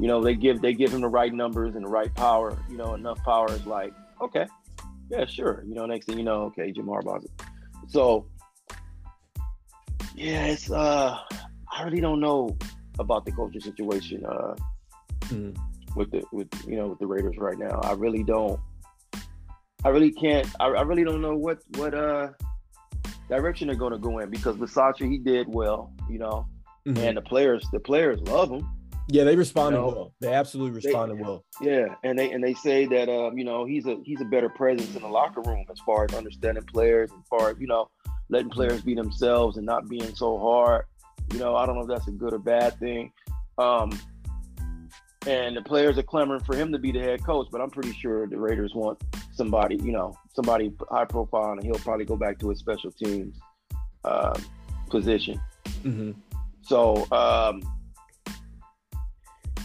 You 0.00 0.08
know, 0.08 0.22
they 0.22 0.34
give 0.34 0.60
they 0.60 0.74
give 0.74 0.92
him 0.92 1.02
the 1.02 1.08
right 1.08 1.32
numbers 1.32 1.74
and 1.74 1.84
the 1.84 1.88
right 1.88 2.14
power. 2.14 2.58
You 2.70 2.76
know, 2.76 2.94
enough 2.94 3.22
power 3.22 3.50
is 3.52 3.66
like 3.66 3.92
okay, 4.20 4.46
yeah, 5.10 5.26
sure. 5.26 5.62
You 5.66 5.74
know, 5.74 5.86
next 5.86 6.06
thing 6.06 6.18
you 6.18 6.24
know, 6.24 6.44
okay, 6.44 6.72
Jim 6.72 6.86
Harbaugh's. 6.86 7.26
So 7.88 8.26
yeah, 10.14 10.46
it's 10.46 10.70
uh, 10.70 11.18
I 11.70 11.82
really 11.82 12.00
don't 12.00 12.20
know 12.20 12.56
about 12.98 13.24
the 13.24 13.32
coaching 13.32 13.60
situation 13.60 14.24
uh 14.26 14.54
mm. 15.26 15.56
with 15.94 16.10
the 16.10 16.22
with 16.32 16.48
you 16.66 16.76
know 16.76 16.88
with 16.88 16.98
the 16.98 17.06
Raiders 17.06 17.36
right 17.38 17.58
now. 17.58 17.80
I 17.82 17.92
really 17.92 18.22
don't. 18.22 18.60
I 19.84 19.88
really 19.90 20.10
can't. 20.10 20.48
I, 20.58 20.66
I 20.66 20.82
really 20.82 21.04
don't 21.04 21.22
know 21.22 21.36
what 21.36 21.58
what 21.76 21.94
uh 21.94 22.28
direction 23.28 23.68
they're 23.68 23.76
going 23.76 23.92
to 23.92 23.98
go 23.98 24.18
in 24.18 24.30
because 24.30 24.56
Bisaccia 24.56 25.10
he 25.10 25.18
did 25.18 25.48
well, 25.48 25.92
you 26.08 26.18
know, 26.18 26.46
mm-hmm. 26.86 26.98
and 26.98 27.16
the 27.16 27.22
players 27.22 27.66
the 27.72 27.80
players 27.80 28.20
love 28.22 28.50
him. 28.50 28.68
Yeah, 29.08 29.22
they 29.22 29.36
responded 29.36 29.78
you 29.78 29.84
know, 29.84 29.88
well. 29.88 30.14
They 30.20 30.32
absolutely 30.32 30.72
responded 30.72 31.18
they, 31.18 31.22
well. 31.22 31.44
Yeah, 31.60 31.94
and 32.02 32.18
they 32.18 32.32
and 32.32 32.42
they 32.42 32.54
say 32.54 32.86
that 32.86 33.08
um, 33.08 33.38
you 33.38 33.44
know 33.44 33.64
he's 33.64 33.86
a 33.86 33.98
he's 34.04 34.20
a 34.20 34.24
better 34.24 34.48
presence 34.48 34.94
in 34.96 35.02
the 35.02 35.08
locker 35.08 35.42
room 35.42 35.64
as 35.70 35.78
far 35.80 36.04
as 36.04 36.14
understanding 36.14 36.64
players, 36.64 37.10
as 37.12 37.26
far 37.28 37.50
as 37.50 37.56
you 37.60 37.68
know 37.68 37.88
letting 38.28 38.50
players 38.50 38.82
be 38.82 38.94
themselves 38.94 39.56
and 39.56 39.64
not 39.64 39.88
being 39.88 40.14
so 40.14 40.38
hard. 40.38 40.84
You 41.32 41.38
know, 41.38 41.56
I 41.56 41.66
don't 41.66 41.76
know 41.76 41.82
if 41.82 41.88
that's 41.88 42.08
a 42.08 42.12
good 42.12 42.32
or 42.32 42.38
bad 42.38 42.78
thing. 42.78 43.12
Um, 43.58 43.98
and 45.26 45.56
the 45.56 45.62
players 45.62 45.98
are 45.98 46.02
clamoring 46.02 46.44
for 46.44 46.54
him 46.56 46.70
to 46.72 46.78
be 46.78 46.92
the 46.92 47.00
head 47.00 47.24
coach, 47.24 47.48
but 47.50 47.60
I'm 47.60 47.70
pretty 47.70 47.92
sure 47.92 48.26
the 48.26 48.38
Raiders 48.38 48.74
want 48.74 49.02
somebody, 49.32 49.76
you 49.76 49.92
know, 49.92 50.16
somebody 50.34 50.72
high 50.88 51.04
profile, 51.04 51.52
and 51.52 51.62
he'll 51.62 51.78
probably 51.78 52.04
go 52.04 52.16
back 52.16 52.38
to 52.40 52.50
his 52.50 52.58
special 52.58 52.92
teams 52.92 53.36
uh, 54.04 54.38
position. 54.88 55.40
Mm-hmm. 55.82 56.12
So, 56.62 57.06
um, 57.10 57.62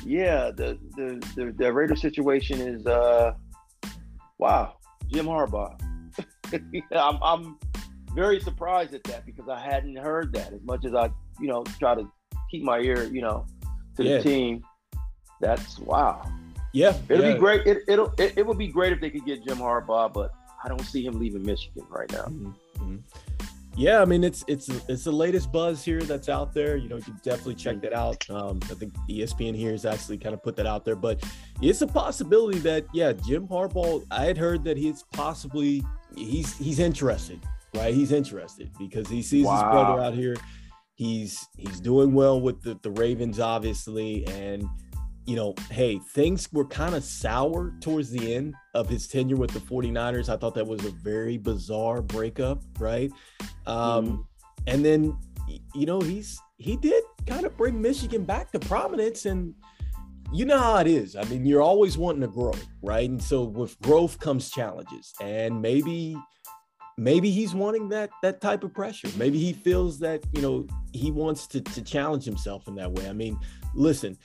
yeah, 0.03 0.49
the, 0.51 0.79
the 0.95 1.23
the 1.35 1.51
the 1.51 1.71
Raider 1.71 1.95
situation 1.95 2.59
is 2.59 2.87
uh, 2.87 3.33
wow, 4.39 4.77
Jim 5.07 5.27
Harbaugh. 5.27 5.79
I'm, 6.91 7.19
I'm 7.21 7.57
very 8.13 8.39
surprised 8.39 8.93
at 8.93 9.03
that 9.05 9.25
because 9.25 9.47
I 9.47 9.59
hadn't 9.59 9.97
heard 9.97 10.33
that 10.33 10.53
as 10.53 10.61
much 10.63 10.85
as 10.85 10.93
I, 10.93 11.09
you 11.41 11.47
know, 11.47 11.63
try 11.79 11.95
to 11.95 12.09
keep 12.49 12.63
my 12.63 12.79
ear, 12.79 13.03
you 13.03 13.21
know, 13.21 13.45
to 13.97 14.03
yeah. 14.03 14.17
the 14.17 14.23
team. 14.23 14.63
That's 15.39 15.79
wow. 15.79 16.29
Yeah, 16.73 16.95
it'll 17.09 17.25
yeah. 17.25 17.33
be 17.33 17.39
great. 17.39 17.67
It, 17.67 17.79
it'll 17.87 18.13
it, 18.17 18.37
it 18.37 18.45
would 18.45 18.57
be 18.57 18.67
great 18.67 18.93
if 18.93 19.01
they 19.01 19.09
could 19.09 19.25
get 19.25 19.43
Jim 19.45 19.57
Harbaugh, 19.57 20.13
but 20.13 20.31
I 20.63 20.69
don't 20.69 20.81
see 20.81 21.05
him 21.05 21.19
leaving 21.19 21.43
Michigan 21.43 21.85
right 21.89 22.11
now. 22.11 22.25
Mm-hmm. 22.25 22.51
mm-hmm. 22.77 22.97
Yeah, 23.77 24.01
I 24.01 24.05
mean 24.05 24.23
it's 24.25 24.43
it's 24.47 24.67
it's 24.89 25.05
the 25.05 25.13
latest 25.13 25.51
buzz 25.51 25.83
here 25.83 26.01
that's 26.01 26.27
out 26.27 26.53
there. 26.53 26.75
You 26.75 26.89
know, 26.89 26.97
you 26.97 27.03
can 27.03 27.19
definitely 27.23 27.55
check 27.55 27.81
that 27.81 27.93
out. 27.93 28.29
Um, 28.29 28.59
I 28.63 28.73
think 28.73 28.93
ESPN 29.09 29.55
here 29.55 29.71
has 29.71 29.85
actually 29.85 30.17
kind 30.17 30.33
of 30.33 30.43
put 30.43 30.57
that 30.57 30.67
out 30.67 30.83
there, 30.83 30.97
but 30.97 31.23
it's 31.61 31.81
a 31.81 31.87
possibility 31.87 32.59
that 32.59 32.85
yeah, 32.93 33.13
Jim 33.13 33.47
Harbaugh. 33.47 34.03
I 34.11 34.25
had 34.25 34.37
heard 34.37 34.65
that 34.65 34.75
he's 34.75 35.03
possibly 35.13 35.83
he's 36.17 36.57
he's 36.57 36.79
interested, 36.79 37.39
right? 37.73 37.93
He's 37.93 38.11
interested 38.11 38.69
because 38.77 39.07
he 39.07 39.21
sees 39.21 39.45
wow. 39.45 39.55
his 39.55 39.63
brother 39.63 40.01
out 40.01 40.13
here. 40.15 40.35
He's 41.01 41.47
he's 41.57 41.79
doing 41.79 42.13
well 42.13 42.39
with 42.39 42.61
the 42.61 42.77
the 42.83 42.91
Ravens, 42.91 43.39
obviously, 43.39 44.23
and 44.27 44.69
you 45.25 45.35
know, 45.35 45.55
hey, 45.71 45.97
things 45.97 46.47
were 46.53 46.63
kind 46.63 46.93
of 46.93 47.03
sour 47.03 47.73
towards 47.81 48.11
the 48.11 48.35
end 48.35 48.53
of 48.75 48.87
his 48.87 49.07
tenure 49.07 49.35
with 49.35 49.49
the 49.49 49.61
49ers. 49.61 50.29
I 50.29 50.37
thought 50.37 50.53
that 50.53 50.67
was 50.67 50.85
a 50.85 50.91
very 50.91 51.39
bizarre 51.39 52.03
breakup, 52.03 52.61
right? 52.77 53.11
Um, 53.65 54.05
mm 54.05 54.25
And 54.67 54.85
then, 54.85 55.17
you 55.73 55.87
know, 55.87 56.01
he's 56.01 56.39
he 56.57 56.77
did 56.77 57.03
kind 57.25 57.47
of 57.47 57.57
bring 57.57 57.81
Michigan 57.81 58.23
back 58.23 58.51
to 58.51 58.59
prominence. 58.59 59.25
And 59.25 59.55
you 60.31 60.45
know 60.45 60.59
how 60.59 60.77
it 60.77 60.87
is. 60.87 61.15
I 61.15 61.23
mean, 61.23 61.47
you're 61.47 61.63
always 61.63 61.97
wanting 61.97 62.21
to 62.21 62.27
grow, 62.27 62.53
right? 62.83 63.09
And 63.09 63.19
so 63.19 63.41
with 63.41 63.79
growth 63.81 64.19
comes 64.19 64.51
challenges. 64.51 65.13
And 65.19 65.63
maybe 65.63 66.15
maybe 66.99 67.31
he's 67.31 67.55
wanting 67.55 67.89
that 67.89 68.11
that 68.21 68.39
type 68.39 68.63
of 68.63 68.71
pressure. 68.75 69.09
Maybe 69.17 69.39
he 69.39 69.51
feels 69.51 69.97
that, 69.99 70.23
you 70.33 70.43
know, 70.43 70.67
he 70.93 71.11
wants 71.11 71.47
to 71.47 71.61
to 71.61 71.81
challenge 71.81 72.23
himself 72.23 72.67
in 72.67 72.75
that 72.75 72.91
way. 72.91 73.07
I 73.07 73.13
mean, 73.13 73.39
listen, 73.73 74.17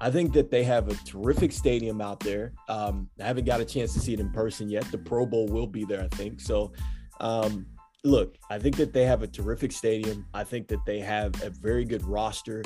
I 0.00 0.10
think 0.10 0.32
that 0.34 0.50
they 0.50 0.64
have 0.64 0.88
a 0.88 0.94
terrific 1.04 1.52
stadium 1.52 2.00
out 2.00 2.20
there. 2.20 2.52
Um, 2.68 3.08
I 3.20 3.24
haven't 3.24 3.44
got 3.44 3.60
a 3.60 3.64
chance 3.64 3.94
to 3.94 4.00
see 4.00 4.12
it 4.14 4.20
in 4.20 4.30
person 4.30 4.68
yet. 4.68 4.84
The 4.90 4.98
Pro 4.98 5.24
Bowl 5.24 5.46
will 5.46 5.66
be 5.66 5.84
there, 5.84 6.02
I 6.02 6.08
think. 6.16 6.40
So, 6.40 6.72
um, 7.20 7.66
look, 8.04 8.36
I 8.50 8.58
think 8.58 8.76
that 8.76 8.92
they 8.92 9.04
have 9.04 9.22
a 9.22 9.26
terrific 9.26 9.72
stadium. 9.72 10.26
I 10.34 10.44
think 10.44 10.68
that 10.68 10.84
they 10.84 11.00
have 11.00 11.42
a 11.42 11.50
very 11.50 11.84
good 11.84 12.04
roster. 12.04 12.62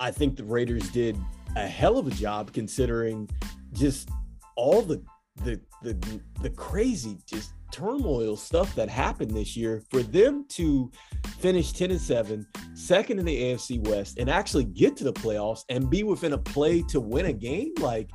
I 0.00 0.10
think 0.10 0.36
the 0.36 0.44
Raiders 0.44 0.88
did 0.90 1.18
a 1.56 1.66
hell 1.66 1.98
of 1.98 2.06
a 2.06 2.10
job 2.10 2.52
considering 2.52 3.28
just 3.72 4.08
all 4.56 4.82
the 4.82 5.02
the 5.44 5.60
the 5.82 6.20
the 6.42 6.50
crazy 6.50 7.18
just 7.26 7.52
turmoil 7.70 8.36
stuff 8.36 8.74
that 8.74 8.88
happened 8.88 9.30
this 9.30 9.56
year 9.56 9.82
for 9.90 10.02
them 10.02 10.44
to 10.48 10.90
finish 11.38 11.72
10 11.72 11.92
and 11.92 12.00
7 12.00 12.46
second 12.74 13.18
in 13.18 13.24
the 13.24 13.42
AFC 13.42 13.86
West 13.88 14.18
and 14.18 14.28
actually 14.28 14.64
get 14.64 14.96
to 14.96 15.04
the 15.04 15.12
playoffs 15.12 15.64
and 15.68 15.88
be 15.90 16.02
within 16.02 16.32
a 16.32 16.38
play 16.38 16.82
to 16.82 17.00
win 17.00 17.26
a 17.26 17.32
game 17.32 17.72
like 17.80 18.10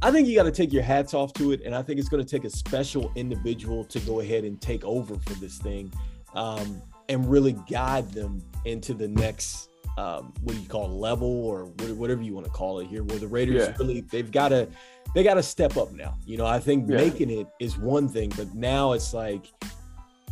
I 0.00 0.12
think 0.12 0.28
you 0.28 0.36
got 0.36 0.44
to 0.44 0.52
take 0.52 0.72
your 0.72 0.82
hats 0.82 1.12
off 1.12 1.32
to 1.34 1.52
it 1.52 1.62
and 1.64 1.74
I 1.74 1.82
think 1.82 1.98
it's 1.98 2.08
going 2.08 2.24
to 2.24 2.30
take 2.30 2.44
a 2.44 2.50
special 2.50 3.10
individual 3.16 3.84
to 3.86 3.98
go 4.00 4.20
ahead 4.20 4.44
and 4.44 4.60
take 4.60 4.84
over 4.84 5.16
for 5.16 5.34
this 5.34 5.58
thing 5.58 5.92
um, 6.34 6.80
and 7.08 7.28
really 7.28 7.56
guide 7.68 8.10
them 8.12 8.42
into 8.64 8.94
the 8.94 9.08
next 9.08 9.67
um, 9.98 10.32
what 10.42 10.54
do 10.54 10.62
you 10.62 10.68
call 10.68 10.84
it, 10.84 10.94
level 10.94 11.44
or 11.44 11.64
whatever 11.94 12.22
you 12.22 12.32
want 12.32 12.46
to 12.46 12.52
call 12.52 12.78
it 12.78 12.86
here 12.86 13.02
where 13.02 13.18
the 13.18 13.26
Raiders 13.26 13.66
yeah. 13.66 13.74
really 13.78 14.00
they've 14.02 14.30
got 14.30 14.50
to 14.50 14.68
they 15.12 15.24
got 15.24 15.34
to 15.34 15.42
step 15.42 15.76
up 15.76 15.92
now. 15.92 16.16
You 16.24 16.36
know, 16.36 16.46
I 16.46 16.60
think 16.60 16.88
yeah. 16.88 16.98
making 16.98 17.30
it 17.30 17.48
is 17.58 17.76
one 17.76 18.08
thing, 18.08 18.32
but 18.36 18.54
now 18.54 18.92
it's 18.92 19.12
like 19.12 19.46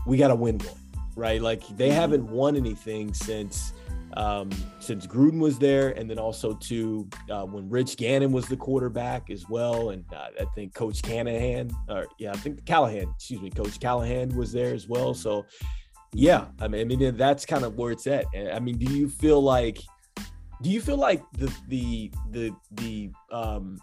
we 0.07 0.19
got 0.19 0.29
to 0.29 0.37
win 0.37 0.59
one, 0.59 1.03
right? 1.17 1.43
Like 1.43 1.67
they 1.77 1.89
mm-hmm. 1.89 1.97
haven't 1.97 2.31
won 2.31 2.55
anything 2.55 3.13
since 3.13 3.73
um, 4.17 4.51
since 4.79 5.05
Gruden 5.05 5.41
was 5.41 5.59
there, 5.59 5.91
and 5.91 6.09
then 6.09 6.19
also 6.19 6.55
to 6.55 7.09
uh, 7.29 7.45
when 7.45 7.69
Rich 7.69 7.97
Gannon 7.97 8.31
was 8.31 8.47
the 8.47 8.57
quarterback 8.57 9.31
as 9.31 9.49
well, 9.49 9.91
and 9.91 10.05
uh, 10.15 10.29
I 10.41 10.45
think 10.55 10.75
Coach 10.75 11.03
Callahan, 11.03 11.73
or 11.89 12.07
yeah, 12.19 12.31
I 12.31 12.37
think 12.37 12.65
Callahan, 12.67 13.13
excuse 13.17 13.43
me, 13.43 13.51
Coach 13.51 13.81
Callahan 13.81 14.35
was 14.37 14.53
there 14.53 14.73
as 14.73 14.89
well. 14.89 15.13
So 15.13 15.45
yeah, 16.13 16.47
I 16.61 16.69
mean, 16.69 16.81
I 16.81 16.85
mean 16.85 17.17
that's 17.17 17.45
kind 17.47 17.65
of 17.65 17.77
where 17.77 17.93
it's 17.93 18.07
at. 18.07 18.27
I 18.35 18.59
mean, 18.61 18.79
do 18.79 18.93
you 18.93 19.09
feel 19.09 19.41
like? 19.41 19.79
Do 20.63 20.71
you 20.71 20.81
feel 20.81 20.97
like 20.97 21.23
the 21.33 21.53
the 21.69 22.11
the 22.31 22.53
the 22.73 23.11
um 23.31 23.79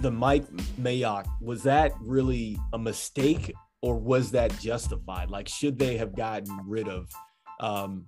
the 0.00 0.10
Mike 0.10 0.46
Mayock, 0.80 1.26
was 1.40 1.62
that 1.62 1.92
really 2.00 2.58
a 2.72 2.78
mistake 2.78 3.54
or 3.82 3.96
was 3.96 4.30
that 4.32 4.56
justified? 4.58 5.30
Like, 5.30 5.48
should 5.48 5.78
they 5.78 5.96
have 5.96 6.14
gotten 6.14 6.58
rid 6.66 6.88
of 6.88 7.10
um, 7.60 8.06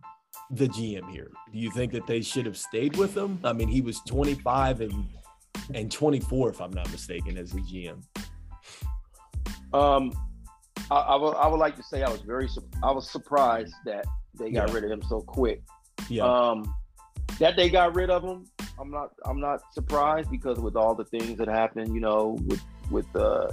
the 0.51 0.69
GM 0.69 1.11
here? 1.11 1.31
Do 1.53 1.59
you 1.59 1.71
think 1.71 1.93
that 1.93 2.07
they 2.07 2.21
should 2.21 2.47
have 2.47 2.57
stayed 2.57 2.97
with 2.97 3.16
him? 3.16 3.39
I 3.45 3.53
mean, 3.53 3.69
he 3.69 3.81
was 3.81 4.01
25 4.07 4.83
and 4.83 5.07
and 5.75 5.91
24, 5.91 6.51
if 6.51 6.61
I'm 6.61 6.71
not 6.71 6.91
mistaken, 6.91 7.37
as 7.37 7.53
a 7.53 7.57
GM. 7.57 8.03
Um, 9.75 10.12
I, 10.91 10.97
I, 10.97 11.16
would, 11.16 11.35
I 11.37 11.47
would 11.47 11.59
like 11.59 11.76
to 11.76 11.83
say 11.83 12.03
I 12.03 12.11
was 12.11 12.20
very 12.22 12.49
I 12.83 12.91
was 12.91 13.11
surprised 13.11 13.74
that 13.85 14.07
they 14.39 14.51
got 14.51 14.68
yeah. 14.68 14.74
rid 14.74 14.85
of 14.85 14.91
him 14.91 15.03
so 15.03 15.20
quick. 15.20 15.62
Yeah. 16.09 16.24
Um, 16.24 16.74
that 17.39 17.57
they 17.57 17.68
got 17.68 17.95
rid 17.95 18.11
of 18.11 18.22
him 18.22 18.47
I'm 18.81 18.91
not 18.91 19.11
I'm 19.24 19.41
not 19.41 19.61
surprised 19.72 20.31
because 20.31 20.59
with 20.59 20.76
all 20.76 20.95
the 20.95 21.05
things 21.05 21.39
that 21.39 21.49
happened, 21.49 21.95
you 21.95 22.01
know, 22.01 22.39
with 22.47 22.62
with 22.91 23.16
uh, 23.16 23.51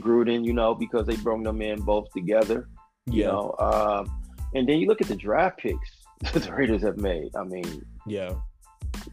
Gruden, 0.00 0.44
you 0.44 0.52
know, 0.52 0.74
because 0.74 1.06
they 1.06 1.16
brought 1.16 1.42
them 1.42 1.60
in 1.62 1.80
both 1.80 2.10
together, 2.12 2.68
you 3.06 3.24
know. 3.24 3.54
Um, 3.58 4.22
and 4.54 4.68
then 4.68 4.78
you 4.78 4.86
look 4.86 5.00
at 5.00 5.08
the 5.08 5.16
draft 5.16 5.58
picks 5.58 5.90
that 6.32 6.32
the 6.42 6.52
Raiders 6.52 6.82
have 6.82 6.98
made. 6.98 7.34
I 7.36 7.44
mean, 7.44 7.84
yeah, 8.06 8.34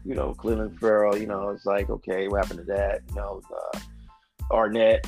you 0.04 0.14
know, 0.14 0.34
Clelin 0.34 0.78
Ferrell. 0.78 1.16
you 1.16 1.26
know, 1.26 1.50
it's 1.50 1.66
like 1.66 1.90
okay, 1.90 2.28
what 2.28 2.44
happened 2.44 2.60
to 2.66 2.72
that? 2.72 3.00
You 3.08 3.14
know, 3.16 3.42
uh, 3.52 3.78
Arnette, 4.52 5.06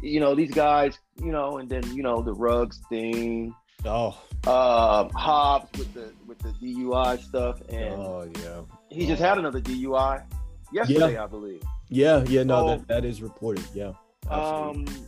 you 0.00 0.20
know, 0.20 0.34
these 0.34 0.50
guys, 0.50 0.98
you 1.16 1.32
know, 1.32 1.58
and 1.58 1.68
then 1.68 1.82
you 1.94 2.02
know 2.02 2.22
the 2.22 2.34
Ruggs 2.34 2.80
thing. 2.88 3.54
Oh, 3.84 4.18
uh, 4.46 5.08
Hobbs 5.10 5.78
with 5.78 5.92
the 5.94 6.12
with 6.26 6.38
the 6.38 6.50
DUI 6.50 7.22
stuff, 7.22 7.60
and 7.68 7.94
oh 7.94 8.30
yeah, 8.42 8.62
he 8.90 9.06
just 9.06 9.20
had 9.20 9.38
another 9.38 9.60
DUI 9.60 10.24
yesterday, 10.72 11.14
yeah. 11.14 11.24
I 11.24 11.26
believe. 11.26 11.62
Yeah, 11.88 12.24
yeah, 12.28 12.42
no, 12.42 12.66
so, 12.66 12.68
that, 12.68 12.88
that 12.88 13.04
is 13.04 13.22
reported. 13.22 13.64
Yeah. 13.74 13.92
Absolutely. 14.30 14.94
Um, 14.94 15.06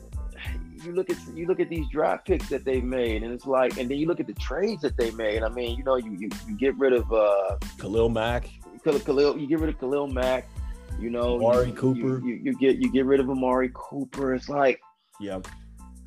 you 0.85 0.93
look 0.93 1.11
at 1.11 1.17
you 1.35 1.47
look 1.47 1.61
at 1.61 1.69
these 1.69 1.87
draft 1.89 2.27
picks 2.27 2.49
that 2.49 2.65
they've 2.65 2.85
made, 2.85 3.23
and 3.23 3.33
it's 3.33 3.47
like, 3.47 3.77
and 3.79 3.91
then 3.91 3.99
you 3.99 4.07
look 4.07 4.21
at 4.21 4.27
the 4.27 4.35
trades 4.35 4.83
that 4.83 4.97
they 4.97 5.11
made. 5.11 5.43
I 5.43 5.49
mean, 5.49 5.77
you 5.77 5.85
know, 5.85 5.97
you 5.97 6.13
you, 6.13 6.29
you 6.47 6.57
get 6.57 6.77
rid 6.77 6.93
of 6.93 7.11
uh, 7.13 7.57
Khalil 7.79 8.09
Mack. 8.09 8.49
Khalil, 8.85 9.37
you 9.37 9.49
get 9.49 9.59
rid 9.59 9.71
of 9.71 9.81
Khalil 9.81 10.07
Mack. 10.07 10.49
You 11.01 11.11
know, 11.11 11.37
Amari 11.37 11.69
you, 11.69 11.75
Cooper. 11.75 11.99
You, 11.99 12.21
you, 12.25 12.41
you, 12.45 12.59
get 12.59 12.77
you 12.77 12.91
get 12.91 13.05
rid 13.05 13.21
of 13.21 13.29
Amari 13.29 13.71
Cooper. 13.75 14.35
It's 14.35 14.49
like, 14.49 14.81
yeah, 15.21 15.41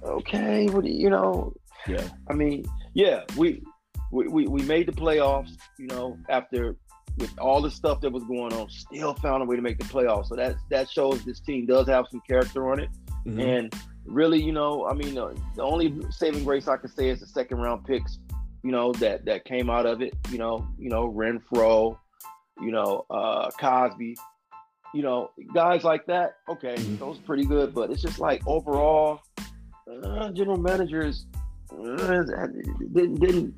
okay, 0.03 0.67
what 0.67 0.83
do 0.83 0.91
you 0.91 1.09
know? 1.09 1.53
Yeah, 1.87 2.07
I 2.29 2.33
mean, 2.33 2.65
yeah, 2.93 3.23
we 3.37 3.63
we, 4.11 4.27
we, 4.27 4.47
we 4.47 4.61
made 4.63 4.87
the 4.87 4.91
playoffs. 4.91 5.51
You 5.77 5.87
know, 5.87 6.17
after 6.29 6.75
with 7.17 7.37
all 7.39 7.61
the 7.61 7.71
stuff 7.71 8.01
that 8.01 8.11
was 8.11 8.23
going 8.23 8.53
on, 8.53 8.69
still 8.69 9.13
found 9.15 9.43
a 9.43 9.45
way 9.45 9.55
to 9.55 9.61
make 9.61 9.77
the 9.77 9.85
playoffs. 9.85 10.27
So 10.27 10.35
that 10.35 10.55
that 10.69 10.89
shows 10.89 11.23
this 11.23 11.39
team 11.39 11.65
does 11.65 11.87
have 11.87 12.05
some 12.11 12.21
character 12.27 12.71
on 12.71 12.79
it. 12.79 12.89
Mm-hmm. 13.25 13.39
And 13.39 13.75
really, 14.05 14.41
you 14.41 14.51
know, 14.51 14.87
I 14.87 14.93
mean, 14.93 15.17
uh, 15.17 15.33
the 15.55 15.63
only 15.63 15.95
saving 16.09 16.43
grace 16.43 16.67
I 16.67 16.77
can 16.77 16.89
say 16.89 17.09
is 17.09 17.19
the 17.19 17.27
second 17.27 17.57
round 17.59 17.85
picks, 17.85 18.19
you 18.63 18.71
know, 18.71 18.93
that 18.93 19.25
that 19.25 19.45
came 19.45 19.69
out 19.69 19.85
of 19.85 20.01
it. 20.01 20.13
You 20.31 20.37
know, 20.37 20.67
you 20.77 20.89
know, 20.89 21.11
Renfrow, 21.11 21.97
you 22.61 22.71
know, 22.71 23.05
uh, 23.09 23.49
Crosby, 23.51 24.15
you 24.93 25.01
know, 25.01 25.31
guys 25.53 25.83
like 25.83 26.05
that. 26.07 26.35
Okay, 26.47 26.75
mm-hmm. 26.75 26.97
those 26.97 27.17
pretty 27.19 27.45
good, 27.45 27.73
but 27.73 27.91
it's 27.91 28.01
just 28.01 28.19
like 28.19 28.41
overall, 28.47 29.21
uh, 30.03 30.31
general 30.31 30.57
managers 30.57 31.25
uh, 31.71 32.17
didn't 32.93 33.19
didn't 33.19 33.53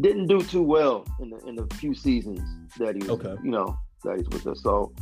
didn't 0.00 0.26
do 0.26 0.40
too 0.42 0.62
well 0.62 1.04
in 1.20 1.30
the 1.30 1.38
in 1.46 1.56
the 1.56 1.66
few 1.76 1.94
seasons 1.94 2.40
that 2.78 2.94
he 2.94 3.00
was, 3.00 3.10
okay. 3.10 3.34
you 3.42 3.50
know, 3.50 3.76
that 4.04 4.16
he's 4.18 4.28
with 4.28 4.46
us. 4.46 4.62
So 4.62 4.92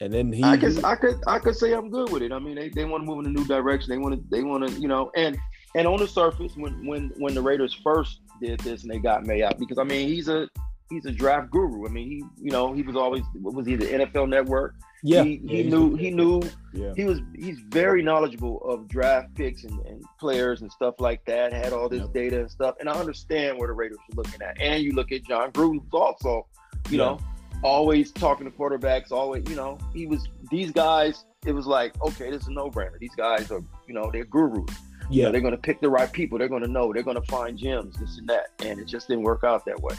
and 0.00 0.12
then 0.12 0.32
he, 0.32 0.42
I 0.42 0.56
could, 0.56 0.84
I 0.84 0.96
could, 0.96 1.16
I 1.26 1.38
could 1.38 1.54
say 1.54 1.72
I'm 1.72 1.88
good 1.88 2.10
with 2.10 2.22
it. 2.22 2.32
I 2.32 2.38
mean, 2.38 2.56
they, 2.56 2.68
they 2.68 2.84
want 2.84 3.02
to 3.02 3.06
move 3.06 3.20
in 3.20 3.26
a 3.26 3.30
new 3.30 3.46
direction. 3.46 3.90
They 3.90 3.98
want 3.98 4.14
to, 4.14 4.24
they 4.30 4.42
want 4.42 4.68
to, 4.68 4.80
you 4.80 4.88
know, 4.88 5.10
and 5.16 5.38
and 5.76 5.86
on 5.86 5.98
the 5.98 6.08
surface, 6.08 6.52
when 6.56 6.86
when 6.86 7.12
when 7.16 7.34
the 7.34 7.40
Raiders 7.40 7.72
first 7.72 8.20
did 8.40 8.60
this 8.60 8.82
and 8.82 8.90
they 8.90 8.98
got 8.98 9.24
Mayock, 9.24 9.58
because 9.58 9.78
I 9.78 9.84
mean, 9.84 10.08
he's 10.08 10.28
a 10.28 10.48
he's 10.90 11.06
a 11.06 11.12
draft 11.12 11.50
guru. 11.50 11.86
I 11.86 11.90
mean, 11.90 12.08
he, 12.08 12.24
you 12.42 12.50
know, 12.50 12.72
he 12.72 12.82
was 12.82 12.96
always 12.96 13.22
what 13.34 13.54
was 13.54 13.66
he 13.66 13.76
the 13.76 13.86
NFL 13.86 14.28
Network? 14.28 14.74
Yeah, 15.06 15.22
he, 15.22 15.38
yeah, 15.44 15.68
knew, 15.68 15.94
he 15.96 16.10
knew, 16.10 16.40
yeah. 16.72 16.94
he 16.96 17.04
was, 17.04 17.20
he's 17.36 17.58
very 17.68 18.02
knowledgeable 18.02 18.62
of 18.64 18.88
draft 18.88 19.34
picks 19.34 19.64
and, 19.64 19.78
and 19.84 20.02
players 20.18 20.62
and 20.62 20.72
stuff 20.72 20.94
like 20.98 21.22
that. 21.26 21.52
Had 21.52 21.74
all 21.74 21.90
this 21.90 22.00
Yep. 22.00 22.14
data 22.14 22.40
and 22.40 22.50
stuff, 22.50 22.76
and 22.80 22.88
I 22.88 22.94
understand 22.94 23.58
where 23.58 23.68
the 23.68 23.74
Raiders 23.74 23.98
are 24.10 24.16
looking 24.16 24.40
at. 24.40 24.58
And 24.58 24.82
you 24.82 24.92
look 24.92 25.12
at 25.12 25.22
Jon 25.24 25.52
Gruden, 25.52 25.82
also, 25.92 26.46
you 26.88 26.96
Yeah. 26.98 27.04
know, 27.04 27.18
always 27.62 28.12
talking 28.12 28.50
to 28.50 28.56
quarterbacks. 28.56 29.12
Always, 29.12 29.46
you 29.48 29.56
know, 29.56 29.76
he 29.92 30.06
was 30.06 30.26
these 30.50 30.70
guys. 30.70 31.26
It 31.44 31.52
was 31.52 31.66
like, 31.66 31.92
okay, 32.02 32.30
this 32.30 32.40
is 32.42 32.48
a 32.48 32.52
no-brainer. 32.52 32.98
These 32.98 33.14
guys 33.14 33.50
are, 33.50 33.62
you 33.86 33.92
know, 33.92 34.10
they're 34.10 34.24
gurus. 34.24 34.64
You 35.10 35.20
Yeah, 35.20 35.24
know, 35.26 35.32
they're 35.32 35.42
going 35.42 35.52
to 35.54 35.60
pick 35.60 35.82
the 35.82 35.90
right 35.90 36.10
people. 36.10 36.38
They're 36.38 36.48
going 36.48 36.62
to 36.62 36.68
know. 36.70 36.94
They're 36.94 37.02
going 37.02 37.20
to 37.20 37.26
find 37.30 37.58
gems, 37.58 37.94
this 37.98 38.16
and 38.16 38.26
that. 38.30 38.46
And 38.64 38.80
it 38.80 38.86
just 38.86 39.06
didn't 39.08 39.24
work 39.24 39.44
out 39.44 39.66
that 39.66 39.78
way. 39.82 39.94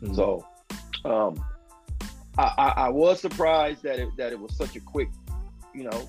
Mhm. 0.00 0.14
So, 0.14 0.46
um, 1.04 1.44
I, 2.38 2.52
I, 2.58 2.68
I 2.86 2.88
was 2.88 3.20
surprised 3.20 3.82
that 3.84 3.98
it 3.98 4.08
that 4.16 4.32
it 4.32 4.38
was 4.40 4.56
such 4.56 4.76
a 4.76 4.80
quick, 4.80 5.08
you 5.74 5.84
know, 5.84 6.08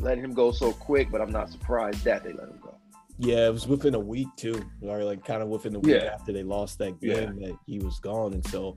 letting 0.00 0.22
him 0.24 0.34
go 0.34 0.52
so 0.52 0.72
quick. 0.72 1.10
But 1.10 1.20
I'm 1.20 1.32
not 1.32 1.50
surprised 1.50 2.04
that 2.04 2.22
they 2.24 2.32
let 2.32 2.48
him 2.48 2.58
go. 2.62 2.74
yeah, 3.18 3.46
it 3.48 3.52
was 3.52 3.66
within 3.66 3.94
a 3.94 4.00
week 4.00 4.28
too, 4.36 4.64
or 4.82 5.04
like 5.04 5.24
kind 5.24 5.42
of 5.42 5.48
within 5.48 5.72
the 5.72 5.80
week 5.80 5.94
Yeah. 6.02 6.10
after 6.14 6.32
they 6.32 6.42
lost 6.42 6.78
that 6.78 6.94
Yeah. 7.00 7.14
game 7.26 7.40
that 7.40 7.56
he 7.66 7.78
was 7.78 7.98
gone, 8.00 8.32
and 8.34 8.44
so 8.48 8.76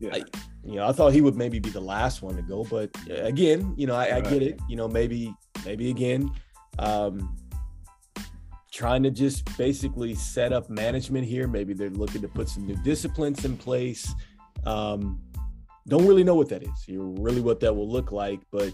Yeah. 0.00 0.10
I, 0.14 0.24
you 0.64 0.76
know, 0.76 0.86
I 0.86 0.92
thought 0.92 1.12
he 1.12 1.20
would 1.20 1.36
maybe 1.36 1.58
be 1.58 1.70
the 1.70 1.80
last 1.80 2.22
one 2.22 2.36
to 2.36 2.42
go, 2.42 2.64
but 2.64 2.90
uh, 3.10 3.14
again, 3.24 3.74
you 3.76 3.86
know, 3.86 3.94
I, 3.94 4.06
I 4.06 4.10
Right. 4.20 4.24
get 4.28 4.42
it. 4.42 4.60
You 4.68 4.76
know, 4.76 4.88
maybe, 4.88 5.34
maybe 5.64 5.90
again, 5.90 6.30
um, 6.78 7.36
trying 8.72 9.02
to 9.02 9.10
just 9.10 9.44
basically 9.58 10.14
set 10.14 10.52
up 10.52 10.68
management 10.70 11.26
here. 11.26 11.46
Maybe 11.46 11.72
they're 11.74 11.90
looking 11.90 12.22
to 12.22 12.28
put 12.28 12.48
some 12.48 12.66
new 12.66 12.76
disciplines 12.82 13.44
in 13.44 13.56
place. 13.56 14.12
Um, 14.64 15.20
don't 15.88 16.06
really 16.06 16.24
know 16.24 16.34
what 16.34 16.48
that 16.50 16.62
is. 16.62 16.86
You 16.86 17.14
really 17.18 17.40
what 17.40 17.60
that 17.60 17.74
will 17.74 17.90
look 17.90 18.12
like, 18.12 18.40
but 18.50 18.72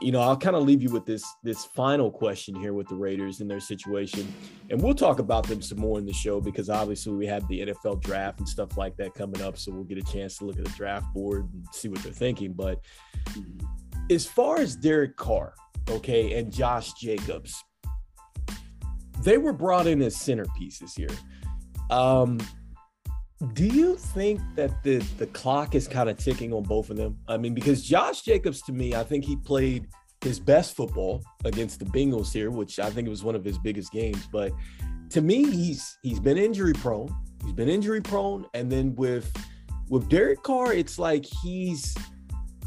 you 0.00 0.12
know, 0.12 0.20
I'll 0.20 0.36
kind 0.36 0.56
of 0.56 0.62
leave 0.62 0.82
you 0.82 0.88
with 0.88 1.04
this 1.04 1.24
this 1.42 1.66
final 1.66 2.10
question 2.10 2.54
here 2.54 2.72
with 2.72 2.88
the 2.88 2.94
Raiders 2.94 3.40
and 3.40 3.50
their 3.50 3.60
situation, 3.60 4.32
and 4.70 4.80
we'll 4.80 4.94
talk 4.94 5.18
about 5.18 5.46
them 5.46 5.60
some 5.60 5.78
more 5.78 5.98
in 5.98 6.06
the 6.06 6.12
show 6.12 6.40
because 6.40 6.70
obviously 6.70 7.12
we 7.12 7.26
have 7.26 7.46
the 7.48 7.66
NFL 7.66 8.00
draft 8.00 8.38
and 8.38 8.48
stuff 8.48 8.78
like 8.78 8.96
that 8.96 9.14
coming 9.14 9.42
up, 9.42 9.58
so 9.58 9.72
we'll 9.72 9.84
get 9.84 9.98
a 9.98 10.12
chance 10.12 10.38
to 10.38 10.46
look 10.46 10.58
at 10.58 10.64
the 10.64 10.70
draft 10.70 11.12
board 11.12 11.48
and 11.52 11.66
see 11.72 11.88
what 11.88 12.02
they're 12.02 12.12
thinking. 12.12 12.54
But 12.54 12.80
as 14.10 14.24
far 14.24 14.58
as 14.58 14.74
Derek 14.74 15.16
Carr, 15.16 15.54
okay, 15.90 16.38
and 16.38 16.50
Josh 16.50 16.94
Jacobs, 16.94 17.62
they 19.22 19.36
were 19.36 19.52
brought 19.52 19.86
in 19.86 20.00
as 20.00 20.16
centerpieces 20.16 20.96
here. 20.96 21.08
Um, 21.90 22.38
do 23.52 23.66
you 23.66 23.96
think 23.96 24.40
that 24.54 24.82
the 24.82 24.98
the 25.18 25.26
clock 25.28 25.74
is 25.74 25.88
kind 25.88 26.08
of 26.08 26.16
ticking 26.18 26.52
on 26.52 26.62
both 26.62 26.90
of 26.90 26.96
them? 26.96 27.18
I 27.28 27.36
mean, 27.36 27.54
because 27.54 27.82
Josh 27.82 28.22
Jacobs, 28.22 28.62
to 28.62 28.72
me, 28.72 28.94
I 28.94 29.02
think 29.02 29.24
he 29.24 29.36
played 29.36 29.88
his 30.20 30.40
best 30.40 30.74
football 30.74 31.22
against 31.44 31.78
the 31.78 31.84
Bengals 31.86 32.32
here, 32.32 32.50
which 32.50 32.78
I 32.78 32.90
think 32.90 33.06
it 33.06 33.10
was 33.10 33.24
one 33.24 33.34
of 33.34 33.44
his 33.44 33.58
biggest 33.58 33.92
games. 33.92 34.26
But 34.30 34.52
to 35.10 35.20
me, 35.20 35.44
he's 35.44 35.98
he's 36.02 36.20
been 36.20 36.38
injury 36.38 36.72
prone. 36.72 37.14
He's 37.42 37.52
been 37.52 37.68
injury 37.68 38.00
prone, 38.00 38.46
and 38.54 38.70
then 38.70 38.94
with 38.94 39.32
with 39.88 40.08
Derek 40.08 40.42
Carr, 40.42 40.72
it's 40.72 40.98
like 40.98 41.26
he's 41.42 41.94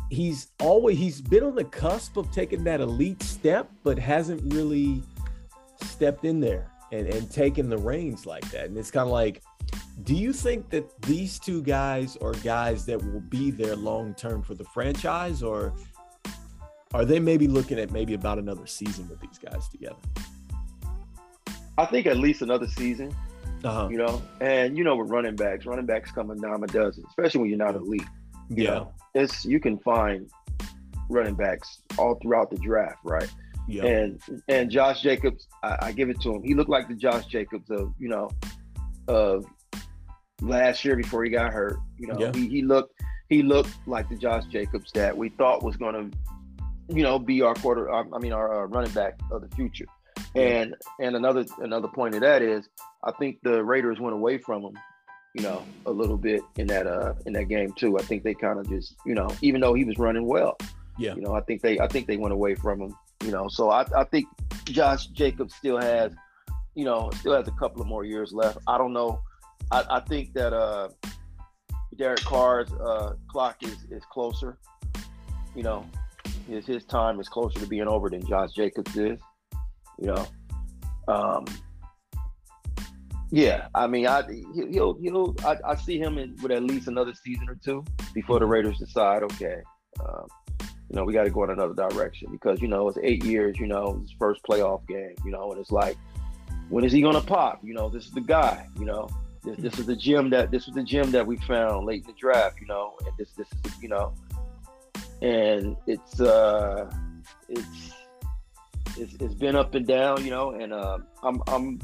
he's 0.09 0.47
always 0.59 0.97
he's 0.97 1.21
been 1.21 1.43
on 1.43 1.55
the 1.55 1.65
cusp 1.65 2.17
of 2.17 2.31
taking 2.31 2.63
that 2.65 2.81
elite 2.81 3.21
step, 3.23 3.71
but 3.83 3.97
hasn't 3.97 4.53
really 4.53 5.01
stepped 5.81 6.25
in 6.25 6.39
there 6.39 6.71
and 6.91 7.07
and 7.07 7.29
taken 7.31 7.69
the 7.69 7.77
reins 7.77 8.25
like 8.25 8.49
that. 8.51 8.65
And 8.65 8.77
it's 8.77 8.91
kind 8.91 9.05
of 9.05 9.11
like 9.11 9.41
do 10.03 10.15
you 10.15 10.31
think 10.31 10.69
that 10.69 11.01
these 11.01 11.39
two 11.39 11.61
guys 11.63 12.17
are 12.17 12.33
guys 12.33 12.85
that 12.85 13.03
will 13.03 13.19
be 13.19 13.51
there 13.51 13.75
long 13.75 14.13
term 14.13 14.41
for 14.43 14.53
the 14.53 14.63
franchise, 14.65 15.41
or 15.41 15.73
are 16.93 17.03
they 17.03 17.19
maybe 17.19 17.47
looking 17.47 17.79
at 17.79 17.91
maybe 17.91 18.13
about 18.13 18.37
another 18.37 18.67
season 18.67 19.09
with 19.09 19.19
these 19.19 19.37
guys 19.39 19.67
together? 19.69 19.95
I 21.77 21.85
think 21.85 22.05
at 22.07 22.17
least 22.17 22.41
another 22.41 22.67
season, 22.67 23.13
Uh-huh. 23.63 23.87
you 23.89 23.97
know. 23.97 24.21
And 24.39 24.77
you 24.77 24.83
know, 24.83 24.95
with 24.95 25.09
running 25.09 25.35
backs, 25.35 25.65
running 25.65 25.85
backs 25.85 26.11
come 26.11 26.31
a 26.31 26.35
dime 26.35 26.63
a 26.63 26.67
dozen, 26.67 27.03
especially 27.09 27.41
when 27.41 27.49
you're 27.49 27.57
not 27.59 27.75
elite. 27.75 28.01
You 28.49 28.63
Yeah, 28.63 28.69
know, 28.69 28.93
it's 29.15 29.45
you 29.45 29.59
can 29.59 29.77
find 29.79 30.29
running 31.09 31.35
backs 31.35 31.79
all 31.97 32.15
throughout 32.21 32.49
the 32.51 32.57
draft, 32.57 32.99
right? 33.03 33.29
Yeah, 33.67 33.85
And 33.85 34.21
and 34.47 34.71
Josh 34.71 35.01
Jacobs, 35.01 35.47
I, 35.63 35.77
I 35.81 35.91
give 35.91 36.09
it 36.09 36.19
to 36.21 36.33
him. 36.35 36.43
He 36.43 36.53
looked 36.53 36.69
like 36.69 36.87
the 36.87 36.95
Josh 36.95 37.25
Jacobs 37.25 37.69
of 37.69 37.93
you 37.99 38.07
know 38.09 38.29
of 39.07 39.45
last 40.41 40.85
year 40.85 40.95
before 40.95 41.23
he 41.23 41.29
got 41.29 41.51
hurt. 41.53 41.77
You 41.97 42.07
know, 42.07 42.19
Yeah. 42.19 42.31
he, 42.33 42.47
he 42.47 42.61
looked 42.61 42.93
he 43.29 43.43
looked 43.43 43.71
like 43.87 44.07
the 44.09 44.15
Josh 44.15 44.45
Jacobs 44.45 44.91
that 44.93 45.15
we 45.17 45.29
thought 45.29 45.63
was 45.63 45.75
going 45.77 46.11
to 46.11 46.17
you 46.95 47.03
know 47.03 47.19
be 47.19 47.41
our 47.41 47.53
quarter. 47.55 47.91
I 47.91 48.03
mean 48.19 48.33
our, 48.33 48.63
uh 48.63 48.67
running 48.67 48.91
back 48.91 49.19
of 49.31 49.41
the 49.47 49.55
future. 49.55 49.85
And 50.35 50.75
and 50.99 51.15
another 51.15 51.45
another 51.59 51.87
point 51.87 52.15
of 52.15 52.21
that 52.21 52.41
is 52.41 52.67
I 53.03 53.11
think 53.13 53.39
the 53.43 53.63
Raiders 53.63 53.99
went 53.99 54.13
away 54.15 54.37
from 54.37 54.63
him. 54.63 54.77
You 55.33 55.43
know, 55.43 55.63
a 55.85 55.91
little 55.91 56.17
bit 56.17 56.41
in 56.57 56.67
that 56.67 56.87
uh 56.87 57.13
in 57.25 57.33
that 57.33 57.45
game 57.45 57.71
too. 57.73 57.97
I 57.99 58.01
think 58.01 58.23
they 58.23 58.33
kind 58.33 58.59
of 58.59 58.67
just 58.69 58.95
you 59.05 59.13
know, 59.13 59.29
even 59.41 59.61
though 59.61 59.73
he 59.73 59.83
was 59.83 59.97
running 59.99 60.25
well, 60.25 60.57
yeah, 60.97 61.13
you 61.15 61.21
know, 61.21 61.33
I 61.33 61.41
think 61.41 61.61
they 61.61 61.79
I 61.79 61.87
think 61.87 62.07
they 62.07 62.17
went 62.17 62.33
away 62.33 62.55
from 62.55 62.81
him. 62.81 62.95
You 63.23 63.31
know, 63.31 63.47
so 63.47 63.69
I, 63.69 63.85
I 63.95 64.03
think 64.05 64.27
Josh 64.65 65.07
Jacobs 65.07 65.55
still 65.55 65.79
has, 65.79 66.13
you 66.75 66.85
know, 66.85 67.09
still 67.19 67.35
has 67.35 67.47
a 67.47 67.51
couple 67.51 67.81
of 67.81 67.87
more 67.87 68.05
years 68.05 68.31
left. 68.31 68.59
I 68.67 68.77
don't 68.77 68.93
know. 68.93 69.21
I, 69.71 69.83
I 69.89 69.99
think 70.01 70.33
that 70.33 70.53
uh 70.53 70.89
Derek 71.97 72.21
Carr's 72.21 72.71
uh 72.73 73.13
clock 73.29 73.57
is 73.61 73.85
is 73.89 74.03
closer. 74.11 74.57
You 75.55 75.63
know, 75.63 75.85
his 76.47 76.65
his 76.65 76.85
time 76.85 77.19
is 77.19 77.27
closer 77.27 77.59
to 77.59 77.65
being 77.67 77.87
over 77.87 78.09
than 78.09 78.25
Josh 78.25 78.51
Jacobs 78.53 78.95
is. 78.95 79.19
You 79.99 80.07
know. 80.07 80.27
Um 81.07 81.45
yeah, 83.29 83.67
I 83.75 83.87
mean, 83.87 84.07
I 84.07 84.23
he- 84.23 84.71
he'll 84.71 84.97
he'll 85.01 85.35
I, 85.45 85.57
I 85.65 85.75
see 85.75 85.99
him 85.99 86.17
in, 86.17 86.35
with 86.41 86.51
at 86.51 86.63
least 86.63 86.87
another 86.87 87.13
season 87.13 87.49
or 87.49 87.55
two 87.55 87.83
before 88.13 88.39
the 88.39 88.45
Raiders 88.45 88.77
decide. 88.77 89.23
Okay, 89.23 89.57
um, 89.99 90.27
you 90.89 90.95
know, 90.95 91.03
we 91.03 91.13
got 91.13 91.23
to 91.23 91.29
go 91.29 91.43
in 91.43 91.49
another 91.49 91.73
direction 91.73 92.29
because 92.31 92.61
you 92.61 92.67
know 92.67 92.87
it's 92.87 92.97
eight 93.03 93.23
years. 93.25 93.59
You 93.59 93.67
know, 93.67 93.99
his 94.01 94.13
first 94.17 94.41
playoff 94.43 94.87
game. 94.87 95.15
You 95.25 95.31
know, 95.31 95.51
and 95.51 95.59
it's 95.59 95.71
like, 95.71 95.97
when 96.69 96.83
is 96.85 96.91
he 96.91 97.01
gonna 97.01 97.21
pop? 97.21 97.59
You 97.63 97.73
know, 97.73 97.89
this 97.89 98.05
is 98.05 98.11
the 98.11 98.21
guy. 98.21 98.65
You 98.79 98.85
know, 98.85 99.09
this, 99.43 99.57
this 99.57 99.79
is 99.79 99.85
the 99.85 99.95
gym 99.95 100.29
that 100.29 100.49
this 100.49 100.65
was 100.65 100.75
the 100.75 100.83
gym 100.83 101.11
that 101.11 101.25
we 101.25 101.37
found 101.37 101.85
late 101.85 102.03
in 102.03 102.07
the 102.07 102.17
draft. 102.17 102.61
You 102.61 102.67
know, 102.67 102.93
and 103.05 103.15
this 103.17 103.31
this 103.31 103.47
is 103.65 103.81
you 103.81 103.89
know, 103.89 104.13
and 105.21 105.75
it's 105.87 106.21
uh, 106.21 106.89
it's 107.49 107.93
it's, 108.95 109.13
it's 109.15 109.33
been 109.33 109.57
up 109.57 109.75
and 109.75 109.85
down. 109.85 110.23
You 110.23 110.31
know, 110.31 110.51
and 110.51 110.71
uh, 110.71 110.99
I'm 111.21 111.41
I'm 111.47 111.81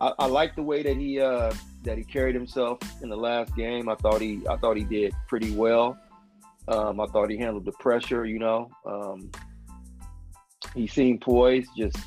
I, 0.00 0.12
I 0.20 0.26
like 0.26 0.54
the 0.54 0.62
way 0.62 0.84
that 0.84 0.96
he 0.96 1.20
uh, 1.20 1.52
that 1.82 1.98
he 1.98 2.04
carried 2.04 2.36
himself 2.36 2.78
in 3.02 3.08
the 3.08 3.16
last 3.16 3.56
game. 3.56 3.88
I 3.88 3.96
thought 3.96 4.20
he 4.20 4.40
I 4.48 4.56
thought 4.56 4.76
he 4.76 4.84
did 4.84 5.14
pretty 5.26 5.50
well. 5.50 5.98
Um, 6.70 7.00
I 7.00 7.06
thought 7.06 7.30
he 7.30 7.36
handled 7.36 7.64
the 7.64 7.72
pressure. 7.72 8.24
You 8.24 8.38
know, 8.38 8.70
um, 8.86 9.30
he 10.74 10.86
seemed 10.86 11.20
poised. 11.20 11.70
Just 11.76 11.98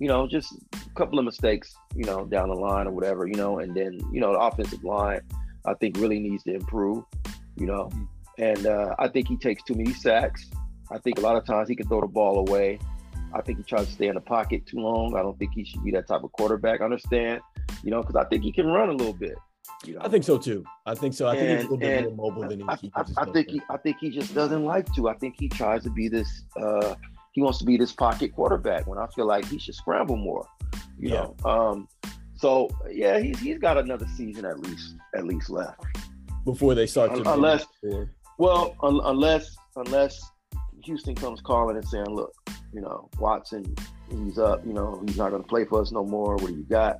you 0.00 0.08
know, 0.08 0.26
just 0.26 0.52
a 0.74 0.90
couple 0.94 1.18
of 1.18 1.24
mistakes. 1.24 1.74
You 1.94 2.04
know, 2.04 2.24
down 2.24 2.48
the 2.48 2.54
line 2.54 2.86
or 2.86 2.92
whatever. 2.92 3.26
You 3.26 3.36
know, 3.36 3.60
and 3.60 3.74
then 3.74 3.98
you 4.12 4.20
know 4.20 4.32
the 4.32 4.40
offensive 4.40 4.84
line 4.84 5.20
I 5.64 5.74
think 5.74 5.96
really 5.98 6.18
needs 6.18 6.42
to 6.44 6.54
improve. 6.54 7.04
You 7.56 7.66
know, 7.66 7.90
and 8.38 8.66
uh, 8.66 8.94
I 8.98 9.08
think 9.08 9.28
he 9.28 9.36
takes 9.36 9.62
too 9.62 9.74
many 9.74 9.92
sacks. 9.92 10.50
I 10.90 10.98
think 10.98 11.18
a 11.18 11.20
lot 11.20 11.36
of 11.36 11.44
times 11.44 11.68
he 11.68 11.76
can 11.76 11.86
throw 11.86 12.00
the 12.00 12.06
ball 12.06 12.38
away. 12.48 12.78
I 13.34 13.42
think 13.42 13.58
he 13.58 13.64
tries 13.64 13.86
to 13.86 13.92
stay 13.92 14.08
in 14.08 14.14
the 14.14 14.20
pocket 14.20 14.64
too 14.66 14.78
long. 14.78 15.14
I 15.16 15.22
don't 15.22 15.38
think 15.38 15.52
he 15.54 15.64
should 15.64 15.84
be 15.84 15.90
that 15.92 16.06
type 16.06 16.24
of 16.24 16.32
quarterback. 16.32 16.80
I 16.80 16.84
understand, 16.84 17.40
you 17.82 17.90
know, 17.90 18.00
because 18.00 18.16
I 18.16 18.24
think 18.24 18.42
he 18.42 18.52
can 18.52 18.66
run 18.66 18.88
a 18.88 18.92
little 18.92 19.12
bit. 19.12 19.36
You 19.84 19.94
know, 19.94 20.00
I 20.02 20.08
think 20.08 20.24
so 20.24 20.38
too. 20.38 20.64
I 20.86 20.94
think 20.94 21.14
so. 21.14 21.28
I 21.28 21.36
think 21.36 21.48
he's 21.50 21.58
a 21.60 21.62
little 21.70 21.76
bit 21.78 22.16
more 22.16 22.30
mobile 22.32 22.48
than 22.48 22.60
he. 22.60 22.64
I, 22.68 22.76
he 22.76 22.90
I, 22.94 23.02
just 23.04 23.18
I 23.18 23.24
think 23.26 23.48
he, 23.50 23.62
I 23.70 23.76
think 23.76 23.98
he 24.00 24.10
just 24.10 24.34
doesn't 24.34 24.64
like 24.64 24.92
to. 24.94 25.08
I 25.08 25.14
think 25.14 25.36
he 25.38 25.48
tries 25.48 25.84
to 25.84 25.90
be 25.90 26.08
this. 26.08 26.42
Uh, 26.60 26.94
he 27.32 27.42
wants 27.42 27.58
to 27.60 27.64
be 27.64 27.76
this 27.76 27.92
pocket 27.92 28.34
quarterback 28.34 28.86
when 28.86 28.98
I 28.98 29.06
feel 29.14 29.26
like 29.26 29.44
he 29.46 29.58
should 29.58 29.74
scramble 29.76 30.16
more. 30.16 30.46
You 30.98 31.10
Yeah. 31.10 31.28
know, 31.44 31.50
um, 31.50 31.88
so 32.34 32.68
yeah, 32.90 33.18
he's 33.20 33.38
he's 33.38 33.58
got 33.58 33.78
another 33.78 34.06
season 34.16 34.44
at 34.44 34.58
least 34.60 34.94
at 35.14 35.24
least 35.24 35.48
left. 35.50 35.80
before 36.44 36.74
they 36.74 36.86
start 36.86 37.14
to 37.14 37.32
Unless- 37.32 37.66
Or- 37.84 38.10
Well, 38.38 38.74
un- 38.82 39.00
unless 39.04 39.56
unless 39.76 40.20
Houston 40.84 41.14
comes 41.14 41.40
calling 41.40 41.76
and 41.76 41.86
saying, 41.86 42.06
"Look, 42.10 42.32
you 42.72 42.80
know, 42.80 43.08
Watson, 43.20 43.74
he's 44.10 44.38
up. 44.38 44.64
You 44.66 44.72
know, 44.72 45.02
he's 45.06 45.16
not 45.18 45.30
going 45.30 45.42
to 45.42 45.48
play 45.48 45.64
for 45.66 45.80
us 45.82 45.92
no 45.92 46.04
more. 46.04 46.34
What 46.36 46.46
do 46.48 46.54
you 46.54 46.64
got?" 46.64 46.96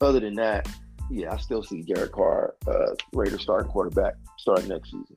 Other 0.00 0.20
than 0.20 0.34
that, 0.34 0.68
yeah, 1.10 1.32
I 1.32 1.36
still 1.38 1.62
see 1.62 1.82
Derek 1.82 2.12
Carr, 2.12 2.54
uh, 2.66 2.94
Raiders 3.12 3.42
starting 3.42 3.70
quarterback, 3.70 4.14
starting 4.38 4.68
next 4.68 4.90
season. 4.90 5.16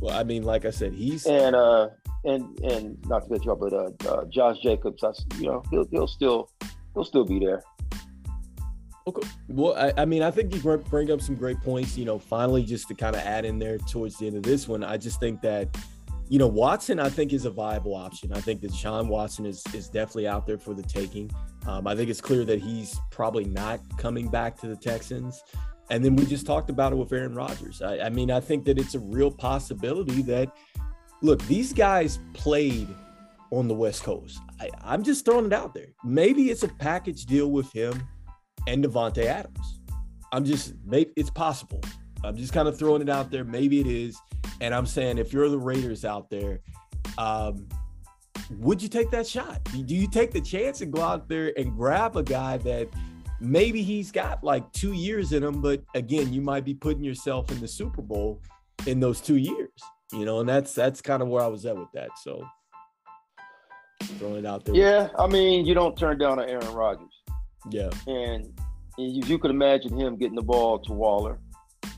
Well, 0.00 0.16
I 0.16 0.24
mean, 0.24 0.42
like 0.42 0.64
I 0.64 0.70
said, 0.70 0.92
he's 0.92 1.26
and 1.26 1.56
uh 1.56 1.88
and 2.24 2.58
and 2.60 2.98
not 3.06 3.22
to 3.22 3.28
cut 3.30 3.44
you 3.44 3.52
off, 3.52 3.60
but 3.60 3.72
uh, 3.72 4.10
uh 4.10 4.24
Josh 4.26 4.58
Jacobs, 4.62 5.02
I, 5.02 5.12
you 5.38 5.46
know, 5.46 5.62
he'll 5.70 5.86
he'll 5.86 6.06
still 6.06 6.50
he'll 6.94 7.04
still 7.04 7.24
be 7.24 7.38
there. 7.38 7.62
Okay. 9.08 9.28
Well, 9.48 9.76
I, 9.76 10.02
I, 10.02 10.04
mean, 10.04 10.22
I 10.22 10.32
think 10.32 10.52
you 10.52 10.60
bring 10.60 11.12
up 11.12 11.20
some 11.20 11.36
great 11.36 11.60
points. 11.60 11.96
You 11.96 12.04
know, 12.04 12.18
finally, 12.18 12.64
just 12.64 12.88
to 12.88 12.94
kind 12.94 13.14
of 13.14 13.22
add 13.22 13.44
in 13.44 13.58
there 13.58 13.78
towards 13.78 14.18
the 14.18 14.26
end 14.26 14.36
of 14.36 14.42
this 14.42 14.66
one, 14.66 14.82
I 14.82 14.96
just 14.96 15.20
think 15.20 15.40
that, 15.42 15.68
you 16.28 16.38
know, 16.38 16.46
Watson, 16.46 16.98
I 16.98 17.08
think 17.08 17.32
is 17.32 17.44
a 17.44 17.50
viable 17.50 17.94
option. 17.94 18.32
I 18.32 18.40
think 18.40 18.60
that 18.62 18.72
Deshaun 18.72 19.08
Watson 19.08 19.46
is 19.46 19.62
is 19.72 19.88
definitely 19.88 20.28
out 20.28 20.46
there 20.46 20.58
for 20.58 20.74
the 20.74 20.82
taking. 20.82 21.30
Um, 21.66 21.86
I 21.86 21.94
think 21.94 22.10
it's 22.10 22.20
clear 22.20 22.44
that 22.44 22.60
he's 22.60 22.98
probably 23.10 23.44
not 23.44 23.80
coming 23.98 24.28
back 24.28 24.56
to 24.60 24.66
the 24.66 24.76
Texans. 24.76 25.42
And 25.90 26.04
then 26.04 26.16
we 26.16 26.26
just 26.26 26.46
talked 26.46 26.68
about 26.68 26.92
it 26.92 26.96
with 26.96 27.12
Aaron 27.12 27.34
Rodgers. 27.34 27.80
I, 27.80 27.98
I 28.00 28.08
mean, 28.08 28.30
I 28.30 28.40
think 28.40 28.64
that 28.64 28.78
it's 28.78 28.94
a 28.94 28.98
real 28.98 29.30
possibility 29.30 30.20
that, 30.22 30.52
look, 31.22 31.40
these 31.46 31.72
guys 31.72 32.18
played 32.34 32.88
on 33.52 33.68
the 33.68 33.74
West 33.74 34.02
Coast. 34.02 34.40
I, 34.60 34.68
I'm 34.82 35.04
just 35.04 35.24
throwing 35.24 35.46
it 35.46 35.52
out 35.52 35.74
there. 35.74 35.88
Maybe 36.04 36.50
it's 36.50 36.64
a 36.64 36.68
package 36.68 37.26
deal 37.26 37.52
with 37.52 37.70
him 37.72 38.02
and 38.66 38.84
Davante 38.84 39.24
Adams. 39.24 39.80
I'm 40.32 40.44
just 40.44 40.74
maybe 40.84 41.12
it's 41.16 41.30
possible. 41.30 41.80
I'm 42.26 42.36
just 42.36 42.52
kind 42.52 42.68
of 42.68 42.78
throwing 42.78 43.02
it 43.02 43.08
out 43.08 43.30
there. 43.30 43.44
Maybe 43.44 43.80
it 43.80 43.86
is. 43.86 44.18
And 44.60 44.74
I'm 44.74 44.86
saying 44.86 45.18
if 45.18 45.32
you're 45.32 45.48
the 45.48 45.58
Raiders 45.58 46.04
out 46.04 46.30
there, 46.30 46.60
um, 47.18 47.68
would 48.58 48.82
you 48.82 48.88
take 48.88 49.10
that 49.10 49.26
shot? 49.26 49.62
Do 49.64 49.94
you 49.94 50.08
take 50.08 50.30
the 50.32 50.40
chance 50.40 50.80
and 50.80 50.92
go 50.92 51.02
out 51.02 51.28
there 51.28 51.52
and 51.56 51.74
grab 51.74 52.16
a 52.16 52.22
guy 52.22 52.58
that 52.58 52.88
maybe 53.40 53.82
he's 53.82 54.10
got 54.10 54.42
like 54.42 54.70
two 54.72 54.92
years 54.92 55.32
in 55.32 55.42
him, 55.42 55.60
but 55.60 55.82
again, 55.94 56.32
you 56.32 56.40
might 56.40 56.64
be 56.64 56.74
putting 56.74 57.04
yourself 57.04 57.50
in 57.50 57.60
the 57.60 57.68
Super 57.68 58.02
Bowl 58.02 58.40
in 58.86 59.00
those 59.00 59.20
two 59.20 59.36
years, 59.36 59.70
you 60.12 60.24
know, 60.24 60.40
and 60.40 60.48
that's 60.48 60.74
that's 60.74 61.02
kind 61.02 61.22
of 61.22 61.28
where 61.28 61.42
I 61.42 61.46
was 61.46 61.66
at 61.66 61.76
with 61.76 61.90
that. 61.94 62.10
So 62.22 62.46
throwing 64.18 64.36
it 64.36 64.46
out 64.46 64.64
there. 64.64 64.74
Yeah, 64.74 65.08
I 65.18 65.26
mean, 65.26 65.66
you 65.66 65.74
don't 65.74 65.96
turn 65.98 66.18
down 66.18 66.38
an 66.38 66.48
Aaron 66.48 66.72
Rodgers. 66.72 67.22
Yeah. 67.70 67.90
And 68.06 68.46
you, 68.98 69.22
you 69.26 69.38
could 69.38 69.50
imagine 69.50 69.98
him 69.98 70.16
getting 70.16 70.36
the 70.36 70.42
ball 70.42 70.78
to 70.80 70.92
Waller. 70.92 71.38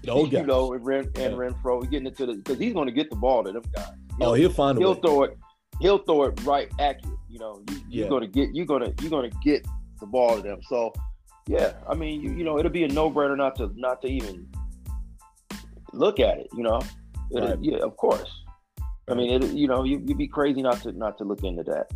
Oh, 0.06 0.26
you 0.26 0.44
know, 0.44 0.72
and, 0.72 0.84
Ren, 0.84 1.04
and 1.16 1.16
yeah. 1.16 1.28
Renfrow 1.30 1.88
getting 1.90 2.06
it 2.06 2.16
to 2.18 2.26
the 2.26 2.34
because 2.34 2.58
he's 2.58 2.72
going 2.72 2.86
to 2.86 2.92
get 2.92 3.10
the 3.10 3.16
ball 3.16 3.42
to 3.44 3.52
them 3.52 3.62
guys. 3.74 3.88
He'll, 4.18 4.28
oh, 4.28 4.34
he'll 4.34 4.50
find. 4.50 4.78
He'll 4.78 4.94
throw 4.94 5.24
it. 5.24 5.36
He'll 5.80 5.98
throw 5.98 6.24
it 6.24 6.40
right 6.44 6.70
accurate. 6.78 7.18
You 7.28 7.38
know, 7.38 7.62
you, 7.68 7.80
you're 7.88 8.12
yeah. 8.12 8.20
to 8.20 8.26
get. 8.26 8.54
You're 8.54 8.66
going 8.66 8.82
to. 8.82 9.02
You're 9.02 9.10
going 9.10 9.30
to 9.30 9.36
get 9.42 9.66
the 10.00 10.06
ball 10.06 10.36
to 10.36 10.42
them. 10.42 10.60
So, 10.68 10.92
yeah, 11.46 11.72
I 11.88 11.94
mean, 11.94 12.20
you, 12.20 12.32
you 12.32 12.44
know, 12.44 12.58
it'll 12.58 12.70
be 12.70 12.84
a 12.84 12.88
no 12.88 13.10
brainer 13.10 13.36
not 13.36 13.56
to 13.56 13.72
not 13.76 14.00
to 14.02 14.08
even 14.08 14.48
look 15.92 16.20
at 16.20 16.38
it. 16.38 16.48
You 16.56 16.62
know, 16.62 16.80
right. 17.32 17.58
yeah, 17.60 17.78
of 17.78 17.96
course. 17.96 18.30
I 19.10 19.14
mean, 19.14 19.42
it, 19.42 19.52
you 19.52 19.68
know, 19.68 19.84
you, 19.84 20.02
you'd 20.06 20.18
be 20.18 20.28
crazy 20.28 20.62
not 20.62 20.82
to 20.82 20.92
not 20.92 21.18
to 21.18 21.24
look 21.24 21.42
into 21.42 21.62
that. 21.64 21.90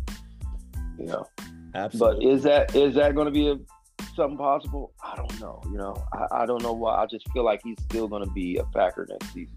You 0.97 1.05
know, 1.05 1.27
absolutely. 1.75 2.25
But 2.25 2.33
is 2.33 2.43
that 2.43 2.75
is 2.75 2.95
that 2.95 3.15
going 3.15 3.25
to 3.25 3.31
be 3.31 3.49
a 3.49 3.57
something 4.15 4.37
possible? 4.37 4.93
I 5.03 5.15
don't 5.15 5.39
know. 5.39 5.61
You 5.65 5.77
know, 5.77 6.03
I, 6.13 6.43
I 6.43 6.45
don't 6.45 6.61
know 6.61 6.73
why. 6.73 7.01
I 7.01 7.05
just 7.05 7.29
feel 7.31 7.43
like 7.43 7.61
he's 7.63 7.77
still 7.83 8.07
going 8.07 8.23
to 8.23 8.31
be 8.31 8.57
a 8.57 8.63
Packer 8.65 9.07
next 9.09 9.33
season. 9.33 9.55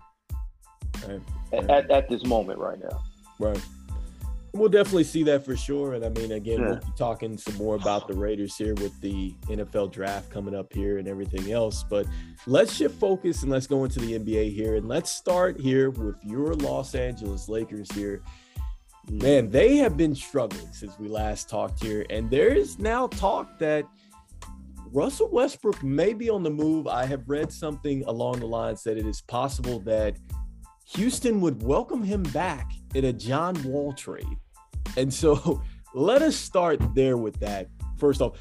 Right. 1.06 1.20
At, 1.52 1.70
at, 1.70 1.90
at, 1.90 2.08
this 2.08 2.24
moment 2.24 2.58
right 2.58 2.78
now. 2.80 3.02
Right. 3.38 3.60
We'll 4.52 4.70
definitely 4.70 5.04
see 5.04 5.22
that 5.24 5.44
for 5.44 5.54
sure. 5.54 5.94
And 5.94 6.04
I 6.04 6.08
mean, 6.08 6.32
again, 6.32 6.60
yeah. 6.60 6.66
we'll 6.68 6.76
be 6.76 6.92
talking 6.96 7.36
some 7.36 7.56
more 7.56 7.74
about 7.76 8.08
the 8.08 8.14
Raiders 8.14 8.56
here 8.56 8.74
with 8.74 8.98
the 9.02 9.34
NFL 9.44 9.92
draft 9.92 10.30
coming 10.30 10.54
up 10.54 10.72
here 10.72 10.98
and 10.98 11.06
everything 11.06 11.52
else. 11.52 11.84
But 11.88 12.06
let's 12.46 12.72
shift 12.72 12.98
focus 12.98 13.42
and 13.42 13.52
let's 13.52 13.66
go 13.66 13.84
into 13.84 14.00
the 14.00 14.18
NBA 14.18 14.54
here. 14.54 14.76
And 14.76 14.88
let's 14.88 15.10
start 15.10 15.60
here 15.60 15.90
with 15.90 16.16
your 16.24 16.54
Los 16.54 16.94
Angeles 16.94 17.48
Lakers 17.48 17.92
here. 17.92 18.22
Mm. 19.10 19.22
Man, 19.22 19.50
they 19.50 19.76
have 19.76 19.96
been 19.98 20.14
struggling 20.14 20.72
since 20.72 20.98
we 20.98 21.08
last 21.08 21.50
talked 21.50 21.82
here. 21.82 22.06
And 22.08 22.30
there 22.30 22.54
is 22.54 22.78
now 22.78 23.08
talk 23.08 23.58
that– 23.58 23.84
Russell 24.92 25.28
Westbrook 25.30 25.82
may 25.82 26.12
be 26.12 26.30
on 26.30 26.42
the 26.42 26.50
move. 26.50 26.86
I 26.86 27.06
have 27.06 27.28
read 27.28 27.52
something 27.52 28.04
along 28.04 28.40
the 28.40 28.46
lines 28.46 28.82
that 28.84 28.96
it 28.96 29.06
is 29.06 29.20
possible 29.20 29.80
that 29.80 30.16
Houston 30.94 31.40
would 31.40 31.62
welcome 31.62 32.02
him 32.02 32.22
back 32.24 32.70
in 32.94 33.06
a 33.06 33.12
John 33.12 33.60
Wall 33.64 33.92
trade. 33.92 34.38
And 34.96 35.12
so 35.12 35.62
let 35.94 36.22
us 36.22 36.36
start 36.36 36.80
there 36.94 37.16
with 37.16 37.38
that. 37.40 37.68
First 37.98 38.20
off, 38.20 38.38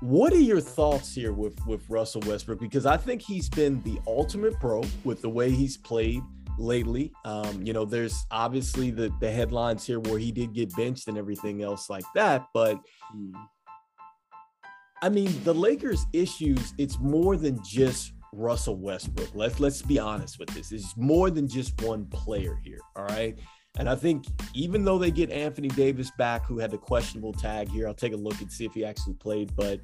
what 0.00 0.32
are 0.32 0.40
your 0.40 0.60
thoughts 0.60 1.14
here 1.14 1.32
with, 1.32 1.54
with 1.66 1.88
Russell 1.88 2.22
Westbrook? 2.22 2.58
Because 2.58 2.86
I 2.86 2.96
think 2.96 3.22
he's 3.22 3.48
been 3.48 3.82
the 3.82 4.00
ultimate 4.06 4.58
pro 4.58 4.82
with 5.04 5.20
the 5.22 5.28
way 5.28 5.50
he's 5.50 5.76
played 5.76 6.22
lately. 6.58 7.12
Um, 7.24 7.62
you 7.62 7.72
know, 7.72 7.84
there's 7.84 8.24
obviously 8.30 8.90
the, 8.90 9.12
the 9.20 9.30
headlines 9.30 9.86
here 9.86 10.00
where 10.00 10.18
he 10.18 10.32
did 10.32 10.54
get 10.54 10.74
benched 10.74 11.08
and 11.08 11.16
everything 11.16 11.62
else 11.62 11.88
like 11.90 12.04
that, 12.14 12.46
but 12.52 12.80
hmm. 13.12 13.32
I 15.02 15.08
mean, 15.08 15.32
the 15.44 15.54
Lakers' 15.54 16.06
issues, 16.12 16.74
it's 16.78 16.98
more 16.98 17.36
than 17.36 17.58
just 17.64 18.12
Russell 18.32 18.76
Westbrook. 18.76 19.30
Let's 19.34 19.58
let's 19.60 19.82
be 19.82 19.98
honest 19.98 20.38
with 20.38 20.50
this. 20.50 20.72
It's 20.72 20.96
more 20.96 21.30
than 21.30 21.48
just 21.48 21.80
one 21.82 22.06
player 22.06 22.58
here. 22.62 22.78
All 22.96 23.04
right. 23.04 23.38
And 23.78 23.88
I 23.88 23.94
think 23.94 24.26
even 24.54 24.84
though 24.84 24.98
they 24.98 25.10
get 25.10 25.30
Anthony 25.30 25.68
Davis 25.68 26.10
back, 26.18 26.44
who 26.44 26.58
had 26.58 26.70
the 26.70 26.78
questionable 26.78 27.32
tag 27.32 27.68
here, 27.68 27.86
I'll 27.86 27.94
take 27.94 28.12
a 28.12 28.16
look 28.16 28.40
and 28.40 28.50
see 28.50 28.64
if 28.64 28.74
he 28.74 28.84
actually 28.84 29.14
played. 29.14 29.54
But 29.56 29.80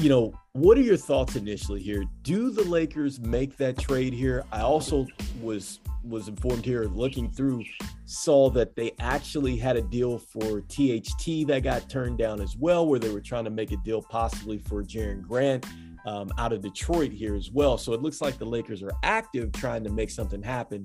you 0.00 0.08
know, 0.08 0.32
what 0.52 0.76
are 0.78 0.82
your 0.82 0.96
thoughts 0.96 1.36
initially 1.36 1.80
here? 1.82 2.04
Do 2.22 2.50
the 2.50 2.64
Lakers 2.64 3.20
make 3.20 3.56
that 3.56 3.78
trade 3.78 4.12
here? 4.12 4.44
I 4.52 4.60
also 4.60 5.06
was 5.40 5.80
was 6.02 6.28
informed 6.28 6.64
here 6.64 6.84
looking 6.84 7.28
through 7.28 7.64
saw 8.04 8.48
that 8.50 8.76
they 8.76 8.92
actually 9.00 9.56
had 9.56 9.76
a 9.76 9.82
deal 9.82 10.18
for 10.18 10.60
THT 10.60 11.48
that 11.48 11.62
got 11.64 11.90
turned 11.90 12.18
down 12.18 12.40
as 12.40 12.56
well, 12.56 12.86
where 12.86 13.00
they 13.00 13.10
were 13.10 13.20
trying 13.20 13.44
to 13.44 13.50
make 13.50 13.72
a 13.72 13.76
deal 13.78 14.00
possibly 14.02 14.58
for 14.58 14.84
Jerami 14.84 15.22
Grant 15.22 15.66
um, 16.06 16.30
out 16.38 16.52
of 16.52 16.62
Detroit 16.62 17.10
here 17.10 17.34
as 17.34 17.50
well. 17.50 17.76
So 17.76 17.92
it 17.92 18.00
looks 18.00 18.20
like 18.20 18.38
the 18.38 18.44
Lakers 18.44 18.82
are 18.82 18.92
active 19.02 19.50
trying 19.52 19.82
to 19.84 19.90
make 19.90 20.10
something 20.10 20.42
happen. 20.42 20.84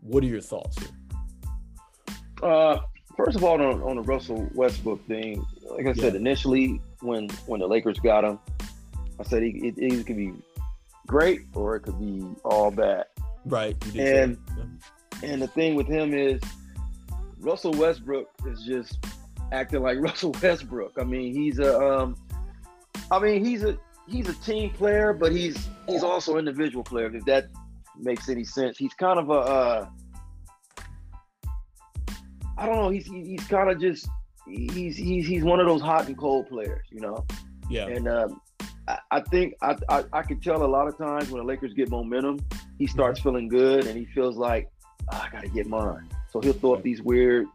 What 0.00 0.22
are 0.22 0.26
your 0.26 0.42
thoughts 0.42 0.76
here? 0.78 0.88
Uh, 2.42 2.80
first 3.16 3.36
of 3.36 3.44
all, 3.44 3.54
on, 3.54 3.82
on 3.82 3.96
the 3.96 4.02
Russell 4.02 4.48
Westbrook 4.54 5.04
thing, 5.08 5.44
like 5.70 5.86
I 5.86 5.90
yeah. 5.90 6.02
said 6.02 6.14
initially, 6.14 6.80
when 7.00 7.28
when 7.46 7.60
the 7.60 7.66
Lakers 7.66 7.98
got 7.98 8.24
him, 8.24 8.38
I 9.18 9.22
said 9.24 9.42
he, 9.42 9.50
it, 9.50 9.74
it 9.76 10.06
could 10.06 10.16
be 10.16 10.32
great 11.06 11.42
or 11.54 11.76
it 11.76 11.80
could 11.80 11.98
be 11.98 12.26
all 12.44 12.70
bad. 12.70 13.06
Right. 13.44 13.76
And 13.96 14.38
and 15.22 15.42
the 15.42 15.48
thing 15.48 15.74
with 15.74 15.86
him 15.86 16.14
is 16.14 16.40
Russell 17.40 17.72
Westbrook 17.72 18.28
is 18.46 18.62
just 18.62 18.98
acting 19.52 19.82
like 19.82 19.98
Russell 20.00 20.34
Westbrook. 20.42 20.92
I 20.98 21.04
mean, 21.04 21.34
he's 21.34 21.58
a 21.58 21.78
um 21.78 22.16
I 23.10 23.18
mean, 23.18 23.44
he's 23.44 23.64
a 23.64 23.78
he's 24.06 24.28
a 24.28 24.34
team 24.34 24.70
player, 24.70 25.12
but 25.12 25.32
he's 25.32 25.68
he's 25.88 26.02
also 26.02 26.34
an 26.34 26.40
individual 26.40 26.84
player. 26.84 27.14
If 27.14 27.24
that 27.24 27.48
makes 27.96 28.28
any 28.28 28.44
sense, 28.44 28.76
he's 28.78 28.94
kind 28.94 29.18
of 29.18 29.30
a 29.30 29.32
uh, 29.32 29.88
I 32.56 32.66
don't 32.66 32.76
know. 32.76 32.90
He's 32.90 33.06
he's 33.06 33.44
kind 33.44 33.70
of 33.70 33.80
just 33.80 34.08
he's 34.48 34.96
he's 34.96 35.26
he's 35.26 35.44
one 35.44 35.60
of 35.60 35.66
those 35.66 35.80
hot 35.80 36.06
and 36.06 36.16
cold 36.16 36.48
players, 36.48 36.86
you 36.90 37.00
know. 37.00 37.24
Yeah. 37.70 37.86
And 37.86 38.08
um, 38.08 38.40
I, 38.86 38.98
I 39.10 39.20
think 39.20 39.54
I, 39.62 39.76
I 39.88 40.04
I 40.12 40.22
can 40.22 40.40
tell 40.40 40.62
a 40.62 40.66
lot 40.66 40.88
of 40.88 40.96
times 40.98 41.30
when 41.30 41.40
the 41.40 41.46
Lakers 41.46 41.74
get 41.74 41.90
momentum, 41.90 42.38
he 42.78 42.86
starts 42.86 43.20
mm-hmm. 43.20 43.28
feeling 43.28 43.48
good 43.48 43.86
and 43.86 43.96
he 43.96 44.06
feels 44.06 44.36
like 44.36 44.70
oh, 45.12 45.22
I 45.24 45.30
got 45.30 45.42
to 45.42 45.48
get 45.48 45.66
mine. 45.66 46.08
So 46.30 46.40
he'll 46.40 46.52
throw 46.52 46.74
up 46.74 46.82
these 46.82 47.02
weird 47.02 47.46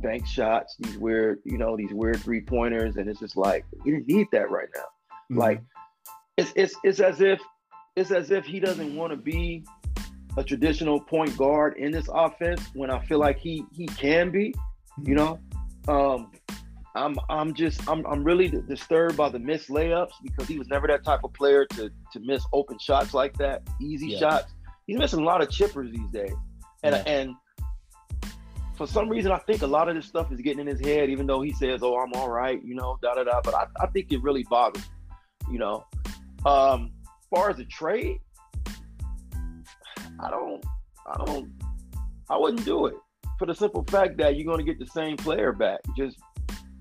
bank 0.00 0.26
shots, 0.26 0.76
these 0.78 0.96
weird, 0.98 1.40
you 1.44 1.58
know, 1.58 1.76
these 1.76 1.92
weird 1.92 2.20
three 2.20 2.40
pointers, 2.40 2.96
and 2.96 3.08
it's 3.08 3.20
just 3.20 3.36
like 3.36 3.64
we 3.84 3.92
didn't 3.92 4.08
need 4.08 4.28
that 4.32 4.50
right 4.50 4.68
now. 4.74 4.82
Mm-hmm. 4.82 5.38
Like 5.38 5.62
it's 6.36 6.52
it's 6.56 6.74
it's 6.84 7.00
as 7.00 7.20
if 7.20 7.40
it's 7.96 8.10
as 8.10 8.30
if 8.30 8.44
he 8.44 8.60
doesn't 8.60 8.94
want 8.94 9.12
to 9.12 9.16
be 9.16 9.64
a 10.36 10.44
traditional 10.44 11.00
point 11.00 11.36
guard 11.36 11.76
in 11.78 11.90
this 11.90 12.08
offense 12.12 12.62
when 12.74 12.90
I 12.90 13.04
feel 13.04 13.18
like 13.18 13.38
he 13.38 13.64
he 13.72 13.86
can 13.86 14.30
be, 14.30 14.54
you 15.04 15.14
know. 15.14 15.40
Um, 15.88 16.30
I'm 16.94 17.16
I'm 17.30 17.54
just 17.54 17.88
I'm 17.88 18.04
I'm 18.06 18.22
really 18.22 18.48
disturbed 18.48 19.16
by 19.16 19.28
the 19.28 19.38
missed 19.38 19.68
layups 19.68 20.12
because 20.22 20.46
he 20.46 20.58
was 20.58 20.68
never 20.68 20.86
that 20.88 21.04
type 21.04 21.20
of 21.24 21.32
player 21.32 21.64
to 21.66 21.90
to 22.12 22.20
miss 22.20 22.44
open 22.52 22.78
shots 22.78 23.14
like 23.14 23.36
that, 23.38 23.62
easy 23.80 24.08
yeah. 24.08 24.18
shots. 24.18 24.52
He's 24.86 24.98
missing 24.98 25.20
a 25.20 25.24
lot 25.24 25.40
of 25.40 25.48
chippers 25.48 25.92
these 25.92 26.10
days, 26.10 26.34
and 26.82 26.94
yeah. 26.94 27.02
and 27.06 27.34
for 28.76 28.86
some 28.86 29.08
reason, 29.08 29.32
I 29.32 29.38
think 29.38 29.62
a 29.62 29.66
lot 29.66 29.88
of 29.88 29.94
this 29.94 30.06
stuff 30.06 30.30
is 30.32 30.40
getting 30.40 30.60
in 30.60 30.66
his 30.66 30.80
head, 30.80 31.08
even 31.08 31.26
though 31.26 31.40
he 31.40 31.52
says, 31.52 31.82
"Oh, 31.82 31.96
I'm 31.96 32.12
all 32.14 32.30
right," 32.30 32.62
you 32.62 32.74
know, 32.74 32.98
da 33.02 33.14
da 33.14 33.24
da. 33.24 33.40
But 33.42 33.54
I, 33.54 33.66
I 33.80 33.86
think 33.86 34.12
it 34.12 34.22
really 34.22 34.44
bothers, 34.50 34.88
you 35.50 35.58
know. 35.58 35.84
Um, 36.44 36.92
as 37.04 37.26
far 37.30 37.50
as 37.50 37.56
the 37.56 37.64
trade, 37.64 38.18
I 40.20 40.30
don't, 40.30 40.64
I 41.06 41.24
don't, 41.24 41.52
I 42.28 42.36
wouldn't 42.36 42.64
do 42.64 42.86
it 42.86 42.94
for 43.38 43.46
the 43.46 43.54
simple 43.54 43.84
fact 43.84 44.16
that 44.18 44.36
you're 44.36 44.46
going 44.46 44.58
to 44.58 44.64
get 44.64 44.78
the 44.78 44.86
same 44.86 45.16
player 45.16 45.52
back, 45.52 45.80
just 45.96 46.18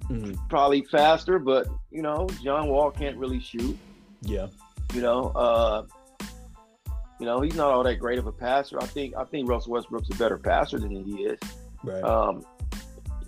mm-hmm. 0.09 0.33
probably 0.49 0.83
faster. 0.83 1.39
But 1.39 1.67
you 1.91 2.01
know, 2.01 2.27
John 2.43 2.67
Wall 2.67 2.91
can't 2.91 3.17
really 3.17 3.39
shoot. 3.39 3.77
Yeah. 4.21 4.47
You 4.93 5.01
know, 5.01 5.29
uh, 5.29 5.85
You 7.19 7.25
know, 7.25 7.41
he's 7.41 7.55
not 7.55 7.71
all 7.71 7.83
that 7.83 7.95
great 7.95 8.19
of 8.19 8.27
a 8.27 8.31
passer. 8.31 8.79
I 8.81 8.85
think 8.85 9.15
I 9.15 9.23
think 9.23 9.49
Russell 9.49 9.73
Westbrook's 9.73 10.09
a 10.09 10.15
better 10.15 10.37
passer 10.37 10.79
than 10.79 10.91
he 10.91 11.23
is. 11.23 11.39
Right. 11.83 12.03
Um, 12.03 12.45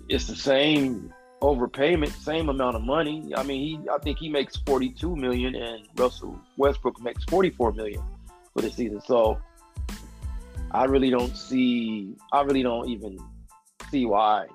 it's 0.08 0.26
the 0.26 0.36
same 0.36 1.12
overpayment, 1.42 2.10
same 2.22 2.48
amount 2.48 2.76
of 2.76 2.82
money. 2.82 3.32
I 3.36 3.42
mean, 3.42 3.60
he 3.62 3.88
I 3.90 3.98
think 3.98 4.18
he 4.18 4.28
makes 4.28 4.56
42 4.66 5.16
million 5.16 5.54
and 5.54 5.86
Russell 5.96 6.38
Westbrook 6.56 7.00
makes 7.00 7.24
44 7.24 7.72
million 7.72 8.02
for 8.54 8.62
the 8.62 8.70
season. 8.70 9.00
So 9.00 9.38
I 10.72 10.84
really 10.84 11.10
don't 11.10 11.36
see 11.36 12.14
I 12.32 12.42
really 12.42 12.62
don't 12.62 12.88
even 12.88 13.18
see 13.90 14.06
why 14.06 14.46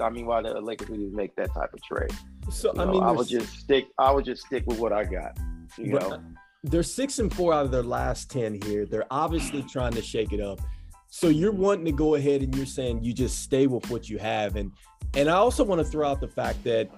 I 0.00 0.10
mean 0.10 0.26
why 0.26 0.42
the 0.42 0.60
Lakers 0.60 0.88
would 0.88 1.00
even 1.00 1.14
make 1.14 1.34
that 1.36 1.52
type 1.54 1.72
of 1.72 1.82
trade. 1.82 2.12
So 2.50 2.72
You 2.74 2.82
I 2.82 2.84
know, 2.84 2.92
mean, 2.92 3.02
I 3.02 3.10
would 3.12 3.28
just 3.28 3.58
stick 3.58 3.88
I 3.98 4.10
would 4.10 4.24
just 4.24 4.46
stick 4.46 4.64
with 4.66 4.78
what 4.78 4.92
I 4.92 5.04
got. 5.04 5.38
You 5.76 5.94
know. 5.94 5.98
Uh, 5.98 6.20
they're 6.64 6.82
six 6.82 7.18
and 7.18 7.32
four 7.32 7.54
out 7.54 7.64
of 7.64 7.70
their 7.70 7.82
last 7.84 8.30
10 8.30 8.60
here. 8.62 8.84
They're 8.84 9.06
obviously 9.10 9.62
trying 9.62 9.92
to 9.92 10.02
shake 10.02 10.32
it 10.32 10.40
up. 10.40 10.60
So 11.06 11.28
you're 11.28 11.52
wanting 11.52 11.84
to 11.86 11.92
go 11.92 12.16
ahead 12.16 12.42
and 12.42 12.54
you're 12.54 12.66
saying 12.66 13.02
you 13.02 13.12
just 13.14 13.42
stay 13.42 13.66
with 13.66 13.88
what 13.90 14.08
you 14.08 14.18
have. 14.18 14.56
And 14.56 14.72
and 15.14 15.28
I 15.28 15.34
also 15.34 15.64
want 15.64 15.80
to 15.80 15.84
throw 15.84 16.06
out 16.08 16.20
the 16.20 16.28
fact 16.28 16.62
that 16.64 16.90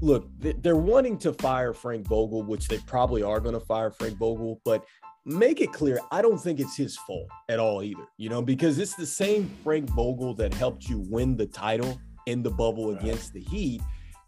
look, 0.00 0.28
they're 0.40 0.76
wanting 0.76 1.16
to 1.18 1.32
fire 1.32 1.72
Frank 1.72 2.06
Vogel, 2.06 2.42
which 2.42 2.66
they 2.68 2.78
probably 2.78 3.22
are 3.22 3.40
going 3.40 3.54
to 3.54 3.60
fire 3.60 3.90
Frank 3.90 4.18
Vogel, 4.18 4.60
but 4.64 4.84
make 5.24 5.60
it 5.60 5.72
clear, 5.72 6.00
I 6.10 6.22
don't 6.22 6.38
think 6.38 6.60
it's 6.60 6.76
his 6.76 6.96
fault 6.98 7.28
at 7.48 7.58
all 7.58 7.82
either, 7.82 8.04
you 8.16 8.28
know, 8.28 8.42
because 8.42 8.78
it's 8.78 8.94
the 8.94 9.06
same 9.06 9.48
Frank 9.62 9.88
Vogel 9.90 10.34
that 10.34 10.52
helped 10.54 10.88
you 10.88 11.04
win 11.08 11.36
the 11.36 11.46
title 11.46 12.00
in 12.26 12.42
the 12.42 12.50
bubble 12.50 12.92
Right. 12.92 13.02
against 13.02 13.32
the 13.32 13.40
Heat. 13.40 13.82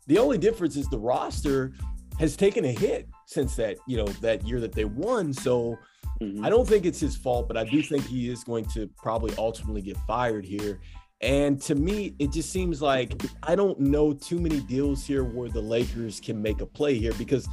The 0.06 0.18
only 0.18 0.38
difference 0.38 0.76
is 0.76 0.86
the 0.88 0.98
roster 0.98 1.72
has 2.18 2.36
taken 2.36 2.64
a 2.64 2.72
hit 2.72 3.08
since 3.26 3.56
that, 3.56 3.76
you 3.88 3.96
know, 3.96 4.06
that 4.20 4.46
year 4.46 4.60
that 4.60 4.72
they 4.72 4.84
won. 4.84 5.32
So 5.32 5.76
Mhm. 6.20 6.44
I 6.44 6.50
don't 6.50 6.66
think 6.68 6.86
it's 6.86 7.00
his 7.00 7.16
fault, 7.16 7.48
but 7.48 7.56
I 7.56 7.64
do 7.64 7.82
think 7.82 8.06
he 8.06 8.28
is 8.28 8.44
going 8.44 8.66
to 8.66 8.88
probably 8.96 9.34
ultimately 9.36 9.82
get 9.82 9.96
fired 10.06 10.44
here. 10.44 10.80
And 11.20 11.60
to 11.62 11.74
me, 11.74 12.14
it 12.18 12.30
just 12.30 12.50
seems 12.50 12.82
like 12.82 13.20
I 13.42 13.56
don't 13.56 13.80
know 13.80 14.12
too 14.12 14.38
many 14.38 14.60
deals 14.60 15.04
here 15.04 15.24
where 15.24 15.48
the 15.48 15.60
Lakers 15.60 16.20
can 16.20 16.40
make 16.40 16.60
a 16.60 16.66
play 16.66 16.98
here 16.98 17.14
because 17.18 17.48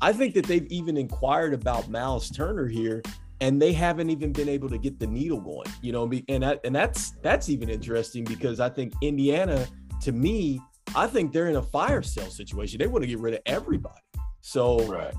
I 0.00 0.12
think 0.12 0.34
that 0.34 0.46
they've 0.46 0.66
even 0.66 0.96
inquired 0.96 1.54
about 1.54 1.88
Myles 1.88 2.30
Turner 2.30 2.66
here 2.66 3.02
and 3.40 3.60
they 3.60 3.72
haven't 3.72 4.10
even 4.10 4.32
been 4.32 4.48
able 4.48 4.68
to 4.70 4.78
get 4.78 4.98
the 4.98 5.06
needle 5.06 5.40
going, 5.40 5.68
you 5.82 5.92
know, 5.92 6.10
and 6.28 6.42
that, 6.42 6.60
and 6.64 6.74
that's 6.74 7.12
that's 7.22 7.48
even 7.48 7.68
interesting 7.68 8.24
because 8.24 8.60
I 8.60 8.68
think 8.68 8.92
Indiana 9.02 9.66
to 10.02 10.12
me, 10.12 10.60
I 10.94 11.06
think 11.06 11.32
they're 11.32 11.48
in 11.48 11.56
a 11.56 11.62
fire 11.62 12.02
sale 12.02 12.30
situation. 12.30 12.78
They 12.78 12.86
want 12.86 13.02
to 13.02 13.08
get 13.08 13.18
rid 13.18 13.34
of 13.34 13.40
everybody. 13.46 14.00
So 14.40 14.78
Right. 14.86 15.14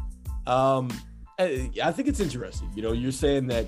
um, 0.47 0.89
I 1.39 1.69
I 1.83 1.91
think 1.91 2.07
it's 2.07 2.19
interesting. 2.19 2.71
You 2.75 2.81
know, 2.83 2.91
you're 2.91 3.11
saying 3.11 3.47
that. 3.47 3.65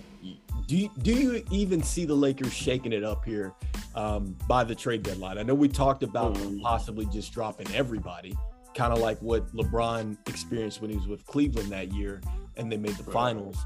Do 0.67 0.77
you, 0.77 0.89
do 1.01 1.11
you 1.11 1.43
even 1.49 1.81
see 1.81 2.05
the 2.05 2.13
Lakers 2.13 2.53
shaking 2.53 2.93
it 2.93 3.03
up 3.03 3.25
here 3.25 3.53
um, 3.95 4.35
by 4.47 4.63
the 4.63 4.75
trade 4.75 5.01
deadline? 5.01 5.39
I 5.39 5.41
know 5.43 5.55
we 5.55 5.67
talked 5.67 6.03
about 6.03 6.35
Mhm. 6.35 6.61
possibly 6.61 7.07
just 7.07 7.33
dropping 7.33 7.73
everybody, 7.73 8.35
kind 8.75 8.93
of 8.93 8.99
like 8.99 9.19
what 9.21 9.47
LeBron 9.55 10.17
experienced 10.27 10.81
when 10.81 10.89
he 10.91 10.97
was 10.97 11.07
with 11.07 11.25
Cleveland 11.25 11.69
that 11.71 11.91
year, 11.93 12.21
and 12.57 12.71
they 12.71 12.77
made 12.77 12.95
the 12.95 13.03
Right. 13.03 13.13
finals. 13.13 13.57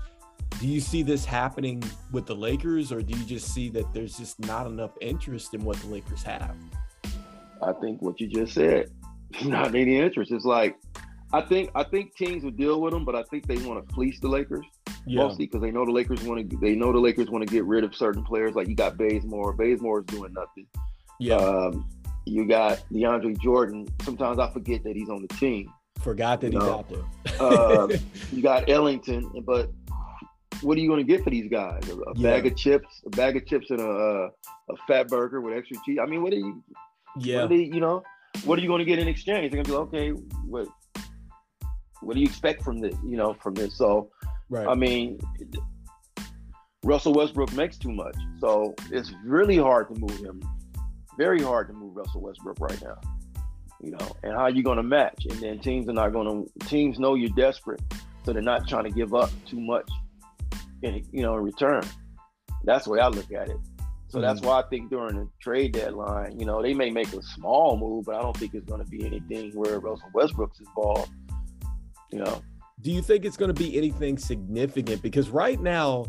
Do 0.59 0.67
you 0.67 0.79
see 0.79 1.03
this 1.03 1.25
happening 1.25 1.83
with 2.11 2.25
the 2.25 2.35
Lakers, 2.35 2.91
or 2.91 3.01
do 3.01 3.17
you 3.17 3.25
just 3.25 3.53
see 3.53 3.69
that 3.69 3.91
there's 3.93 4.17
just 4.17 4.39
not 4.39 4.67
enough 4.67 4.91
interest 5.01 5.53
in 5.53 5.63
what 5.63 5.77
the 5.77 5.87
Lakers 5.87 6.23
have? 6.23 6.55
I 7.61 7.73
think 7.73 8.01
what 8.01 8.19
you 8.19 8.27
just 8.27 8.53
said, 8.53 8.89
not 9.43 9.73
any 9.75 9.99
interest. 9.99 10.31
It's 10.31 10.45
like 10.45 10.77
I 11.33 11.41
think 11.41 11.71
I 11.73 11.83
think 11.83 12.15
teams 12.15 12.43
will 12.43 12.51
deal 12.51 12.79
with 12.81 12.93
them, 12.93 13.03
but 13.05 13.15
I 13.15 13.23
think 13.23 13.47
they 13.47 13.57
want 13.57 13.87
to 13.87 13.93
fleece 13.95 14.19
the 14.19 14.27
Lakers 14.27 14.65
mostly 15.07 15.47
because 15.47 15.61
they 15.61 15.71
know 15.71 15.85
the 15.85 15.91
Lakers 15.91 16.21
want 16.23 16.49
to. 16.49 16.57
They 16.57 16.75
know 16.75 16.91
the 16.93 16.99
Lakers 16.99 17.29
want 17.29 17.45
to 17.47 17.51
get 17.51 17.65
rid 17.65 17.83
of 17.83 17.95
certain 17.95 18.23
players. 18.23 18.53
Like 18.55 18.67
you 18.67 18.75
got 18.75 18.97
Bazemore. 18.97 19.53
Bazemore 19.53 19.99
is 20.01 20.05
doing 20.05 20.33
nothing. 20.33 20.67
yeah. 21.19 21.35
Um, 21.37 21.87
you 22.25 22.45
got 22.45 22.83
DeAndre 22.91 23.39
Jordan. 23.39 23.87
Sometimes 24.03 24.39
I 24.39 24.49
forget 24.51 24.83
that 24.83 24.95
he's 24.95 25.09
on 25.09 25.21
the 25.21 25.33
team. 25.35 25.71
Forgot 26.01 26.41
that 26.41 26.53
he's 26.53 26.61
no. 26.61 26.73
out 26.73 26.89
there. 26.89 27.41
Um, 27.41 27.91
you 28.31 28.41
got 28.41 28.69
Ellington, 28.69 29.43
but 29.45 29.71
what 30.61 30.77
are 30.77 30.81
you 30.81 30.87
going 30.87 31.05
to 31.05 31.11
get 31.11 31.23
for 31.23 31.29
these 31.29 31.49
guys? 31.49 31.87
A, 31.89 31.95
a 31.95 32.13
bag 32.15 32.45
of 32.45 32.55
chips, 32.55 32.87
a 33.05 33.09
bag 33.09 33.35
of 33.35 33.45
chips, 33.45 33.69
and 33.69 33.79
a, 33.79 33.87
a 33.87 34.29
a 34.69 34.75
fat 34.87 35.07
burger 35.07 35.41
with 35.41 35.55
extra 35.57 35.77
cheese. 35.85 35.99
I 36.01 36.05
mean, 36.05 36.23
what 36.23 36.33
are 36.33 36.37
you? 36.37 36.63
yeah. 37.19 37.43
Are 37.43 37.47
they, 37.47 37.63
you 37.63 37.79
know, 37.79 38.03
what 38.45 38.57
are 38.57 38.61
you 38.61 38.67
going 38.67 38.79
to 38.79 38.85
get 38.85 38.99
in 38.99 39.07
exchange? 39.07 39.51
They're 39.51 39.63
going 39.63 39.65
to 39.65 39.71
be 39.71 39.77
like, 39.77 39.87
okay, 39.87 40.09
what 40.45 40.67
what 42.01 42.15
do 42.15 42.19
you 42.19 42.25
expect 42.25 42.63
from 42.63 42.79
this? 42.79 42.95
You 43.03 43.17
know, 43.17 43.35
from 43.41 43.53
this. 43.53 43.77
So 43.77 44.09
right. 44.49 44.67
I 44.67 44.75
mean, 44.75 45.19
Russell 46.83 47.13
Westbrook 47.13 47.53
makes 47.53 47.77
too 47.77 47.91
much, 47.91 48.15
so 48.39 48.73
it's 48.91 49.13
really 49.23 49.57
hard 49.57 49.93
to 49.93 49.99
move 49.99 50.17
him. 50.17 50.41
Very 51.17 51.41
hard 51.41 51.67
to 51.67 51.73
move 51.73 51.95
Russell 51.95 52.21
Westbrook 52.21 52.59
right 52.59 52.81
now. 52.81 52.97
You 53.81 53.91
know, 53.91 54.15
and 54.23 54.33
how 54.33 54.47
you 54.47 54.63
going 54.63 54.77
to 54.77 54.83
match? 54.83 55.25
And 55.29 55.39
then 55.39 55.59
teams 55.59 55.89
are 55.89 55.93
not 55.93 56.13
going 56.13 56.27
to. 56.27 56.67
Teams 56.67 56.99
know 56.99 57.15
you're 57.15 57.29
desperate, 57.29 57.81
so 58.23 58.31
they're 58.31 58.41
not 58.41 58.67
trying 58.67 58.85
to 58.85 58.91
give 58.91 59.13
up 59.13 59.29
too 59.45 59.59
much. 59.59 59.89
In 60.81 61.05
you 61.11 61.21
know, 61.21 61.35
in 61.35 61.43
return. 61.43 61.83
That's 62.63 62.85
the 62.85 62.91
way 62.91 62.99
I 62.99 63.07
look 63.09 63.31
at 63.33 63.49
it. 63.49 63.57
So 64.07 64.21
that's 64.21 64.39
mm-hmm. 64.39 64.49
why 64.49 64.59
I 64.59 64.63
think 64.69 64.89
during 64.91 65.15
the 65.17 65.27
trade 65.41 65.73
deadline, 65.73 66.39
you 66.39 66.45
know, 66.45 66.61
they 66.61 66.73
may 66.73 66.91
make 66.91 67.11
a 67.13 67.21
small 67.23 67.77
move, 67.77 68.05
but 68.05 68.15
I 68.15 68.21
don't 68.21 68.37
think 68.37 68.53
it's 68.53 68.65
going 68.65 68.83
to 68.83 68.87
be 68.87 69.05
anything 69.05 69.51
where 69.53 69.79
Russell 69.79 70.09
Westbrook's 70.13 70.59
involved. 70.59 71.11
You 72.11 72.19
know, 72.19 72.41
Do 72.81 72.91
you 72.91 73.01
think 73.01 73.25
it's 73.25 73.37
going 73.37 73.51
to 73.51 73.59
be 73.59 73.75
anything 73.75 74.17
significant? 74.17 75.01
Because 75.01 75.29
right 75.29 75.59
now, 75.59 76.05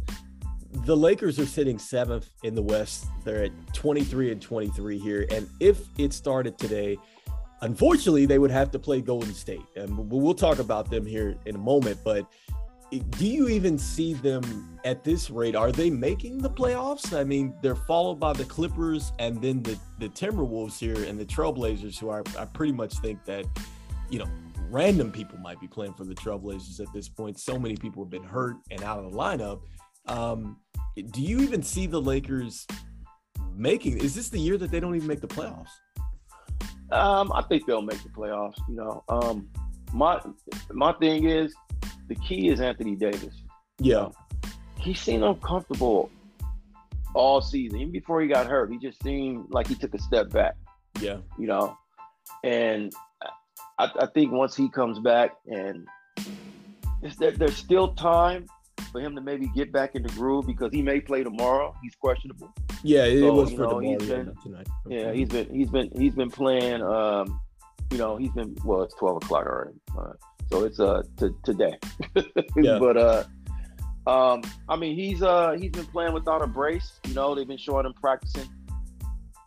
the 0.82 0.96
Lakers 0.96 1.38
are 1.38 1.46
sitting 1.46 1.78
seventh 1.78 2.28
in 2.42 2.54
the 2.54 2.62
West. 2.62 3.06
They're 3.24 3.44
at 3.44 3.74
23 3.74 4.32
and 4.32 4.42
23 4.42 4.98
here. 4.98 5.26
And 5.30 5.48
if 5.60 5.80
it 5.98 6.12
started 6.12 6.58
today, 6.58 6.98
unfortunately, 7.62 8.26
they 8.26 8.38
would 8.38 8.50
have 8.50 8.70
to 8.72 8.78
play 8.78 9.00
Golden 9.00 9.32
State. 9.32 9.64
And 9.76 10.10
we'll 10.10 10.34
talk 10.34 10.58
about 10.58 10.90
them 10.90 11.06
here 11.06 11.36
in 11.46 11.54
a 11.54 11.58
moment. 11.58 12.00
But 12.04 12.30
do 12.90 13.26
you 13.26 13.48
even 13.48 13.78
see 13.78 14.14
them 14.14 14.78
at 14.84 15.04
this 15.04 15.30
rate? 15.30 15.56
Are 15.56 15.72
they 15.72 15.90
making 15.90 16.38
the 16.38 16.50
playoffs? 16.50 17.18
I 17.18 17.24
mean, 17.24 17.54
they're 17.62 17.74
followed 17.74 18.16
by 18.16 18.32
the 18.32 18.44
Clippers 18.44 19.12
and 19.18 19.40
then 19.40 19.62
the, 19.62 19.78
the 19.98 20.08
Timberwolves 20.08 20.78
here 20.78 21.04
and 21.04 21.18
the 21.18 21.24
Trailblazers, 21.24 21.98
who 21.98 22.08
are, 22.08 22.22
I 22.38 22.44
pretty 22.44 22.72
much 22.72 22.94
think 22.98 23.24
that, 23.24 23.46
you 24.10 24.18
know, 24.18 24.28
random 24.70 25.10
people 25.10 25.38
might 25.38 25.60
be 25.60 25.68
playing 25.68 25.94
for 25.94 26.04
the 26.04 26.14
Trailblazers 26.14 26.80
at 26.80 26.92
this 26.92 27.08
point. 27.08 27.38
So 27.38 27.58
many 27.58 27.76
people 27.76 28.02
have 28.04 28.10
been 28.10 28.24
hurt 28.24 28.56
and 28.70 28.82
out 28.82 28.98
of 28.98 29.10
the 29.10 29.16
lineup. 29.16 29.60
Um, 30.06 30.58
do 30.96 31.22
you 31.22 31.40
even 31.40 31.62
see 31.62 31.86
the 31.86 32.00
Lakers 32.00 32.66
making? 33.54 33.98
Is 33.98 34.14
this 34.14 34.28
the 34.28 34.38
year 34.38 34.56
that 34.58 34.70
they 34.70 34.80
don't 34.80 34.94
even 34.94 35.08
make 35.08 35.20
the 35.20 35.28
playoffs? 35.28 35.70
um, 36.92 37.32
I 37.32 37.42
think 37.42 37.66
they'll 37.66 37.82
make 37.82 38.02
the 38.02 38.08
playoffs. 38.10 38.56
You 38.68 38.76
know, 38.76 39.04
um, 39.08 39.48
my 39.92 40.20
my 40.70 40.92
thing 40.94 41.28
is 41.28 41.54
the 42.08 42.14
key 42.16 42.48
is 42.48 42.60
Anthony 42.60 42.94
Davis. 42.94 43.34
Yeah, 43.78 44.10
He 44.78 44.94
seemed 44.94 45.24
uncomfortable 45.24 46.10
all 47.14 47.40
season, 47.40 47.80
even 47.80 47.92
before 47.92 48.20
he 48.20 48.28
got 48.28 48.46
hurt. 48.46 48.70
He 48.70 48.78
just 48.78 49.02
seemed 49.02 49.46
like 49.50 49.66
he 49.66 49.74
took 49.74 49.94
a 49.94 49.98
step 49.98 50.30
back. 50.30 50.54
yeah, 51.00 51.18
you 51.38 51.46
know. 51.46 51.76
And 52.44 52.92
I, 53.78 53.90
I 53.98 54.06
think 54.14 54.32
once 54.32 54.54
he 54.54 54.68
comes 54.68 54.98
back, 55.00 55.32
and 55.46 55.88
there, 57.18 57.32
there's 57.32 57.56
still 57.56 57.94
time 57.94 58.46
for 58.94 59.00
him 59.00 59.16
to 59.16 59.20
maybe 59.20 59.48
get 59.56 59.72
back 59.72 59.96
in 59.96 60.04
the 60.04 60.08
groove 60.10 60.46
because 60.46 60.70
he 60.72 60.80
may 60.80 61.00
play 61.00 61.24
tomorrow. 61.24 61.74
He's 61.82 61.96
questionable. 61.96 62.54
yeah. 62.84 63.04
It, 63.04 63.18
So, 63.20 63.34
was 63.34 63.50
for 63.50 63.56
know, 63.58 63.80
tomorrow, 63.80 63.98
he's 63.98 64.08
been- 64.08 64.34
tonight. 64.42 64.68
Yeah, 64.88 65.12
he's 65.12 65.28
been 65.28 65.52
he's 65.52 65.68
been 65.70 65.90
he's 65.98 66.14
been 66.14 66.30
playing. 66.30 66.80
Um, 66.80 67.40
you 67.90 67.98
know, 67.98 68.16
he's 68.16 68.30
been 68.30 68.56
well. 68.64 68.82
It's 68.82 68.94
twelve 68.94 69.16
o'clock 69.16 69.46
already, 69.46 69.76
uh, 69.98 70.12
so 70.50 70.64
it's 70.64 70.78
uh 70.78 71.02
t- 71.18 71.30
today. 71.44 71.76
Yeah. 72.56 72.78
But 72.78 72.96
uh, 72.96 73.24
um, 74.06 74.42
I 74.68 74.76
mean, 74.76 74.94
he's 74.96 75.22
uh 75.22 75.56
he's 75.58 75.72
been 75.72 75.86
playing 75.86 76.12
without 76.14 76.40
a 76.40 76.46
brace. 76.46 77.00
You 77.08 77.14
know, 77.14 77.34
they've 77.34 77.48
been 77.48 77.58
showing 77.58 77.84
him 77.86 77.94
practicing. 78.00 78.48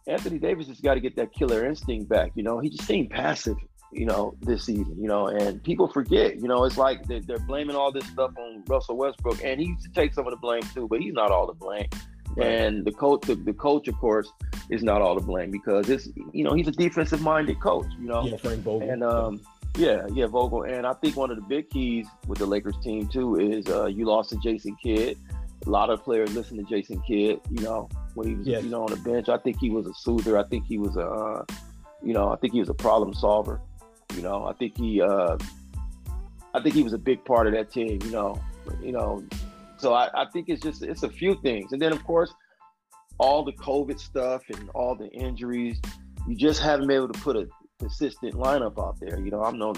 Anthony 0.07 0.39
Davis 0.39 0.67
has 0.67 0.79
got 0.81 0.93
to 0.95 0.99
get 0.99 1.15
that 1.17 1.33
killer 1.33 1.65
instinct 1.65 2.09
back. 2.09 2.31
You 2.35 2.43
know, 2.43 2.59
he 2.59 2.69
just 2.69 2.85
seemed 2.85 3.09
passive. 3.11 3.57
You 3.91 4.05
know, 4.05 4.35
this 4.41 4.65
season. 4.65 4.95
You 4.99 5.07
know, 5.07 5.27
and 5.27 5.63
people 5.63 5.87
forget. 5.87 6.35
You 6.37 6.47
know, 6.47 6.63
it's 6.65 6.77
like 6.77 7.07
they're, 7.07 7.21
they're 7.21 7.39
blaming 7.39 7.75
all 7.75 7.91
this 7.91 8.05
stuff 8.07 8.31
on 8.37 8.63
Russell 8.67 8.97
Westbrook, 8.97 9.43
and 9.43 9.59
he 9.59 9.67
used 9.67 9.83
to 9.85 9.91
take 9.91 10.13
some 10.13 10.25
of 10.27 10.31
the 10.31 10.37
blame 10.37 10.61
too, 10.73 10.87
but 10.87 10.99
he's 10.99 11.13
not 11.13 11.31
all 11.31 11.47
to 11.47 11.53
blame. 11.53 11.87
Right. 12.35 12.45
And 12.47 12.85
the 12.85 12.91
coach, 12.91 13.21
the, 13.25 13.35
the 13.35 13.53
coach, 13.53 13.87
of 13.87 13.97
course, 13.97 14.29
is 14.69 14.83
not 14.83 15.01
all 15.01 15.15
to 15.15 15.21
blame 15.25 15.49
because 15.49 15.89
it's 15.89 16.07
you 16.33 16.43
know 16.43 16.53
he's 16.53 16.67
a 16.67 16.71
defensive 16.71 17.21
minded 17.21 17.59
coach. 17.61 17.87
You 17.99 18.07
know, 18.09 18.23
yeah, 18.25 18.37
Frank 18.37 18.61
Vogel. 18.63 18.89
and 18.89 19.03
um, 19.03 19.41
yeah, 19.77 20.05
yeah, 20.13 20.27
Vogel. 20.27 20.63
And 20.63 20.85
I 20.85 20.93
think 20.93 21.15
one 21.15 21.31
of 21.31 21.37
the 21.37 21.43
big 21.43 21.69
keys 21.69 22.07
with 22.27 22.39
the 22.39 22.45
Lakers 22.45 22.75
team 22.83 23.07
too 23.07 23.39
is 23.39 23.65
uh, 23.67 23.85
you 23.85 24.05
lost 24.05 24.29
to 24.31 24.37
Jason 24.37 24.75
Kidd. 24.83 25.17
A 25.65 25.69
lot 25.69 25.89
of 25.89 26.03
players 26.03 26.33
listen 26.35 26.57
to 26.57 26.63
Jason 26.63 27.01
Kidd. 27.07 27.39
You 27.49 27.63
know, 27.63 27.89
when 28.13 28.27
he 28.27 28.35
was 28.35 28.47
Yes. 28.47 28.63
you 28.63 28.69
know 28.69 28.83
on 28.83 28.91
the 28.91 28.97
bench, 28.97 29.29
I 29.29 29.37
think 29.37 29.57
he 29.59 29.69
was 29.69 29.87
a 29.87 29.93
soother. 29.95 30.37
I 30.37 30.43
think 30.43 30.65
he 30.67 30.77
was 30.77 30.95
a 30.97 31.07
uh, 31.07 31.45
you 32.03 32.13
know 32.13 32.29
I 32.29 32.35
think 32.35 32.53
he 32.53 32.59
was 32.59 32.69
a 32.69 32.73
problem 32.75 33.13
solver. 33.15 33.61
You 34.15 34.21
know, 34.21 34.45
I 34.45 34.53
think 34.53 34.77
he 34.77 35.01
uh, 35.01 35.37
I 36.53 36.61
think 36.61 36.75
he 36.75 36.83
was 36.83 36.93
a 36.93 36.97
big 36.97 37.23
part 37.25 37.47
of 37.47 37.53
that 37.53 37.71
team. 37.71 37.99
You 38.03 38.11
know, 38.11 38.41
you 38.81 38.91
know, 38.91 39.23
so 39.77 39.93
I, 39.93 40.09
I 40.13 40.25
think 40.31 40.49
it's 40.49 40.61
just 40.61 40.83
it's 40.83 41.03
a 41.03 41.09
few 41.09 41.35
things, 41.41 41.71
and 41.71 41.81
then 41.81 41.91
of 41.91 42.03
course 42.03 42.33
all 43.19 43.43
the 43.43 43.53
COVID 43.53 43.99
stuff 43.99 44.43
and 44.49 44.69
all 44.69 44.95
the 44.95 45.07
injuries, 45.07 45.79
you 46.27 46.35
just 46.35 46.61
haven't 46.61 46.87
been 46.87 46.97
able 46.97 47.11
to 47.11 47.19
put 47.19 47.35
a 47.35 47.47
consistent 47.79 48.33
lineup 48.35 48.79
out 48.79 48.99
there. 48.99 49.19
You 49.19 49.31
know, 49.31 49.43
I'm 49.43 49.57
no, 49.57 49.73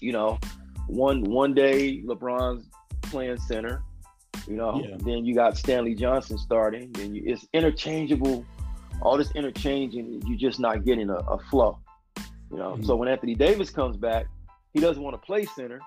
you 0.00 0.12
know, 0.12 0.38
one 0.86 1.22
one 1.22 1.54
day 1.54 2.02
LeBron's 2.02 2.68
playing 3.02 3.38
center, 3.38 3.82
you 4.46 4.56
know, 4.56 4.80
yeah. 4.84 4.96
then 5.00 5.24
you 5.24 5.34
got 5.34 5.56
Stanley 5.56 5.94
Johnson 5.94 6.38
starting, 6.38 6.92
then 6.92 7.14
you, 7.14 7.22
it's 7.26 7.46
interchangeable, 7.52 8.44
all 9.02 9.16
this 9.16 9.30
interchanging, 9.32 10.22
you're 10.26 10.38
just 10.38 10.60
not 10.60 10.84
getting 10.84 11.10
a, 11.10 11.16
a 11.16 11.38
flow, 11.50 11.78
you 12.54 12.60
know. 12.60 12.72
Mm-hmm. 12.72 12.84
So 12.84 12.94
when 12.94 13.08
Anthony 13.08 13.34
Davis 13.34 13.70
comes 13.70 13.96
back, 13.96 14.26
he 14.72 14.80
doesn't 14.80 15.02
want 15.02 15.14
to 15.14 15.26
play 15.26 15.44
center, 15.44 15.80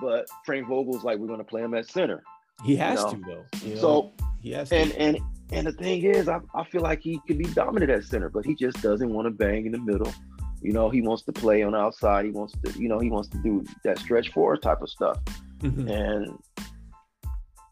but 0.00 0.26
Frank 0.44 0.66
Vogel's 0.66 1.04
like, 1.04 1.18
we're 1.18 1.26
going 1.26 1.38
to 1.38 1.44
play 1.44 1.62
him 1.62 1.74
at 1.74 1.86
center. 1.86 2.22
He 2.64 2.76
has 2.76 2.98
you 2.98 3.04
know? 3.04 3.12
to 3.12 3.20
though. 3.26 3.44
You 3.68 3.74
know? 3.74 3.80
So 3.80 4.12
he 4.40 4.52
has 4.52 4.70
to. 4.70 4.76
and 4.76 4.92
and 4.92 5.18
and 5.52 5.66
the 5.66 5.72
thing 5.72 6.04
is, 6.04 6.28
I, 6.28 6.40
I 6.54 6.64
feel 6.64 6.80
like 6.80 7.00
he 7.00 7.20
could 7.26 7.38
be 7.38 7.44
dominant 7.44 7.90
at 7.90 8.04
center, 8.04 8.30
but 8.30 8.44
he 8.44 8.54
just 8.54 8.82
doesn't 8.82 9.12
want 9.12 9.26
to 9.26 9.30
bang 9.30 9.66
in 9.66 9.72
the 9.72 9.78
middle. 9.78 10.12
You 10.60 10.72
know, 10.72 10.90
he 10.90 11.02
wants 11.02 11.22
to 11.24 11.32
play 11.32 11.62
on 11.62 11.72
the 11.72 11.78
outside. 11.78 12.24
He 12.24 12.32
wants 12.32 12.54
to, 12.64 12.72
you 12.80 12.88
know, 12.88 12.98
he 12.98 13.10
wants 13.10 13.28
to 13.28 13.38
do 13.42 13.64
that 13.84 13.98
stretch 13.98 14.30
forward 14.32 14.62
type 14.62 14.82
of 14.82 14.90
stuff. 14.90 15.18
Mm-hmm. 15.60 15.88
And 15.88 16.38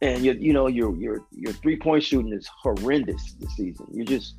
and 0.03 0.25
you 0.25 0.33
you 0.33 0.53
know 0.53 0.67
your 0.67 0.95
your 0.97 1.27
your 1.33 1.53
three 1.55 1.77
point 1.77 2.05
shooting 2.05 2.33
is 2.33 2.49
horrendous 2.63 3.35
this 3.41 3.57
season. 3.57 3.87
You 3.93 4.05
just 4.05 4.37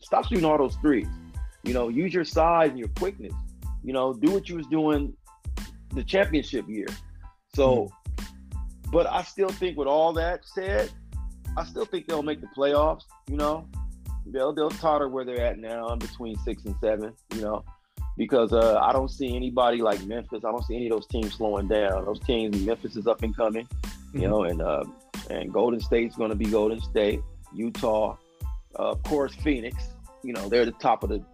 stop 0.00 0.26
shooting 0.26 0.44
all 0.44 0.56
those 0.56 0.76
threes. 0.76 1.08
You 1.64 1.74
know, 1.74 1.88
use 1.88 2.12
your 2.12 2.24
size 2.24 2.70
and 2.70 2.78
your 2.78 2.88
quickness. 2.88 3.32
You 3.82 3.92
know, 3.92 4.12
do 4.12 4.30
what 4.30 4.48
you 4.48 4.56
was 4.56 4.66
doing 4.66 5.14
the 5.94 6.04
championship 6.04 6.68
year. 6.68 6.86
So, 7.54 7.90
mm-hmm. 8.18 8.90
but 8.90 9.06
I 9.06 9.22
still 9.22 9.48
think 9.48 9.76
with 9.76 9.88
all 9.88 10.12
that 10.14 10.40
said, 10.44 10.90
I 11.56 11.64
still 11.64 11.84
think 11.84 12.06
they'll 12.06 12.22
make 12.22 12.40
the 12.40 12.48
playoffs. 12.56 13.02
You 13.28 13.36
know, 13.36 13.68
they'll 14.26 14.52
they'll 14.52 14.70
totter 14.70 15.08
where 15.08 15.24
they're 15.24 15.44
at 15.44 15.58
now, 15.58 15.88
in 15.88 15.98
between 15.98 16.36
six 16.38 16.64
and 16.64 16.74
seven. 16.80 17.12
You 17.34 17.42
know, 17.42 17.64
because 18.16 18.52
uh, 18.52 18.78
I 18.78 18.92
don't 18.92 19.10
see 19.10 19.34
anybody 19.34 19.82
like 19.82 20.04
Memphis. 20.04 20.44
I 20.44 20.50
don't 20.50 20.64
see 20.64 20.76
any 20.76 20.86
of 20.86 20.92
those 20.92 21.06
teams 21.06 21.34
slowing 21.34 21.68
down. 21.68 22.04
Those 22.04 22.20
teams, 22.20 22.60
Memphis 22.62 22.96
is 22.96 23.06
up 23.06 23.22
and 23.22 23.36
coming. 23.36 23.68
You 24.12 24.20
mm-hmm. 24.20 24.30
know, 24.30 24.44
and 24.44 24.62
uh, 24.62 24.84
and 25.30 25.52
Golden 25.52 25.80
State's 25.80 26.16
going 26.16 26.30
to 26.30 26.36
be 26.36 26.46
Golden 26.46 26.80
State. 26.80 27.20
Utah, 27.54 28.16
uh, 28.78 28.90
of 28.90 29.02
course, 29.04 29.34
Phoenix. 29.36 29.76
You 30.22 30.32
know, 30.32 30.48
they're 30.48 30.64
the 30.64 30.72
top 30.72 31.02
of 31.02 31.10
the 31.10 31.24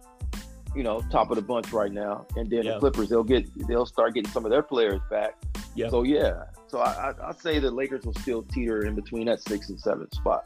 you 0.75 0.83
know, 0.83 1.01
top 1.11 1.31
of 1.31 1.35
the 1.35 1.41
bunch 1.41 1.71
right 1.73 1.91
now. 1.91 2.25
And 2.35 2.49
then 2.49 2.65
the 2.65 2.79
Clippers, 2.79 3.09
they'll 3.09 3.23
get 3.23 3.47
they'll 3.67 3.85
start 3.85 4.13
getting 4.13 4.31
some 4.31 4.45
of 4.45 4.51
their 4.51 4.63
players 4.63 5.01
back. 5.09 5.35
Yeah. 5.75 5.89
So 5.89 6.03
yeah. 6.03 6.43
So 6.67 6.79
I 6.79 7.11
I, 7.11 7.29
I 7.29 7.33
say 7.33 7.59
the 7.59 7.71
Lakers 7.71 8.05
will 8.05 8.13
still 8.15 8.43
teeter 8.43 8.85
in 8.85 8.95
between 8.95 9.25
that 9.27 9.41
six 9.41 9.69
and 9.69 9.79
seven 9.79 10.11
spot. 10.11 10.45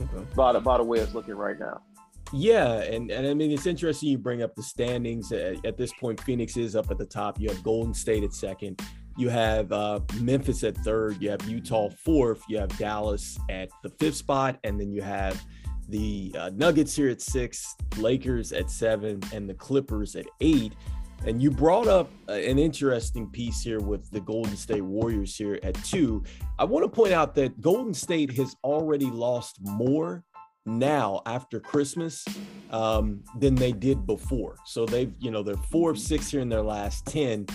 Okay. 0.00 0.26
By 0.34 0.52
the 0.52 0.60
by 0.60 0.78
the 0.78 0.84
way 0.84 0.98
it's 0.98 1.14
looking 1.14 1.34
right 1.34 1.58
now. 1.58 1.80
Yeah, 2.32 2.74
and, 2.82 3.10
and 3.10 3.26
I 3.26 3.34
mean 3.34 3.50
it's 3.50 3.66
interesting 3.66 4.08
you 4.08 4.18
bring 4.18 4.42
up 4.42 4.54
the 4.54 4.62
standings. 4.62 5.32
At, 5.32 5.64
at, 5.66 5.76
this 5.76 5.92
point, 5.92 6.20
Phoenix 6.20 6.56
is 6.56 6.76
up 6.76 6.90
at 6.90 6.98
the 6.98 7.06
top. 7.06 7.40
You 7.40 7.48
have 7.48 7.62
Golden 7.62 7.92
State 7.92 8.22
at 8.22 8.32
second. 8.32 8.80
You 9.16 9.28
have 9.28 9.72
uh, 9.72 10.00
Memphis 10.20 10.62
at 10.62 10.76
third. 10.78 11.20
You 11.20 11.30
have 11.30 11.42
Utah 11.48 11.90
fourth. 11.90 12.42
You 12.48 12.58
have 12.58 12.76
Dallas 12.78 13.38
at 13.50 13.68
the 13.82 13.90
fifth 13.90 14.14
spot, 14.16 14.58
and 14.62 14.80
then 14.80 14.92
you 14.92 15.02
have 15.02 15.42
the 15.90 16.34
uh, 16.38 16.50
Nuggets 16.54 16.94
here 16.94 17.10
at 17.10 17.20
six, 17.20 17.74
Lakers 17.98 18.52
at 18.52 18.70
seven, 18.70 19.20
and 19.32 19.48
the 19.48 19.54
Clippers 19.54 20.16
at 20.16 20.26
eight. 20.40 20.74
And 21.26 21.42
you 21.42 21.50
brought 21.50 21.86
up 21.86 22.10
uh, 22.28 22.32
an 22.32 22.58
interesting 22.58 23.28
piece 23.28 23.62
here 23.62 23.80
with 23.80 24.10
the 24.10 24.20
Golden 24.20 24.56
State 24.56 24.82
Warriors 24.82 25.36
here 25.36 25.58
at 25.62 25.74
two. 25.84 26.24
I 26.58 26.64
want 26.64 26.84
to 26.84 26.88
point 26.88 27.12
out 27.12 27.34
that 27.34 27.60
Golden 27.60 27.92
State 27.92 28.32
has 28.32 28.56
already 28.64 29.06
lost 29.06 29.58
more 29.60 30.24
now 30.64 31.20
after 31.26 31.60
Christmas 31.60 32.24
um, 32.70 33.22
than 33.38 33.54
they 33.54 33.72
did 33.72 34.06
before. 34.06 34.56
So 34.64 34.86
they've, 34.86 35.12
you 35.18 35.30
know, 35.30 35.42
they're 35.42 35.56
four 35.56 35.90
of 35.90 35.98
six 35.98 36.30
here 36.30 36.40
in 36.40 36.48
their 36.48 36.62
last 36.62 37.06
10. 37.06 37.46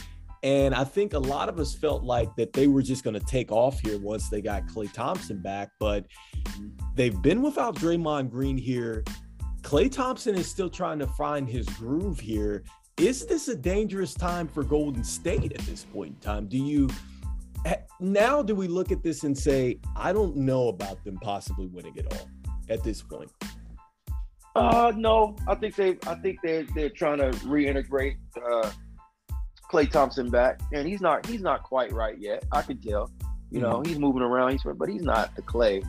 And 0.44 0.76
I 0.76 0.84
think 0.84 1.14
a 1.14 1.20
lot 1.20 1.50
of 1.50 1.60
us 1.60 1.74
felt 1.74 2.04
like 2.04 2.36
that 2.36 2.54
they 2.54 2.68
were 2.68 2.84
just 2.84 3.04
going 3.04 3.20
to 3.20 3.26
take 3.26 3.52
off 3.52 3.80
here 3.80 3.98
once 4.00 4.30
they 4.30 4.42
got 4.42 4.68
Klay 4.68 4.92
Thompson 4.94 5.42
back, 5.42 5.70
but 5.80 6.06
they've 6.96 7.22
been 7.22 7.42
without 7.42 7.76
Draymond 7.76 8.32
Green 8.32 8.58
here. 8.58 9.04
Klay 9.62 9.92
Thompson 9.92 10.36
is 10.36 10.48
still 10.48 10.70
trying 10.70 11.00
to 11.00 11.08
find 11.08 11.50
his 11.50 11.68
groove 11.70 12.20
here. 12.20 12.64
Is 12.98 13.26
this 13.26 13.48
a 13.48 13.56
dangerous 13.56 14.14
time 14.14 14.48
for 14.48 14.64
Golden 14.64 15.04
State 15.04 15.52
at 15.52 15.62
this 15.62 15.84
point 15.84 16.14
in 16.14 16.20
time? 16.20 16.48
Do 16.48 16.58
you 16.58 16.90
now 18.00 18.42
do 18.42 18.54
we 18.54 18.68
look 18.68 18.92
at 18.92 19.02
this 19.02 19.24
and 19.24 19.38
say, 19.38 19.80
I 19.96 20.14
don't 20.14 20.36
know 20.36 20.68
about 20.68 21.04
them 21.04 21.18
possibly 21.18 21.68
winning 21.68 21.96
it 21.96 22.06
all 22.12 22.30
at 22.70 22.84
this 22.84 23.02
point? 23.02 23.32
Uh 24.56 24.94
no, 24.96 25.36
I 25.48 25.56
think 25.56 25.76
they 25.76 25.98
I 26.08 26.16
think 26.16 26.40
they 26.42 26.64
they're 26.76 26.90
trying 26.90 27.18
to 27.18 27.32
reintegrate 27.40 28.18
uh 28.38 28.72
Klay 29.70 29.90
Thompson 29.90 30.30
back, 30.30 30.62
and 30.72 30.88
he's 30.88 31.02
not 31.02 31.26
he's 31.26 31.42
not 31.42 31.64
quite 31.64 31.92
right 31.92 32.18
yet. 32.18 32.46
I 32.52 32.62
can 32.62 32.80
tell. 32.80 33.12
You 33.52 33.62
know, 33.62 33.76
mm-hmm. 33.76 33.90
he's 33.90 34.00
moving 34.00 34.22
around, 34.22 34.52
he's 34.52 34.62
but 34.64 34.90
he's 34.90 35.04
not 35.04 35.36
the 35.36 35.42
Klay. 35.42 35.84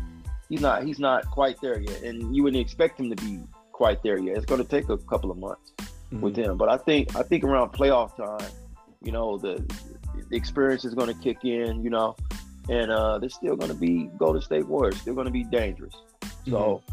He's 0.48 0.60
not 0.60 0.84
he's 0.84 0.98
not 0.98 1.28
quite 1.30 1.60
there 1.60 1.80
yet, 1.80 2.02
and 2.02 2.34
you 2.34 2.42
wouldn't 2.42 2.60
expect 2.60 3.00
him 3.00 3.10
to 3.10 3.16
be 3.16 3.40
quite 3.72 4.02
there 4.02 4.18
yet. 4.18 4.36
It's 4.36 4.46
going 4.46 4.62
to 4.62 4.68
take 4.68 4.88
a 4.88 4.96
couple 4.96 5.30
of 5.30 5.38
months 5.38 5.72
mm-hmm. 5.78 6.20
with 6.20 6.36
him, 6.36 6.56
but 6.56 6.68
I 6.68 6.76
think 6.76 7.16
I 7.16 7.22
think 7.22 7.44
around 7.44 7.70
playoff 7.70 8.16
time, 8.16 8.50
you 9.02 9.12
know, 9.12 9.38
the 9.38 9.62
the 10.30 10.36
experience 10.36 10.84
is 10.84 10.94
going 10.94 11.08
to 11.08 11.20
kick 11.22 11.44
in. 11.44 11.82
You 11.82 11.90
know, 11.90 12.16
and 12.68 12.90
uh, 12.90 13.18
they're 13.18 13.28
still 13.28 13.56
going 13.56 13.70
to 13.70 13.76
be 13.76 14.10
Golden 14.18 14.42
State 14.42 14.66
Warriors. 14.66 15.02
They're 15.02 15.14
going 15.14 15.26
to 15.26 15.32
be 15.32 15.44
dangerous. 15.44 15.94
So. 16.46 16.50
Mm-hmm. 16.50 16.92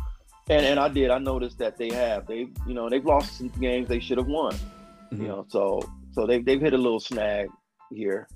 And, 0.50 0.66
and 0.66 0.78
I 0.78 0.90
did. 0.90 1.10
I 1.10 1.20
noticed 1.20 1.58
that 1.60 1.78
they 1.78 1.90
have. 1.92 2.28
They, 2.28 2.48
you 2.68 2.74
know, 2.74 2.90
they've 2.90 3.06
lost 3.06 3.38
some 3.38 3.48
games 3.48 3.88
they 3.88 4.02
should 4.02 4.18
have 4.18 4.28
won. 4.28 4.54
Mm-hmm. 4.54 5.22
You 5.22 5.28
know, 5.30 5.46
so 5.48 5.82
so 6.12 6.26
they've 6.28 6.44
they've 6.44 6.60
hit 6.60 6.74
a 6.74 6.78
little 6.78 7.00
snag 7.00 7.50
here, 7.92 8.28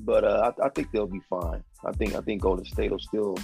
but 0.00 0.24
uh, 0.24 0.52
I, 0.60 0.66
I, 0.66 0.68
think 0.70 0.90
they'll 0.90 1.06
be 1.06 1.20
fine. 1.28 1.62
I 1.84 1.92
think 1.92 2.14
I 2.14 2.20
think 2.20 2.42
Golden 2.42 2.64
State 2.64 2.90
will 2.90 2.98
still 2.98 3.36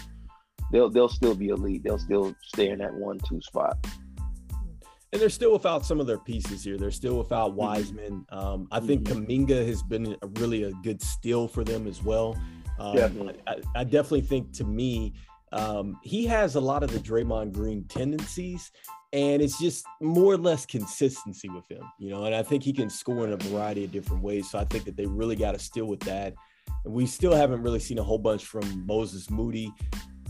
they'll 0.72 0.90
they'll 0.90 1.08
still 1.08 1.34
be 1.34 1.48
elite. 1.48 1.84
They'll 1.84 1.98
still 1.98 2.34
stay 2.42 2.70
in 2.70 2.78
that 2.80 2.92
one 2.92 3.18
two 3.28 3.40
spot. 3.40 3.76
And 5.12 5.20
they're 5.20 5.28
still 5.28 5.52
without 5.52 5.84
some 5.84 6.00
of 6.00 6.06
their 6.06 6.18
pieces 6.18 6.64
here. 6.64 6.78
They're 6.78 6.90
still 6.90 7.18
without 7.18 7.50
mm-hmm. 7.50 7.58
Wiseman. 7.58 8.26
Um, 8.30 8.66
I 8.72 8.80
think 8.80 9.02
mm-hmm. 9.02 9.24
Kuminga 9.24 9.66
has 9.66 9.82
been 9.82 10.16
a, 10.22 10.26
really 10.40 10.64
a 10.64 10.72
good 10.82 11.02
steal 11.02 11.46
for 11.46 11.64
them 11.64 11.86
as 11.86 12.02
well. 12.02 12.34
Um, 12.78 12.96
definitely. 12.96 13.34
I, 13.46 13.56
I, 13.76 13.84
definitely 13.84 14.22
think 14.22 14.52
to 14.54 14.64
me, 14.64 15.12
um, 15.52 15.98
he 16.02 16.24
has 16.26 16.54
a 16.54 16.60
lot 16.60 16.82
of 16.82 16.90
the 16.90 16.98
Draymond 16.98 17.52
Green 17.52 17.84
tendencies, 17.84 18.72
and 19.12 19.42
it's 19.42 19.60
just 19.60 19.84
more 20.00 20.32
or 20.32 20.38
less 20.38 20.64
consistency 20.64 21.50
with 21.50 21.70
him, 21.70 21.82
you 21.98 22.08
know. 22.08 22.24
And 22.24 22.34
I 22.34 22.42
think 22.42 22.62
he 22.62 22.72
can 22.72 22.88
score 22.88 23.26
in 23.26 23.34
a 23.34 23.36
variety 23.36 23.84
of 23.84 23.92
different 23.92 24.22
ways. 24.22 24.50
So 24.50 24.58
I 24.58 24.64
think 24.64 24.84
that 24.84 24.96
they 24.96 25.04
really 25.04 25.36
got 25.36 25.52
to 25.52 25.58
steal 25.58 25.84
with 25.84 26.00
that. 26.00 26.32
And 26.86 26.94
we 26.94 27.04
still 27.04 27.34
haven't 27.34 27.62
really 27.62 27.80
seen 27.80 27.98
a 27.98 28.02
whole 28.02 28.18
bunch 28.18 28.46
from 28.46 28.86
Moses 28.86 29.30
Moody. 29.30 29.70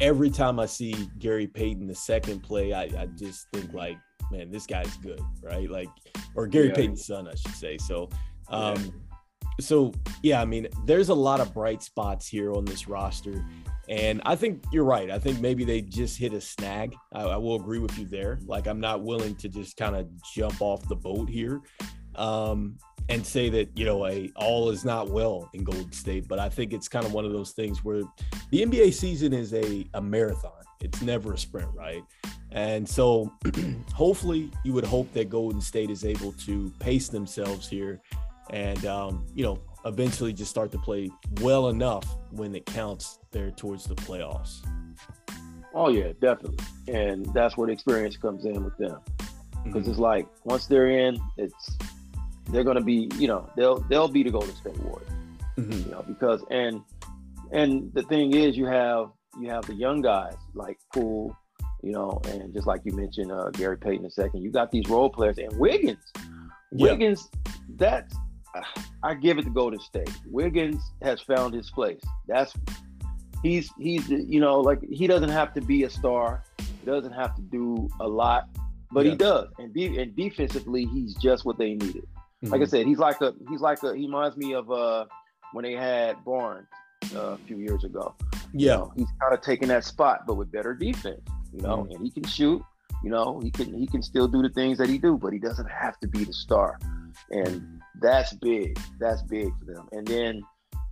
Every 0.03 0.31
time 0.31 0.59
I 0.59 0.67
see 0.67 1.09
Gary 1.19 1.47
Payton 1.47 1.87
the 1.87 1.95
second 1.95 2.41
play, 2.41 2.73
I, 2.73 2.83
I 2.83 3.07
just 3.17 3.47
think 3.53 3.73
like, 3.73 3.97
man, 4.33 4.51
this 4.51 4.67
guy's 4.67 4.97
good, 4.97 5.21
right? 5.43 5.71
Like, 5.71 5.89
or 6.35 6.47
Gary 6.49 6.69
yeah. 6.69 6.75
Payton's 6.75 7.07
son, 7.07 7.29
I 7.29 7.35
should 7.37 7.55
say. 7.55 7.79
So, 7.79 8.11
um, 8.49 8.75
yeah. 8.77 8.91
so 9.61 9.95
yeah, 10.23 10.43
I 10.43 10.45
mean, 10.45 10.67
there's 10.87 11.09
a 11.09 11.15
lot 11.15 11.41
of 11.41 11.55
bright 11.55 11.85
spots 11.85 12.27
here 12.27 12.53
on 12.53 12.65
this 12.65 12.89
roster. 12.89 13.45
And 13.89 14.21
I 14.27 14.37
think 14.37 14.65
you're 14.73 14.85
right. 14.85 15.11
I 15.11 15.19
think 15.19 15.41
maybe 15.41 15.65
they 15.65 15.81
just 15.81 16.19
hit 16.19 16.33
a 16.33 16.41
snag. 16.41 16.95
I, 17.13 17.23
I 17.23 17.37
will 17.37 17.57
agree 17.57 17.79
with 17.79 17.97
you 17.97 18.07
there. 18.07 18.41
Like, 18.45 18.67
I'm 18.67 18.81
not 18.81 19.03
willing 19.03 19.37
to 19.37 19.49
just 19.49 19.77
kind 19.77 19.95
of 19.95 20.09
jump 20.35 20.61
off 20.61 20.87
the 20.89 20.97
boat 20.97 21.31
here 21.31 21.61
um, 22.17 22.77
and 23.09 23.25
say 23.27 23.49
that, 23.49 23.77
you 23.77 23.85
know, 23.85 24.07
a 24.07 24.31
all 24.37 24.71
is 24.71 24.85
not 24.85 25.11
well 25.11 25.51
in 25.55 25.65
Golden 25.65 25.93
State. 25.93 26.29
But 26.29 26.39
I 26.39 26.49
think 26.49 26.73
it's 26.73 26.89
kind 26.89 27.05
of 27.05 27.13
one 27.13 27.25
of 27.25 27.33
those 27.33 27.53
things 27.53 27.85
where 27.85 28.03
the 28.51 28.65
NBA 28.65 28.93
season 28.95 29.33
is 29.33 29.53
a, 29.55 29.87
a 29.95 30.01
marathon, 30.01 30.53
it's 30.81 31.03
never 31.03 31.33
a 31.33 31.39
sprint, 31.39 31.69
right? 31.75 32.03
And 32.51 32.89
so 32.89 33.33
hopefully 33.95 34.51
you 34.65 34.73
would 34.73 34.85
hope 34.85 35.13
that 35.15 35.31
Golden 35.31 35.61
State 35.61 35.91
is 35.91 36.05
able 36.05 36.33
to 36.33 36.71
pace 36.79 37.09
themselves 37.09 37.69
here 37.69 38.01
and, 38.51 38.85
um, 38.87 39.25
you 39.35 39.43
know, 39.43 39.59
eventually 39.85 40.33
just 40.33 40.51
start 40.51 40.71
to 40.73 40.79
play 40.79 41.11
well 41.41 41.69
enough 41.69 42.05
when 42.31 42.55
it 42.55 42.67
counts 42.67 43.19
there 43.31 43.51
towards 43.51 43.85
the 43.85 43.95
playoffs. 43.95 44.61
Oh 45.75 45.89
yeah, 45.89 46.13
definitely, 46.21 46.59
and 46.89 47.25
that's 47.33 47.57
where 47.57 47.67
the 47.67 47.73
experience 47.73 48.17
comes 48.17 48.45
in 48.45 48.63
with 48.63 48.77
them 48.77 49.01
because 49.65 49.83
mm-hmm. 49.83 49.91
it's 49.91 49.99
like 49.99 50.29
once 50.45 50.67
they're 50.67 50.91
in, 50.91 51.19
it's 51.39 51.79
they're 52.51 52.65
gonna 52.65 52.81
be 52.81 53.09
you 53.19 53.29
know 53.29 53.49
they'll 53.57 53.81
they'll 53.89 54.09
be 54.09 54.23
the 54.23 54.31
Golden 54.31 54.55
State 54.55 54.79
Warriors, 54.79 55.09
mm-hmm. 55.57 55.73
you 55.73 55.91
know 55.91 56.05
because 56.07 56.45
and 56.51 56.83
and 57.53 57.93
the 57.95 58.03
thing 58.03 58.35
is 58.35 58.57
you 58.57 58.67
have 58.67 59.11
you 59.41 59.49
have 59.49 59.67
the 59.67 59.75
young 59.75 60.01
guys 60.03 60.37
like 60.55 60.79
Poole, 60.93 61.37
you 61.83 61.93
know, 61.93 62.21
and 62.27 62.53
just 62.53 62.67
like 62.67 62.83
you 62.85 62.93
mentioned 62.93 63.33
uh, 63.33 63.51
Gary 63.51 63.79
Payton 63.79 64.05
a 64.05 64.11
second, 64.11 64.43
you 64.43 64.51
got 64.51 64.71
these 64.71 64.89
role 64.89 65.11
players 65.11 65.39
and 65.39 65.57
Wiggins. 65.59 66.13
Wiggins, 66.73 67.29
that's 67.77 68.15
I 69.03 69.15
give 69.15 69.39
it 69.39 69.45
to 69.45 69.51
Golden 69.51 69.81
State. 69.81 70.11
Wiggins 70.27 70.83
has 71.03 71.21
found 71.21 71.55
his 71.55 71.71
place. 71.71 72.01
That's 72.27 72.55
he's 73.43 73.71
he's 73.79 74.09
you 74.09 74.41
know 74.41 74.61
like 74.61 74.81
he 74.91 75.07
doesn't 75.07 75.31
have 75.31 75.55
to 75.55 75.61
be 75.61 75.85
a 75.85 75.91
star. 75.91 76.45
He 76.59 76.87
doesn't 76.87 77.13
have 77.13 77.35
to 77.37 77.43
do 77.43 77.89
a 78.01 78.07
lot, 78.07 78.49
but 78.91 79.05
yeah. 79.05 79.11
he 79.13 79.17
does. 79.17 79.49
And 79.59 79.73
de- 79.73 79.99
and 79.99 80.17
defensively, 80.17 80.87
he's 80.87 81.15
just 81.15 81.45
what 81.45 81.59
they 81.59 81.75
needed. 81.75 82.07
Mm-hmm. 82.43 82.53
Like 82.53 82.61
I 82.61 82.65
mm-hmm. 82.65 82.71
said, 82.71 82.87
he's 82.87 82.99
like 82.99 83.21
a 83.21 83.35
he's 83.49 83.61
like 83.61 83.83
a 83.83 83.95
he 83.95 84.07
reminds 84.07 84.37
me 84.37 84.55
of 84.55 84.71
uh 84.71 85.05
when 85.53 85.65
they 85.65 85.75
had 85.75 86.25
Barnes 86.25 86.67
uh, 87.15 87.21
a 87.21 87.39
few 87.47 87.59
years 87.59 87.85
ago. 87.85 88.15
Yeah, 88.53 88.73
you 88.73 88.79
know, 88.79 88.93
he's 88.97 89.09
kind 89.21 89.33
of 89.33 89.41
taking 89.41 89.69
that 89.69 89.85
spot, 89.85 90.27
but 90.27 90.35
with 90.35 90.51
better 90.51 90.75
defense. 90.75 91.21
You 91.53 91.63
know, 91.63 91.79
mm-hmm. 91.79 91.93
and 91.93 92.05
he 92.05 92.11
can 92.11 92.25
shoot. 92.25 92.63
You 93.05 93.11
know, 93.11 93.41
he 93.41 93.51
can 93.51 93.73
he 93.75 93.87
can 93.87 94.03
still 94.03 94.29
do 94.29 94.43
the 94.43 94.49
things 94.49 94.79
that 94.79 94.89
he 94.89 94.99
do, 94.99 95.17
but 95.17 95.33
he 95.33 95.39
doesn't 95.39 95.71
have 95.71 95.99
to 96.01 96.09
be 96.09 96.25
the 96.25 96.33
star, 96.33 96.79
and 97.31 97.81
that's 98.01 98.33
big. 98.35 98.79
That's 98.99 99.23
big 99.23 99.53
for 99.59 99.73
them. 99.73 99.89
And 99.93 100.07
then, 100.07 100.43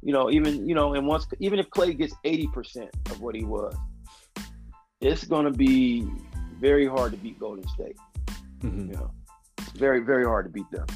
you 0.02 0.12
know, 0.12 0.31
even 0.31 0.68
you 0.68 0.74
know, 0.74 0.94
and 0.94 1.06
once 1.06 1.27
even 1.40 1.59
if 1.59 1.68
Klay 1.70 1.97
gets 1.97 2.14
eighty 2.24 2.47
percent 2.48 2.90
of 3.10 3.20
what 3.20 3.35
he 3.35 3.44
was, 3.44 3.74
it's 5.01 5.24
going 5.24 5.44
to 5.44 5.52
be 5.52 6.09
very 6.59 6.86
hard 6.86 7.12
to 7.12 7.18
beat 7.18 7.39
Golden 7.39 7.66
State. 7.68 7.97
Mm-hmm. 8.60 8.93
You 8.93 8.97
know, 8.97 9.10
very 9.74 10.01
very 10.01 10.24
hard 10.24 10.47
to 10.47 10.51
beat 10.51 10.70
them. 10.70 10.86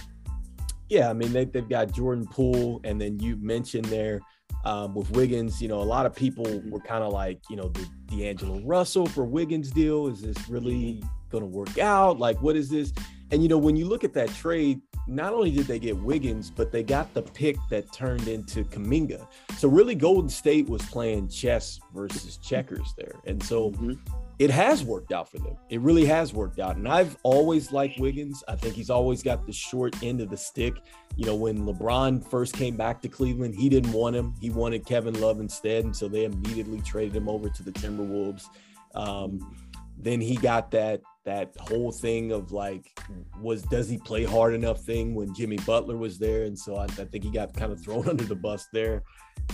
Yeah, 0.94 1.10
I 1.10 1.12
mean 1.12 1.32
they 1.32 1.44
they've 1.44 1.68
got 1.68 1.90
Jordan 1.90 2.24
Poole, 2.24 2.80
and 2.84 3.00
then 3.00 3.18
you 3.18 3.36
mentioned 3.38 3.86
there 3.86 4.20
um, 4.64 4.94
with 4.94 5.10
Wiggins. 5.10 5.60
You 5.60 5.66
know, 5.66 5.80
a 5.80 5.82
lot 5.82 6.06
of 6.06 6.14
people 6.14 6.44
mm-hmm. 6.44 6.70
were 6.70 6.78
kind 6.78 7.02
of 7.02 7.12
like, 7.12 7.40
you 7.50 7.56
know, 7.56 7.68
the 7.68 7.84
D'Angelo 8.06 8.60
Russell 8.60 9.06
for 9.06 9.24
Wiggins 9.24 9.72
deal. 9.72 10.06
Is 10.06 10.22
this 10.22 10.48
really 10.48 11.02
going 11.30 11.42
to 11.42 11.48
work 11.48 11.78
out? 11.78 12.20
Like, 12.20 12.40
what 12.40 12.54
is 12.54 12.70
this? 12.70 12.92
And 13.32 13.42
you 13.42 13.48
know, 13.48 13.58
when 13.58 13.74
you 13.74 13.86
look 13.86 14.04
at 14.04 14.12
that 14.12 14.32
trade, 14.34 14.80
not 15.08 15.32
only 15.32 15.50
did 15.50 15.66
they 15.66 15.80
get 15.80 15.96
Wiggins, 15.96 16.48
but 16.48 16.70
they 16.70 16.84
got 16.84 17.12
the 17.12 17.22
pick 17.22 17.56
that 17.70 17.92
turned 17.92 18.28
into 18.28 18.62
Kuminga. 18.62 19.26
So 19.58 19.66
really, 19.66 19.96
Golden 19.96 20.30
State 20.30 20.68
was 20.68 20.82
playing 20.82 21.26
chess 21.26 21.80
versus 21.92 22.36
checkers 22.36 22.94
there, 22.96 23.16
and 23.26 23.42
so 23.42 23.72
mm-hmm. 23.72 23.94
It 24.38 24.50
has 24.50 24.82
worked 24.82 25.12
out 25.12 25.30
for 25.30 25.38
them. 25.38 25.56
It 25.68 25.80
really 25.80 26.04
has 26.06 26.32
worked 26.32 26.58
out. 26.58 26.76
And 26.76 26.88
I've 26.88 27.16
always 27.22 27.70
liked 27.70 28.00
Wiggins. 28.00 28.42
I 28.48 28.56
think 28.56 28.74
he's 28.74 28.90
always 28.90 29.22
got 29.22 29.46
the 29.46 29.52
short 29.52 30.02
end 30.02 30.20
of 30.20 30.30
the 30.30 30.36
stick. 30.36 30.74
You 31.16 31.26
know, 31.26 31.36
when 31.36 31.64
LeBron 31.64 32.28
first 32.28 32.54
came 32.54 32.76
back 32.76 33.00
to 33.02 33.08
Cleveland, 33.08 33.54
he 33.54 33.68
didn't 33.68 33.92
want 33.92 34.16
him. 34.16 34.34
He 34.40 34.50
wanted 34.50 34.84
Kevin 34.86 35.20
Love 35.20 35.38
instead, 35.38 35.84
and 35.84 35.94
so 35.94 36.08
they 36.08 36.24
immediately 36.24 36.80
traded 36.80 37.14
him 37.14 37.28
over 37.28 37.48
to 37.48 37.62
the 37.62 37.70
Timberwolves. 37.70 38.48
Um, 38.94 39.54
then 39.96 40.20
he 40.20 40.36
got 40.36 40.70
that 40.72 41.00
that 41.24 41.54
whole 41.58 41.90
thing 41.90 42.32
of 42.32 42.52
like 42.52 42.98
was 43.40 43.62
does 43.62 43.88
he 43.88 43.96
play 43.98 44.24
hard 44.24 44.54
enough 44.54 44.80
thing 44.80 45.14
when 45.14 45.34
Jimmy 45.34 45.56
Butler 45.66 45.96
was 45.96 46.18
there? 46.18 46.44
And 46.44 46.58
so 46.58 46.76
I, 46.76 46.84
I, 46.84 47.04
think 47.04 47.24
he 47.24 47.30
got 47.30 47.54
kind 47.54 47.72
of 47.72 47.82
thrown 47.82 48.08
under 48.08 48.24
the 48.24 48.34
bus 48.34 48.66
there. 48.72 49.02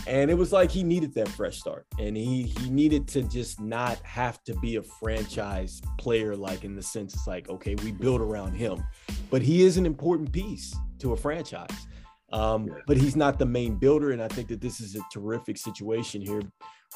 And 0.07 0.31
it 0.31 0.35
was 0.35 0.53
like 0.53 0.71
he 0.71 0.83
needed 0.83 1.15
that 1.15 1.29
fresh 1.29 1.59
start. 1.59 1.87
And 1.99 2.17
he 2.17 2.43
he 2.43 2.71
needed 2.71 3.07
to 3.09 3.23
just 3.23 3.61
not 3.61 3.99
have 3.99 4.43
to 4.45 4.55
be 4.57 4.77
a 4.77 4.83
franchise 4.83 5.81
player 5.99 6.37
like 6.37 6.65
in 6.65 6.75
the 6.75 6.83
sense 6.83 7.15
it's 7.15 7.27
like 7.27 7.49
okay 7.49 7.75
we 7.77 7.93
build 7.93 8.21
around 8.21 8.53
him. 8.55 8.83
But 9.31 9.43
he 9.43 9.63
is 9.63 9.77
an 9.77 9.87
important 9.87 10.33
piece 10.33 10.77
to 10.99 11.13
a 11.13 11.17
franchise. 11.17 11.87
Um, 12.33 12.69
but 12.87 12.97
he's 12.97 13.17
not 13.17 13.39
the 13.39 13.47
main 13.47 13.75
builder. 13.75 14.13
And 14.13 14.23
I 14.23 14.29
think 14.29 14.49
that 14.49 14.61
this 14.61 14.81
is 14.81 14.95
a 14.95 15.01
terrific 15.13 15.57
situation 15.57 16.21
here 16.21 16.43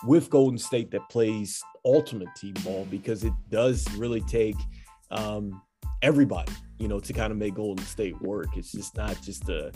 with 0.02 0.30
Golden 0.30 0.58
State 0.58 0.90
that 0.90 1.08
plays 1.08 1.62
ultimate 1.84 2.28
team 2.36 2.54
ball 2.64 2.86
because 2.90 3.24
it 3.24 3.32
does 3.50 3.90
really 3.96 4.20
take 4.22 4.56
um, 5.10 5.62
everybody, 6.02 6.52
you 6.78 6.88
know, 6.88 6.98
to 6.98 7.12
kind 7.12 7.30
of 7.30 7.38
make 7.38 7.54
Golden 7.54 7.84
State 7.84 8.20
work. 8.20 8.56
It's 8.56 8.72
just 8.72 8.96
not 8.96 9.20
just 9.22 9.46
the 9.46 9.72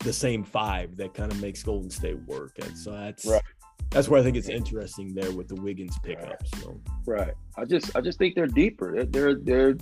the 0.00 0.12
same 0.12 0.44
five 0.44 0.96
that 0.96 1.14
kind 1.14 1.32
of 1.32 1.40
makes 1.40 1.62
Golden 1.62 1.90
State 1.90 2.18
work, 2.26 2.52
and 2.58 2.76
so 2.76 2.92
that's 2.92 3.24
right. 3.24 3.42
that's 3.90 4.08
where 4.08 4.20
I 4.20 4.22
think 4.22 4.36
it's 4.36 4.48
interesting 4.48 5.14
there 5.14 5.32
with 5.32 5.48
the 5.48 5.54
Wiggins 5.56 5.98
pickups. 6.00 6.52
Right. 6.52 6.62
So. 6.62 6.80
right. 7.06 7.34
I 7.56 7.64
just 7.64 7.96
I 7.96 8.00
just 8.00 8.18
think 8.18 8.34
they're 8.34 8.46
deeper. 8.46 8.92
They're 8.92 9.04
they're 9.06 9.34
they're, 9.34 9.76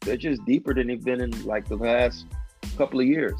they're 0.00 0.16
just 0.16 0.44
deeper 0.44 0.74
than 0.74 0.88
they've 0.88 1.02
been 1.02 1.20
in 1.20 1.44
like 1.44 1.68
the 1.68 1.76
last 1.76 2.26
couple 2.76 3.00
of 3.00 3.06
years. 3.06 3.34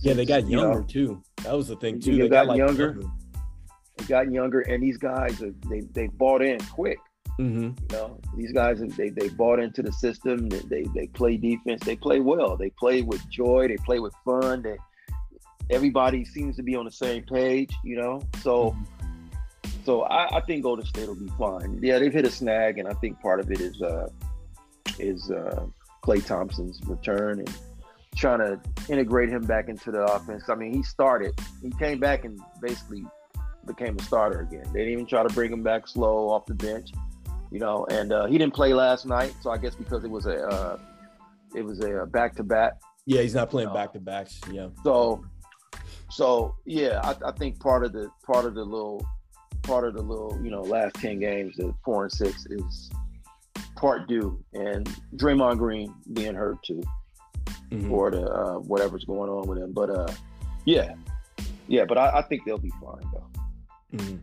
Yeah, 0.00 0.14
they 0.14 0.24
got 0.24 0.48
younger 0.48 0.68
you 0.68 0.74
know, 0.74 0.82
too. 0.82 1.22
That 1.42 1.56
was 1.56 1.68
the 1.68 1.76
thing 1.76 2.00
too. 2.00 2.16
They 2.16 2.28
got, 2.28 2.46
got 2.46 2.46
like 2.48 2.58
younger. 2.58 2.90
younger 2.92 3.08
gotten 4.06 4.32
younger, 4.32 4.60
and 4.60 4.82
these 4.82 4.96
guys 4.96 5.42
they 5.68 5.80
they 5.92 6.06
bought 6.08 6.42
in 6.42 6.60
quick. 6.60 6.98
Mm-hmm. 7.38 7.62
You 7.62 7.74
know, 7.92 8.20
these 8.36 8.52
guys 8.52 8.80
they 8.80 9.10
they 9.10 9.28
bought 9.28 9.60
into 9.60 9.82
the 9.82 9.92
system. 9.92 10.48
They, 10.48 10.60
they 10.60 10.82
they 10.94 11.06
play 11.08 11.36
defense. 11.36 11.84
They 11.84 11.96
play 11.96 12.20
well. 12.20 12.56
They 12.56 12.70
play 12.70 13.02
with 13.02 13.28
joy. 13.30 13.68
They 13.68 13.76
play 13.76 13.98
with 13.98 14.14
fun. 14.24 14.62
They 14.62 14.76
everybody 15.70 16.24
seems 16.24 16.56
to 16.56 16.62
be 16.62 16.76
on 16.76 16.84
the 16.84 16.92
same 16.92 17.24
page. 17.24 17.72
You 17.84 17.96
know, 17.96 18.22
so. 18.42 18.70
Mm-hmm. 18.70 18.84
So 19.84 20.02
I, 20.02 20.36
I 20.36 20.40
think 20.42 20.64
Golden 20.64 20.84
State 20.84 21.08
will 21.08 21.14
be 21.14 21.32
fine. 21.38 21.78
Yeah, 21.80 21.98
they've 21.98 22.12
hit 22.12 22.26
a 22.26 22.30
snag, 22.30 22.76
and 22.76 22.86
I 22.86 22.92
think 22.94 23.18
part 23.22 23.40
of 23.40 23.50
it 23.50 23.58
is 23.58 23.80
uh, 23.80 24.10
is 24.98 25.30
uh, 25.30 25.64
Klay 26.04 26.24
Thompson's 26.24 26.80
return 26.86 27.38
and 27.38 27.58
trying 28.16 28.40
to 28.40 28.60
integrate 28.88 29.28
him 29.28 29.44
back 29.44 29.68
into 29.68 29.90
the 29.90 30.02
offense. 30.02 30.48
I 30.48 30.56
mean, 30.56 30.74
he 30.74 30.82
started, 30.82 31.38
he 31.62 31.70
came 31.70 31.98
back 32.00 32.24
and 32.24 32.38
basically 32.60 33.04
became 33.68 33.96
a 33.96 34.02
starter 34.02 34.40
again. 34.40 34.64
They 34.72 34.80
didn't 34.80 34.92
even 34.92 35.06
try 35.06 35.22
to 35.22 35.32
bring 35.32 35.52
him 35.52 35.62
back 35.62 35.86
slow 35.86 36.28
off 36.30 36.46
the 36.46 36.54
bench, 36.54 36.90
you 37.50 37.60
know. 37.60 37.86
And 37.90 38.12
uh, 38.12 38.26
he 38.26 38.38
didn't 38.38 38.54
play 38.54 38.74
last 38.74 39.06
night, 39.06 39.34
so 39.40 39.50
I 39.50 39.58
guess 39.58 39.76
because 39.76 40.02
it 40.02 40.10
was 40.10 40.26
a 40.26 40.46
uh, 40.46 40.78
it 41.54 41.64
was 41.64 41.80
a 41.80 42.06
back 42.06 42.34
to 42.36 42.42
back. 42.42 42.80
Yeah, 43.06 43.22
he's 43.22 43.34
not 43.34 43.50
playing 43.50 43.72
back 43.72 43.92
to 43.92 44.00
backs. 44.00 44.40
Yeah. 44.50 44.68
So, 44.84 45.24
so 46.10 46.56
yeah, 46.66 47.00
I, 47.02 47.28
I, 47.28 47.32
think 47.32 47.58
part 47.60 47.84
of 47.84 47.92
the 47.92 48.10
part 48.26 48.44
of 48.44 48.54
the 48.54 48.64
little 48.64 49.06
part 49.62 49.86
of 49.86 49.94
the 49.94 50.02
little 50.02 50.38
you 50.42 50.50
know 50.50 50.62
last 50.62 50.96
ten 50.96 51.20
games, 51.20 51.56
the 51.56 51.74
four 51.84 52.04
and 52.04 52.12
six 52.12 52.46
is 52.46 52.90
part 53.76 54.08
due, 54.08 54.42
and 54.52 54.86
Draymond 55.16 55.58
Green 55.58 55.94
being 56.12 56.34
hurt 56.34 56.62
too, 56.62 56.82
mm-hmm. 57.70 57.88
for 57.88 58.10
the 58.10 58.22
uh, 58.22 58.54
whatever's 58.58 59.04
going 59.04 59.30
on 59.30 59.46
with 59.48 59.58
him. 59.58 59.72
But 59.72 59.90
uh, 59.90 60.12
yeah, 60.64 60.94
yeah, 61.66 61.84
but 61.84 61.98
I, 61.98 62.18
I 62.18 62.22
think 62.22 62.44
they'll 62.44 62.58
be 62.58 62.72
fine 62.80 63.02
though. 63.12 63.26
Mm-hmm. 63.94 64.16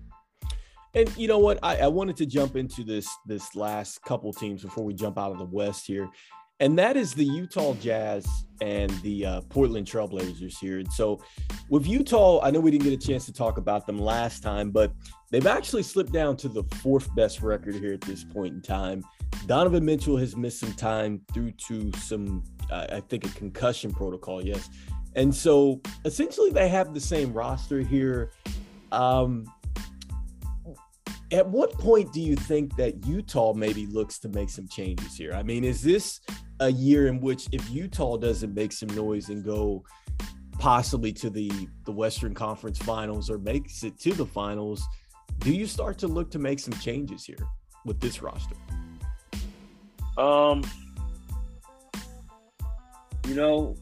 And 0.94 1.18
you 1.18 1.28
know 1.28 1.40
what? 1.40 1.60
I, 1.62 1.78
I 1.78 1.88
wanted 1.88 2.16
to 2.18 2.26
jump 2.26 2.56
into 2.56 2.84
this 2.84 3.08
this 3.26 3.54
last 3.56 4.02
couple 4.04 4.32
teams 4.32 4.62
before 4.62 4.86
we 4.86 4.94
jump 4.94 5.18
out 5.18 5.32
of 5.32 5.38
the 5.38 5.46
West 5.46 5.86
here, 5.86 6.10
and 6.62 6.80
that 6.80 6.96
is 6.96 7.14
the 7.14 7.26
Utah 7.26 7.74
Jazz 7.76 8.26
and 8.62 8.90
the 9.02 9.26
uh, 9.26 9.42
Portland 9.50 9.86
Trailblazers 9.86 10.58
here. 10.58 10.80
And 10.80 10.92
so, 10.92 11.22
with 11.70 11.86
Utah, 11.86 12.40
I 12.42 12.50
know 12.50 12.62
we 12.62 12.72
didn't 12.72 12.86
get 12.86 12.94
a 12.94 13.08
chance 13.08 13.26
to 13.26 13.34
talk 13.34 13.58
about 13.58 13.86
them 13.86 14.00
last 14.00 14.42
time, 14.42 14.72
but 14.72 14.94
they've 15.32 15.46
actually 15.46 15.84
slipped 15.84 16.14
down 16.14 16.38
to 16.38 16.48
the 16.48 16.64
fourth 16.76 17.14
best 17.14 17.42
record 17.42 17.76
here 17.76 17.94
at 17.94 18.02
this 18.02 18.24
point 18.24 18.54
in 18.54 18.62
time. 18.62 19.04
Donovan 19.48 19.84
Mitchell 19.84 20.16
has 20.16 20.38
missed 20.38 20.62
some 20.62 20.74
time 20.74 21.22
due 21.34 21.52
to 21.68 21.92
some, 21.98 22.42
uh, 22.72 22.88
I 22.90 23.02
think, 23.02 23.26
a 23.26 23.30
concussion 23.30 23.92
protocol. 23.92 24.42
Yes, 24.42 24.70
and 25.18 25.36
so 25.36 25.82
essentially 26.06 26.52
they 26.52 26.70
have 26.70 26.94
the 26.94 27.02
same 27.02 27.34
roster 27.34 27.82
here. 27.82 28.32
Um, 28.94 29.46
at 31.32 31.48
what 31.48 31.74
point 31.74 32.14
do 32.14 32.22
you 32.22 32.36
think 32.36 32.76
that 32.76 33.06
Utah 33.06 33.54
maybe 33.54 33.88
looks 33.88 34.20
to 34.20 34.30
make 34.30 34.50
some 34.50 34.68
changes 34.68 35.16
here? 35.16 35.34
I 35.34 35.44
mean, 35.44 35.64
is 35.64 35.82
this 35.82 36.22
a 36.60 36.72
year 36.72 37.08
in 37.08 37.20
which 37.20 37.48
if 37.52 37.68
Utah 37.70 38.18
doesn't 38.18 38.54
make 38.54 38.72
some 38.72 38.90
noise 38.90 39.30
and 39.30 39.44
go 39.44 39.84
possibly 40.60 41.12
to 41.12 41.30
the 41.30 41.52
the 41.86 41.92
Western 41.92 42.34
Conference 42.34 42.78
Finals 42.78 43.30
or 43.30 43.38
makes 43.38 43.84
it 43.84 44.00
to 44.00 44.14
the 44.14 44.26
finals, 44.26 44.84
do 45.40 45.52
you 45.52 45.66
start 45.66 45.98
to 46.00 46.08
look 46.08 46.30
to 46.32 46.40
make 46.40 46.60
some 46.60 46.74
changes 46.74 47.26
here 47.26 47.48
with 47.86 48.00
this 48.00 48.22
roster? 48.22 48.56
Um, 50.18 50.64
you 53.28 53.36
know, 53.36 53.76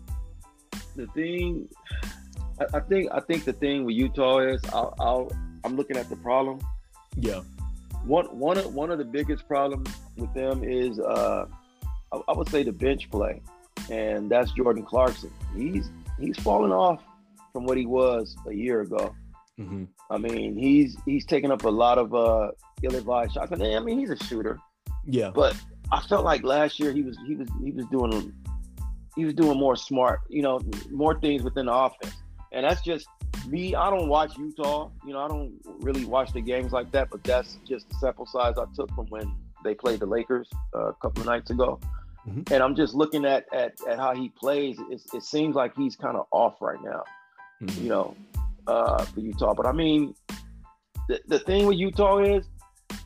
the 0.96 1.08
thing, 1.08 1.68
I, 2.60 2.78
I 2.78 2.80
think, 2.80 3.12
I 3.12 3.20
think 3.20 3.44
the 3.44 3.54
thing 3.54 3.86
with 3.86 3.96
Utah 3.96 4.40
is, 4.40 4.62
I'll, 4.74 4.96
I'll 5.00 5.32
I'm 5.64 5.76
looking 5.76 5.96
at 5.96 6.10
the 6.10 6.16
problem 6.16 6.60
yeah. 7.18 7.42
One 8.06 8.26
one 8.38 8.58
of 8.58 8.74
one 8.74 8.92
of 8.92 8.98
the 8.98 9.06
biggest 9.06 9.48
problems 9.48 9.90
with 10.18 10.34
them 10.34 10.64
is 10.64 11.00
uh, 11.00 11.46
I, 12.12 12.22
I 12.28 12.34
would 12.38 12.50
say 12.50 12.64
the 12.64 12.74
bench 12.74 13.10
play, 13.10 13.42
and 13.90 14.30
that's 14.30 14.52
Jordan 14.52 14.84
Clarkson. 14.84 15.32
He's 15.56 15.90
he's 16.20 16.38
fallen 16.38 16.72
off 16.72 17.02
from 17.54 17.66
what 17.66 17.78
he 17.78 17.86
was 17.86 18.36
a 18.48 18.54
year 18.54 18.82
ago. 18.82 19.16
Mm-hmm. 19.60 19.86
I 20.10 20.18
mean, 20.18 20.58
he's 20.58 20.98
he's 21.06 21.26
taken 21.26 21.52
up 21.52 21.64
a 21.64 21.70
lot 21.70 21.98
of 21.98 22.14
uh, 22.14 22.52
ill-advised 22.82 23.34
shots. 23.34 23.52
I 23.52 23.80
mean, 23.80 24.00
he's 24.00 24.10
a 24.10 24.18
shooter. 24.26 24.60
Yeah. 25.06 25.32
But 25.34 25.56
I 25.92 26.02
felt 26.02 26.26
like 26.26 26.44
last 26.44 26.80
year 26.80 26.92
he 26.92 27.04
was 27.04 27.18
he 27.28 27.36
was 27.36 27.48
he 27.64 27.72
was 27.72 27.86
doing 27.88 28.34
he 29.16 29.26
was 29.26 29.34
doing 29.34 29.60
more 29.60 29.76
smart, 29.76 30.22
you 30.30 30.42
know, 30.42 30.60
more 30.92 31.20
things 31.20 31.44
within 31.44 31.68
the 31.68 31.74
offense. 31.74 32.16
And 32.52 32.66
that's 32.66 32.82
just 32.82 33.08
me, 33.48 33.76
I 33.76 33.90
don't 33.90 34.08
watch 34.08 34.38
Utah. 34.38 34.90
You 35.06 35.14
know, 35.14 35.20
I 35.20 35.28
don't 35.28 35.54
really 35.80 36.06
watch 36.06 36.34
the 36.34 36.42
games 36.42 36.72
like 36.72 36.92
that, 36.92 37.10
but 37.10 37.24
that's 37.24 37.60
just 37.68 37.90
the 37.90 37.96
sample 37.96 38.26
size 38.26 38.56
I 38.58 38.66
took 38.76 38.94
from 38.94 39.08
when 39.08 39.36
they 39.64 39.76
played 39.76 40.00
the 40.00 40.06
Lakers 40.06 40.50
uh, 40.76 40.90
a 40.90 40.94
couple 40.94 41.22
of 41.22 41.28
nights 41.28 41.50
ago. 41.50 41.80
Mm-hmm. 42.28 42.54
And 42.54 42.64
I'm 42.64 42.76
just 42.76 42.94
looking 42.94 43.26
at 43.26 43.46
at, 43.54 43.74
at 43.88 43.98
how 43.98 44.16
he 44.16 44.30
plays. 44.30 44.80
It, 44.90 45.02
it 45.14 45.24
seems 45.24 45.56
like 45.56 45.76
he's 45.76 45.96
kind 45.96 46.16
of 46.16 46.26
off 46.32 46.62
right 46.62 46.82
now, 46.82 47.04
mm-hmm. 47.62 47.84
you 47.84 47.90
know, 47.90 48.16
uh, 48.68 49.04
for 49.06 49.20
Utah. 49.20 49.54
But 49.54 49.66
I 49.66 49.72
mean, 49.74 50.16
the, 51.10 51.20
the 51.28 51.40
thing 51.40 51.66
with 51.66 51.78
Utah 51.78 52.20
is 52.20 52.46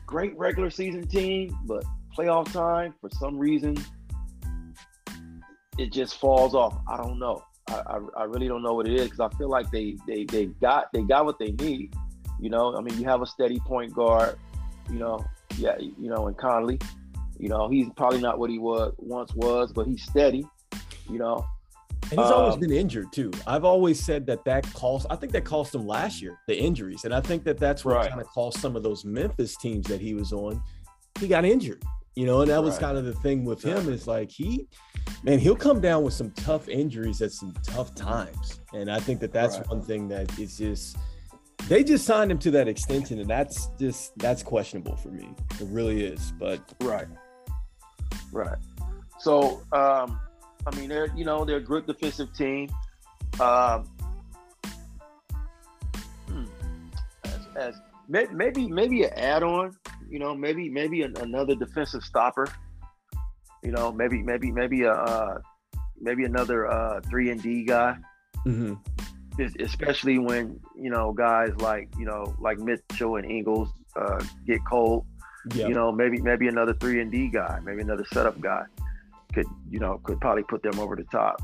great 0.06 0.36
regular 0.38 0.70
season 0.70 1.06
team, 1.06 1.58
but 1.64 1.84
playoff 2.16 2.52
time 2.52 2.94
for 3.00 3.10
some 3.10 3.38
reason 3.38 3.76
it 5.78 5.92
just 5.92 6.18
falls 6.18 6.54
off. 6.54 6.76
I 6.88 6.96
don't 6.96 7.18
know. 7.18 7.42
I, 7.68 7.82
I, 7.86 7.98
I 8.18 8.24
really 8.24 8.48
don't 8.48 8.62
know 8.62 8.74
what 8.74 8.86
it 8.86 8.94
is 8.94 9.04
because 9.04 9.20
I 9.20 9.36
feel 9.36 9.48
like 9.48 9.70
they 9.70 9.96
they 10.06 10.24
they 10.24 10.46
got 10.46 10.92
they 10.92 11.02
got 11.02 11.24
what 11.24 11.38
they 11.38 11.52
need. 11.52 11.94
You 12.40 12.50
know, 12.50 12.76
I 12.76 12.80
mean, 12.80 12.98
you 12.98 13.04
have 13.06 13.22
a 13.22 13.26
steady 13.26 13.58
point 13.60 13.92
guard. 13.92 14.38
You 14.90 14.98
know, 14.98 15.24
yeah, 15.56 15.76
you 15.78 16.08
know, 16.08 16.28
and 16.28 16.36
Conley. 16.36 16.78
You 17.38 17.48
know, 17.48 17.68
he's 17.68 17.86
probably 17.96 18.20
not 18.20 18.38
what 18.38 18.50
he 18.50 18.58
was 18.58 18.94
once 18.98 19.32
was, 19.34 19.72
but 19.72 19.86
he's 19.86 20.02
steady. 20.02 20.44
You 21.08 21.18
know, 21.18 21.46
and 22.10 22.20
he's 22.20 22.30
um, 22.30 22.32
always 22.32 22.56
been 22.56 22.72
injured 22.72 23.12
too. 23.12 23.30
I've 23.46 23.64
always 23.64 24.02
said 24.02 24.26
that 24.26 24.44
that 24.44 24.72
cost. 24.72 25.06
I 25.10 25.16
think 25.16 25.32
that 25.32 25.44
cost 25.44 25.74
him 25.74 25.86
last 25.86 26.22
year 26.22 26.38
the 26.46 26.58
injuries, 26.58 27.04
and 27.04 27.14
I 27.14 27.20
think 27.20 27.44
that 27.44 27.58
that's 27.58 27.84
what 27.84 27.96
right. 27.96 28.08
kind 28.08 28.20
of 28.20 28.26
cost 28.28 28.60
some 28.60 28.76
of 28.76 28.82
those 28.82 29.04
Memphis 29.04 29.56
teams 29.56 29.86
that 29.88 30.00
he 30.00 30.14
was 30.14 30.32
on. 30.32 30.62
He 31.20 31.28
got 31.28 31.44
injured, 31.44 31.82
you 32.18 32.26
know, 32.26 32.40
and 32.40 32.50
that 32.50 32.60
was 32.60 32.74
right. 32.74 32.80
kind 32.80 32.98
of 32.98 33.04
the 33.04 33.12
thing 33.12 33.44
with 33.44 33.62
him. 33.62 33.88
Is 33.88 34.08
like 34.08 34.28
he, 34.28 34.66
man, 35.22 35.38
he'll 35.38 35.54
come 35.54 35.80
down 35.80 36.02
with 36.02 36.14
some 36.14 36.32
tough 36.32 36.68
injuries 36.68 37.22
at 37.22 37.30
some 37.30 37.54
tough 37.62 37.94
times, 37.94 38.60
and 38.74 38.90
I 38.90 38.98
think 38.98 39.20
that 39.20 39.32
that's 39.32 39.58
right. 39.58 39.68
one 39.68 39.82
thing 39.82 40.08
that 40.08 40.36
is 40.36 40.58
just 40.58 40.96
they 41.68 41.84
just 41.84 42.04
signed 42.04 42.32
him 42.32 42.38
to 42.40 42.50
that 42.50 42.66
extension, 42.66 43.20
and 43.20 43.30
that's 43.30 43.68
just 43.78 44.18
that's 44.18 44.42
questionable 44.42 44.96
for 44.96 45.10
me. 45.10 45.32
It 45.60 45.68
really 45.68 46.04
is. 46.04 46.32
But 46.40 46.60
right, 46.80 47.06
right. 48.32 48.58
So 49.20 49.62
um, 49.70 50.18
I 50.66 50.74
mean, 50.74 50.88
they're 50.88 51.12
you 51.14 51.24
know 51.24 51.44
they're 51.44 51.58
a 51.58 51.60
good 51.60 51.86
defensive 51.86 52.34
team. 52.34 52.68
Um, 53.38 53.84
hmm, 56.26 56.44
as, 57.26 57.46
as 57.54 57.80
maybe 58.08 58.66
maybe 58.66 59.04
an 59.04 59.12
add-on, 59.14 59.76
you 60.08 60.18
know, 60.18 60.34
maybe 60.34 60.68
maybe 60.68 61.02
another 61.02 61.54
defensive 61.54 62.02
stopper. 62.02 62.46
You 63.62 63.72
know, 63.72 63.92
maybe 63.92 64.22
maybe 64.22 64.50
maybe 64.50 64.82
a 64.82 64.92
uh, 64.92 65.38
maybe 66.00 66.24
another 66.24 66.66
uh, 66.66 67.00
three 67.08 67.30
and 67.30 67.42
D 67.42 67.64
guy. 67.64 67.96
Mm-hmm. 68.46 68.74
Especially 69.60 70.18
when 70.18 70.58
you 70.76 70.90
know 70.90 71.12
guys 71.12 71.50
like 71.58 71.88
you 71.98 72.04
know 72.04 72.34
like 72.40 72.58
Mitchell 72.58 73.16
and 73.16 73.30
Ingles 73.30 73.70
uh, 73.96 74.22
get 74.46 74.60
cold. 74.68 75.06
Yep. 75.54 75.68
You 75.68 75.74
know, 75.74 75.92
maybe 75.92 76.20
maybe 76.20 76.48
another 76.48 76.74
three 76.74 77.00
and 77.00 77.10
D 77.10 77.28
guy, 77.28 77.60
maybe 77.64 77.82
another 77.82 78.04
setup 78.12 78.40
guy 78.40 78.64
could 79.32 79.46
you 79.70 79.78
know 79.78 80.00
could 80.04 80.20
probably 80.20 80.42
put 80.44 80.62
them 80.62 80.78
over 80.78 80.96
the 80.96 81.04
top. 81.04 81.40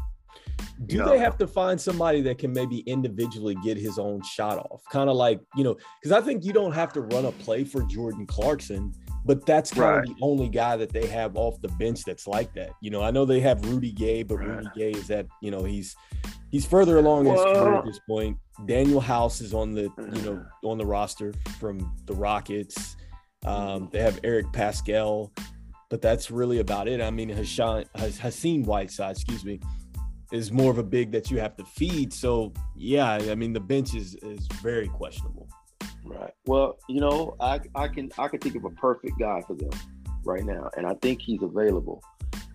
Do 0.87 1.05
they 1.05 1.19
have 1.19 1.39
to 1.39 1.47
find 1.47 1.81
somebody 1.81 2.21
that 2.23 2.39
can 2.39 2.53
maybe 2.53 2.81
individually 2.81 3.57
get 3.63 3.77
his 3.77 3.99
own 3.99 4.23
shot 4.23 4.59
off? 4.59 4.83
Kind 4.91 5.09
of 5.09 5.17
like, 5.17 5.41
you 5.55 5.65
know, 5.65 5.77
because 6.01 6.13
I 6.13 6.21
think 6.21 6.45
you 6.45 6.53
don't 6.53 6.73
have 6.73 6.93
to 6.95 7.03
run 7.03 7.27
a 7.27 7.33
play 7.33 7.65
for 7.65 7.83
Jordan 7.83 8.27
Clarkson, 8.27 8.93
but 9.25 9.47
that's 9.47 9.71
kind 9.71 9.83
right. 9.83 9.99
of 9.99 10.07
the 10.07 10.17
only 10.21 10.49
guy 10.49 10.77
that 10.77 10.91
they 10.91 11.07
have 11.07 11.37
off 11.37 11.61
the 11.61 11.69
bench 11.69 12.03
that's 12.05 12.27
like 12.27 12.53
that. 12.55 12.71
You 12.81 12.91
know, 12.91 13.03
I 13.03 13.11
know 13.11 13.25
they 13.25 13.41
have 13.41 13.65
Rudy 13.65 13.93
Gay, 13.93 14.23
but 14.23 14.37
right. 14.37 14.49
Rudy 14.49 14.69
Gay 14.77 14.91
is 14.91 15.07
that, 15.09 15.27
you 15.41 15.51
know, 15.51 15.63
he's 15.63 15.95
he's 16.51 16.67
further 16.67 16.99
along 16.99 17.27
well, 17.27 17.37
his 17.37 17.57
career 17.57 17.75
at 17.75 17.85
this 17.85 18.01
point. 18.09 18.37
Danuel 18.63 19.03
House 19.03 19.41
is 19.41 19.55
on 19.55 19.73
the, 19.73 19.91
you 20.13 20.23
know, 20.23 20.45
on 20.65 20.79
the 20.79 20.87
roster 20.87 21.33
from 21.61 21.95
the 22.07 22.15
Rockets. 22.15 22.97
Um, 23.45 23.89
they 23.93 24.01
have 24.01 24.19
Eric 24.25 24.47
Paschall 24.53 25.31
but 25.91 26.03
that's 26.03 26.29
really 26.29 26.59
about 26.59 26.89
it. 26.89 27.01
I 27.01 27.11
mean, 27.11 27.29
Hassan, 27.29 27.85
Hassan 27.95 28.65
Whiteside, 28.65 29.13
excuse 29.13 29.45
me, 29.45 29.61
is 30.33 30.53
more 30.53 30.71
of 30.71 30.79
a 30.79 30.83
big 30.83 31.13
that 31.13 31.31
you 31.31 31.39
have 31.39 31.57
to 31.57 31.65
feed. 31.65 32.13
So 32.13 32.53
yeah, 32.77 33.13
I 33.13 33.35
mean, 33.35 33.53
the 33.53 33.61
bench 33.61 33.95
is 33.95 34.15
is 34.17 34.47
very 34.63 34.89
questionable. 34.89 35.49
Right. 36.05 36.33
Well, 36.47 36.79
you 36.89 37.01
know, 37.01 37.37
I 37.41 37.61
I 37.75 37.89
can 37.89 38.11
I 38.19 38.29
can 38.29 38.41
think 38.41 38.57
of 38.57 38.65
a 38.65 38.71
perfect 38.71 39.19
guy 39.19 39.43
for 39.47 39.55
them 39.55 39.71
right 40.25 40.45
now, 40.45 40.71
and 40.77 40.87
I 40.87 40.95
think 40.95 41.23
he's 41.23 41.43
available, 41.43 42.03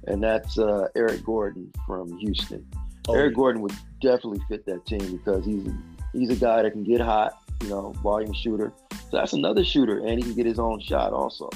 and 0.07 0.23
that's 0.23 0.57
uh, 0.57 0.87
Eric 0.95 1.23
Gordon 1.23 1.71
from 1.85 2.17
Houston. 2.19 2.65
Oh, 3.07 3.13
Eric 3.13 3.31
yeah. 3.31 3.35
Gordon 3.35 3.61
would 3.61 3.75
definitely 4.01 4.41
fit 4.47 4.65
that 4.65 4.85
team 4.85 5.17
because 5.17 5.45
he's 5.45 5.67
he's 6.13 6.29
a 6.29 6.35
guy 6.35 6.61
that 6.61 6.71
can 6.71 6.83
get 6.83 7.01
hot, 7.01 7.33
you 7.63 7.69
know, 7.69 7.91
volume 8.03 8.33
shooter. 8.33 8.73
So 8.91 9.17
that's 9.17 9.33
another 9.33 9.63
shooter, 9.63 9.99
and 9.99 10.17
he 10.17 10.21
can 10.21 10.35
get 10.35 10.45
his 10.45 10.59
own 10.59 10.79
shot 10.79 11.13
also 11.13 11.49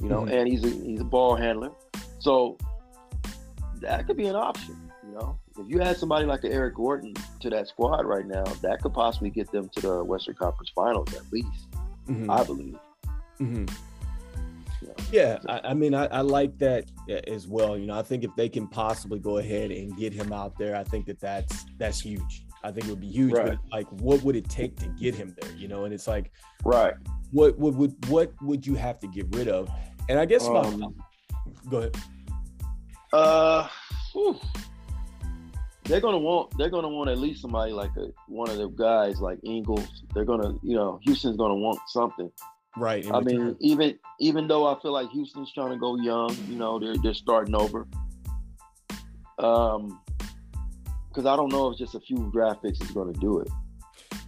you 0.00 0.08
know, 0.08 0.22
mm-hmm. 0.22 0.34
and 0.34 0.48
he's 0.48 0.64
a 0.64 0.70
he's 0.70 1.00
a 1.00 1.04
ball 1.04 1.36
handler. 1.36 1.70
So 2.18 2.56
that 3.80 4.06
could 4.06 4.16
be 4.16 4.26
an 4.26 4.36
option, 4.36 4.89
you 5.10 5.18
know. 5.18 5.38
If 5.58 5.68
you 5.68 5.80
add 5.82 5.96
somebody 5.96 6.26
like 6.26 6.40
Eric 6.44 6.76
Gordon 6.76 7.14
to 7.40 7.50
that 7.50 7.68
squad 7.68 8.06
right 8.06 8.26
now, 8.26 8.44
that 8.44 8.80
could 8.82 8.94
possibly 8.94 9.30
get 9.30 9.50
them 9.50 9.68
to 9.76 9.80
the 9.80 10.04
Western 10.04 10.34
Conference 10.34 10.70
Finals 10.74 11.12
at 11.14 11.30
least. 11.32 11.68
Mm-hmm. 12.08 12.30
I 12.30 12.44
believe. 12.44 12.78
Mm-hmm. 13.40 13.66
Yeah, 15.12 15.38
I, 15.48 15.60
I 15.64 15.74
mean, 15.74 15.94
I, 15.94 16.06
I, 16.06 16.20
like 16.20 16.58
that 16.58 16.90
as 17.28 17.46
well. 17.46 17.76
You 17.76 17.86
know, 17.86 17.98
I 17.98 18.02
think 18.02 18.24
if 18.24 18.30
they 18.36 18.48
can 18.48 18.66
possibly 18.66 19.18
go 19.18 19.38
ahead 19.38 19.70
and 19.70 19.96
get 19.96 20.12
him 20.12 20.32
out 20.32 20.56
there, 20.58 20.74
I 20.74 20.84
think 20.84 21.06
that 21.06 21.20
that's 21.20 21.64
that's 21.78 22.00
huge. 22.00 22.46
I 22.64 22.70
think 22.70 22.86
it 22.86 22.90
would 22.90 23.00
be 23.00 23.08
huge. 23.08 23.32
Right. 23.32 23.50
But 23.50 23.58
like, 23.70 23.88
what 24.00 24.22
would 24.22 24.36
it 24.36 24.48
take 24.48 24.76
to 24.76 24.86
get 24.88 25.14
him 25.14 25.34
there? 25.40 25.52
You 25.52 25.68
know, 25.68 25.84
and 25.84 25.94
it's 25.94 26.08
like, 26.08 26.32
right. 26.64 26.94
What 27.30 27.58
would 27.58 27.76
what, 27.76 27.90
what 28.08 28.32
would 28.42 28.66
you 28.66 28.74
have 28.74 28.98
to 29.00 29.06
get 29.06 29.26
rid 29.34 29.48
of? 29.48 29.70
And 30.08 30.18
I 30.18 30.24
guess 30.24 30.46
um, 30.48 30.80
my, 30.80 30.88
go 31.68 31.78
ahead. 31.78 31.96
Uh, 33.12 33.68
whew. 34.12 34.38
They're 35.90 36.00
gonna 36.00 36.18
want 36.18 36.56
they're 36.56 36.70
gonna 36.70 36.88
want 36.88 37.10
at 37.10 37.18
least 37.18 37.42
somebody 37.42 37.72
like 37.72 37.90
a 37.96 38.06
one 38.28 38.48
of 38.48 38.56
the 38.56 38.68
guys 38.68 39.20
like 39.20 39.38
Ingles. 39.44 40.04
They're 40.14 40.24
gonna 40.24 40.54
you 40.62 40.76
know 40.76 41.00
Houston's 41.02 41.36
gonna 41.36 41.56
want 41.56 41.80
something. 41.88 42.30
Right. 42.76 43.04
I 43.12 43.20
mean, 43.20 43.56
even 43.60 43.98
even 44.20 44.46
though 44.46 44.66
I 44.66 44.80
feel 44.80 44.92
like 44.92 45.10
Houston's 45.10 45.52
trying 45.52 45.70
to 45.70 45.76
go 45.76 45.96
young, 45.96 46.36
you 46.48 46.56
know, 46.56 46.78
they're 46.78 46.96
they're 47.02 47.14
starting 47.14 47.54
over. 47.54 47.86
Um, 49.38 50.00
because 51.08 51.26
I 51.26 51.34
don't 51.34 51.50
know 51.50 51.70
if 51.70 51.78
just 51.78 51.96
a 51.96 52.00
few 52.00 52.30
draft 52.32 52.62
picks 52.62 52.80
is 52.80 52.92
going 52.92 53.12
to 53.12 53.18
do 53.18 53.40
it. 53.40 53.48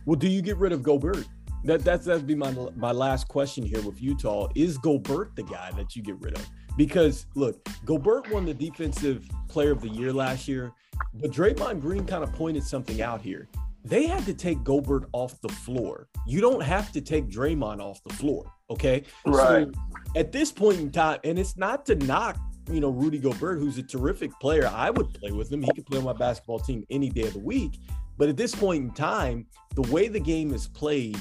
Well, 0.05 0.16
do 0.16 0.28
you 0.28 0.43
get 0.43 0.56
rid 0.56 0.72
of 0.72 0.82
Gobert? 0.82 1.26
That 1.64 1.84
that's 1.84 2.06
that'd 2.06 2.26
be 2.26 2.34
my 2.34 2.51
my 2.74 2.90
last 2.90 3.28
question 3.28 3.64
here 3.64 3.80
with 3.82 4.02
Utah. 4.02 4.48
Is 4.56 4.78
Gobert 4.78 5.36
the 5.36 5.44
guy 5.44 5.70
that 5.76 5.94
you 5.94 6.02
get 6.02 6.20
rid 6.20 6.36
of? 6.36 6.44
Because 6.76 7.26
look, 7.34 7.66
Gobert 7.84 8.30
won 8.30 8.46
the 8.46 8.54
defensive 8.54 9.26
player 9.48 9.72
of 9.72 9.80
the 9.80 9.88
year 9.88 10.12
last 10.12 10.48
year, 10.48 10.72
but 11.14 11.30
Draymond 11.30 11.80
Green 11.80 12.04
kind 12.06 12.24
of 12.24 12.32
pointed 12.32 12.64
something 12.64 13.02
out 13.02 13.20
here. 13.20 13.48
They 13.84 14.06
had 14.06 14.24
to 14.26 14.34
take 14.34 14.62
Gobert 14.62 15.08
off 15.12 15.40
the 15.40 15.48
floor. 15.48 16.08
You 16.26 16.40
don't 16.40 16.62
have 16.62 16.92
to 16.92 17.00
take 17.00 17.28
Draymond 17.28 17.80
off 17.80 18.00
the 18.04 18.14
floor. 18.14 18.50
Okay. 18.70 19.02
Right. 19.26 19.66
So 19.66 19.72
at 20.16 20.32
this 20.32 20.52
point 20.52 20.78
in 20.78 20.90
time, 20.90 21.18
and 21.24 21.38
it's 21.38 21.56
not 21.56 21.84
to 21.86 21.96
knock, 21.96 22.38
you 22.70 22.80
know, 22.80 22.90
Rudy 22.90 23.18
Gobert, 23.18 23.58
who's 23.58 23.78
a 23.78 23.82
terrific 23.82 24.30
player. 24.40 24.70
I 24.72 24.90
would 24.90 25.12
play 25.14 25.32
with 25.32 25.52
him. 25.52 25.62
He 25.62 25.72
could 25.74 25.86
play 25.86 25.98
on 25.98 26.04
my 26.04 26.12
basketball 26.12 26.60
team 26.60 26.86
any 26.90 27.10
day 27.10 27.22
of 27.22 27.32
the 27.32 27.40
week. 27.40 27.72
But 28.18 28.28
at 28.28 28.36
this 28.36 28.54
point 28.54 28.84
in 28.84 28.90
time, 28.92 29.46
the 29.74 29.82
way 29.82 30.06
the 30.06 30.20
game 30.20 30.54
is 30.54 30.68
played, 30.68 31.18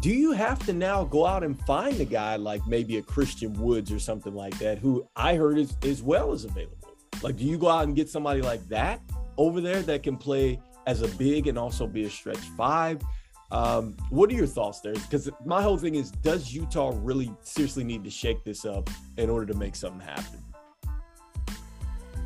do 0.00 0.10
you 0.10 0.32
have 0.32 0.64
to 0.66 0.72
now 0.72 1.04
go 1.04 1.26
out 1.26 1.42
and 1.42 1.58
find 1.66 2.00
a 2.00 2.04
guy 2.04 2.36
like 2.36 2.64
maybe 2.66 2.98
a 2.98 3.02
Christian 3.02 3.52
Woods 3.54 3.90
or 3.90 3.98
something 3.98 4.34
like 4.34 4.56
that, 4.58 4.78
who 4.78 5.06
I 5.16 5.34
heard 5.34 5.58
is 5.58 5.76
as 5.82 6.02
well 6.02 6.32
as 6.32 6.44
available? 6.44 6.76
Like, 7.22 7.36
do 7.36 7.44
you 7.44 7.58
go 7.58 7.68
out 7.68 7.84
and 7.84 7.96
get 7.96 8.08
somebody 8.08 8.40
like 8.40 8.66
that 8.68 9.00
over 9.36 9.60
there 9.60 9.82
that 9.82 10.04
can 10.04 10.16
play 10.16 10.60
as 10.86 11.02
a 11.02 11.08
big 11.16 11.48
and 11.48 11.58
also 11.58 11.86
be 11.86 12.04
a 12.04 12.10
stretch 12.10 12.38
five? 12.56 13.00
Um, 13.50 13.96
what 14.10 14.30
are 14.30 14.34
your 14.34 14.46
thoughts 14.46 14.80
there? 14.80 14.92
Because 14.92 15.28
my 15.44 15.62
whole 15.62 15.78
thing 15.78 15.96
is, 15.96 16.10
does 16.10 16.52
Utah 16.52 16.92
really 16.96 17.34
seriously 17.42 17.82
need 17.82 18.04
to 18.04 18.10
shake 18.10 18.44
this 18.44 18.64
up 18.64 18.88
in 19.16 19.28
order 19.30 19.46
to 19.46 19.58
make 19.58 19.74
something 19.74 20.06
happen? 20.06 20.44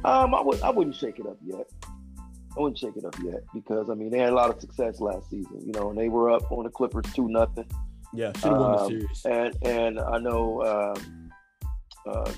Um, 0.05 0.35
I 0.35 0.41
would 0.43 0.61
I 0.63 0.71
wouldn't 0.71 0.97
shake 0.97 1.21
it 1.21 1.27
up 1.27 1.37
yet. 1.45 1.71
I 2.57 2.61
wouldn't 2.61 2.79
shake 2.79 2.97
it 2.97 3.05
up 3.05 3.17
yet 3.25 3.43
because 3.55 3.89
I 3.89 3.95
mean 3.95 4.11
they 4.11 4.19
had 4.19 4.31
a 4.31 4.35
lot 4.35 4.51
of 4.51 4.61
success 4.61 5.01
last 5.01 5.31
season, 5.31 5.63
you 5.65 5.73
know, 5.73 5.91
and 5.91 5.99
they 5.99 6.09
were 6.09 6.31
up 6.31 6.51
on 6.53 6.65
the 6.65 6.71
Clippers 6.71 7.07
two 7.15 7.29
nothing. 7.29 7.67
Yeah, 8.13 8.33
should 8.35 8.53
have 8.53 8.61
won 8.61 8.73
the 8.73 8.79
um, 8.79 8.89
series. 8.89 9.25
And 9.25 9.57
and 9.63 10.01
I 10.01 10.19
know 10.19 10.63
um, 10.63 11.31
uh, 12.07 12.33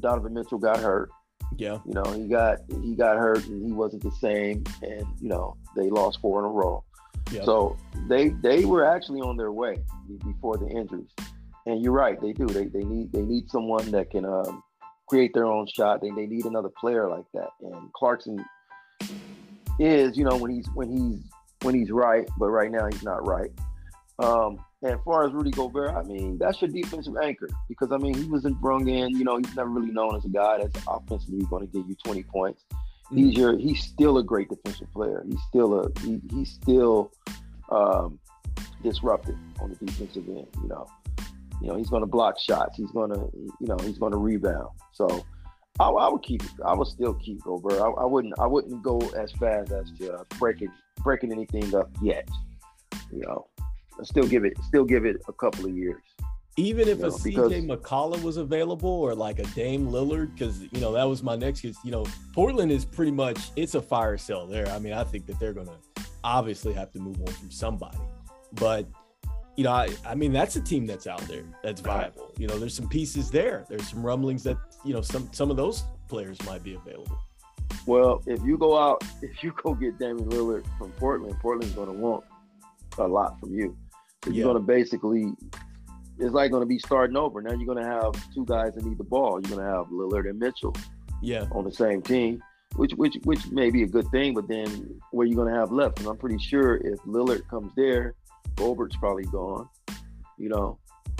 Donovan 0.00 0.34
Mitchell 0.34 0.58
got 0.58 0.78
hurt. 0.78 1.10
Yeah, 1.56 1.78
you 1.86 1.94
know 1.94 2.04
he 2.12 2.26
got 2.26 2.58
he 2.82 2.94
got 2.96 3.16
hurt 3.16 3.46
and 3.46 3.64
he 3.64 3.72
wasn't 3.72 4.02
the 4.02 4.10
same, 4.12 4.64
and 4.82 5.06
you 5.20 5.28
know 5.28 5.56
they 5.76 5.88
lost 5.88 6.20
four 6.20 6.40
in 6.40 6.46
a 6.46 6.48
row. 6.48 6.82
Yep. 7.32 7.44
So 7.44 7.76
they 8.08 8.30
they 8.30 8.64
were 8.64 8.84
actually 8.84 9.20
on 9.20 9.36
their 9.36 9.52
way 9.52 9.76
before 10.24 10.56
the 10.56 10.66
injuries. 10.66 11.10
And 11.66 11.82
you're 11.82 11.92
right, 11.92 12.20
they 12.20 12.32
do. 12.32 12.46
They 12.46 12.64
they 12.64 12.82
need 12.82 13.12
they 13.12 13.22
need 13.22 13.50
someone 13.50 13.90
that 13.92 14.10
can 14.10 14.24
um, 14.24 14.62
create 15.08 15.32
their 15.34 15.46
own 15.46 15.66
shot. 15.72 16.00
They 16.00 16.10
they 16.10 16.26
need 16.26 16.44
another 16.44 16.70
player 16.80 17.08
like 17.08 17.26
that. 17.34 17.50
And 17.60 17.92
Clarkson 17.92 18.44
is, 19.80 20.16
you 20.16 20.24
know, 20.24 20.36
when 20.36 20.50
he's 20.50 20.68
when 20.74 20.90
he's 20.90 21.30
when 21.62 21.74
he's 21.74 21.90
right, 21.90 22.28
but 22.38 22.50
right 22.50 22.70
now 22.70 22.86
he's 22.86 23.02
not 23.02 23.26
right. 23.26 23.50
Um, 24.18 24.58
and 24.82 24.94
as 24.94 25.00
far 25.04 25.26
as 25.26 25.32
Rudy 25.32 25.50
Gobert, 25.50 25.90
I 25.90 26.02
mean, 26.02 26.38
that's 26.38 26.60
your 26.60 26.70
defensive 26.70 27.14
anchor 27.22 27.48
because 27.68 27.92
I 27.92 27.98
mean 27.98 28.14
he 28.14 28.24
wasn't 28.24 28.60
brung 28.60 28.88
in. 28.88 29.10
You 29.10 29.24
know, 29.24 29.36
he's 29.36 29.54
never 29.54 29.68
really 29.68 29.92
known 29.92 30.16
as 30.16 30.24
a 30.24 30.28
guy 30.28 30.58
that's 30.58 30.84
offensively 30.86 31.44
going 31.46 31.66
to 31.66 31.72
give 31.72 31.88
you 31.88 31.96
20 32.04 32.22
points. 32.24 32.64
Mm-hmm. 32.72 33.16
He's 33.16 33.36
your 33.36 33.58
he's 33.58 33.82
still 33.82 34.18
a 34.18 34.22
great 34.22 34.48
defensive 34.48 34.90
player. 34.92 35.24
He's 35.26 35.40
still 35.48 35.80
a 35.80 36.00
he, 36.00 36.20
he's 36.30 36.50
still 36.50 37.12
um, 37.70 38.18
disruptive 38.82 39.36
on 39.60 39.70
the 39.70 39.84
defensive 39.84 40.28
end. 40.28 40.46
You 40.62 40.68
know, 40.68 40.86
you 41.60 41.68
know 41.68 41.76
he's 41.76 41.90
going 41.90 42.02
to 42.02 42.06
block 42.06 42.38
shots. 42.38 42.76
He's 42.76 42.90
going 42.90 43.10
to, 43.10 43.28
you 43.34 43.66
know, 43.66 43.76
he's 43.82 43.98
going 43.98 44.12
to 44.12 44.18
rebound. 44.18 44.68
So 44.92 45.24
I, 45.78 45.88
I, 45.88 46.08
would 46.08 46.22
keep, 46.22 46.42
it. 46.42 46.50
I 46.64 46.74
would 46.74 46.88
still 46.88 47.14
keep 47.14 47.42
Gobert. 47.42 47.80
I, 47.80 47.86
I, 47.86 48.04
wouldn't, 48.04 48.34
I 48.38 48.46
wouldn't 48.46 48.82
go 48.82 48.98
as 49.16 49.32
fast 49.32 49.70
as 49.72 49.90
to 49.98 50.12
uh, 50.12 50.24
breaking 50.38 50.70
breaking 50.98 51.32
anything 51.32 51.74
up 51.74 51.90
yet. 52.02 52.28
You 53.12 53.20
know, 53.20 53.46
I 53.60 54.04
still 54.04 54.26
give 54.26 54.44
it, 54.44 54.54
still 54.68 54.84
give 54.84 55.04
it 55.04 55.16
a 55.28 55.32
couple 55.32 55.66
of 55.66 55.74
years. 55.74 56.02
Even 56.56 56.88
if 56.88 56.98
you 56.98 57.04
know, 57.36 57.46
a 57.46 57.50
CJ 57.50 57.66
McCollum 57.68 58.22
was 58.22 58.36
available 58.36 58.90
or 58.90 59.14
like 59.14 59.38
a 59.38 59.44
Dame 59.54 59.88
Lillard, 59.88 60.34
because 60.34 60.60
you 60.60 60.80
know 60.80 60.92
that 60.92 61.04
was 61.04 61.22
my 61.22 61.36
next. 61.36 61.62
Cause 61.62 61.76
you 61.84 61.90
know 61.90 62.04
Portland 62.34 62.70
is 62.70 62.84
pretty 62.84 63.12
much 63.12 63.38
it's 63.56 63.74
a 63.74 63.82
fire 63.82 64.18
sale 64.18 64.46
there. 64.46 64.68
I 64.68 64.78
mean, 64.78 64.92
I 64.92 65.04
think 65.04 65.26
that 65.26 65.38
they're 65.38 65.54
gonna 65.54 65.78
obviously 66.22 66.72
have 66.74 66.92
to 66.92 66.98
move 66.98 67.20
on 67.20 67.32
from 67.32 67.50
somebody, 67.50 67.98
but 68.52 68.86
you 69.56 69.64
know, 69.64 69.72
I, 69.72 69.88
I 70.06 70.14
mean 70.14 70.32
that's 70.32 70.56
a 70.56 70.60
team 70.60 70.86
that's 70.86 71.06
out 71.06 71.20
there 71.22 71.44
that's 71.62 71.80
viable. 71.80 72.32
You 72.38 72.46
know, 72.46 72.58
there's 72.58 72.74
some 72.74 72.88
pieces 72.88 73.30
there. 73.30 73.64
There's 73.68 73.88
some 73.88 74.02
rumblings 74.02 74.42
that 74.44 74.56
you 74.84 74.94
know 74.94 75.00
some 75.00 75.28
some 75.32 75.50
of 75.50 75.56
those 75.56 75.84
players 76.08 76.38
might 76.46 76.62
be 76.62 76.74
available. 76.74 77.18
Well, 77.86 78.22
if 78.26 78.42
you 78.42 78.58
go 78.58 78.78
out, 78.78 79.02
if 79.22 79.42
you 79.42 79.52
go 79.62 79.74
get 79.74 79.98
Damian 79.98 80.28
Lillard 80.30 80.64
from 80.78 80.90
Portland, 80.92 81.38
Portland's 81.40 81.74
going 81.74 81.88
to 81.88 81.94
want 81.94 82.24
a 82.98 83.06
lot 83.06 83.38
from 83.40 83.54
you. 83.54 83.76
Yeah. 84.26 84.32
You're 84.32 84.44
going 84.52 84.56
to 84.56 84.66
basically 84.66 85.32
it's 86.20 86.34
like 86.34 86.50
going 86.50 86.62
to 86.62 86.66
be 86.66 86.78
starting 86.78 87.16
over. 87.16 87.40
Now 87.40 87.52
you're 87.52 87.66
going 87.66 87.82
to 87.82 87.90
have 87.90 88.12
two 88.34 88.44
guys 88.44 88.74
that 88.74 88.84
need 88.84 88.98
the 88.98 89.04
ball. 89.04 89.40
You're 89.40 89.56
going 89.56 89.66
to 89.66 89.76
have 89.76 89.86
Lillard 89.86 90.28
and 90.28 90.38
Mitchell, 90.38 90.74
yeah, 91.22 91.46
on 91.52 91.64
the 91.64 91.72
same 91.72 92.02
team, 92.02 92.42
which 92.76 92.92
which 92.92 93.16
which 93.24 93.50
may 93.50 93.70
be 93.70 93.82
a 93.82 93.86
good 93.86 94.06
thing. 94.10 94.34
But 94.34 94.48
then 94.48 95.00
what 95.12 95.22
are 95.22 95.26
you 95.26 95.34
going 95.34 95.52
to 95.52 95.58
have 95.58 95.72
left? 95.72 95.98
And 95.98 96.08
I'm 96.08 96.18
pretty 96.18 96.38
sure 96.38 96.76
if 96.76 97.00
Lillard 97.02 97.48
comes 97.48 97.72
there, 97.74 98.14
Gobert's 98.56 98.96
probably 98.96 99.24
gone. 99.24 99.68
You 100.38 100.48
know, 100.48 100.78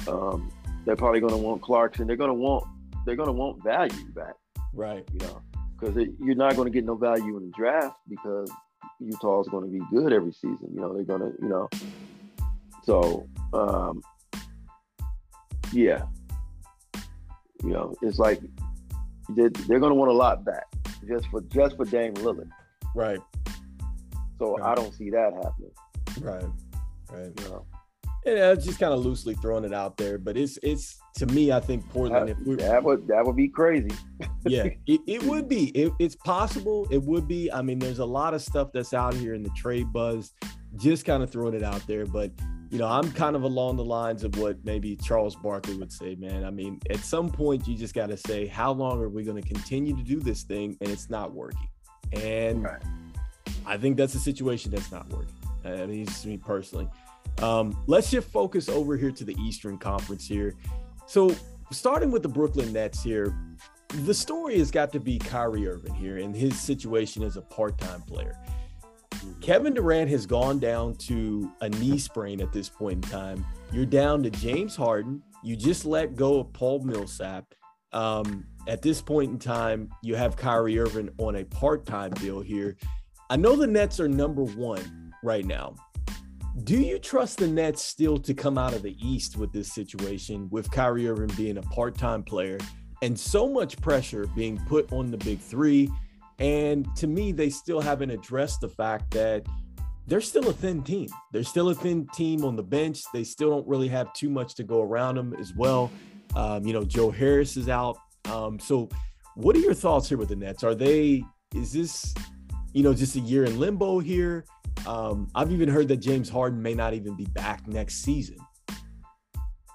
um, 0.08 0.50
they're 0.84 0.96
probably 0.96 1.20
going 1.20 1.32
to 1.32 1.38
want 1.38 1.62
Clarkson. 1.62 2.06
They're 2.06 2.16
going 2.16 2.28
to 2.28 2.34
want 2.34 2.64
they're 3.06 3.16
going 3.16 3.28
to 3.28 3.32
want 3.32 3.62
value 3.62 4.06
back. 4.12 4.34
Right. 4.72 5.04
You 5.12 5.26
know, 5.26 5.42
because 5.78 5.96
you're 6.20 6.34
not 6.34 6.56
going 6.56 6.66
to 6.66 6.72
get 6.72 6.84
no 6.84 6.94
value 6.94 7.36
in 7.36 7.46
the 7.46 7.52
draft 7.56 7.96
because 8.08 8.50
Utah's 9.00 9.48
going 9.48 9.64
to 9.64 9.70
be 9.70 9.84
good 9.90 10.12
every 10.12 10.32
season. 10.32 10.68
You 10.74 10.80
know, 10.80 10.94
they're 10.94 11.04
going 11.04 11.20
to 11.20 11.32
you 11.40 11.48
know. 11.48 11.68
So 12.84 13.26
um, 13.52 14.02
yeah. 15.72 16.02
You 17.62 17.70
know, 17.70 17.94
it's 18.00 18.18
like 18.18 18.40
they're, 19.30 19.50
they're 19.50 19.80
going 19.80 19.90
to 19.90 19.94
want 19.94 20.10
a 20.10 20.14
lot 20.14 20.44
back 20.44 20.64
just 21.06 21.26
for 21.28 21.40
just 21.42 21.76
for 21.76 21.84
Dame 21.84 22.14
Lillard. 22.14 22.48
Right. 22.94 23.20
So 24.38 24.56
right. 24.56 24.72
I 24.72 24.74
don't 24.74 24.94
see 24.94 25.10
that 25.10 25.34
happening. 25.34 25.72
Right. 26.20 26.44
Right. 27.12 27.62
Yeah, 28.26 28.54
just 28.54 28.78
kind 28.78 28.92
of 28.92 29.00
loosely 29.00 29.34
throwing 29.34 29.64
it 29.64 29.72
out 29.72 29.96
there, 29.96 30.18
but 30.18 30.36
it's 30.36 30.58
it's 30.62 31.00
to 31.16 31.26
me, 31.26 31.52
I 31.52 31.60
think 31.60 31.88
Portland. 31.88 32.28
That, 32.28 32.36
if 32.46 32.58
that 32.58 32.84
would 32.84 33.08
that 33.08 33.24
would 33.24 33.36
be 33.36 33.48
crazy. 33.48 33.90
yeah, 34.46 34.64
it, 34.86 35.00
it 35.06 35.22
would 35.22 35.48
be. 35.48 35.68
It, 35.68 35.92
it's 35.98 36.16
possible. 36.16 36.86
It 36.90 37.02
would 37.02 37.26
be. 37.26 37.50
I 37.50 37.62
mean, 37.62 37.78
there's 37.78 37.98
a 37.98 38.04
lot 38.04 38.34
of 38.34 38.42
stuff 38.42 38.72
that's 38.74 38.92
out 38.92 39.14
here 39.14 39.32
in 39.32 39.42
the 39.42 39.50
trade 39.56 39.90
buzz. 39.92 40.34
Just 40.76 41.06
kind 41.06 41.22
of 41.22 41.30
throwing 41.30 41.54
it 41.54 41.62
out 41.62 41.84
there, 41.86 42.04
but 42.04 42.30
you 42.70 42.78
know, 42.78 42.86
I'm 42.86 43.10
kind 43.12 43.34
of 43.34 43.42
along 43.42 43.76
the 43.76 43.84
lines 43.84 44.22
of 44.22 44.36
what 44.38 44.64
maybe 44.64 44.94
Charles 44.96 45.34
Barkley 45.34 45.74
would 45.74 45.90
say, 45.90 46.14
man. 46.14 46.44
I 46.44 46.50
mean, 46.50 46.78
at 46.90 47.00
some 47.00 47.28
point, 47.28 47.66
you 47.66 47.76
just 47.76 47.94
got 47.94 48.10
to 48.10 48.16
say, 48.16 48.46
how 48.46 48.70
long 48.70 49.00
are 49.02 49.08
we 49.08 49.24
going 49.24 49.42
to 49.42 49.48
continue 49.48 49.96
to 49.96 50.02
do 50.02 50.20
this 50.20 50.44
thing 50.44 50.76
and 50.80 50.88
it's 50.88 51.10
not 51.10 51.32
working? 51.32 51.68
And 52.12 52.62
right. 52.62 52.82
I 53.66 53.76
think 53.76 53.96
that's 53.96 54.14
a 54.14 54.20
situation 54.20 54.70
that's 54.70 54.92
not 54.92 55.08
working. 55.08 55.34
Mean, 55.64 56.06
just 56.06 56.26
me 56.26 56.36
personally. 56.36 56.88
Um, 57.42 57.76
let's 57.86 58.08
shift 58.08 58.30
focus 58.30 58.68
over 58.68 58.96
here 58.96 59.12
to 59.12 59.24
the 59.24 59.34
Eastern 59.40 59.78
Conference 59.78 60.26
here. 60.26 60.54
So, 61.06 61.34
starting 61.70 62.10
with 62.10 62.22
the 62.22 62.28
Brooklyn 62.28 62.72
Nets 62.72 63.02
here, 63.02 63.34
the 64.04 64.14
story 64.14 64.58
has 64.58 64.70
got 64.70 64.92
to 64.92 65.00
be 65.00 65.18
Kyrie 65.18 65.66
Irving 65.66 65.94
here 65.94 66.18
and 66.18 66.34
his 66.34 66.58
situation 66.58 67.22
as 67.22 67.36
a 67.36 67.42
part 67.42 67.78
time 67.78 68.02
player. 68.02 68.38
Kevin 69.40 69.74
Durant 69.74 70.08
has 70.10 70.26
gone 70.26 70.58
down 70.58 70.94
to 70.96 71.50
a 71.60 71.68
knee 71.68 71.98
sprain 71.98 72.40
at 72.40 72.52
this 72.52 72.68
point 72.68 73.04
in 73.04 73.10
time. 73.10 73.44
You're 73.72 73.86
down 73.86 74.22
to 74.22 74.30
James 74.30 74.76
Harden. 74.76 75.22
You 75.42 75.56
just 75.56 75.84
let 75.84 76.16
go 76.16 76.40
of 76.40 76.52
Paul 76.52 76.80
Millsap. 76.84 77.54
Um, 77.92 78.46
at 78.68 78.82
this 78.82 79.02
point 79.02 79.30
in 79.30 79.38
time, 79.38 79.90
you 80.02 80.14
have 80.14 80.36
Kyrie 80.36 80.78
Irving 80.78 81.10
on 81.18 81.36
a 81.36 81.44
part 81.44 81.86
time 81.86 82.12
deal 82.12 82.40
here. 82.40 82.76
I 83.28 83.36
know 83.36 83.56
the 83.56 83.66
Nets 83.66 84.00
are 84.00 84.08
number 84.08 84.44
one 84.44 84.99
right 85.22 85.44
now. 85.44 85.74
Do 86.64 86.76
you 86.76 86.98
trust 86.98 87.38
the 87.38 87.46
Nets 87.46 87.82
still 87.82 88.18
to 88.18 88.34
come 88.34 88.58
out 88.58 88.74
of 88.74 88.82
the 88.82 88.96
East 89.00 89.36
with 89.36 89.52
this 89.52 89.72
situation, 89.72 90.48
with 90.50 90.70
Kyrie 90.70 91.08
Irving 91.08 91.34
being 91.36 91.58
a 91.58 91.62
part 91.62 91.96
time 91.96 92.22
player 92.22 92.58
and 93.02 93.18
so 93.18 93.48
much 93.48 93.80
pressure 93.80 94.26
being 94.34 94.58
put 94.66 94.92
on 94.92 95.10
the 95.10 95.16
big 95.16 95.38
three? 95.38 95.90
And 96.38 96.88
to 96.96 97.06
me, 97.06 97.32
they 97.32 97.50
still 97.50 97.80
haven't 97.80 98.10
addressed 98.10 98.62
the 98.62 98.68
fact 98.68 99.10
that 99.12 99.46
they're 100.06 100.20
still 100.20 100.48
a 100.48 100.52
thin 100.52 100.82
team. 100.82 101.08
They're 101.32 101.44
still 101.44 101.68
a 101.68 101.74
thin 101.74 102.08
team 102.14 102.44
on 102.44 102.56
the 102.56 102.62
bench. 102.62 103.02
They 103.12 103.22
still 103.22 103.50
don't 103.50 103.68
really 103.68 103.88
have 103.88 104.12
too 104.12 104.28
much 104.28 104.54
to 104.56 104.64
go 104.64 104.82
around 104.82 105.16
them 105.16 105.34
as 105.38 105.54
well. 105.54 105.90
Um, 106.34 106.66
you 106.66 106.72
know, 106.72 106.84
Joe 106.84 107.10
Harris 107.10 107.56
is 107.56 107.68
out. 107.68 107.96
Um, 108.24 108.58
so, 108.58 108.88
what 109.36 109.54
are 109.54 109.60
your 109.60 109.74
thoughts 109.74 110.08
here 110.08 110.18
with 110.18 110.28
the 110.28 110.36
Nets? 110.36 110.64
Are 110.64 110.74
they, 110.74 111.22
is 111.54 111.72
this, 111.72 112.12
you 112.72 112.82
know, 112.82 112.92
just 112.92 113.16
a 113.16 113.20
year 113.20 113.44
in 113.44 113.58
limbo 113.58 114.00
here? 114.00 114.44
Um, 114.86 115.28
I've 115.34 115.52
even 115.52 115.68
heard 115.68 115.88
that 115.88 115.98
James 115.98 116.28
Harden 116.28 116.62
may 116.62 116.74
not 116.74 116.94
even 116.94 117.14
be 117.14 117.26
back 117.26 117.66
next 117.68 118.02
season. 118.02 118.38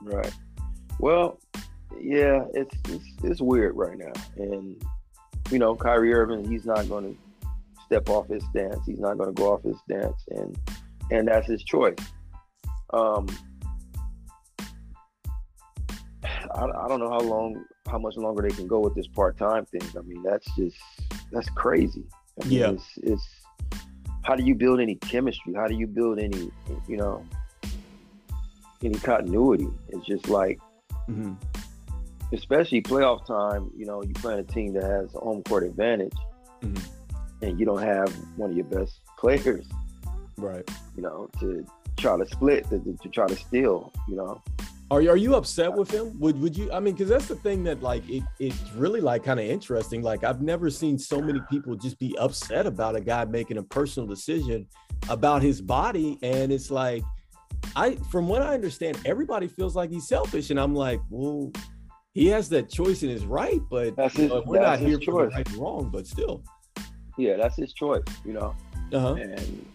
Right. 0.02 0.34
Well, 1.00 1.40
yeah, 2.00 2.46
it's, 2.54 2.76
it's, 2.90 3.06
it's 3.24 3.42
weird 3.42 3.76
right 3.76 3.98
now. 3.98 4.14
And 4.38 4.82
you 5.52 5.60
know, 5.60 5.76
Kyrie 5.76 6.14
Irving, 6.14 6.50
he's 6.50 6.66
not 6.66 6.88
going 6.90 7.16
to 7.16 7.52
step 7.86 8.10
off 8.10 8.28
his 8.28 8.44
stance. 8.50 8.80
He's 8.86 9.00
not 9.00 9.18
going 9.18 9.34
to 9.34 9.42
go 9.42 9.54
off 9.54 9.64
his 9.64 9.78
stance, 9.84 10.22
and 10.30 10.58
and 11.12 11.28
that's 11.28 11.48
his 11.48 11.64
choice. 11.64 11.98
Um, 12.92 13.28
I, 16.24 16.64
I 16.64 16.88
don't 16.88 17.00
know 17.00 17.10
how 17.10 17.20
long, 17.20 17.64
how 17.88 18.00
much 18.00 18.16
longer 18.18 18.42
they 18.42 18.56
can 18.56 18.68
go 18.68 18.80
with 18.80 18.96
this 18.96 19.08
part 19.08 19.38
time 19.38 19.66
thing. 19.66 19.88
I 19.98 20.02
mean, 20.02 20.24
that's 20.24 20.48
just 20.56 20.78
that's 21.32 21.50
crazy. 21.50 22.06
I 22.42 22.46
mean, 22.46 22.60
yeah, 22.60 22.72
it's, 22.72 22.90
it's 22.98 23.28
how 24.26 24.36
do 24.36 24.44
you 24.44 24.56
build 24.56 24.80
any 24.80 24.96
chemistry? 24.96 25.54
How 25.54 25.68
do 25.68 25.76
you 25.76 25.88
build 25.88 26.20
any, 26.20 26.52
you 26.88 26.98
know, 26.98 27.26
any 28.84 29.00
continuity? 29.00 29.68
It's 29.90 30.06
just 30.06 30.30
like. 30.30 30.60
Mm-hmm 31.10 31.34
especially 32.34 32.82
playoff 32.82 33.26
time, 33.26 33.72
you 33.76 33.86
know, 33.86 34.04
you 34.04 34.14
playing 34.14 34.40
a 34.40 34.44
team 34.44 34.74
that 34.74 34.84
has 34.84 35.12
home 35.14 35.44
court 35.44 35.64
advantage, 35.64 36.14
mm-hmm. 36.62 37.44
and 37.44 37.60
you 37.60 37.66
don't 37.66 37.82
have 37.82 38.14
one 38.38 38.52
of 38.52 38.56
your 38.56 38.66
best 38.66 39.00
players, 39.18 39.66
right? 40.38 40.70
You 40.96 41.04
know, 41.04 41.30
to 41.40 41.66
try 41.98 42.18
to 42.18 42.26
split, 42.28 42.70
to, 42.70 42.98
to 43.02 43.10
try 43.10 43.28
to 43.28 43.36
steal, 43.36 43.92
you 44.08 44.16
know. 44.16 44.42
Are 44.92 45.02
you, 45.02 45.10
are 45.10 45.18
you 45.18 45.36
upset 45.36 45.74
with 45.74 45.90
him? 45.90 46.20
Would 46.20 46.40
would 46.40 46.56
you? 46.56 46.72
I 46.72 46.80
mean, 46.80 46.94
because 46.94 47.10
that's 47.10 47.28
the 47.28 47.36
thing 47.36 47.64
that 47.64 47.82
like 47.82 48.08
it, 48.08 48.24
it's 48.40 48.72
really 48.74 49.02
like 49.02 49.24
kind 49.24 49.40
of 49.40 49.46
interesting. 49.48 50.04
Like 50.04 50.24
I've 50.24 50.42
never 50.42 50.70
seen 50.70 51.00
so 51.00 51.20
many 51.20 51.42
people 51.50 51.76
just 51.76 51.98
be 51.98 52.16
upset 52.20 52.68
about 52.68 52.96
a 52.96 53.02
guy 53.02 53.26
making 53.26 53.58
a 53.58 53.64
personal 53.64 54.08
decision 54.08 54.68
about 55.10 55.42
his 55.42 55.60
body, 55.60 56.20
and 56.22 56.52
it's 56.52 56.70
like 56.70 57.04
I, 57.76 57.96
from 58.12 58.28
what 58.28 58.42
I 58.42 58.54
understand, 58.54 59.00
everybody 59.06 59.48
feels 59.48 59.76
like 59.76 59.90
he's 59.90 60.08
selfish, 60.08 60.50
and 60.50 60.60
I'm 60.60 60.76
like, 60.76 61.02
well, 61.10 61.52
he 62.14 62.28
has 62.28 62.48
that 62.50 62.70
choice 62.70 63.04
in 63.04 63.10
his 63.10 63.26
right, 63.26 63.62
but 63.70 63.96
that's 63.96 64.16
his, 64.16 64.32
we're 64.46 64.60
that's 64.60 64.80
not 64.82 64.88
here 64.88 64.98
choice. 64.98 65.06
for 65.06 65.28
right 65.28 65.48
and 65.48 65.58
wrong, 65.58 65.90
but 65.92 66.08
still. 66.08 66.44
Yeah, 67.18 67.38
that's 67.38 67.56
his 67.58 67.74
choice, 67.74 68.04
you 68.24 68.34
know. 68.34 68.56
Uh-huh. 68.94 69.16
And 69.16 69.66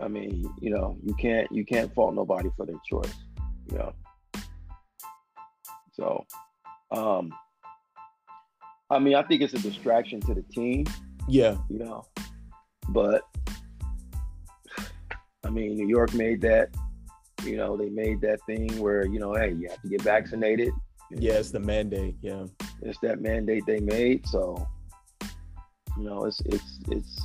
I 0.00 0.08
mean, 0.08 0.52
you 0.60 0.70
know, 0.70 0.96
you 1.02 1.14
can't 1.14 1.50
you 1.50 1.64
can't 1.64 1.92
fault 1.94 2.14
nobody 2.14 2.50
for 2.56 2.66
their 2.66 2.80
choice, 2.88 3.14
you 3.70 3.78
know. 3.78 3.92
So, 6.00 6.26
um, 6.90 7.32
I 8.90 8.98
mean, 8.98 9.14
I 9.14 9.22
think 9.22 9.42
it's 9.42 9.54
a 9.54 9.58
distraction 9.58 10.20
to 10.22 10.34
the 10.34 10.42
team. 10.42 10.86
Yeah. 11.28 11.58
You 11.68 11.78
know, 11.78 12.04
but 12.88 13.22
I 15.44 15.50
mean, 15.50 15.76
New 15.76 15.88
York 15.88 16.14
made 16.14 16.40
that. 16.40 16.70
You 17.44 17.56
know, 17.56 17.76
they 17.76 17.88
made 17.88 18.20
that 18.20 18.40
thing 18.46 18.78
where 18.80 19.06
you 19.06 19.18
know, 19.18 19.34
hey, 19.34 19.52
you 19.52 19.68
have 19.68 19.80
to 19.82 19.88
get 19.88 20.02
vaccinated 20.02 20.72
yeah, 21.10 21.34
it's 21.34 21.50
the 21.50 21.60
mandate. 21.60 22.16
Yeah, 22.22 22.46
it's 22.82 22.98
that 23.00 23.20
mandate 23.20 23.64
they 23.66 23.80
made. 23.80 24.26
So, 24.28 24.66
you 25.96 26.04
know, 26.04 26.24
it's 26.24 26.40
it's 26.46 26.78
it's 26.88 27.20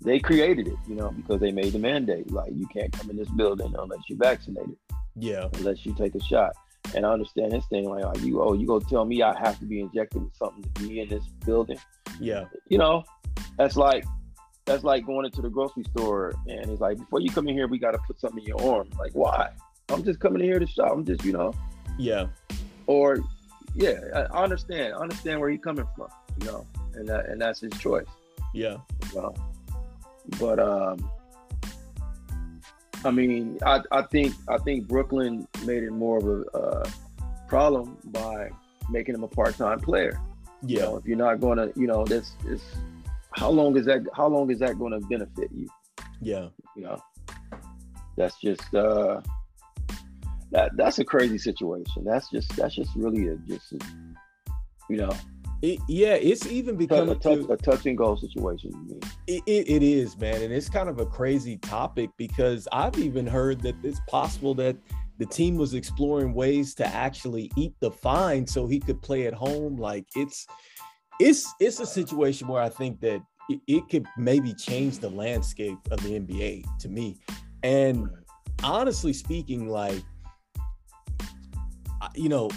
they 0.00 0.18
created 0.20 0.68
it, 0.68 0.76
you 0.86 0.94
know, 0.94 1.10
because 1.10 1.40
they 1.40 1.50
made 1.50 1.72
the 1.72 1.78
mandate. 1.78 2.30
Like 2.30 2.52
you 2.54 2.66
can't 2.68 2.92
come 2.92 3.10
in 3.10 3.16
this 3.16 3.28
building 3.30 3.74
unless 3.76 4.00
you're 4.08 4.18
vaccinated. 4.18 4.76
Yeah, 5.16 5.48
unless 5.54 5.84
you 5.84 5.94
take 5.94 6.14
a 6.14 6.22
shot. 6.22 6.52
And 6.94 7.06
I 7.06 7.12
understand 7.12 7.52
this 7.52 7.66
thing 7.66 7.88
like, 7.88 8.04
like 8.04 8.20
you 8.22 8.42
oh 8.42 8.54
you 8.54 8.66
go 8.66 8.80
tell 8.80 9.04
me 9.04 9.22
I 9.22 9.38
have 9.38 9.58
to 9.60 9.64
be 9.64 9.80
injected 9.80 10.22
with 10.22 10.36
something 10.36 10.62
to 10.62 10.82
be 10.82 11.00
in 11.00 11.08
this 11.08 11.24
building. 11.46 11.78
Yeah, 12.18 12.44
you 12.68 12.78
know, 12.78 13.04
that's 13.56 13.76
like 13.76 14.04
that's 14.70 14.84
like 14.84 15.04
going 15.04 15.26
into 15.26 15.42
the 15.42 15.50
grocery 15.50 15.84
store 15.84 16.34
and 16.46 16.70
he's 16.70 16.80
like, 16.80 16.96
before 16.98 17.20
you 17.20 17.30
come 17.30 17.48
in 17.48 17.54
here, 17.54 17.66
we 17.66 17.78
got 17.78 17.90
to 17.92 17.98
put 18.06 18.20
something 18.20 18.40
in 18.40 18.46
your 18.46 18.62
arm. 18.62 18.88
Like, 18.98 19.12
why? 19.12 19.50
I'm 19.88 20.04
just 20.04 20.20
coming 20.20 20.40
in 20.42 20.46
here 20.46 20.60
to 20.60 20.66
shop. 20.66 20.92
I'm 20.92 21.04
just, 21.04 21.24
you 21.24 21.32
know. 21.32 21.52
Yeah. 21.98 22.26
Or, 22.86 23.18
yeah, 23.74 24.26
I 24.32 24.42
understand. 24.42 24.94
I 24.94 24.98
understand 24.98 25.40
where 25.40 25.50
he's 25.50 25.60
coming 25.60 25.86
from, 25.96 26.08
you 26.40 26.46
know, 26.46 26.66
and 26.94 27.08
that, 27.08 27.28
and 27.28 27.40
that's 27.40 27.60
his 27.60 27.72
choice. 27.78 28.06
Yeah. 28.54 28.76
You 29.12 29.20
know? 29.20 29.34
But 30.38 30.60
um, 30.60 31.10
I 33.04 33.10
mean, 33.10 33.58
I, 33.64 33.80
I 33.90 34.02
think 34.02 34.34
I 34.48 34.58
think 34.58 34.86
Brooklyn 34.86 35.48
made 35.64 35.82
it 35.82 35.90
more 35.90 36.18
of 36.18 36.24
a 36.26 36.56
uh, 36.56 36.90
problem 37.48 37.96
by 38.06 38.50
making 38.90 39.14
him 39.14 39.22
a 39.22 39.28
part-time 39.28 39.80
player. 39.80 40.20
Yeah. 40.62 40.80
You 40.80 40.82
know, 40.82 40.96
if 40.98 41.06
you're 41.06 41.16
not 41.16 41.40
going 41.40 41.58
to, 41.58 41.72
you 41.76 41.86
know, 41.86 42.04
this 42.04 42.32
is 42.46 42.62
how 43.32 43.50
long 43.50 43.76
is 43.76 43.86
that? 43.86 44.06
How 44.14 44.26
long 44.26 44.50
is 44.50 44.58
that 44.58 44.78
going 44.78 44.92
to 44.92 45.00
benefit 45.06 45.50
you? 45.54 45.68
Yeah. 46.20 46.48
You 46.76 46.82
know, 46.82 47.02
that's 48.16 48.38
just 48.40 48.74
uh, 48.74 49.22
that 50.50 50.76
that's 50.76 50.98
a 50.98 51.04
crazy 51.04 51.38
situation. 51.38 52.04
That's 52.04 52.28
just 52.30 52.54
that's 52.56 52.74
just 52.74 52.94
really 52.94 53.28
a 53.28 53.36
just 53.48 53.72
a, 53.72 53.78
you 54.90 54.98
know. 54.98 55.12
It, 55.62 55.78
yeah, 55.88 56.14
it's 56.14 56.46
even 56.46 56.76
become 56.76 57.10
a, 57.10 57.14
touch, 57.14 57.40
a 57.50 57.56
touch 57.56 57.84
and 57.84 57.96
go 57.96 58.16
situation. 58.16 58.72
It, 59.26 59.42
it, 59.46 59.68
it 59.68 59.82
is, 59.82 60.16
man, 60.18 60.40
and 60.40 60.52
it's 60.52 60.70
kind 60.70 60.88
of 60.88 61.00
a 61.00 61.06
crazy 61.06 61.58
topic 61.58 62.08
because 62.16 62.66
I've 62.72 62.98
even 62.98 63.26
heard 63.26 63.60
that 63.62 63.74
it's 63.82 64.00
possible 64.08 64.54
that 64.54 64.76
the 65.18 65.26
team 65.26 65.56
was 65.56 65.74
exploring 65.74 66.32
ways 66.32 66.74
to 66.76 66.86
actually 66.86 67.50
eat 67.56 67.74
the 67.80 67.90
fine 67.90 68.46
so 68.46 68.66
he 68.66 68.80
could 68.80 69.02
play 69.02 69.26
at 69.26 69.34
home. 69.34 69.76
Like 69.76 70.06
it's 70.16 70.46
it's 71.20 71.52
it's 71.60 71.78
a 71.78 71.86
situation 71.86 72.48
where 72.48 72.62
I 72.62 72.70
think 72.70 73.00
that 73.00 73.20
it, 73.50 73.60
it 73.66 73.88
could 73.90 74.06
maybe 74.16 74.54
change 74.54 74.98
the 74.98 75.10
landscape 75.10 75.76
of 75.90 76.02
the 76.02 76.18
NBA 76.18 76.64
to 76.78 76.88
me. 76.88 77.20
And 77.62 78.08
honestly 78.64 79.12
speaking, 79.12 79.68
like 79.68 80.02
you 82.14 82.30
know, 82.30 82.48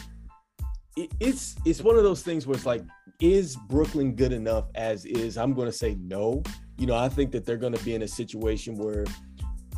it, 0.96 1.12
it's 1.20 1.56
it's 1.66 1.82
one 1.82 1.98
of 1.98 2.04
those 2.04 2.22
things 2.22 2.46
where 2.46 2.56
it's 2.56 2.66
like, 2.66 2.84
is 3.20 3.56
Brooklyn 3.70 4.16
good 4.16 4.34
enough 4.34 4.66
as 4.76 5.06
is? 5.06 5.38
I'm 5.38 5.54
going 5.54 5.68
to 5.68 5.74
say 5.74 5.96
no. 6.00 6.44
You 6.78 6.88
know, 6.88 6.96
I 6.96 7.10
think 7.10 7.32
that 7.32 7.46
they're 7.46 7.58
going 7.58 7.74
to 7.74 7.84
be 7.84 7.96
in 7.96 8.02
a 8.02 8.08
situation 8.08 8.76
where 8.76 9.06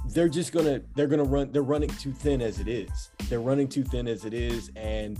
they're 0.09 0.29
just 0.29 0.51
gonna 0.51 0.81
they're 0.95 1.07
gonna 1.07 1.23
run 1.23 1.51
they're 1.51 1.63
running 1.63 1.89
too 1.89 2.11
thin 2.11 2.41
as 2.41 2.59
it 2.59 2.67
is 2.67 3.11
they're 3.27 3.39
running 3.39 3.67
too 3.67 3.83
thin 3.83 4.07
as 4.07 4.23
it 4.23 4.33
is 4.33 4.69
and 4.75 5.17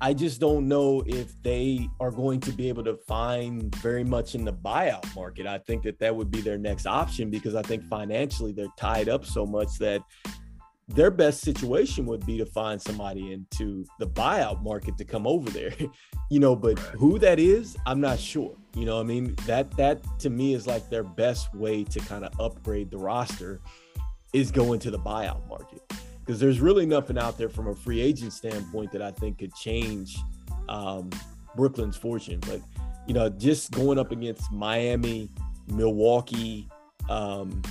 i 0.00 0.14
just 0.14 0.40
don't 0.40 0.66
know 0.66 1.02
if 1.06 1.40
they 1.42 1.88
are 2.00 2.10
going 2.10 2.38
to 2.38 2.52
be 2.52 2.68
able 2.68 2.84
to 2.84 2.96
find 3.08 3.74
very 3.76 4.04
much 4.04 4.34
in 4.34 4.44
the 4.44 4.52
buyout 4.52 5.04
market 5.16 5.46
i 5.46 5.58
think 5.58 5.82
that 5.82 5.98
that 5.98 6.14
would 6.14 6.30
be 6.30 6.40
their 6.40 6.58
next 6.58 6.86
option 6.86 7.30
because 7.30 7.54
i 7.54 7.62
think 7.62 7.82
financially 7.84 8.52
they're 8.52 8.66
tied 8.78 9.08
up 9.08 9.24
so 9.24 9.44
much 9.44 9.76
that 9.78 10.00
their 10.88 11.10
best 11.10 11.40
situation 11.40 12.06
would 12.06 12.24
be 12.24 12.38
to 12.38 12.46
find 12.46 12.80
somebody 12.80 13.32
into 13.32 13.84
the 13.98 14.06
buyout 14.06 14.62
market 14.62 14.96
to 14.96 15.04
come 15.04 15.26
over 15.26 15.50
there 15.50 15.74
you 16.30 16.38
know 16.38 16.54
but 16.54 16.78
who 16.78 17.18
that 17.18 17.38
is 17.38 17.76
i'm 17.86 18.00
not 18.00 18.18
sure 18.18 18.56
you 18.74 18.84
know 18.84 19.00
i 19.00 19.02
mean? 19.02 19.34
That 19.46 19.76
that 19.76 20.00
to 20.20 20.30
me 20.30 20.54
is 20.54 20.66
like 20.66 20.88
their 20.88 21.02
best 21.02 21.54
way 21.54 21.82
to 21.84 21.98
kind 22.00 22.24
of 22.24 22.38
upgrade 22.38 22.90
the 22.90 22.98
roster 22.98 23.60
is 24.36 24.50
going 24.50 24.78
to 24.80 24.90
the 24.90 24.98
buyout 24.98 25.48
market. 25.48 25.80
Because 26.20 26.40
there's 26.40 26.60
really 26.60 26.86
nothing 26.86 27.18
out 27.18 27.38
there 27.38 27.48
from 27.48 27.68
a 27.68 27.74
free 27.74 28.00
agent 28.00 28.32
standpoint 28.32 28.92
that 28.92 29.00
I 29.00 29.12
think 29.12 29.38
could 29.38 29.54
change 29.54 30.18
um, 30.68 31.08
Brooklyn's 31.54 31.96
fortune. 31.96 32.40
But 32.40 32.60
you 33.06 33.14
know, 33.14 33.28
just 33.28 33.70
going 33.70 33.98
up 33.98 34.10
against 34.10 34.50
Miami, 34.52 35.30
Milwaukee, 35.68 36.68
um, 37.08 37.62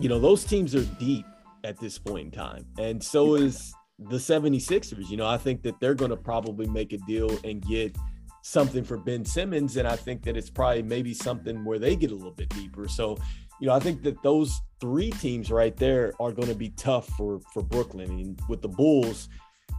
you 0.00 0.08
know, 0.08 0.18
those 0.18 0.44
teams 0.44 0.74
are 0.74 0.84
deep 0.98 1.26
at 1.68 1.78
this 1.78 1.98
point 1.98 2.26
in 2.26 2.30
time, 2.30 2.64
and 2.78 3.02
so 3.02 3.34
is 3.34 3.72
the 3.98 4.16
76ers. 4.16 5.08
You 5.08 5.16
know, 5.16 5.26
I 5.26 5.36
think 5.36 5.62
that 5.62 5.78
they're 5.80 5.94
going 5.94 6.10
to 6.10 6.16
probably 6.16 6.66
make 6.66 6.92
a 6.92 6.98
deal 6.98 7.30
and 7.44 7.60
get 7.66 7.96
something 8.42 8.84
for 8.84 8.96
Ben 8.96 9.24
Simmons, 9.24 9.76
and 9.76 9.86
I 9.86 9.96
think 9.96 10.22
that 10.24 10.36
it's 10.36 10.50
probably 10.50 10.82
maybe 10.82 11.14
something 11.14 11.64
where 11.64 11.78
they 11.78 11.96
get 11.96 12.10
a 12.10 12.14
little 12.14 12.32
bit 12.32 12.48
deeper. 12.50 12.88
So 12.88 13.18
you 13.60 13.66
know, 13.66 13.74
I 13.74 13.80
think 13.80 14.02
that 14.02 14.22
those 14.22 14.60
three 14.80 15.10
teams 15.10 15.50
right 15.50 15.76
there 15.76 16.12
are 16.20 16.32
going 16.32 16.48
to 16.48 16.54
be 16.54 16.70
tough 16.70 17.08
for 17.08 17.40
for 17.52 17.62
Brooklyn. 17.62 18.10
And 18.10 18.40
with 18.48 18.62
the 18.62 18.68
Bulls, 18.68 19.28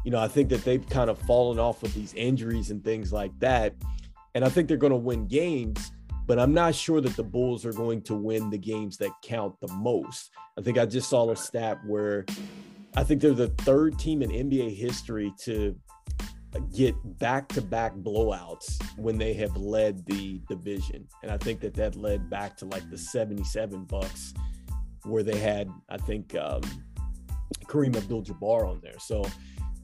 you 0.04 0.12
know, 0.12 0.20
I 0.20 0.28
think 0.28 0.50
that 0.50 0.64
they've 0.64 0.88
kind 0.90 1.10
of 1.10 1.18
fallen 1.20 1.60
off 1.60 1.82
with 1.82 1.94
these 1.94 2.14
injuries 2.14 2.72
and 2.72 2.84
things 2.84 3.14
like 3.14 3.32
that. 3.40 3.76
And 4.36 4.44
I 4.46 4.50
think 4.50 4.68
they're 4.68 4.78
going 4.78 4.92
to 4.92 4.98
win 4.98 5.28
games, 5.28 5.92
but 6.30 6.38
I'm 6.38 6.54
not 6.54 6.76
sure 6.76 7.02
that 7.02 7.16
the 7.16 7.24
Bulls 7.24 7.66
are 7.66 7.74
going 7.74 8.04
to 8.04 8.14
win 8.14 8.52
the 8.52 8.58
games 8.60 8.98
that 8.98 9.10
count 9.24 9.56
the 9.62 9.74
most. 9.74 10.30
I 10.60 10.62
think 10.62 10.78
I 10.78 10.86
just 10.86 11.10
saw 11.10 11.32
a 11.32 11.36
stat 11.36 11.80
where 11.88 12.24
I 12.96 13.04
think 13.04 13.20
they're 13.20 13.34
the 13.34 13.48
third 13.48 13.98
team 13.98 14.22
in 14.22 14.30
NBA 14.30 14.78
history 14.78 15.34
to 15.46 15.76
get 16.72 16.94
back-to-back 17.18 17.96
blowouts 17.96 18.80
when 18.96 19.18
they 19.18 19.34
have 19.34 19.58
led 19.58 20.06
the 20.06 20.40
division. 20.48 21.08
And 21.24 21.32
i 21.32 21.38
think 21.38 21.62
that 21.62 21.74
that 21.76 21.96
led 21.96 22.30
back 22.30 22.58
to 22.58 22.66
like 22.66 22.90
the 22.90 22.98
77 22.98 23.86
bucks 23.86 24.34
where 25.04 25.22
they 25.22 25.38
had 25.38 25.70
i 25.90 25.98
think 25.98 26.36
um, 26.36 26.62
kareem 27.66 27.96
abdul-jabbar 27.96 28.68
on 28.68 28.80
there. 28.82 29.00
So 29.00 29.26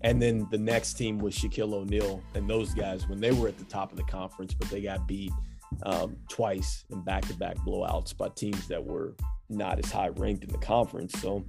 and 0.02 0.22
then 0.22 0.48
the 0.52 0.58
next 0.58 0.94
team 0.94 1.18
was 1.18 1.36
shaquille 1.36 1.74
o'neal 1.74 2.22
and 2.36 2.48
those 2.48 2.74
guys 2.74 3.08
when 3.08 3.20
they 3.20 3.32
were 3.32 3.48
at 3.48 3.58
the 3.58 3.66
top 3.66 3.92
of 3.92 3.98
the 3.98 4.04
conference 4.04 4.54
but 4.54 4.70
they 4.70 4.82
got 4.82 5.08
beat 5.08 5.32
um, 5.84 6.16
twice 6.30 6.86
in 6.92 7.02
back-to-back 7.04 7.58
blowouts 7.58 8.16
by 8.16 8.30
teams 8.30 8.68
that 8.68 8.84
were 8.84 9.16
not 9.50 9.80
as 9.80 9.92
high 9.92 10.10
ranked 10.10 10.44
in 10.44 10.52
the 10.52 10.58
conference 10.58 11.14
so 11.22 11.46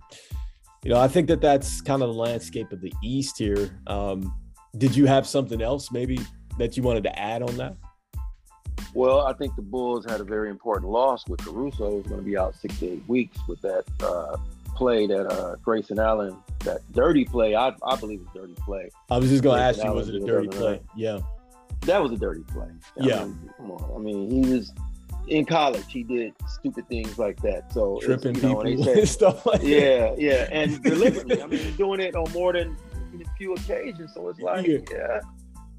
you 0.84 0.90
know 0.90 1.00
i 1.00 1.08
think 1.08 1.28
that 1.28 1.40
that's 1.40 1.80
kind 1.80 2.02
of 2.02 2.08
the 2.08 2.14
landscape 2.14 2.70
of 2.72 2.80
the 2.80 2.92
east 3.02 3.38
here 3.38 3.78
um, 3.86 4.34
did 4.78 4.94
you 4.94 5.06
have 5.06 5.26
something 5.26 5.62
else 5.62 5.90
maybe 5.90 6.18
that 6.58 6.76
you 6.76 6.82
wanted 6.82 7.04
to 7.04 7.18
add 7.18 7.42
on 7.42 7.56
that? 7.56 7.76
Well, 8.94 9.26
I 9.26 9.32
think 9.34 9.56
the 9.56 9.62
Bulls 9.62 10.06
had 10.08 10.20
a 10.20 10.24
very 10.24 10.48
important 10.48 10.90
loss 10.90 11.26
with 11.28 11.40
Caruso. 11.44 11.98
Is 11.98 12.06
going 12.06 12.20
to 12.20 12.24
be 12.24 12.36
out 12.36 12.54
six 12.54 12.78
to 12.80 12.92
eight 12.92 13.02
weeks 13.06 13.36
with 13.46 13.60
that 13.60 13.84
uh, 14.02 14.36
play 14.74 15.06
that 15.06 15.26
uh, 15.26 15.56
Grayson 15.56 15.98
Allen, 15.98 16.36
that 16.60 16.80
dirty 16.92 17.24
play. 17.24 17.54
I, 17.54 17.74
I 17.82 17.96
believe 17.96 18.20
it's 18.22 18.34
a 18.34 18.38
dirty 18.38 18.54
play. 18.54 18.90
I 19.10 19.18
was 19.18 19.28
just 19.28 19.42
going 19.42 19.58
to 19.58 19.64
ask 19.64 19.82
you, 19.82 19.92
was 19.92 20.08
it 20.08 20.14
a 20.14 20.20
dirty 20.20 20.48
play? 20.48 20.80
Yeah. 20.94 21.20
That 21.86 22.02
was 22.02 22.12
a 22.12 22.16
dirty 22.16 22.42
play. 22.42 22.68
I 23.00 23.06
yeah. 23.06 23.24
Mean, 23.24 23.50
come 23.56 23.70
on. 23.72 23.94
I 23.94 23.98
mean, 23.98 24.44
he 24.44 24.52
was 24.52 24.72
in 25.28 25.44
college. 25.44 25.90
He 25.90 26.02
did 26.02 26.34
stupid 26.48 26.88
things 26.88 27.18
like 27.18 27.40
that. 27.42 27.72
So 27.72 27.98
tripping 28.02 28.36
you 28.36 28.42
know, 28.42 28.62
people 28.62 28.84
say, 28.84 29.00
and 29.00 29.08
stuff 29.08 29.46
like 29.46 29.62
yeah, 29.62 29.78
that. 29.78 30.20
Yeah, 30.20 30.32
yeah, 30.32 30.48
and 30.50 30.82
deliberately. 30.82 31.42
I 31.42 31.46
mean, 31.46 31.76
doing 31.76 32.00
it 32.00 32.14
on 32.14 32.30
more 32.32 32.52
than 32.52 32.76
a 33.14 33.36
few 33.38 33.54
occasions. 33.54 34.12
So 34.14 34.28
it's 34.28 34.40
like, 34.40 34.66
yeah, 34.66 34.78
yeah 34.90 35.20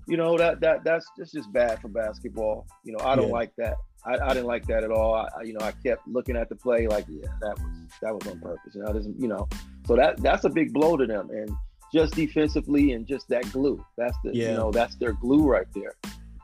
you 0.08 0.16
know 0.16 0.38
that 0.38 0.62
that 0.62 0.84
that's 0.84 1.06
that's 1.18 1.32
just 1.32 1.52
bad 1.52 1.80
for 1.82 1.90
basketball. 1.90 2.66
You 2.84 2.94
know, 2.94 3.04
I 3.04 3.16
don't 3.16 3.28
yeah. 3.28 3.34
like 3.34 3.52
that. 3.58 3.76
I, 4.06 4.18
I 4.18 4.30
didn't 4.30 4.46
like 4.46 4.66
that 4.68 4.84
at 4.84 4.92
all. 4.92 5.16
I, 5.16 5.28
you 5.44 5.54
know, 5.54 5.66
I 5.66 5.74
kept 5.84 6.08
looking 6.08 6.38
at 6.38 6.48
the 6.48 6.56
play 6.56 6.88
like, 6.88 7.06
yeah, 7.10 7.28
that 7.42 7.60
was 7.60 7.78
that 8.02 8.14
was 8.16 8.26
on 8.28 8.40
purpose. 8.40 8.74
You 8.74 8.84
know, 8.84 8.94
doesn't 8.94 9.20
you 9.20 9.28
know, 9.28 9.48
so 9.86 9.96
that 9.96 10.22
that's 10.22 10.46
a 10.46 10.50
big 10.50 10.74
blow 10.74 10.96
to 10.96 11.06
them. 11.06 11.30
And 11.30 11.52
just 11.93 12.15
defensively 12.15 12.93
and 12.93 13.07
just 13.07 13.27
that 13.30 13.51
glue. 13.51 13.84
That's 13.97 14.18
the 14.23 14.35
yeah. 14.35 14.51
you 14.51 14.57
know 14.57 14.72
that's 14.72 14.95
their 14.95 15.14
glue 15.14 15.43
right 15.43 15.68
there. 15.73 15.95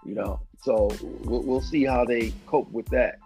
You 0.06 0.16
know, 0.16 0.42
so 0.62 0.90
we'll, 1.24 1.44
we'll 1.44 1.62
see 1.62 1.86
how 1.86 2.06
they 2.06 2.34
cope 2.46 2.72
with 2.72 2.88
that. 2.88 3.20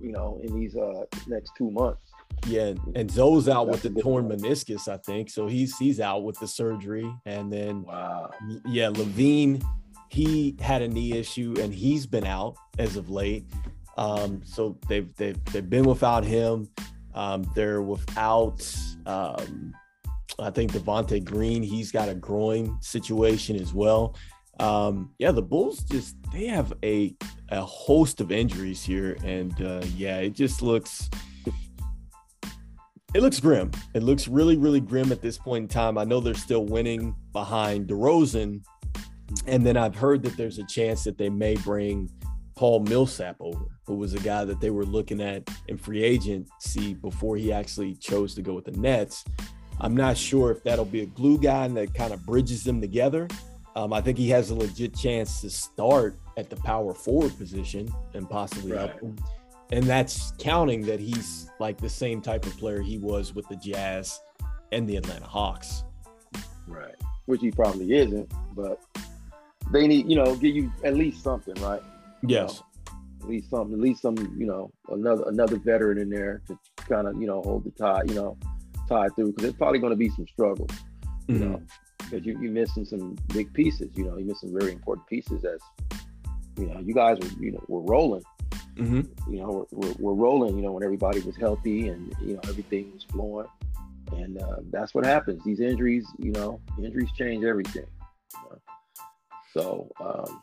You 0.00 0.12
know, 0.12 0.40
in 0.42 0.58
these 0.58 0.76
uh, 0.76 1.04
next 1.26 1.52
two 1.56 1.70
months. 1.70 2.00
Yeah, 2.46 2.74
and 2.94 3.10
Zo's 3.10 3.48
out 3.48 3.68
with 3.68 3.82
the 3.82 3.90
torn 4.02 4.28
meniscus, 4.28 4.88
I 4.88 4.98
think. 4.98 5.30
So 5.30 5.46
he's 5.46 5.76
he's 5.78 6.00
out 6.00 6.24
with 6.24 6.38
the 6.38 6.48
surgery. 6.48 7.10
And 7.24 7.52
then 7.52 7.84
wow. 7.84 8.30
yeah, 8.66 8.88
LaVine, 8.90 9.64
he 10.10 10.56
had 10.60 10.82
a 10.82 10.88
knee 10.88 11.16
issue 11.16 11.54
and 11.60 11.72
he's 11.72 12.06
been 12.06 12.26
out 12.26 12.56
as 12.78 12.96
of 12.96 13.08
late. 13.08 13.44
Um, 13.96 14.42
so 14.44 14.76
they've 14.88 15.14
they've 15.16 15.42
they've 15.46 15.68
been 15.68 15.84
without 15.84 16.24
him. 16.24 16.68
Um, 17.14 17.50
they're 17.54 17.80
without 17.80 18.76
um, 19.06 19.72
I 20.38 20.50
think 20.50 20.72
Javonte 20.72 21.24
Green, 21.24 21.62
he's 21.62 21.92
got 21.92 22.08
a 22.08 22.14
groin 22.14 22.78
situation 22.80 23.56
as 23.56 23.72
well. 23.72 24.16
Um, 24.60 25.12
yeah, 25.18 25.32
the 25.32 25.42
Bulls 25.42 25.82
just 25.84 26.16
they 26.32 26.46
have 26.46 26.72
a 26.82 27.14
a 27.50 27.60
host 27.60 28.20
of 28.20 28.32
injuries 28.32 28.82
here, 28.82 29.16
and 29.24 29.60
uh, 29.62 29.82
yeah, 29.96 30.18
it 30.18 30.32
just 30.32 30.62
looks 30.62 31.08
it 33.14 33.22
looks 33.22 33.38
grim. 33.38 33.70
It 33.94 34.02
looks 34.02 34.26
really, 34.26 34.56
really 34.56 34.80
grim 34.80 35.12
at 35.12 35.22
this 35.22 35.38
point 35.38 35.62
in 35.62 35.68
time. 35.68 35.96
I 35.96 36.04
know 36.04 36.18
they're 36.18 36.34
still 36.34 36.66
winning 36.66 37.14
behind 37.32 37.86
DeRozan. 37.86 38.64
And 39.46 39.64
then 39.64 39.76
I've 39.76 39.94
heard 39.94 40.22
that 40.24 40.36
there's 40.36 40.58
a 40.58 40.66
chance 40.66 41.04
that 41.04 41.16
they 41.16 41.30
may 41.30 41.54
bring 41.54 42.10
Paul 42.56 42.80
Millsap 42.80 43.36
over, 43.38 43.66
who 43.86 43.94
was 43.94 44.14
a 44.14 44.18
guy 44.18 44.44
that 44.44 44.60
they 44.60 44.70
were 44.70 44.84
looking 44.84 45.20
at 45.20 45.48
in 45.68 45.78
free 45.78 46.02
agency 46.02 46.94
before 46.94 47.36
he 47.36 47.52
actually 47.52 47.94
chose 47.94 48.34
to 48.34 48.42
go 48.42 48.52
with 48.52 48.64
the 48.64 48.72
Nets. 48.72 49.24
I'm 49.80 49.96
not 49.96 50.16
sure 50.16 50.50
if 50.50 50.62
that'll 50.62 50.84
be 50.84 51.02
a 51.02 51.06
glue 51.06 51.38
guy 51.38 51.66
that 51.68 51.94
kind 51.94 52.12
of 52.12 52.24
bridges 52.24 52.64
them 52.64 52.80
together. 52.80 53.28
Um, 53.76 53.92
I 53.92 54.00
think 54.00 54.18
he 54.18 54.28
has 54.30 54.50
a 54.50 54.54
legit 54.54 54.94
chance 54.94 55.40
to 55.40 55.50
start 55.50 56.16
at 56.36 56.48
the 56.48 56.56
power 56.56 56.94
forward 56.94 57.36
position 57.36 57.92
and 58.14 58.28
possibly 58.28 58.72
right. 58.72 58.88
help 58.88 59.00
them 59.00 59.16
and 59.72 59.84
that's 59.84 60.32
counting 60.38 60.82
that 60.82 61.00
he's 61.00 61.50
like 61.58 61.78
the 61.78 61.88
same 61.88 62.20
type 62.20 62.46
of 62.46 62.56
player 62.58 62.80
he 62.80 62.98
was 62.98 63.34
with 63.34 63.48
the 63.48 63.56
Jazz 63.56 64.20
and 64.72 64.88
the 64.88 64.96
Atlanta 64.96 65.26
Hawks. 65.26 65.84
Right. 66.66 66.94
Which 67.26 67.40
he 67.40 67.50
probably 67.50 67.92
isn't, 67.92 68.32
but 68.54 68.80
they 69.72 69.86
need, 69.86 70.08
you 70.08 70.16
know, 70.16 70.36
give 70.36 70.54
you 70.54 70.72
at 70.84 70.94
least 70.94 71.22
something, 71.22 71.54
right? 71.62 71.82
Yes. 72.22 72.62
You 72.86 72.92
know, 72.92 72.98
at 73.22 73.28
least 73.28 73.50
something, 73.50 73.74
at 73.74 73.80
least 73.80 74.02
some, 74.02 74.16
you 74.38 74.46
know, 74.46 74.70
another 74.90 75.24
another 75.28 75.56
veteran 75.56 75.98
in 75.98 76.10
there 76.10 76.42
to 76.46 76.58
kind 76.76 77.08
of, 77.08 77.20
you 77.20 77.26
know, 77.26 77.42
hold 77.42 77.64
the 77.64 77.70
tie, 77.70 78.02
you 78.06 78.14
know, 78.14 78.36
tie 78.88 79.08
through 79.10 79.32
because 79.32 79.42
there's 79.42 79.54
probably 79.54 79.78
going 79.78 79.92
to 79.92 79.96
be 79.96 80.10
some 80.10 80.26
struggles, 80.26 80.70
you 81.26 81.36
mm-hmm. 81.36 81.52
know, 81.52 81.62
because 81.98 82.24
you, 82.26 82.38
you're 82.40 82.52
missing 82.52 82.84
some 82.84 83.16
big 83.32 83.52
pieces, 83.52 83.90
you 83.94 84.04
know, 84.04 84.16
you're 84.16 84.26
missing 84.26 84.56
very 84.56 84.72
important 84.72 85.06
pieces 85.06 85.44
as, 85.44 85.60
you 86.58 86.66
know, 86.66 86.80
you 86.80 86.94
guys 86.94 87.18
were, 87.20 87.42
you 87.42 87.52
know, 87.52 87.64
were 87.68 87.82
rolling. 87.82 88.22
Mm-hmm. 88.76 89.32
You 89.32 89.40
know, 89.40 89.66
we're, 89.70 89.88
we're, 89.88 89.94
we're, 89.98 90.14
rolling, 90.14 90.56
you 90.56 90.62
know, 90.62 90.72
when 90.72 90.82
everybody 90.82 91.20
was 91.20 91.36
healthy 91.36 91.88
and, 91.88 92.12
you 92.20 92.34
know, 92.34 92.40
everything 92.44 92.92
was 92.92 93.04
flowing. 93.04 93.46
And 94.12 94.40
uh, 94.40 94.56
that's 94.70 94.94
what 94.94 95.04
happens. 95.04 95.42
These 95.44 95.60
injuries, 95.60 96.06
you 96.18 96.32
know, 96.32 96.60
injuries 96.78 97.10
change 97.16 97.44
everything. 97.44 97.86
You 98.34 98.50
know? 98.50 98.58
So, 99.52 99.92
um, 100.00 100.42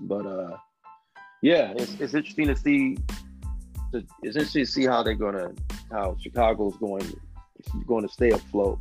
but 0.00 0.26
uh, 0.26 0.56
yeah, 1.42 1.72
it's, 1.76 1.94
it's 2.00 2.14
interesting 2.14 2.46
to 2.48 2.56
see. 2.56 2.96
To, 3.92 3.98
it's 4.22 4.36
interesting 4.36 4.64
to 4.64 4.70
see 4.70 4.86
how 4.86 5.02
they're 5.02 5.14
gonna, 5.14 5.52
how 5.90 6.16
Chicago's 6.20 6.76
going, 6.76 7.12
going 7.86 8.06
to 8.06 8.12
stay 8.12 8.30
afloat 8.30 8.78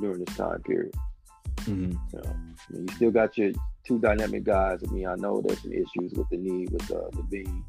during 0.00 0.24
this 0.24 0.36
time 0.36 0.60
period. 0.62 0.94
Mm-hmm. 1.60 1.92
You, 1.92 1.98
know, 2.12 2.22
I 2.24 2.72
mean, 2.72 2.88
you 2.88 2.94
still 2.94 3.10
got 3.10 3.36
your 3.36 3.52
two 3.84 3.98
dynamic 3.98 4.44
guys. 4.44 4.80
I 4.86 4.90
mean, 4.90 5.06
I 5.06 5.14
know 5.16 5.40
there's 5.40 5.62
some 5.62 5.72
issues 5.72 6.12
with 6.14 6.28
the 6.30 6.36
knee 6.36 6.66
with 6.70 6.90
uh, 6.90 7.10
LaVine, 7.12 7.62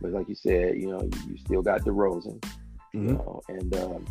but 0.00 0.12
like 0.12 0.28
you 0.28 0.34
said, 0.34 0.76
you 0.76 0.90
know, 0.90 1.02
you, 1.02 1.30
you 1.30 1.38
still 1.38 1.62
got 1.62 1.82
DeRozan, 1.82 2.40
mm-hmm. 2.40 3.08
you 3.08 3.14
know, 3.14 3.40
and 3.48 3.74
um, 3.76 4.06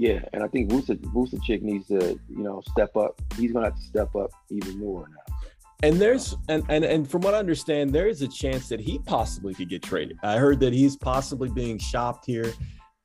yeah, 0.00 0.20
and 0.32 0.42
I 0.42 0.48
think 0.48 0.70
Vucevic 0.70 1.42
Chick 1.44 1.62
needs 1.62 1.88
to, 1.88 2.18
you 2.28 2.42
know, 2.42 2.62
step 2.70 2.96
up. 2.96 3.20
He's 3.36 3.52
gonna 3.52 3.66
have 3.66 3.76
to 3.76 3.82
step 3.82 4.16
up 4.16 4.30
even 4.48 4.78
more 4.78 5.06
now. 5.08 5.36
And 5.82 6.00
there's 6.00 6.36
and, 6.48 6.64
and 6.68 6.84
and 6.84 7.10
from 7.10 7.20
what 7.20 7.34
I 7.34 7.38
understand, 7.38 7.92
there 7.92 8.08
is 8.08 8.22
a 8.22 8.28
chance 8.28 8.68
that 8.70 8.80
he 8.80 8.98
possibly 9.00 9.54
could 9.54 9.68
get 9.68 9.82
traded. 9.82 10.18
I 10.22 10.38
heard 10.38 10.58
that 10.60 10.72
he's 10.72 10.96
possibly 10.96 11.50
being 11.50 11.78
shopped 11.78 12.24
here. 12.24 12.52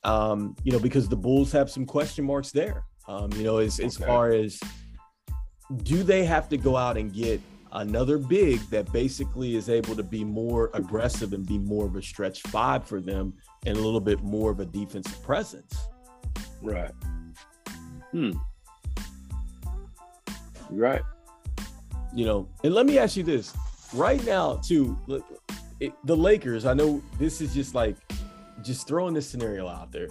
Um, 0.06 0.54
you 0.62 0.70
know, 0.70 0.78
because 0.78 1.08
the 1.08 1.16
Bulls 1.16 1.50
have 1.52 1.68
some 1.68 1.84
question 1.84 2.24
marks 2.24 2.52
there. 2.52 2.84
Um, 3.08 3.30
you 3.32 3.42
know, 3.42 3.58
as 3.58 3.80
as 3.80 3.96
far 3.96 4.30
as 4.30 4.58
do 5.82 6.02
they 6.02 6.24
have 6.24 6.48
to 6.48 6.56
go 6.56 6.76
out 6.76 6.96
and 6.96 7.12
get 7.12 7.40
another 7.72 8.16
big 8.16 8.60
that 8.70 8.90
basically 8.92 9.56
is 9.56 9.68
able 9.68 9.96
to 9.96 10.04
be 10.04 10.24
more 10.24 10.70
aggressive 10.74 11.32
and 11.32 11.44
be 11.44 11.58
more 11.58 11.84
of 11.86 11.96
a 11.96 12.02
stretch 12.02 12.40
five 12.42 12.86
for 12.86 13.00
them 13.00 13.34
and 13.66 13.76
a 13.76 13.80
little 13.80 14.00
bit 14.00 14.22
more 14.22 14.50
of 14.50 14.60
a 14.60 14.64
defensive 14.64 15.20
presence? 15.22 15.76
Right. 16.62 16.92
Hmm. 18.12 18.30
Right. 20.70 21.02
You 22.14 22.26
know, 22.26 22.48
and 22.64 22.72
let 22.74 22.86
me 22.86 22.98
ask 22.98 23.16
you 23.16 23.24
this 23.24 23.54
right 23.92 24.24
now, 24.24 24.56
too. 24.56 24.96
Look, 25.06 25.24
it, 25.80 25.92
the 26.04 26.16
Lakers, 26.16 26.64
I 26.64 26.74
know 26.74 27.02
this 27.18 27.40
is 27.40 27.52
just 27.52 27.74
like 27.74 27.96
just 28.66 28.86
throwing 28.86 29.14
this 29.14 29.28
scenario 29.28 29.68
out 29.68 29.92
there. 29.92 30.08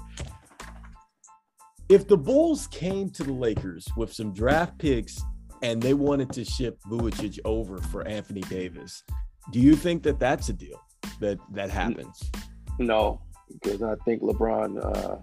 If 1.90 2.08
the 2.08 2.18
Bulls 2.18 2.68
came 2.68 3.10
to 3.12 3.24
the 3.24 3.34
Lakers 3.34 3.88
with 3.96 4.12
some 4.12 4.34
draft 4.34 4.78
picks 4.80 5.22
and 5.62 5.82
they 5.82 5.94
wanted 5.94 6.32
to 6.34 6.44
ship 6.44 6.80
Vucevic 6.90 7.40
over 7.46 7.78
for 7.78 8.08
Anthony 8.08 8.42
Davis, 8.42 9.04
do 9.52 9.60
you 9.60 9.76
think 9.76 10.02
that 10.04 10.20
that's 10.20 10.50
a 10.50 10.54
deal 10.54 10.82
that 11.20 11.38
that 11.52 11.70
happens? 11.70 12.32
No, 12.80 13.22
because 13.62 13.84
I 13.84 13.96
think 14.04 14.24
LeBron 14.24 14.84
uh, 14.84 15.18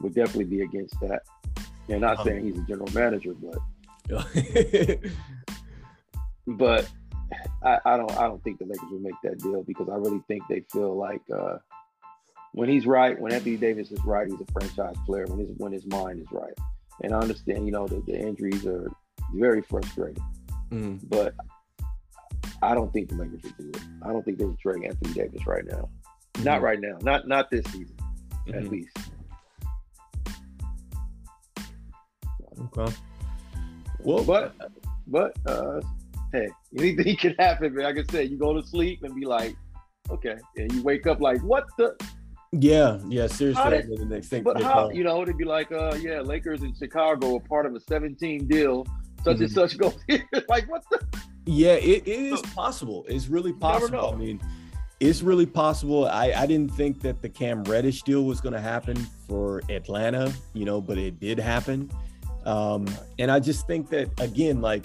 would 0.00 0.14
definitely 0.14 0.44
be 0.44 0.62
against 0.62 0.98
that. 1.00 1.22
And 1.88 2.00
not 2.00 2.24
saying 2.24 2.44
he's 2.44 2.58
a 2.58 2.62
general 2.62 2.88
manager, 2.92 3.32
but 3.34 3.58
but 6.46 6.88
I, 7.62 7.78
I, 7.84 7.96
don't 7.96 8.10
I 8.12 8.26
don't 8.26 8.42
think 8.42 8.58
the 8.58 8.66
Lakers 8.66 8.90
will 8.90 8.98
make 8.98 9.14
that 9.22 9.38
deal 9.38 9.62
because 9.62 9.88
I 9.88 9.94
really 9.94 10.22
think 10.28 10.42
they 10.48 10.64
feel 10.72 10.96
like 10.96 11.22
uh, 11.32 11.58
when 12.56 12.70
he's 12.70 12.86
right, 12.86 13.20
when 13.20 13.34
Anthony 13.34 13.58
Davis 13.58 13.92
is 13.92 14.02
right, 14.06 14.26
he's 14.26 14.40
a 14.40 14.50
franchise 14.50 14.96
player. 15.04 15.26
When 15.26 15.40
his 15.40 15.50
when 15.58 15.72
his 15.72 15.84
mind 15.84 16.22
is 16.22 16.26
right, 16.32 16.54
and 17.02 17.12
I 17.12 17.18
understand, 17.18 17.66
you 17.66 17.72
know, 17.72 17.86
the, 17.86 18.02
the 18.06 18.18
injuries 18.18 18.66
are 18.66 18.90
very 19.34 19.60
frustrating, 19.60 20.24
mm. 20.70 20.98
but 21.06 21.34
I 22.62 22.74
don't 22.74 22.90
think 22.94 23.10
the 23.10 23.16
Lakers 23.16 23.42
would 23.42 23.56
do 23.58 23.68
it. 23.68 23.82
I 24.02 24.08
don't 24.08 24.24
think 24.24 24.38
they 24.38 24.46
would 24.46 24.58
trade 24.58 24.84
Anthony 24.84 25.12
Davis 25.12 25.46
right 25.46 25.66
now. 25.66 25.90
Mm-hmm. 26.32 26.44
Not 26.44 26.62
right 26.62 26.80
now. 26.80 26.96
Not 27.02 27.28
not 27.28 27.50
this 27.50 27.62
season, 27.66 27.94
mm-hmm. 28.48 28.54
at 28.54 28.68
least. 28.68 28.96
Okay. 32.74 32.96
Well, 33.98 34.24
but 34.24 34.54
but 35.08 35.36
uh, 35.44 35.82
hey, 36.32 36.48
anything 36.78 37.16
can 37.18 37.34
happen, 37.38 37.74
man. 37.74 37.84
Like 37.84 37.98
I 37.98 38.10
said, 38.10 38.30
you 38.30 38.38
go 38.38 38.58
to 38.58 38.66
sleep 38.66 39.02
and 39.02 39.14
be 39.14 39.26
like, 39.26 39.54
okay, 40.08 40.36
and 40.56 40.72
you 40.72 40.82
wake 40.82 41.06
up 41.06 41.20
like, 41.20 41.42
what 41.42 41.66
the? 41.76 41.94
Yeah, 42.58 42.98
yeah, 43.08 43.26
seriously. 43.26 43.70
Did, 43.70 43.98
the 43.98 44.04
next 44.06 44.28
thing 44.28 44.42
but 44.42 44.62
how, 44.62 44.90
you 44.90 45.04
know, 45.04 45.22
it'd 45.22 45.36
be 45.36 45.44
like, 45.44 45.70
uh, 45.72 45.96
yeah, 46.00 46.20
Lakers 46.20 46.62
in 46.62 46.74
Chicago 46.74 47.36
are 47.36 47.40
part 47.40 47.66
of 47.66 47.74
a 47.74 47.80
17 47.80 48.46
deal, 48.46 48.86
such 49.24 49.34
mm-hmm. 49.34 49.42
and 49.42 49.52
such 49.52 49.78
goes 49.78 49.98
here. 50.08 50.28
like, 50.48 50.70
what 50.70 50.82
the? 50.90 51.00
Yeah, 51.44 51.74
it, 51.74 52.06
it 52.06 52.08
is 52.08 52.40
possible. 52.42 53.04
It's 53.08 53.28
really 53.28 53.52
possible. 53.52 54.10
I 54.12 54.16
mean, 54.16 54.40
it's 54.98 55.22
really 55.22 55.46
possible. 55.46 56.08
I, 56.08 56.32
I 56.32 56.46
didn't 56.46 56.72
think 56.72 57.00
that 57.02 57.22
the 57.22 57.28
Cam 57.28 57.62
Reddish 57.64 58.02
deal 58.02 58.24
was 58.24 58.40
going 58.40 58.54
to 58.54 58.60
happen 58.60 58.96
for 59.28 59.62
Atlanta, 59.68 60.32
you 60.54 60.64
know, 60.64 60.80
but 60.80 60.98
it 60.98 61.20
did 61.20 61.38
happen. 61.38 61.90
Um, 62.44 62.86
and 63.18 63.30
I 63.30 63.40
just 63.40 63.66
think 63.66 63.90
that 63.90 64.08
again, 64.20 64.60
like 64.60 64.84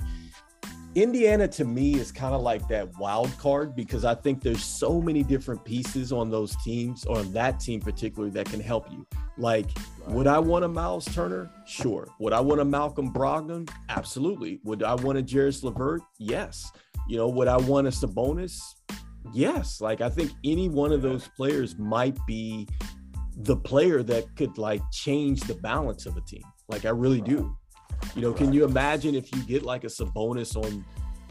Indiana 0.93 1.47
to 1.47 1.63
me 1.63 1.95
is 1.95 2.11
kind 2.11 2.35
of 2.35 2.41
like 2.41 2.68
that 2.68 2.97
wild 2.97 3.35
card 3.38 3.76
because 3.76 4.03
I 4.03 4.13
think 4.13 4.41
there's 4.41 4.63
so 4.63 5.01
many 5.01 5.23
different 5.23 5.63
pieces 5.63 6.11
on 6.11 6.30
those 6.30 6.55
teams 6.63 7.05
or 7.05 7.19
on 7.19 7.31
that 7.31 7.61
team 7.61 7.80
particularly 7.80 8.31
that 8.31 8.47
can 8.47 8.59
help 8.59 8.91
you. 8.91 9.07
Like, 9.38 9.68
would 10.07 10.27
I 10.27 10.38
want 10.38 10.65
a 10.65 10.68
Myles 10.68 11.05
Turner? 11.05 11.49
Sure. 11.65 12.09
Would 12.19 12.34
I 12.34 12.41
want 12.41 12.59
a 12.59 12.65
Malcolm 12.65 13.13
Brogdon? 13.13 13.69
Absolutely. 13.88 14.59
Would 14.65 14.84
I 14.84 14.95
want 14.95 15.18
a 15.18 15.23
Caris 15.23 15.63
LeVert? 15.63 16.01
Yes. 16.19 16.69
You 17.07 17.18
know, 17.18 17.30
would 17.30 17.47
I 17.47 17.57
want 17.57 17.88
a 17.88 17.91
Sabonis? 17.91 18.59
Yes. 19.34 19.80
Like, 19.80 20.01
I 20.01 20.09
think 20.09 20.31
any 20.43 20.68
one 20.68 20.91
of 20.91 21.01
those 21.01 21.30
players 21.38 21.77
might 21.77 22.18
be 22.27 22.68
the 23.38 23.55
player 23.55 24.03
that 24.03 24.35
could 24.35 24.57
like 24.57 24.81
change 24.91 25.41
the 25.41 25.55
balance 25.55 26.05
of 26.05 26.18
a 26.18 26.22
team. 26.22 26.43
Like 26.68 26.85
I 26.85 26.89
really 26.89 27.22
do. 27.22 27.55
You 28.15 28.22
know, 28.22 28.34
can 28.34 28.52
you 28.53 28.65
imagine 28.65 29.15
if 29.15 29.34
you 29.34 29.41
get 29.44 29.64
like 29.64 29.84
a 29.84 29.88
Sabonis 29.88 30.56
on 30.56 30.84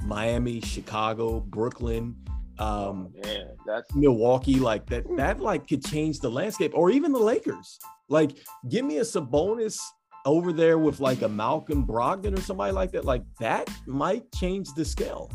Miami, 0.04 0.60
Chicago, 0.60 1.40
Brooklyn, 1.40 2.16
um, 2.58 3.12
oh, 3.16 3.26
man, 3.26 3.48
that's 3.66 3.94
Milwaukee, 3.94 4.60
like 4.60 4.86
that, 4.90 5.04
that 5.16 5.40
like 5.40 5.66
could 5.66 5.84
change 5.84 6.20
the 6.20 6.30
landscape, 6.30 6.72
or 6.74 6.90
even 6.90 7.12
the 7.12 7.18
Lakers. 7.18 7.78
Like, 8.08 8.38
give 8.68 8.84
me 8.84 8.98
a 8.98 9.02
Sabonis 9.02 9.78
over 10.26 10.52
there 10.52 10.78
with 10.78 11.00
like 11.00 11.22
a 11.22 11.28
Malcolm 11.28 11.86
Brogdon 11.86 12.36
or 12.36 12.40
somebody 12.42 12.72
like 12.72 12.92
that. 12.92 13.04
Like 13.04 13.22
that 13.38 13.70
might 13.86 14.30
change 14.32 14.68
the 14.74 14.84
scale. 14.84 15.30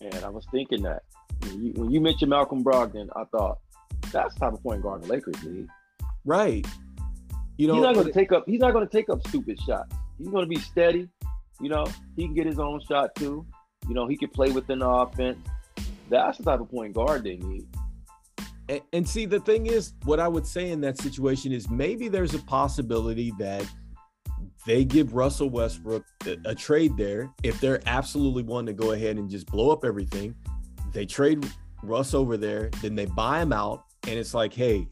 And 0.00 0.14
I 0.24 0.28
was 0.28 0.46
thinking 0.50 0.82
that 0.82 1.02
when 1.40 1.64
you, 1.64 1.72
when 1.76 1.90
you 1.90 2.00
mentioned 2.00 2.30
Malcolm 2.30 2.62
Brogdon, 2.62 3.08
I 3.16 3.24
thought 3.24 3.58
that's 4.12 4.34
the 4.34 4.40
type 4.40 4.52
of 4.52 4.62
point 4.62 4.82
guard 4.82 5.02
the 5.02 5.08
Lakers 5.08 5.42
need. 5.42 5.68
Right. 6.24 6.66
You 7.56 7.68
know, 7.68 7.74
he's 7.74 7.82
not 7.82 7.94
going 7.94 8.06
to 8.06 8.12
take 8.12 8.32
up. 8.32 8.44
He's 8.46 8.60
not 8.60 8.72
going 8.72 8.86
to 8.86 8.92
take 8.92 9.08
up 9.08 9.26
stupid 9.28 9.58
shots. 9.60 9.94
He's 10.18 10.28
going 10.28 10.44
to 10.44 10.48
be 10.48 10.60
steady. 10.60 11.08
You 11.60 11.68
know, 11.68 11.86
he 12.16 12.24
can 12.24 12.34
get 12.34 12.46
his 12.46 12.58
own 12.58 12.80
shot 12.88 13.14
too. 13.14 13.46
You 13.88 13.94
know, 13.94 14.06
he 14.06 14.16
can 14.16 14.30
play 14.30 14.50
within 14.50 14.80
the 14.80 14.88
offense. 14.88 15.38
That's 16.08 16.38
the 16.38 16.44
type 16.44 16.60
of 16.60 16.70
point 16.70 16.94
guard 16.94 17.24
they 17.24 17.36
need. 17.36 17.66
And, 18.68 18.80
and 18.92 19.08
see, 19.08 19.26
the 19.26 19.40
thing 19.40 19.66
is, 19.66 19.92
what 20.04 20.20
I 20.20 20.28
would 20.28 20.46
say 20.46 20.70
in 20.70 20.80
that 20.82 20.98
situation 20.98 21.52
is 21.52 21.68
maybe 21.68 22.08
there's 22.08 22.34
a 22.34 22.38
possibility 22.40 23.32
that 23.38 23.66
they 24.66 24.84
give 24.84 25.14
Russell 25.14 25.50
Westbrook 25.50 26.04
a, 26.26 26.36
a 26.46 26.54
trade 26.54 26.96
there 26.96 27.30
if 27.42 27.60
they're 27.60 27.82
absolutely 27.86 28.42
wanting 28.42 28.74
to 28.74 28.82
go 28.82 28.92
ahead 28.92 29.16
and 29.16 29.28
just 29.28 29.46
blow 29.46 29.70
up 29.70 29.84
everything. 29.84 30.34
They 30.92 31.04
trade 31.04 31.46
Russ 31.82 32.14
over 32.14 32.36
there, 32.36 32.70
then 32.80 32.94
they 32.94 33.06
buy 33.06 33.42
him 33.42 33.52
out, 33.52 33.84
and 34.06 34.18
it's 34.18 34.32
like, 34.32 34.54
hey, 34.54 34.88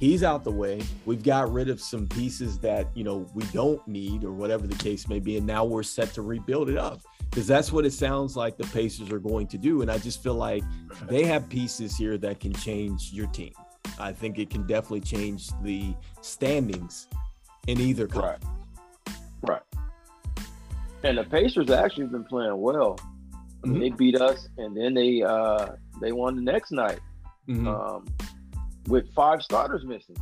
he's 0.00 0.24
out 0.24 0.42
the 0.42 0.50
way. 0.50 0.82
We've 1.06 1.22
got 1.22 1.52
rid 1.52 1.68
of 1.68 1.80
some 1.80 2.08
pieces 2.08 2.58
that, 2.58 2.88
you 2.94 3.04
know, 3.04 3.26
we 3.34 3.44
don't 3.52 3.86
need 3.86 4.24
or 4.24 4.32
whatever 4.32 4.66
the 4.66 4.76
case 4.76 5.06
may 5.06 5.20
be. 5.20 5.36
And 5.36 5.46
now 5.46 5.64
we're 5.64 5.84
set 5.84 6.12
to 6.14 6.22
rebuild 6.22 6.70
it 6.70 6.78
up 6.78 7.02
because 7.30 7.46
that's 7.46 7.70
what 7.70 7.84
it 7.86 7.92
sounds 7.92 8.36
like 8.36 8.56
the 8.56 8.64
Pacers 8.64 9.12
are 9.12 9.20
going 9.20 9.46
to 9.48 9.58
do. 9.58 9.82
And 9.82 9.90
I 9.90 9.98
just 9.98 10.22
feel 10.22 10.34
like 10.34 10.64
they 11.06 11.24
have 11.24 11.48
pieces 11.48 11.96
here 11.96 12.18
that 12.18 12.40
can 12.40 12.52
change 12.54 13.12
your 13.12 13.28
team. 13.28 13.52
I 13.98 14.12
think 14.12 14.38
it 14.38 14.50
can 14.50 14.66
definitely 14.66 15.02
change 15.02 15.50
the 15.62 15.94
standings 16.22 17.06
in 17.66 17.78
either 17.78 18.06
conference. 18.06 18.44
Right. 18.44 19.16
Right. 19.42 19.62
And 21.02 21.18
the 21.18 21.24
Pacers 21.24 21.70
actually 21.70 22.06
been 22.06 22.24
playing 22.24 22.58
well. 22.58 22.98
Mm-hmm. 23.62 23.78
They 23.78 23.90
beat 23.90 24.20
us, 24.20 24.48
and 24.56 24.74
then 24.76 24.94
they 24.94 25.22
uh 25.22 25.72
they 26.00 26.12
won 26.12 26.36
the 26.36 26.42
next 26.42 26.72
night. 26.72 26.98
mm-hmm. 27.48 27.68
um, 27.68 28.06
with 28.90 29.12
five 29.14 29.42
starters 29.42 29.84
missing, 29.84 30.16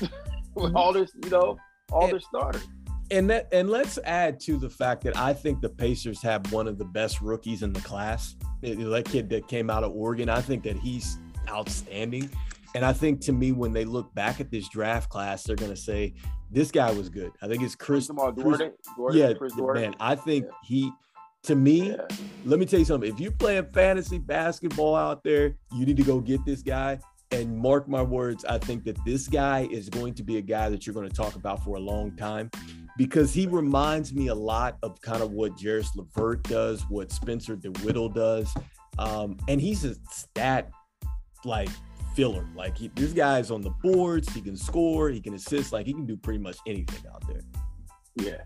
with 0.54 0.74
all 0.74 0.92
this, 0.92 1.10
you 1.22 1.30
know, 1.30 1.56
all 1.90 2.04
and, 2.04 2.12
their 2.12 2.20
starters. 2.20 2.66
And 3.10 3.30
that, 3.30 3.48
and 3.52 3.70
let's 3.70 3.98
add 4.04 4.40
to 4.40 4.56
the 4.56 4.68
fact 4.68 5.04
that 5.04 5.16
I 5.16 5.32
think 5.32 5.60
the 5.60 5.68
Pacers 5.68 6.20
have 6.22 6.50
one 6.52 6.66
of 6.66 6.78
the 6.78 6.84
best 6.84 7.20
rookies 7.20 7.62
in 7.62 7.72
the 7.72 7.80
class. 7.80 8.36
That 8.62 9.04
kid 9.06 9.28
that 9.30 9.48
came 9.48 9.70
out 9.70 9.84
of 9.84 9.92
Oregon, 9.92 10.28
I 10.28 10.40
think 10.40 10.64
that 10.64 10.76
he's 10.76 11.18
outstanding. 11.48 12.30
And 12.74 12.84
I 12.84 12.92
think 12.92 13.20
to 13.22 13.32
me, 13.32 13.52
when 13.52 13.72
they 13.72 13.84
look 13.84 14.12
back 14.14 14.40
at 14.40 14.50
this 14.50 14.68
draft 14.68 15.10
class, 15.10 15.42
they're 15.42 15.56
going 15.56 15.70
to 15.70 15.76
say, 15.76 16.14
this 16.50 16.70
guy 16.70 16.90
was 16.90 17.08
good. 17.08 17.32
I 17.42 17.48
think 17.48 17.62
it's 17.62 17.74
Chris. 17.74 18.10
Chris 18.10 19.14
yeah, 19.14 19.32
Chris 19.34 19.52
man. 19.56 19.94
I 20.00 20.14
think 20.14 20.46
yeah. 20.46 20.50
he, 20.62 20.92
to 21.44 21.54
me, 21.54 21.90
yeah. 21.90 21.96
let 22.44 22.58
me 22.58 22.66
tell 22.66 22.78
you 22.78 22.84
something. 22.84 23.10
If 23.10 23.20
you're 23.20 23.32
playing 23.32 23.66
fantasy 23.72 24.18
basketball 24.18 24.94
out 24.94 25.22
there, 25.24 25.56
you 25.72 25.86
need 25.86 25.96
to 25.96 26.02
go 26.02 26.20
get 26.20 26.44
this 26.44 26.62
guy. 26.62 26.98
And 27.32 27.56
mark 27.56 27.88
my 27.88 28.02
words, 28.02 28.44
I 28.44 28.58
think 28.58 28.84
that 28.84 29.02
this 29.06 29.26
guy 29.26 29.66
is 29.70 29.88
going 29.88 30.14
to 30.14 30.22
be 30.22 30.36
a 30.36 30.42
guy 30.42 30.68
that 30.68 30.86
you're 30.86 30.94
going 30.94 31.08
to 31.08 31.14
talk 31.14 31.34
about 31.34 31.64
for 31.64 31.76
a 31.76 31.80
long 31.80 32.14
time 32.16 32.50
because 32.98 33.32
he 33.32 33.46
reminds 33.46 34.12
me 34.12 34.28
a 34.28 34.34
lot 34.34 34.76
of 34.82 35.00
kind 35.00 35.22
of 35.22 35.32
what 35.32 35.58
Caris 35.58 35.96
LeVert 35.96 36.42
does, 36.42 36.82
what 36.90 37.10
Spencer 37.10 37.56
DeWitt 37.56 38.14
does. 38.14 38.52
Um, 38.98 39.38
and 39.48 39.60
he's 39.60 39.84
a 39.84 39.94
stat 40.10 40.70
like 41.44 41.70
filler. 42.14 42.46
Like 42.54 42.76
he, 42.76 42.88
this 42.88 43.12
guy's 43.12 43.50
on 43.50 43.62
the 43.62 43.70
boards, 43.82 44.32
he 44.34 44.40
can 44.40 44.56
score, 44.56 45.08
he 45.08 45.20
can 45.20 45.34
assist, 45.34 45.72
like 45.72 45.86
he 45.86 45.94
can 45.94 46.06
do 46.06 46.16
pretty 46.16 46.38
much 46.38 46.56
anything 46.66 47.10
out 47.12 47.26
there. 47.26 47.40
Yeah, 48.16 48.42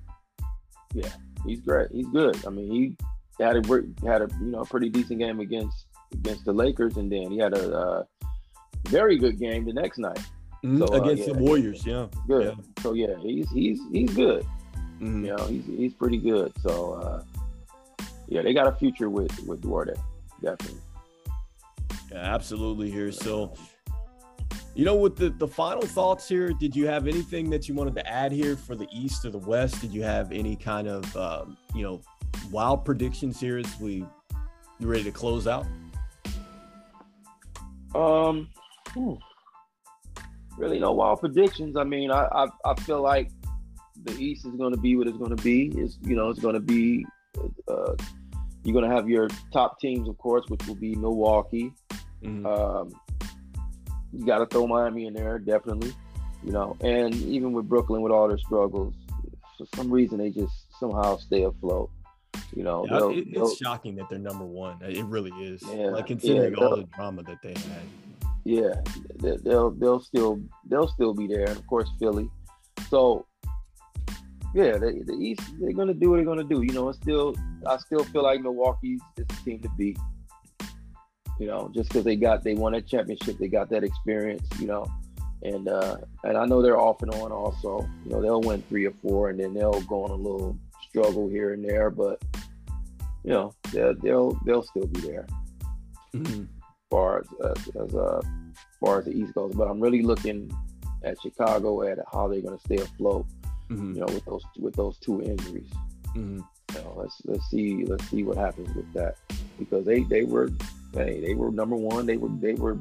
yeah, 0.94 1.12
he's 1.44 1.60
great. 1.60 1.88
He's 1.92 2.06
good. 2.08 2.36
I 2.46 2.50
mean, 2.50 2.70
he 2.70 2.96
had 3.42 3.56
a 3.56 3.82
had 4.06 4.22
a 4.22 4.28
you 4.40 4.52
know 4.52 4.62
pretty 4.62 4.88
decent 4.88 5.18
game 5.18 5.40
against 5.40 5.86
against 6.12 6.44
the 6.44 6.52
Lakers, 6.52 6.96
and 6.96 7.10
then 7.10 7.30
he 7.30 7.38
had 7.38 7.52
a 7.54 7.76
uh, 7.76 8.02
very 8.88 9.18
good 9.18 9.38
game 9.38 9.64
the 9.64 9.72
next 9.72 9.98
night 9.98 10.20
mm-hmm. 10.64 10.78
so, 10.78 10.86
uh, 10.86 11.02
against 11.02 11.24
uh, 11.24 11.32
yeah, 11.32 11.38
the 11.38 11.44
Warriors. 11.44 11.86
Yeah, 11.86 12.06
good. 12.26 12.56
Yeah. 12.56 12.82
So 12.82 12.92
yeah, 12.92 13.16
he's 13.20 13.50
he's 13.50 13.80
he's 13.92 14.14
good. 14.14 14.46
Mm-hmm. 15.00 15.24
You 15.24 15.36
know, 15.36 15.46
he's 15.46 15.64
he's 15.66 15.94
pretty 15.94 16.18
good. 16.18 16.52
So 16.62 16.94
uh, 16.94 17.22
yeah, 18.28 18.42
they 18.42 18.54
got 18.54 18.66
a 18.66 18.72
future 18.72 19.10
with 19.10 19.38
with 19.46 19.60
Duarte, 19.60 19.94
definitely. 20.42 20.80
Yeah, 22.10 22.18
absolutely 22.18 22.90
here. 22.90 23.10
So, 23.10 23.54
you 24.74 24.84
know, 24.84 24.94
with 24.94 25.16
the, 25.16 25.30
the 25.30 25.48
final 25.48 25.82
thoughts 25.82 26.28
here, 26.28 26.52
did 26.52 26.76
you 26.76 26.86
have 26.86 27.08
anything 27.08 27.50
that 27.50 27.68
you 27.68 27.74
wanted 27.74 27.94
to 27.96 28.06
add 28.08 28.30
here 28.30 28.56
for 28.56 28.76
the 28.76 28.86
East 28.92 29.24
or 29.24 29.30
the 29.30 29.38
West? 29.38 29.80
Did 29.80 29.92
you 29.92 30.02
have 30.02 30.30
any 30.30 30.54
kind 30.54 30.86
of, 30.86 31.16
um, 31.16 31.56
you 31.74 31.82
know, 31.82 32.00
wild 32.50 32.84
predictions 32.84 33.40
here 33.40 33.58
as 33.58 33.80
we 33.80 34.04
you 34.78 34.86
ready 34.86 35.04
to 35.04 35.10
close 35.10 35.46
out? 35.46 35.66
Um, 37.94 38.48
really 40.58 40.78
no 40.78 40.92
wild 40.92 41.20
predictions. 41.20 41.76
I 41.76 41.84
mean, 41.84 42.10
I, 42.10 42.24
I, 42.32 42.46
I 42.64 42.74
feel 42.80 43.02
like 43.02 43.30
the 44.04 44.16
East 44.16 44.46
is 44.46 44.54
going 44.54 44.72
to 44.72 44.80
be 44.80 44.96
what 44.96 45.06
it's 45.06 45.18
going 45.18 45.34
to 45.36 45.42
be. 45.42 45.68
Is 45.78 45.98
you 46.02 46.16
know, 46.16 46.30
it's 46.30 46.40
going 46.40 46.54
to 46.54 46.60
be. 46.60 47.04
Uh, 47.68 47.94
you're 48.64 48.72
going 48.72 48.88
to 48.88 48.94
have 48.94 49.08
your 49.08 49.28
top 49.52 49.78
teams, 49.78 50.08
of 50.08 50.18
course, 50.18 50.44
which 50.48 50.66
will 50.66 50.74
be 50.74 50.96
Milwaukee, 50.96 51.72
Mm-hmm. 52.26 52.46
Um, 52.46 52.92
you 54.12 54.24
got 54.24 54.38
to 54.38 54.46
throw 54.46 54.66
Miami 54.66 55.06
in 55.06 55.14
there, 55.14 55.38
definitely. 55.38 55.92
You 56.44 56.52
know, 56.52 56.76
and 56.80 57.14
even 57.14 57.52
with 57.52 57.68
Brooklyn, 57.68 58.02
with 58.02 58.12
all 58.12 58.28
their 58.28 58.38
struggles, 58.38 58.94
for 59.58 59.66
some 59.74 59.90
reason 59.90 60.18
they 60.18 60.30
just 60.30 60.52
somehow 60.78 61.16
stay 61.16 61.42
afloat. 61.42 61.90
You 62.54 62.62
know, 62.62 62.86
yeah, 62.88 63.18
it, 63.18 63.26
it's 63.30 63.56
shocking 63.56 63.96
that 63.96 64.08
they're 64.08 64.18
number 64.18 64.44
one. 64.44 64.76
It 64.82 65.04
really 65.06 65.32
is. 65.42 65.62
Yeah, 65.66 65.86
like 65.86 66.06
considering 66.06 66.54
yeah, 66.56 66.64
all 66.64 66.76
the 66.76 66.84
drama 66.84 67.22
that 67.24 67.38
they 67.42 67.54
had. 67.54 67.82
Yeah, 68.46 68.74
they'll 69.42 69.72
they'll 69.72 70.00
still 70.00 70.40
they'll 70.68 70.88
still 70.88 71.14
be 71.14 71.26
there, 71.26 71.46
and 71.46 71.56
of 71.56 71.66
course 71.66 71.88
Philly. 71.98 72.30
So 72.88 73.26
yeah, 74.54 74.78
the, 74.78 75.02
the 75.04 75.14
East 75.14 75.42
they're 75.60 75.72
gonna 75.72 75.94
do 75.94 76.10
what 76.10 76.16
they're 76.16 76.24
gonna 76.24 76.44
do. 76.44 76.62
You 76.62 76.72
know, 76.72 76.88
it's 76.88 76.98
still 76.98 77.34
I 77.66 77.76
still 77.78 78.04
feel 78.04 78.22
like 78.22 78.40
Milwaukee's 78.40 79.00
is 79.16 79.26
the 79.26 79.34
team 79.44 79.60
to 79.62 79.68
beat 79.76 79.98
you 81.38 81.46
know, 81.46 81.70
just 81.74 81.90
because 81.90 82.04
they 82.04 82.16
got 82.16 82.42
they 82.42 82.54
won 82.54 82.74
a 82.74 82.80
championship, 82.80 83.38
they 83.38 83.48
got 83.48 83.68
that 83.70 83.84
experience, 83.84 84.46
you 84.58 84.66
know, 84.66 84.86
and 85.42 85.68
uh, 85.68 85.98
and 86.24 86.36
I 86.36 86.46
know 86.46 86.62
they're 86.62 86.80
off 86.80 87.02
and 87.02 87.12
on 87.14 87.32
also. 87.32 87.86
You 88.04 88.12
know, 88.12 88.22
they'll 88.22 88.40
win 88.40 88.62
three 88.68 88.86
or 88.86 88.94
four, 89.02 89.30
and 89.30 89.38
then 89.38 89.52
they'll 89.52 89.80
go 89.82 90.04
on 90.04 90.10
a 90.10 90.14
little 90.14 90.58
struggle 90.88 91.28
here 91.28 91.52
and 91.52 91.64
there, 91.64 91.90
but 91.90 92.22
you 93.24 93.32
know, 93.32 93.52
they'll 93.72 93.94
they'll, 93.96 94.40
they'll 94.46 94.62
still 94.62 94.86
be 94.86 95.00
there. 95.00 95.26
Mm-hmm. 96.14 96.44
As 96.96 97.02
far 97.02 97.18
as 97.18 97.58
as, 97.58 97.76
as, 97.76 97.94
uh, 97.94 98.22
far 98.80 98.98
as 99.00 99.04
the 99.04 99.12
East 99.12 99.34
goes, 99.34 99.54
but 99.54 99.68
I'm 99.68 99.80
really 99.80 100.02
looking 100.02 100.50
at 101.04 101.20
Chicago 101.20 101.82
at 101.82 101.98
how 102.10 102.26
they're 102.26 102.40
going 102.40 102.56
to 102.56 102.64
stay 102.64 102.76
afloat. 102.76 103.26
Mm-hmm. 103.70 103.94
You 103.94 104.00
know, 104.00 104.06
with 104.06 104.24
those 104.24 104.42
with 104.58 104.74
those 104.76 104.96
two 104.98 105.20
injuries. 105.22 105.70
Mm-hmm. 106.14 106.40
You 106.74 106.82
know, 106.82 106.94
let's 106.96 107.20
let's 107.24 107.44
see 107.50 107.84
let's 107.84 108.08
see 108.08 108.22
what 108.22 108.38
happens 108.38 108.74
with 108.74 108.90
that 108.94 109.16
because 109.58 109.84
they 109.84 110.04
they 110.04 110.24
were 110.24 110.50
hey, 110.94 111.20
they 111.20 111.34
were 111.34 111.50
number 111.50 111.76
one. 111.76 112.06
They 112.06 112.16
were 112.16 112.30
they 112.40 112.54
were 112.54 112.78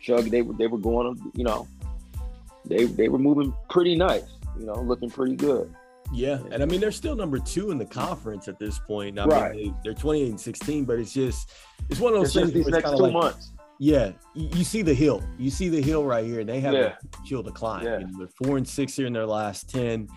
chug. 0.00 0.26
They 0.26 0.42
were 0.42 0.54
they 0.54 0.68
were 0.68 0.78
going. 0.78 1.18
You 1.34 1.44
know, 1.44 1.66
they 2.64 2.84
they 2.84 3.08
were 3.08 3.18
moving 3.18 3.52
pretty 3.70 3.96
nice. 3.96 4.24
You 4.58 4.66
know, 4.66 4.80
looking 4.82 5.10
pretty 5.10 5.34
good. 5.34 5.74
Yeah, 6.12 6.38
and 6.50 6.62
I 6.62 6.66
mean 6.66 6.80
they're 6.80 6.92
still 6.92 7.16
number 7.16 7.38
two 7.38 7.70
in 7.70 7.78
the 7.78 7.86
conference 7.86 8.46
at 8.46 8.58
this 8.58 8.78
point. 8.78 9.18
I 9.18 9.24
right. 9.24 9.56
mean 9.56 9.74
they, 9.82 9.90
are 9.90 9.94
28 9.94 10.28
and 10.28 10.40
16, 10.40 10.84
but 10.84 10.98
it's 10.98 11.12
just 11.12 11.50
it's 11.88 12.00
one 12.00 12.12
of 12.12 12.20
those 12.20 12.36
it's 12.36 12.52
things. 12.52 12.52
These 12.52 12.68
next 12.68 12.90
two 12.90 12.96
like, 12.96 13.12
months. 13.12 13.52
Yeah, 13.78 14.12
you, 14.34 14.48
you, 14.54 14.64
see 14.64 14.82
the 14.82 14.94
hill. 14.94 15.24
You 15.38 15.50
see 15.50 15.68
the 15.68 15.80
hill 15.80 16.04
right 16.04 16.24
here. 16.24 16.44
They 16.44 16.60
have 16.60 16.74
yeah. 16.74 16.94
a 17.02 17.26
hill 17.26 17.42
to 17.42 17.50
climb. 17.50 17.84
Yeah. 17.84 17.98
You 17.98 18.06
know, 18.06 18.18
they're 18.18 18.46
four 18.46 18.56
and 18.56 18.68
six 18.68 18.94
here 18.94 19.06
in 19.06 19.12
their 19.12 19.26
last 19.26 19.70
ten. 19.70 20.08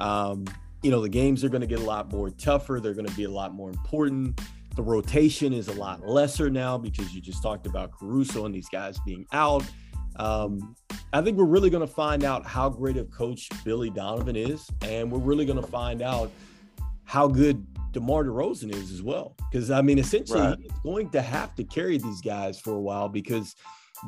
Um, 0.00 0.44
you 0.82 0.90
know 0.90 1.00
the 1.00 1.08
games 1.08 1.42
are 1.42 1.48
going 1.48 1.62
to 1.62 1.66
get 1.66 1.80
a 1.80 1.84
lot 1.84 2.12
more 2.12 2.30
tougher. 2.30 2.80
They're 2.80 2.92
going 2.92 3.06
to 3.06 3.16
be 3.16 3.24
a 3.24 3.30
lot 3.30 3.54
more 3.54 3.70
important. 3.70 4.40
The 4.76 4.82
rotation 4.82 5.52
is 5.52 5.68
a 5.68 5.72
lot 5.72 6.06
lesser 6.06 6.50
now 6.50 6.76
because 6.76 7.14
you 7.14 7.20
just 7.20 7.42
talked 7.42 7.66
about 7.66 7.92
Caruso 7.92 8.44
and 8.44 8.54
these 8.54 8.68
guys 8.68 8.98
being 9.06 9.24
out. 9.32 9.64
Um, 10.16 10.76
I 11.12 11.22
think 11.22 11.38
we're 11.38 11.44
really 11.44 11.70
going 11.70 11.86
to 11.86 11.92
find 11.92 12.24
out 12.24 12.46
how 12.46 12.68
great 12.68 12.96
of 12.96 13.10
coach 13.10 13.48
Billy 13.64 13.90
Donovan 13.90 14.36
is, 14.36 14.68
and 14.82 15.10
we're 15.10 15.18
really 15.18 15.44
going 15.44 15.60
to 15.60 15.66
find 15.66 16.02
out 16.02 16.30
how 17.04 17.28
good 17.28 17.66
DeMar 17.92 18.24
DeRozan 18.24 18.74
is 18.74 18.90
as 18.90 19.02
well. 19.02 19.36
Because 19.50 19.70
I 19.70 19.82
mean, 19.82 19.98
essentially, 19.98 20.40
right. 20.40 20.58
he's 20.58 20.72
going 20.82 21.10
to 21.10 21.22
have 21.22 21.54
to 21.56 21.64
carry 21.64 21.98
these 21.98 22.20
guys 22.20 22.58
for 22.58 22.72
a 22.72 22.80
while 22.80 23.08
because, 23.08 23.54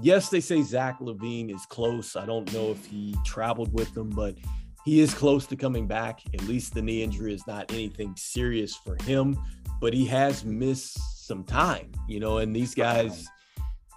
yes, 0.02 0.28
they 0.28 0.40
say 0.40 0.62
Zach 0.62 0.98
LaVine 1.00 1.54
is 1.54 1.64
close. 1.66 2.16
I 2.16 2.26
don't 2.26 2.52
know 2.52 2.70
if 2.70 2.84
he 2.84 3.14
traveled 3.24 3.72
with 3.72 3.92
them, 3.94 4.10
but 4.10 4.36
he 4.84 5.00
is 5.00 5.14
close 5.14 5.46
to 5.46 5.56
coming 5.56 5.86
back. 5.86 6.20
At 6.34 6.42
least 6.42 6.74
the 6.74 6.82
knee 6.82 7.02
injury 7.02 7.34
is 7.34 7.46
not 7.46 7.72
anything 7.72 8.14
serious 8.16 8.74
for 8.76 8.96
him 9.02 9.38
but 9.80 9.92
he 9.92 10.06
has 10.06 10.44
missed 10.44 11.26
some 11.26 11.44
time, 11.44 11.90
you 12.08 12.20
know, 12.20 12.38
and 12.38 12.54
these 12.54 12.74
guys 12.74 13.26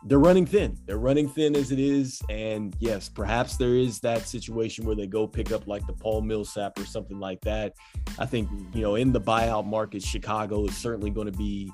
they're 0.06 0.20
running 0.20 0.46
thin. 0.46 0.78
They're 0.86 0.98
running 0.98 1.28
thin 1.28 1.56
as 1.56 1.72
it 1.72 1.80
is. 1.80 2.22
And 2.30 2.76
yes, 2.80 3.10
perhaps 3.10 3.58
there 3.58 3.76
is 3.76 4.00
that 4.00 4.28
situation 4.28 4.86
where 4.86 4.96
they 4.96 5.08
go 5.08 5.28
pick 5.28 5.52
up 5.52 5.68
like 5.68 5.86
the 5.88 5.94
Paul 5.94 6.22
Millsap 6.22 6.80
or 6.80 6.86
something 6.86 7.20
like 7.20 7.42
that. 7.42 7.74
I 8.18 8.26
think, 8.26 8.50
you 8.74 8.82
know, 8.82 8.96
in 8.96 9.12
the 9.12 9.22
buyout 9.22 9.66
market, 9.66 10.02
Chicago 10.02 10.66
is 10.66 10.78
certainly 10.78 11.10
going 11.10 11.32
to 11.32 11.38
be 11.38 11.72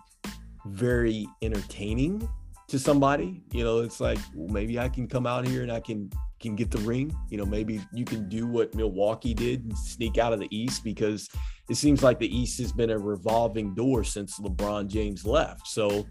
very 0.66 1.28
entertaining 1.42 2.28
to 2.68 2.80
somebody. 2.80 3.44
You 3.52 3.64
know, 3.64 3.80
it's 3.80 4.00
like 4.00 4.18
well, 4.34 4.52
maybe 4.52 4.80
I 4.80 4.90
can 4.90 5.08
come 5.08 5.28
out 5.28 5.48
here 5.48 5.62
and 5.62 5.72
I 5.72 5.80
can 5.80 6.10
can 6.40 6.56
get 6.56 6.72
the 6.72 6.80
ring. 6.80 7.16
You 7.30 7.38
know, 7.38 7.46
maybe 7.46 7.82
you 7.94 8.06
can 8.06 8.28
do 8.28 8.48
what 8.48 8.74
Milwaukee 8.76 9.34
did 9.34 9.64
and 9.64 9.78
sneak 9.78 10.18
out 10.18 10.34
of 10.34 10.40
the 10.40 10.48
East 10.56 10.84
because 10.84 11.30
it 11.70 11.76
seems 11.76 12.04
like 12.04 12.20
the 12.20 12.36
East 12.36 12.60
has 12.60 12.72
been 12.72 12.90
a 12.90 12.98
revolving 12.98 13.74
door 13.74 14.04
since 14.04 14.40
LeBron 14.40 14.88
James 14.88 15.26
left. 15.26 15.68
So 15.68 16.06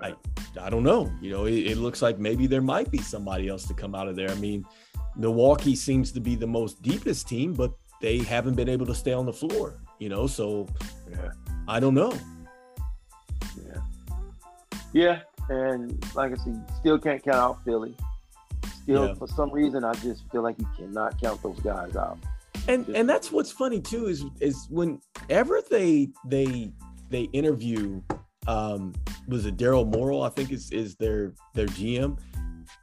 I, 0.00 0.14
I 0.60 0.70
don't 0.70 0.82
know. 0.82 1.12
You 1.20 1.30
know, 1.32 1.44
it, 1.46 1.54
it 1.54 1.78
looks 1.78 2.02
like 2.02 2.18
maybe 2.18 2.46
there 2.46 2.62
might 2.62 2.90
be 2.90 2.98
somebody 2.98 3.48
else 3.48 3.66
to 3.68 3.74
come 3.74 3.94
out 3.94 4.08
of 4.08 4.16
there. 4.16 4.30
I 4.30 4.34
mean, 4.36 4.64
Milwaukee 5.16 5.76
seems 5.76 6.12
to 6.12 6.20
be 6.20 6.34
the 6.34 6.46
most 6.46 6.82
deepest 6.82 7.28
team, 7.28 7.52
but 7.52 7.72
they 8.00 8.18
haven't 8.18 8.54
been 8.54 8.68
able 8.68 8.86
to 8.86 8.94
stay 8.94 9.12
on 9.12 9.26
the 9.26 9.32
floor, 9.32 9.80
you 9.98 10.08
know, 10.08 10.26
so 10.26 10.66
yeah. 11.10 11.32
I 11.68 11.80
don't 11.80 11.94
know. 11.94 12.12
Yeah. 13.66 13.80
Yeah. 14.92 15.20
And 15.48 16.04
like 16.14 16.32
I 16.32 16.36
said, 16.36 16.64
still 16.80 16.98
can't 16.98 17.22
count 17.22 17.36
out 17.36 17.64
Philly 17.64 17.94
still 18.82 19.08
yeah. 19.08 19.14
for 19.14 19.28
some 19.28 19.50
reason 19.50 19.84
I 19.84 19.92
just 19.94 20.30
feel 20.30 20.42
like 20.42 20.58
you 20.58 20.68
cannot 20.76 21.20
count 21.20 21.42
those 21.42 21.58
guys 21.60 21.96
out. 21.96 22.18
And 22.68 22.86
just, 22.86 22.96
and 22.96 23.08
that's 23.08 23.32
what's 23.32 23.50
funny 23.50 23.80
too 23.80 24.06
is 24.06 24.24
is 24.40 24.66
whenever 24.70 25.60
they 25.70 26.10
they 26.26 26.72
they 27.10 27.22
interview 27.32 28.00
um 28.46 28.92
was 29.28 29.46
it 29.46 29.56
Daryl 29.56 29.86
Morey 29.86 30.20
I 30.20 30.28
think 30.28 30.52
is 30.52 30.70
is 30.70 30.96
their 30.96 31.32
their 31.54 31.66
GM 31.66 32.18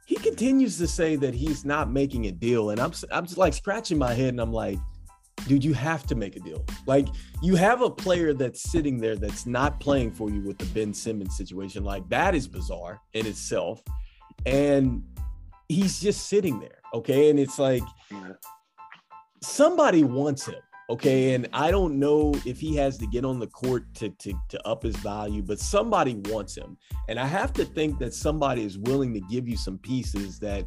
he 0.06 0.16
continues 0.16 0.78
to 0.78 0.86
say 0.86 1.16
that 1.16 1.34
he's 1.34 1.64
not 1.64 1.90
making 1.90 2.26
a 2.26 2.32
deal 2.32 2.70
and 2.70 2.80
I'm 2.80 2.92
I'm 3.10 3.26
just 3.26 3.38
like 3.38 3.54
scratching 3.54 3.98
my 3.98 4.14
head 4.14 4.30
and 4.30 4.40
I'm 4.40 4.52
like 4.52 4.78
dude, 5.46 5.64
you 5.64 5.72
have 5.72 6.06
to 6.06 6.14
make 6.14 6.36
a 6.36 6.40
deal. 6.40 6.64
Like 6.86 7.08
you 7.42 7.56
have 7.56 7.82
a 7.82 7.90
player 7.90 8.32
that's 8.34 8.70
sitting 8.70 8.98
there 8.98 9.16
that's 9.16 9.46
not 9.46 9.80
playing 9.80 10.12
for 10.12 10.30
you 10.30 10.42
with 10.42 10.58
the 10.58 10.66
Ben 10.66 10.92
Simmons 10.94 11.36
situation. 11.36 11.84
Like 11.84 12.08
that 12.08 12.34
is 12.34 12.48
bizarre 12.48 13.00
in 13.14 13.26
itself. 13.26 13.82
And 14.46 15.02
he's 15.68 16.00
just 16.00 16.28
sitting 16.28 16.60
there. 16.60 16.78
Okay. 16.94 17.30
And 17.30 17.38
it's 17.38 17.58
like 17.58 17.82
somebody 19.42 20.04
wants 20.04 20.46
him. 20.46 20.60
Okay. 20.90 21.34
And 21.34 21.48
I 21.52 21.70
don't 21.70 22.00
know 22.00 22.34
if 22.44 22.58
he 22.58 22.74
has 22.74 22.98
to 22.98 23.06
get 23.06 23.24
on 23.24 23.38
the 23.38 23.46
court 23.46 23.84
to, 23.94 24.10
to, 24.10 24.34
to 24.48 24.66
up 24.66 24.82
his 24.82 24.96
value, 24.96 25.40
but 25.40 25.60
somebody 25.60 26.16
wants 26.24 26.56
him. 26.56 26.76
And 27.08 27.18
I 27.18 27.26
have 27.26 27.52
to 27.54 27.64
think 27.64 28.00
that 28.00 28.12
somebody 28.12 28.64
is 28.64 28.76
willing 28.76 29.14
to 29.14 29.20
give 29.20 29.48
you 29.48 29.56
some 29.56 29.78
pieces 29.78 30.40
that 30.40 30.64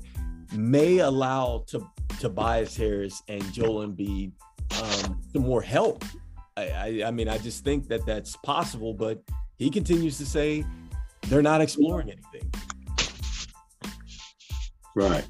may 0.54 1.00
allow 1.00 1.66
to 1.68 1.86
Tobias 2.22 2.78
Harris 2.78 3.22
and 3.28 3.44
Joel 3.52 3.86
Embiid 3.86 4.32
um, 4.82 5.20
some 5.34 5.42
more 5.42 5.62
help. 5.62 6.06
I, 6.56 6.70
I, 6.70 7.04
I 7.08 7.12
mean, 7.12 7.28
I 7.28 7.38
just 7.38 7.66
think 7.66 7.90
that 7.90 8.06
that's 8.06 8.38
possible, 8.38 8.94
but 8.94 9.22
he 9.58 9.70
continues 9.70 10.18
to 10.20 10.26
say 10.26 10.64
they're 11.24 11.42
not 11.42 11.60
exploring 11.60 12.12
anything. 12.12 12.50
Right. 14.96 15.28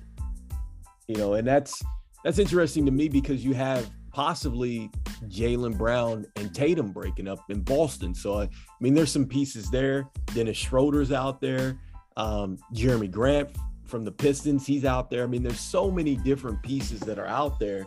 You 1.08 1.16
know, 1.16 1.34
and 1.34 1.48
that's 1.48 1.82
that's 2.24 2.38
interesting 2.38 2.86
to 2.86 2.92
me 2.92 3.10
because 3.10 3.44
you 3.44 3.54
have 3.54 3.90
possibly 4.14 4.90
Jaylen 5.28 5.78
Brown 5.78 6.26
and 6.36 6.54
Tatum 6.54 6.92
breaking 6.92 7.28
up 7.28 7.40
in 7.50 7.62
Boston. 7.62 8.16
So 8.16 8.40
I 8.40 8.50
mean, 8.80 8.94
there's 8.94 9.12
some 9.12 9.26
pieces 9.26 9.70
there. 9.70 10.08
Dennis 10.34 10.58
Schroeder's 10.58 11.12
out 11.12 11.42
there. 11.42 11.80
Um, 12.16 12.60
Jerami 12.74 13.12
Grant 13.12 13.50
from 13.86 14.06
the 14.06 14.12
Pistons, 14.12 14.66
he's 14.66 14.86
out 14.86 15.10
there. 15.10 15.24
I 15.24 15.28
mean, 15.28 15.44
there's 15.44 15.60
so 15.60 15.92
many 15.92 16.16
different 16.16 16.62
pieces 16.62 17.00
that 17.02 17.20
are 17.20 17.28
out 17.28 17.60
there, 17.60 17.86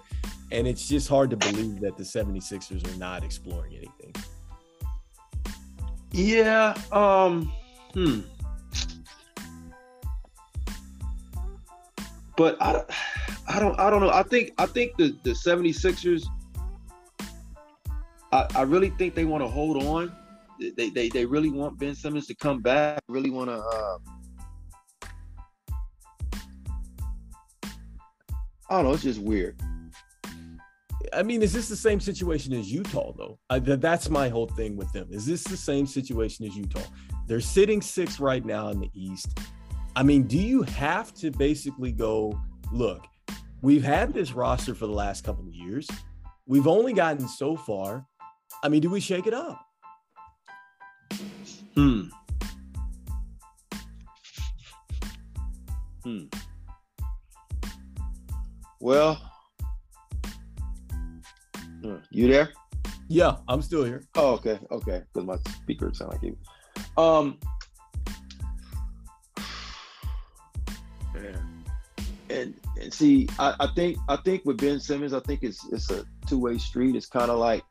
and 0.52 0.66
it's 0.66 0.88
just 0.88 1.08
hard 1.08 1.30
to 1.30 1.36
believe 1.36 1.80
that 1.80 1.96
the 1.96 2.02
76ers 2.02 2.92
are 2.92 2.98
not 2.98 3.24
exploring 3.24 3.76
anything. 3.76 4.14
Yeah. 6.10 6.74
Um. 6.92 7.52
Hmm. 7.94 8.20
But 12.36 12.60
I, 12.60 12.84
I 13.48 13.60
don't 13.60 13.78
I 13.78 13.90
don't 13.90 14.00
know. 14.00 14.10
I 14.10 14.22
think 14.22 14.52
I 14.58 14.66
think 14.66 14.96
the 14.96 15.16
the 15.22 15.30
76ers 15.30 16.26
I, 18.32 18.46
I 18.54 18.62
really 18.62 18.90
think 18.90 19.14
they 19.14 19.24
want 19.24 19.42
to 19.44 19.48
hold 19.48 19.82
on. 19.84 20.12
They, 20.76 20.90
they 20.90 21.08
they 21.08 21.24
really 21.24 21.50
want 21.50 21.78
Ben 21.78 21.94
Simmons 21.94 22.26
to 22.26 22.34
come 22.34 22.60
back. 22.60 23.00
Really 23.08 23.30
want 23.30 23.50
to 23.50 23.58
uh, 23.58 23.98
I 28.68 28.76
don't 28.76 28.84
know, 28.84 28.92
it's 28.92 29.02
just 29.02 29.20
weird. 29.20 29.60
I 31.12 31.22
mean, 31.22 31.42
is 31.42 31.52
this 31.52 31.68
the 31.68 31.76
same 31.76 32.00
situation 32.00 32.52
as 32.52 32.72
Utah 32.72 33.12
though? 33.16 33.38
I, 33.48 33.60
th- 33.60 33.80
that's 33.80 34.10
my 34.10 34.28
whole 34.28 34.48
thing 34.48 34.76
with 34.76 34.92
them. 34.92 35.06
Is 35.10 35.24
this 35.24 35.44
the 35.44 35.56
same 35.56 35.86
situation 35.86 36.46
as 36.46 36.56
Utah? 36.56 36.80
They're 37.26 37.40
sitting 37.40 37.80
six 37.80 38.18
right 38.18 38.44
now 38.44 38.68
in 38.70 38.80
the 38.80 38.90
East. 38.92 39.38
I 39.94 40.02
mean, 40.02 40.24
do 40.24 40.36
you 40.36 40.62
have 40.62 41.14
to 41.14 41.30
basically 41.30 41.92
go, 41.92 42.38
look, 42.72 43.06
we've 43.62 43.82
had 43.82 44.12
this 44.12 44.32
roster 44.32 44.74
for 44.74 44.86
the 44.86 44.92
last 44.92 45.24
couple 45.24 45.46
of 45.46 45.54
years. 45.54 45.88
We've 46.46 46.66
only 46.66 46.92
gotten 46.92 47.26
so 47.28 47.56
far. 47.56 48.06
I 48.62 48.68
mean, 48.68 48.80
do 48.80 48.90
we 48.90 49.00
shake 49.00 49.26
it 49.26 49.34
up? 49.34 49.60
Hmm. 51.74 52.02
Hmm. 56.02 56.24
Well, 58.80 59.20
you 62.10 62.28
there? 62.28 62.50
Yeah, 63.08 63.36
I'm 63.48 63.62
still 63.62 63.84
here. 63.84 64.04
Oh, 64.14 64.32
okay, 64.34 64.58
okay. 64.70 65.02
Because 65.12 65.26
my 65.26 65.36
speaker 65.62 65.92
sound 65.92 66.12
like 66.12 66.22
you. 66.22 66.36
Um, 66.96 67.38
and 72.36 72.54
and 72.80 72.92
see, 72.92 73.28
I, 73.38 73.54
I 73.60 73.66
think 73.68 73.98
I 74.08 74.16
think 74.16 74.44
with 74.44 74.58
Ben 74.58 74.78
Simmons, 74.80 75.12
I 75.12 75.20
think 75.20 75.42
it's 75.42 75.66
it's 75.72 75.90
a 75.90 76.04
two 76.26 76.38
way 76.38 76.58
street. 76.58 76.94
It's 76.94 77.06
kind 77.06 77.30
of 77.30 77.38
like 77.38 77.64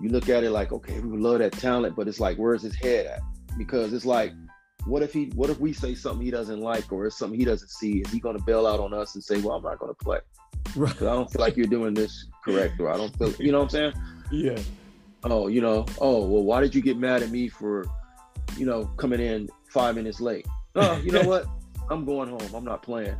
you 0.00 0.08
look 0.10 0.28
at 0.28 0.44
it 0.44 0.50
like, 0.50 0.72
okay, 0.72 1.00
we 1.00 1.18
love 1.18 1.40
that 1.40 1.52
talent, 1.52 1.96
but 1.96 2.08
it's 2.08 2.20
like, 2.20 2.36
where's 2.36 2.62
his 2.62 2.74
head 2.74 3.06
at? 3.06 3.20
Because 3.56 3.92
it's 3.92 4.04
like, 4.04 4.32
what 4.84 5.02
if 5.02 5.12
he, 5.12 5.26
what 5.34 5.50
if 5.50 5.58
we 5.58 5.72
say 5.72 5.94
something 5.94 6.24
he 6.24 6.30
doesn't 6.30 6.60
like, 6.60 6.92
or 6.92 7.06
it's 7.06 7.18
something 7.18 7.38
he 7.38 7.44
doesn't 7.44 7.70
see? 7.70 7.98
Is 7.98 8.10
he 8.12 8.20
going 8.20 8.38
to 8.38 8.42
bail 8.44 8.66
out 8.66 8.80
on 8.80 8.94
us 8.94 9.14
and 9.14 9.24
say, 9.24 9.40
well, 9.40 9.56
I'm 9.56 9.62
not 9.62 9.78
going 9.78 9.92
to 9.92 10.04
play? 10.04 10.20
Right. 10.76 10.94
I 10.96 11.04
don't 11.04 11.30
feel 11.30 11.40
like 11.40 11.56
you're 11.56 11.66
doing 11.66 11.94
this 11.94 12.26
correct, 12.44 12.78
or 12.80 12.90
I 12.90 12.96
don't 12.96 13.16
feel, 13.18 13.32
you 13.44 13.50
know 13.50 13.58
what 13.58 13.74
I'm 13.74 13.92
saying? 13.92 13.92
Yeah. 14.30 14.58
Oh, 15.24 15.48
you 15.48 15.60
know, 15.60 15.84
oh, 16.00 16.24
well, 16.26 16.44
why 16.44 16.60
did 16.60 16.74
you 16.74 16.82
get 16.82 16.96
mad 16.96 17.22
at 17.22 17.30
me 17.30 17.48
for, 17.48 17.84
you 18.56 18.66
know, 18.66 18.84
coming 18.96 19.20
in 19.20 19.48
five 19.68 19.96
minutes 19.96 20.20
late? 20.20 20.46
Oh, 20.76 20.96
you 20.98 21.10
know 21.10 21.22
what? 21.28 21.46
I'm 21.90 22.04
going 22.04 22.28
home. 22.28 22.54
I'm 22.54 22.64
not 22.64 22.82
playing. 22.82 23.16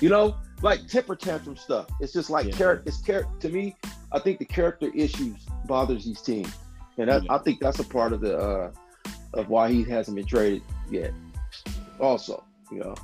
You 0.00 0.08
know, 0.08 0.36
like 0.62 0.86
temper 0.88 1.16
tantrum 1.16 1.56
stuff. 1.56 1.86
It's 2.00 2.12
just 2.12 2.30
like 2.30 2.46
yeah. 2.46 2.52
character. 2.52 2.84
It's 2.86 3.00
character. 3.00 3.30
To 3.40 3.48
me, 3.48 3.76
I 4.12 4.18
think 4.18 4.38
the 4.38 4.44
character 4.44 4.90
issues 4.94 5.46
bothers 5.66 6.04
these 6.04 6.22
teams, 6.22 6.54
and 6.98 7.08
that, 7.08 7.24
yeah. 7.24 7.34
I 7.34 7.38
think 7.38 7.60
that's 7.60 7.78
a 7.78 7.84
part 7.84 8.12
of 8.12 8.20
the 8.20 8.36
uh, 8.36 8.72
of 9.34 9.48
why 9.48 9.70
he 9.70 9.84
hasn't 9.84 10.16
been 10.16 10.26
traded 10.26 10.62
yet. 10.90 11.12
Also, 11.98 12.42
you 12.72 12.78
know, 12.78 12.94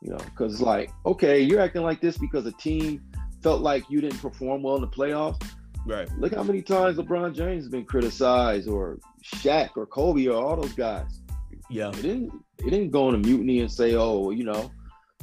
you 0.00 0.10
know, 0.10 0.18
because 0.18 0.52
it's 0.52 0.62
like, 0.62 0.90
okay, 1.06 1.40
you're 1.40 1.60
acting 1.60 1.82
like 1.82 2.00
this 2.00 2.16
because 2.16 2.46
a 2.46 2.52
team 2.52 3.02
felt 3.42 3.60
like 3.60 3.88
you 3.88 4.00
didn't 4.00 4.18
perform 4.18 4.62
well 4.62 4.76
in 4.76 4.82
the 4.82 4.88
playoffs. 4.88 5.42
Right. 5.84 6.08
Look 6.18 6.34
how 6.34 6.44
many 6.44 6.62
times 6.62 6.96
LeBron 6.96 7.34
James 7.34 7.64
has 7.64 7.68
been 7.68 7.84
criticized, 7.84 8.68
or 8.68 8.98
Shaq, 9.24 9.70
or 9.76 9.86
Kobe, 9.86 10.26
or 10.28 10.40
all 10.40 10.60
those 10.60 10.72
guys. 10.74 11.21
Yeah. 11.70 11.88
It 11.88 12.02
didn't. 12.02 12.32
It 12.58 12.70
didn't 12.70 12.90
go 12.90 13.08
on 13.08 13.14
a 13.14 13.18
mutiny 13.18 13.60
and 13.60 13.70
say, 13.70 13.94
"Oh, 13.94 14.30
you 14.30 14.44
know, 14.44 14.70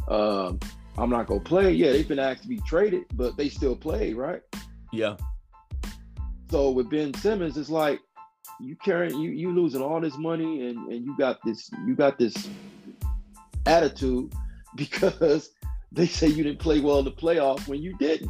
um, 0.08 0.60
I'm 0.98 1.10
not 1.10 1.28
gonna 1.28 1.40
play." 1.40 1.72
Yeah, 1.74 1.92
they've 1.92 2.08
been 2.08 2.20
asked 2.20 2.44
to 2.44 2.48
be 2.48 2.60
traded, 2.68 3.06
but 3.14 3.38
they 3.38 3.50
still 3.50 3.76
played, 3.76 4.16
right? 4.16 4.42
Yeah. 4.92 5.16
So 6.50 6.72
with 6.72 6.90
Ben 6.90 7.14
Simmons, 7.14 7.58
it's 7.58 7.70
like 7.70 8.00
you 8.60 8.76
carrying 8.84 9.18
you 9.20 9.32
you 9.32 9.52
losing 9.52 9.82
all 9.82 10.02
this 10.02 10.18
money 10.18 10.68
and 10.68 10.92
and 10.92 11.06
you 11.06 11.16
got 11.18 11.40
this 11.46 11.70
you 11.86 11.96
got 11.96 12.18
this 12.18 12.50
attitude 13.66 14.34
because 14.76 15.52
they 15.92 16.08
say 16.08 16.28
you 16.28 16.44
didn't 16.44 16.60
play 16.60 16.80
well 16.80 17.00
in 17.00 17.06
the 17.06 17.12
playoff 17.12 17.68
when 17.68 17.82
you 17.82 17.96
didn't. 17.98 18.30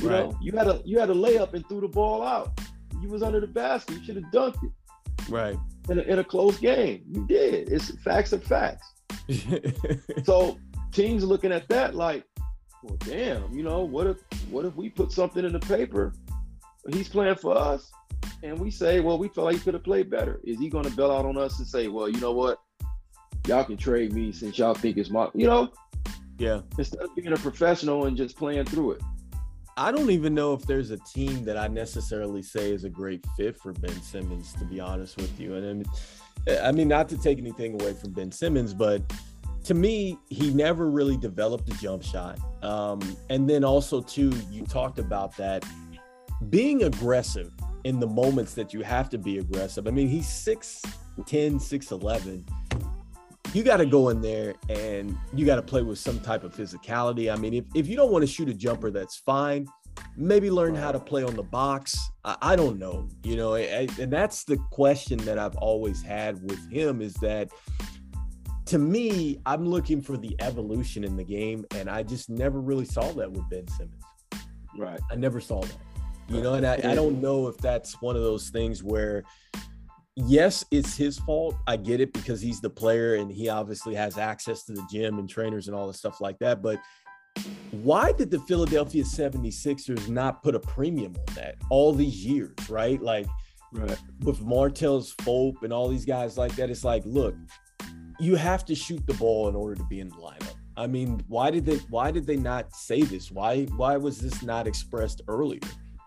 You 0.00 0.10
right. 0.10 0.28
know, 0.28 0.38
you 0.40 0.52
had 0.52 0.68
a 0.68 0.80
you 0.84 0.98
had 0.98 1.10
a 1.10 1.14
layup 1.14 1.54
and 1.54 1.68
threw 1.68 1.80
the 1.80 1.88
ball 1.88 2.22
out. 2.22 2.60
You 3.00 3.08
was 3.08 3.22
under 3.22 3.40
the 3.40 3.46
basket. 3.46 3.96
You 3.96 4.04
should 4.04 4.16
have 4.16 4.24
dunked 4.26 4.62
it. 4.64 4.72
Right. 5.28 5.56
In 5.88 5.98
a, 5.98 6.02
in 6.02 6.18
a 6.18 6.24
close 6.24 6.58
game, 6.58 7.02
you 7.10 7.26
did. 7.26 7.70
It's 7.72 7.90
facts 8.02 8.32
are 8.32 8.38
facts. 8.38 8.92
so 10.24 10.58
teams 10.92 11.24
looking 11.24 11.52
at 11.52 11.68
that 11.68 11.94
like, 11.94 12.24
well, 12.82 12.96
damn. 13.00 13.52
You 13.52 13.62
know, 13.62 13.80
what 13.80 14.06
if 14.06 14.18
what 14.50 14.64
if 14.64 14.74
we 14.76 14.88
put 14.90 15.12
something 15.12 15.44
in 15.44 15.52
the 15.52 15.60
paper? 15.60 16.12
He's 16.92 17.08
playing 17.08 17.36
for 17.36 17.56
us, 17.56 17.90
and 18.42 18.58
we 18.58 18.70
say, 18.70 19.00
well, 19.00 19.18
we 19.18 19.28
felt 19.28 19.46
like 19.46 19.56
he 19.56 19.60
could 19.60 19.74
have 19.74 19.84
played 19.84 20.10
better. 20.10 20.40
Is 20.44 20.58
he 20.58 20.68
going 20.68 20.84
to 20.84 20.90
bail 20.90 21.10
out 21.10 21.26
on 21.26 21.36
us 21.36 21.58
and 21.58 21.66
say, 21.66 21.88
well, 21.88 22.08
you 22.08 22.20
know 22.20 22.32
what? 22.32 22.58
Y'all 23.46 23.64
can 23.64 23.76
trade 23.76 24.12
me 24.12 24.32
since 24.32 24.58
y'all 24.58 24.74
think 24.74 24.96
it's 24.96 25.10
my, 25.10 25.28
you 25.34 25.46
know? 25.46 25.70
Yeah. 26.38 26.60
Instead 26.78 27.02
of 27.02 27.14
being 27.16 27.32
a 27.32 27.36
professional 27.36 28.06
and 28.06 28.16
just 28.16 28.36
playing 28.36 28.66
through 28.66 28.92
it. 28.92 29.02
I 29.78 29.92
don't 29.92 30.10
even 30.10 30.34
know 30.34 30.54
if 30.54 30.62
there's 30.62 30.90
a 30.90 30.96
team 30.96 31.44
that 31.44 31.56
I 31.56 31.68
necessarily 31.68 32.42
say 32.42 32.72
is 32.72 32.82
a 32.82 32.90
great 32.90 33.24
fit 33.36 33.56
for 33.56 33.72
Ben 33.72 34.02
Simmons, 34.02 34.52
to 34.54 34.64
be 34.64 34.80
honest 34.80 35.16
with 35.16 35.38
you. 35.38 35.54
And 35.54 35.86
I 36.64 36.72
mean, 36.72 36.88
not 36.88 37.08
to 37.10 37.16
take 37.16 37.38
anything 37.38 37.80
away 37.80 37.92
from 37.94 38.12
Ben 38.12 38.32
Simmons, 38.32 38.74
but 38.74 39.02
to 39.62 39.74
me, 39.74 40.18
he 40.30 40.52
never 40.52 40.90
really 40.90 41.16
developed 41.16 41.68
a 41.68 41.78
jump 41.78 42.02
shot. 42.02 42.40
Um, 42.60 43.16
and 43.30 43.48
then 43.48 43.62
also, 43.62 44.00
too, 44.00 44.32
you 44.50 44.64
talked 44.64 44.98
about 44.98 45.36
that 45.36 45.64
being 46.50 46.82
aggressive 46.82 47.52
in 47.84 48.00
the 48.00 48.06
moments 48.06 48.54
that 48.54 48.74
you 48.74 48.82
have 48.82 49.08
to 49.10 49.18
be 49.18 49.38
aggressive. 49.38 49.86
I 49.86 49.92
mean, 49.92 50.08
he's 50.08 50.26
6'10, 50.26 50.82
6'11. 51.16 52.44
You 53.54 53.62
got 53.62 53.78
to 53.78 53.86
go 53.86 54.10
in 54.10 54.20
there 54.20 54.54
and 54.68 55.16
you 55.34 55.46
got 55.46 55.56
to 55.56 55.62
play 55.62 55.82
with 55.82 55.98
some 55.98 56.20
type 56.20 56.44
of 56.44 56.54
physicality. 56.54 57.32
I 57.32 57.36
mean, 57.36 57.54
if, 57.54 57.64
if 57.74 57.88
you 57.88 57.96
don't 57.96 58.12
want 58.12 58.22
to 58.22 58.26
shoot 58.26 58.48
a 58.48 58.54
jumper, 58.54 58.90
that's 58.90 59.16
fine. 59.16 59.66
Maybe 60.16 60.50
learn 60.50 60.74
how 60.74 60.92
to 60.92 60.98
play 60.98 61.22
on 61.22 61.34
the 61.34 61.42
box. 61.42 61.98
I, 62.24 62.36
I 62.42 62.56
don't 62.56 62.78
know, 62.78 63.08
you 63.24 63.36
know, 63.36 63.54
and 63.54 64.12
that's 64.12 64.44
the 64.44 64.58
question 64.70 65.18
that 65.20 65.38
I've 65.38 65.56
always 65.56 66.02
had 66.02 66.42
with 66.48 66.70
him 66.70 67.00
is 67.00 67.14
that 67.14 67.50
to 68.66 68.78
me, 68.78 69.40
I'm 69.46 69.64
looking 69.64 70.02
for 70.02 70.18
the 70.18 70.36
evolution 70.40 71.02
in 71.02 71.16
the 71.16 71.24
game, 71.24 71.64
and 71.74 71.88
I 71.88 72.02
just 72.02 72.28
never 72.28 72.60
really 72.60 72.84
saw 72.84 73.12
that 73.12 73.32
with 73.32 73.48
Ben 73.48 73.66
Simmons. 73.68 74.04
Right. 74.76 75.00
I 75.10 75.16
never 75.16 75.40
saw 75.40 75.62
that. 75.62 75.76
You 76.28 76.42
know, 76.42 76.54
and 76.54 76.66
I, 76.66 76.74
I 76.74 76.94
don't 76.94 77.22
know 77.22 77.48
if 77.48 77.56
that's 77.56 78.02
one 78.02 78.14
of 78.14 78.22
those 78.22 78.50
things 78.50 78.84
where, 78.84 79.24
yes, 80.26 80.64
it's 80.70 80.96
his 80.96 81.18
fault. 81.18 81.56
I 81.66 81.76
get 81.76 82.00
it 82.00 82.12
because 82.12 82.40
he's 82.40 82.60
the 82.60 82.70
player 82.70 83.16
and 83.16 83.30
he 83.30 83.48
obviously 83.48 83.94
has 83.94 84.18
access 84.18 84.64
to 84.64 84.72
the 84.72 84.86
gym 84.90 85.18
and 85.18 85.28
trainers 85.28 85.68
and 85.68 85.76
all 85.76 85.86
the 85.86 85.94
stuff 85.94 86.20
like 86.20 86.38
that. 86.40 86.62
But 86.62 86.80
why 87.70 88.12
did 88.12 88.30
the 88.30 88.40
Philadelphia 88.40 89.04
76ers 89.04 90.08
not 90.08 90.42
put 90.42 90.54
a 90.54 90.60
premium 90.60 91.14
on 91.16 91.34
that 91.36 91.56
all 91.70 91.92
these 91.92 92.26
years, 92.26 92.54
right? 92.68 93.00
Like 93.00 93.26
right. 93.72 93.98
with 94.20 94.40
Markelle 94.40 95.02
Fultz 95.02 95.62
and 95.62 95.72
all 95.72 95.88
these 95.88 96.04
guys 96.04 96.36
like 96.36 96.54
that, 96.56 96.68
it's 96.68 96.84
like, 96.84 97.02
look, 97.04 97.34
you 98.18 98.34
have 98.34 98.64
to 98.64 98.74
shoot 98.74 99.06
the 99.06 99.14
ball 99.14 99.48
in 99.48 99.54
order 99.54 99.76
to 99.76 99.84
be 99.84 100.00
in 100.00 100.08
the 100.08 100.16
lineup. 100.16 100.54
I 100.76 100.86
mean, 100.86 101.22
why 101.28 101.50
did 101.50 101.64
they 101.64 101.76
why 101.90 102.10
did 102.10 102.26
they 102.26 102.36
not 102.36 102.74
say 102.74 103.02
this? 103.02 103.30
Why 103.30 103.64
why 103.76 103.96
was 103.96 104.20
this 104.20 104.42
not 104.42 104.66
expressed 104.66 105.22
earlier? 105.28 105.60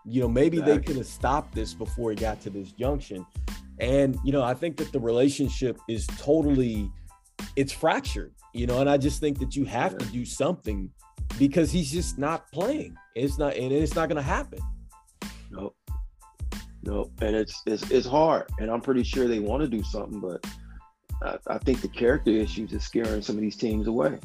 You 0.04 0.22
know, 0.22 0.28
maybe 0.28 0.58
exactly. 0.58 0.78
they 0.78 0.84
could 0.84 0.96
have 0.96 1.06
stopped 1.06 1.54
this 1.54 1.74
before 1.74 2.12
it 2.12 2.20
got 2.20 2.40
to 2.42 2.50
this 2.50 2.72
junction. 2.72 3.24
And 3.78 4.16
you 4.24 4.32
know, 4.32 4.42
I 4.42 4.54
think 4.54 4.76
that 4.78 4.92
the 4.92 5.00
relationship 5.00 5.78
is 5.88 6.06
totally 6.18 6.90
it's 7.56 7.72
fractured, 7.72 8.32
you 8.52 8.66
know, 8.66 8.80
and 8.80 8.88
I 8.88 8.96
just 8.96 9.20
think 9.20 9.38
that 9.40 9.56
you 9.56 9.64
have 9.64 9.98
to 9.98 10.04
do 10.06 10.24
something 10.24 10.90
because 11.38 11.70
he's 11.70 11.90
just 11.90 12.18
not 12.18 12.50
playing. 12.52 12.96
It's 13.14 13.38
not, 13.38 13.56
and 13.56 13.72
it's 13.72 13.94
not 13.94 14.08
going 14.08 14.16
to 14.16 14.22
happen. 14.22 14.60
Nope. 15.50 15.76
Nope. 16.82 17.12
And 17.20 17.36
it's, 17.36 17.62
it's, 17.66 17.90
it's 17.90 18.06
hard. 18.06 18.48
And 18.58 18.70
I'm 18.70 18.80
pretty 18.80 19.02
sure 19.02 19.28
they 19.28 19.38
want 19.38 19.62
to 19.62 19.68
do 19.68 19.82
something, 19.82 20.20
but 20.20 20.44
I, 21.22 21.54
I, 21.54 21.58
think 21.58 21.80
the 21.80 21.88
character 21.88 22.30
issues 22.30 22.72
is 22.72 22.82
scaring 22.82 23.22
some 23.22 23.36
of 23.36 23.42
these 23.42 23.56
teams 23.56 23.86
away. 23.86 24.18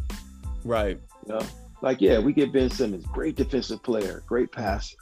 Right. 0.64 1.00
You 1.28 1.34
know, 1.34 1.42
like, 1.82 2.02
yeah, 2.02 2.20
we 2.20 2.34
get 2.34 2.52
Ben 2.52 2.70
Simmons, 2.70 3.06
great 3.06 3.36
defensive 3.36 3.84
player, 3.84 4.24
great 4.26 4.52
passer. 4.52 4.98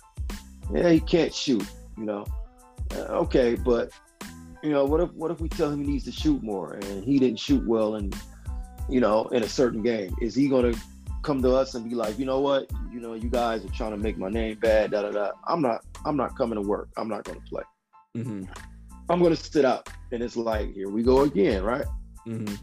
Yeah, 0.74 0.90
he 0.90 1.00
can't 1.00 1.34
shoot, 1.34 1.66
you 1.98 2.06
know. 2.06 2.26
Uh, 2.94 3.02
okay, 3.02 3.56
but 3.56 3.92
you 4.66 4.74
know, 4.74 4.86
what 4.86 5.02
if 5.02 5.12
what 5.14 5.32
if 5.32 5.40
we 5.40 5.50
tell 5.50 5.70
him 5.70 5.84
he 5.84 5.92
needs 5.92 6.06
to 6.06 6.12
shoot 6.12 6.42
more 6.44 6.74
and 6.74 7.04
he 7.04 7.20
didn't 7.20 7.40
shoot 7.40 7.66
well 7.66 7.96
and 7.96 8.16
you 8.90 9.00
know, 9.00 9.26
in 9.30 9.44
a 9.44 9.50
certain 9.50 9.82
game? 9.82 10.16
Is 10.22 10.36
he 10.36 10.48
gonna 10.48 10.74
come 11.26 11.42
to 11.42 11.54
us 11.54 11.74
and 11.74 11.90
be 11.90 11.96
like, 11.96 12.18
you 12.20 12.26
know 12.26 12.40
what, 12.40 12.72
you 12.94 13.00
know, 13.00 13.16
you 13.16 13.30
guys 13.30 13.66
are 13.66 13.70
trying 13.70 13.92
to 13.92 13.98
make 13.98 14.18
my 14.18 14.30
name 14.30 14.58
bad, 14.60 14.92
da 14.92 15.02
da 15.02 15.12
da. 15.12 15.32
I'm 15.48 15.62
not, 15.62 15.84
I'm 16.06 16.16
not 16.16 16.38
coming 16.38 16.62
to 16.62 16.68
work. 16.68 16.90
I'm 16.98 17.10
not 17.10 17.24
going 17.24 17.42
to 17.42 17.46
play. 17.48 17.64
Mm-hmm. 18.16 18.44
I'm 19.10 19.20
going 19.20 19.36
to 19.36 19.44
sit 19.44 19.66
out, 19.66 19.90
and 20.12 20.22
it's 20.22 20.38
like, 20.38 20.74
here 20.74 20.90
we 20.90 21.02
go 21.02 21.22
again, 21.22 21.64
right? 21.64 21.86
Mm-hmm. 22.28 22.56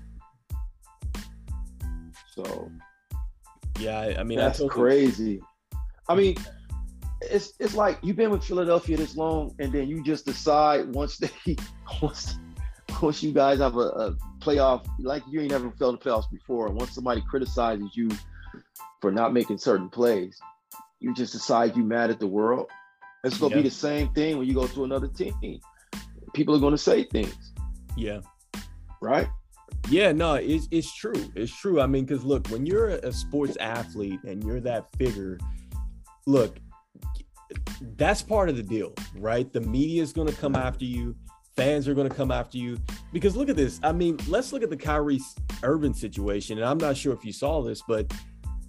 So, 2.37 2.71
yeah, 3.81 4.15
I 4.19 4.23
mean, 4.23 4.39
that's 4.39 4.63
I 4.63 4.69
crazy. 4.69 5.43
I 6.09 6.15
mean, 6.15 6.37
it's 7.31 7.55
it's 7.59 7.75
like 7.75 7.99
you've 8.03 8.17
been 8.17 8.31
with 8.31 8.45
Philadelphia 8.45 8.97
this 8.97 9.17
long, 9.17 9.55
and 9.59 9.73
then 9.73 9.89
you 9.89 10.03
just 10.03 10.25
decide 10.25 10.95
once 10.95 11.19
they 11.19 11.31
once 12.03 12.37
once 13.01 13.23
you 13.23 13.33
guys 13.33 13.59
have 13.59 13.77
a, 13.77 13.81
a 13.81 14.17
playoff, 14.41 14.87
like 14.99 15.23
you 15.31 15.41
ain't 15.41 15.51
never 15.51 15.71
felt 15.73 16.01
the 16.01 16.11
playoffs 16.11 16.31
before, 16.31 16.69
and 16.69 16.77
once 16.77 16.95
somebody 16.95 17.23
criticizes 17.29 17.91
you 17.95 18.09
for 19.01 19.11
not 19.11 19.33
making 19.33 19.59
certain 19.59 19.89
plays. 19.89 20.41
You 21.01 21.13
just 21.15 21.33
decide 21.33 21.77
you 21.77 21.83
mad 21.83 22.11
at 22.11 22.21
the 22.21 22.29
world. 22.29 22.71
It's 23.25 23.39
gonna 23.39 23.55
be 23.55 23.63
the 23.63 23.71
same 23.71 24.13
thing 24.15 24.39
when 24.39 24.47
you 24.47 24.55
go 24.55 24.67
to 24.69 24.85
another 24.85 25.09
team. 25.09 25.61
People 26.33 26.57
are 26.57 26.61
gonna 26.61 26.79
say 26.79 27.05
things. 27.05 27.53
Yeah. 27.97 28.21
Right? 29.01 29.29
Yeah, 29.89 30.13
no, 30.13 30.35
it's 30.35 30.69
it's 30.71 30.95
true. 30.95 31.31
It's 31.35 31.55
true. 31.55 31.81
I 31.81 31.87
mean, 31.87 32.05
because 32.05 32.25
look, 32.25 32.47
when 32.49 32.65
you're 32.67 32.89
a 32.89 33.13
sports 33.13 33.57
athlete 33.61 34.21
and 34.25 34.43
you're 34.45 34.61
that 34.61 34.87
figure, 34.97 35.39
look, 36.27 36.57
that's 37.97 38.23
part 38.23 38.49
of 38.49 38.57
the 38.57 38.63
deal, 38.63 38.93
right? 39.17 39.53
The 39.53 39.61
media 39.61 40.03
is 40.03 40.13
gonna 40.13 40.33
come 40.33 40.55
after 40.55 40.85
you. 40.85 41.17
Fans 41.55 41.87
are 41.87 41.93
going 41.93 42.09
to 42.09 42.15
come 42.15 42.31
after 42.31 42.57
you 42.57 42.79
because 43.13 43.37
look 43.37 43.51
at 43.51 43.57
this. 43.57 43.79
I 43.83 43.93
mean, 43.93 44.19
let's 44.27 44.55
look 44.55 44.63
at 44.63 44.71
the 44.71 44.77
Kyrie 44.77 45.21
Irving 45.63 45.93
situation. 45.93 46.57
And 46.57 46.67
I'm 46.67 46.79
not 46.79 46.97
sure 46.97 47.13
if 47.13 47.27
you 47.27 47.33
saw 47.35 47.61
this, 47.61 47.83
but 47.87 48.11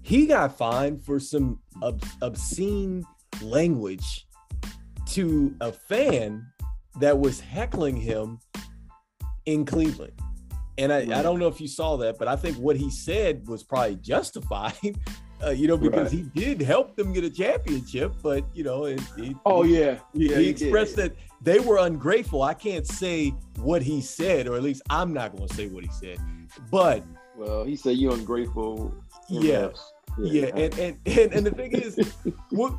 he 0.01 0.27
got 0.27 0.57
fined 0.57 1.01
for 1.01 1.17
some 1.17 1.59
ob- 1.81 2.03
obscene 2.21 3.05
language 3.41 4.27
to 5.07 5.55
a 5.61 5.71
fan 5.71 6.45
that 6.99 7.17
was 7.17 7.39
heckling 7.39 7.95
him 7.95 8.39
in 9.45 9.65
Cleveland. 9.65 10.13
And 10.77 10.91
I. 10.91 11.19
I 11.19 11.21
don't 11.21 11.39
know 11.39 11.47
if 11.47 11.61
you 11.61 11.67
saw 11.67 11.97
that, 11.97 12.17
but 12.17 12.27
I 12.27 12.35
think 12.35 12.57
what 12.57 12.75
he 12.75 12.89
said 12.89 13.47
was 13.47 13.63
probably 13.63 13.95
justified, 14.01 14.97
uh, 15.45 15.51
you 15.51 15.67
know, 15.67 15.77
because 15.77 16.13
right. 16.13 16.23
he 16.33 16.39
did 16.39 16.61
help 16.61 16.95
them 16.95 17.13
get 17.13 17.23
a 17.23 17.29
championship. 17.29 18.13
But, 18.21 18.45
you 18.53 18.63
know, 18.63 18.85
it, 18.85 19.01
it, 19.17 19.35
oh, 19.45 19.63
yeah. 19.63 19.99
He, 20.13 20.29
yeah, 20.29 20.37
he, 20.37 20.43
he 20.43 20.49
expressed 20.49 20.95
did. 20.95 21.11
that 21.11 21.17
they 21.41 21.59
were 21.59 21.77
ungrateful. 21.77 22.43
I 22.43 22.53
can't 22.53 22.87
say 22.87 23.29
what 23.57 23.81
he 23.81 24.01
said, 24.01 24.47
or 24.47 24.55
at 24.55 24.63
least 24.63 24.81
I'm 24.89 25.13
not 25.13 25.35
going 25.35 25.47
to 25.47 25.53
say 25.53 25.67
what 25.67 25.83
he 25.83 25.91
said. 25.91 26.17
But, 26.71 27.03
well, 27.35 27.63
he 27.63 27.75
said 27.75 27.97
you're 27.97 28.13
ungrateful. 28.13 28.93
Yes. 29.29 29.91
Yeah, 30.19 30.45
and, 30.55 30.77
and 30.77 30.97
and 31.05 31.33
and 31.33 31.45
the 31.45 31.51
thing 31.51 31.71
is, 31.71 32.13
what 32.51 32.73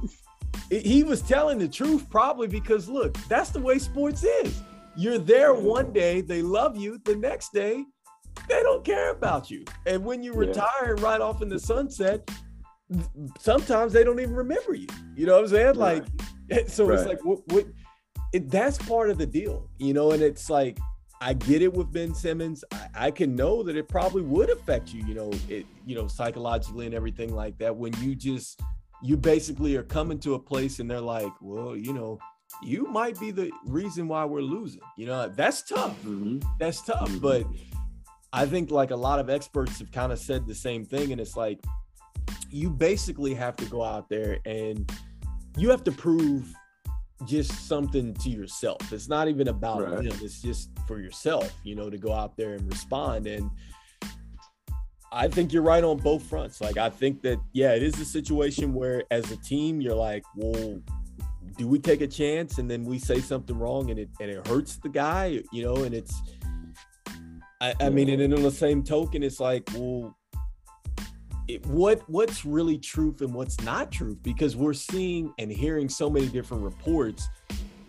he 0.70 1.02
was 1.02 1.20
telling 1.22 1.58
the 1.58 1.68
truth 1.68 2.08
probably 2.08 2.46
because 2.46 2.88
look, 2.88 3.16
that's 3.28 3.50
the 3.50 3.60
way 3.60 3.78
sports 3.78 4.24
is. 4.24 4.62
You're 4.96 5.18
there 5.18 5.52
one 5.52 5.92
day, 5.92 6.20
they 6.20 6.42
love 6.42 6.76
you. 6.76 7.00
The 7.04 7.16
next 7.16 7.52
day, 7.52 7.84
they 8.48 8.62
don't 8.62 8.84
care 8.84 9.10
about 9.10 9.50
you. 9.50 9.64
And 9.86 10.04
when 10.04 10.22
you 10.22 10.32
retire 10.32 10.94
right 10.98 11.20
off 11.20 11.42
in 11.42 11.48
the 11.48 11.58
sunset, 11.58 12.30
sometimes 13.38 13.92
they 13.92 14.04
don't 14.04 14.20
even 14.20 14.34
remember 14.34 14.74
you. 14.74 14.86
You 15.16 15.26
know 15.26 15.34
what 15.34 15.44
I'm 15.44 15.48
saying? 15.48 15.74
Like, 15.76 16.04
so 16.66 16.86
right. 16.86 16.98
it's 16.98 17.08
like 17.08 17.24
what, 17.24 17.40
what 17.48 17.66
it, 18.32 18.50
that's 18.50 18.78
part 18.78 19.10
of 19.10 19.18
the 19.18 19.26
deal, 19.26 19.68
you 19.78 19.94
know. 19.94 20.12
And 20.12 20.22
it's 20.22 20.50
like 20.50 20.78
I 21.20 21.32
get 21.32 21.62
it 21.62 21.72
with 21.72 21.92
Ben 21.92 22.14
Simmons. 22.14 22.64
I, 22.72 22.88
I, 22.94 23.10
can 23.10 23.34
know 23.34 23.62
that 23.62 23.76
it 23.76 23.88
probably 23.88 24.22
would 24.22 24.50
affect 24.50 24.92
you, 24.92 25.06
you 25.06 25.14
know, 25.14 25.30
it, 25.48 25.64
you 25.86 25.94
know, 25.94 26.06
psychologically 26.06 26.86
and 26.86 26.94
everything 26.94 27.34
like 27.34 27.56
that. 27.58 27.74
When 27.74 27.94
you 28.02 28.14
just, 28.14 28.60
you 29.02 29.16
basically 29.16 29.76
are 29.76 29.82
coming 29.82 30.18
to 30.20 30.34
a 30.34 30.38
place 30.38 30.80
and 30.80 30.90
they're 30.90 31.00
like, 31.00 31.32
well, 31.40 31.76
you 31.76 31.94
know, 31.94 32.18
you 32.62 32.84
might 32.84 33.18
be 33.18 33.30
the 33.30 33.50
reason 33.64 34.06
why 34.06 34.24
we're 34.24 34.42
losing. 34.42 34.82
You 34.98 35.06
know, 35.06 35.28
that's 35.28 35.62
tough. 35.62 35.96
Mm-hmm. 36.02 36.40
That's 36.58 36.82
tough. 36.82 37.08
Mm-hmm. 37.08 37.18
But 37.18 37.46
I 38.32 38.44
think 38.46 38.70
like 38.70 38.90
a 38.90 38.96
lot 38.96 39.18
of 39.18 39.30
experts 39.30 39.78
have 39.78 39.92
kind 39.92 40.12
of 40.12 40.18
said 40.18 40.46
the 40.46 40.54
same 40.54 40.84
thing. 40.84 41.12
And 41.12 41.20
it's 41.20 41.36
like, 41.36 41.60
you 42.50 42.70
basically 42.70 43.34
have 43.34 43.56
to 43.56 43.64
go 43.66 43.82
out 43.82 44.08
there 44.08 44.38
and 44.44 44.90
you 45.56 45.70
have 45.70 45.84
to 45.84 45.92
prove 45.92 46.54
just 47.26 47.68
something 47.68 48.14
to 48.14 48.30
yourself. 48.30 48.92
It's 48.92 49.08
not 49.08 49.28
even 49.28 49.48
about 49.48 49.82
right. 49.82 49.96
them. 49.96 50.18
It's 50.22 50.42
just 50.42 50.70
for 50.86 51.00
yourself, 51.00 51.52
you 51.62 51.74
know, 51.74 51.88
to 51.90 51.98
go 51.98 52.12
out 52.12 52.36
there 52.36 52.54
and 52.54 52.68
respond. 52.70 53.26
And 53.26 53.50
I 55.12 55.28
think 55.28 55.52
you're 55.52 55.62
right 55.62 55.84
on 55.84 55.98
both 55.98 56.22
fronts. 56.24 56.60
Like 56.60 56.76
I 56.76 56.90
think 56.90 57.22
that 57.22 57.38
yeah, 57.52 57.74
it 57.74 57.82
is 57.82 57.98
a 58.00 58.04
situation 58.04 58.74
where 58.74 59.04
as 59.10 59.30
a 59.30 59.36
team 59.36 59.80
you're 59.80 59.94
like, 59.94 60.24
well, 60.36 60.80
do 61.56 61.68
we 61.68 61.78
take 61.78 62.00
a 62.00 62.06
chance 62.08 62.58
and 62.58 62.68
then 62.68 62.84
we 62.84 62.98
say 62.98 63.20
something 63.20 63.56
wrong 63.56 63.90
and 63.90 63.98
it 63.98 64.10
and 64.20 64.30
it 64.30 64.46
hurts 64.46 64.76
the 64.76 64.88
guy, 64.88 65.40
you 65.52 65.64
know, 65.64 65.84
and 65.84 65.94
it's 65.94 66.20
I, 67.60 67.74
I 67.80 67.88
mean, 67.88 68.10
and 68.10 68.20
in 68.20 68.42
the 68.42 68.50
same 68.50 68.82
token, 68.82 69.22
it's 69.22 69.40
like, 69.40 69.62
well, 69.74 70.16
it, 71.48 71.64
what 71.66 72.08
what's 72.08 72.44
really 72.44 72.78
truth 72.78 73.20
and 73.20 73.34
what's 73.34 73.60
not 73.60 73.92
truth? 73.92 74.18
Because 74.22 74.56
we're 74.56 74.72
seeing 74.72 75.32
and 75.38 75.50
hearing 75.50 75.88
so 75.88 76.08
many 76.08 76.28
different 76.28 76.62
reports. 76.62 77.28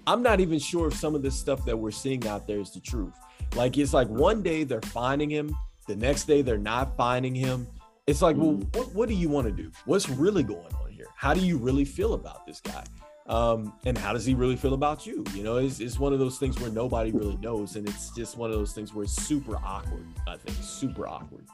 I'm 0.08 0.22
not 0.22 0.40
even 0.40 0.60
sure 0.60 0.88
if 0.88 0.94
some 0.94 1.16
of 1.16 1.24
this 1.24 1.36
stuff 1.36 1.66
that 1.66 1.78
we're 1.78 1.92
seeing 1.92 2.28
out 2.28 2.46
there 2.46 2.60
is 2.60 2.72
the 2.72 2.80
truth. 2.80 3.14
Like 3.56 3.78
it's 3.78 3.94
like 3.94 4.08
one 4.08 4.44
day 4.44 4.64
they're 4.64 4.82
finding 4.82 5.30
him 5.30 5.56
the 5.88 5.96
next 5.96 6.26
day 6.26 6.42
they're 6.42 6.58
not 6.58 6.98
finding 6.98 7.34
him. 7.34 7.68
It's 8.08 8.22
like 8.22 8.36
well 8.36 8.54
mm. 8.54 8.76
what, 8.76 8.94
what 8.94 9.10
do 9.10 9.16
you 9.16 9.30
want 9.30 9.48
to 9.48 9.54
do? 9.54 9.72
What's 9.86 10.10
really 10.10 10.44
going 10.44 10.74
on 10.82 10.92
here? 10.92 11.08
How 11.16 11.34
do 11.34 11.40
you 11.40 11.58
really 11.58 11.86
feel 11.86 12.14
about 12.14 12.46
this 12.46 12.60
guy? 12.60 12.84
Um, 13.28 13.74
and 13.86 13.98
how 13.98 14.14
does 14.14 14.24
he 14.24 14.36
really 14.36 14.56
feel 14.56 14.76
about 14.76 15.08
you? 15.08 15.24
You 15.34 15.44
know 15.44 15.58
it's, 15.58 15.80
it's 15.80 15.98
one 15.98 16.12
of 16.12 16.20
those 16.20 16.38
things 16.38 16.60
where 16.60 16.70
nobody 16.70 17.12
really 17.12 17.38
knows 17.38 17.78
and 17.78 17.88
it's 17.88 18.12
just 18.12 18.38
one 18.38 18.52
of 18.52 18.58
those 18.58 18.74
things 18.74 18.94
where 18.94 19.06
it's 19.06 19.16
super 19.16 19.56
awkward 19.58 20.06
i 20.28 20.36
think 20.36 20.58
super 20.62 21.08
awkward. 21.08 21.46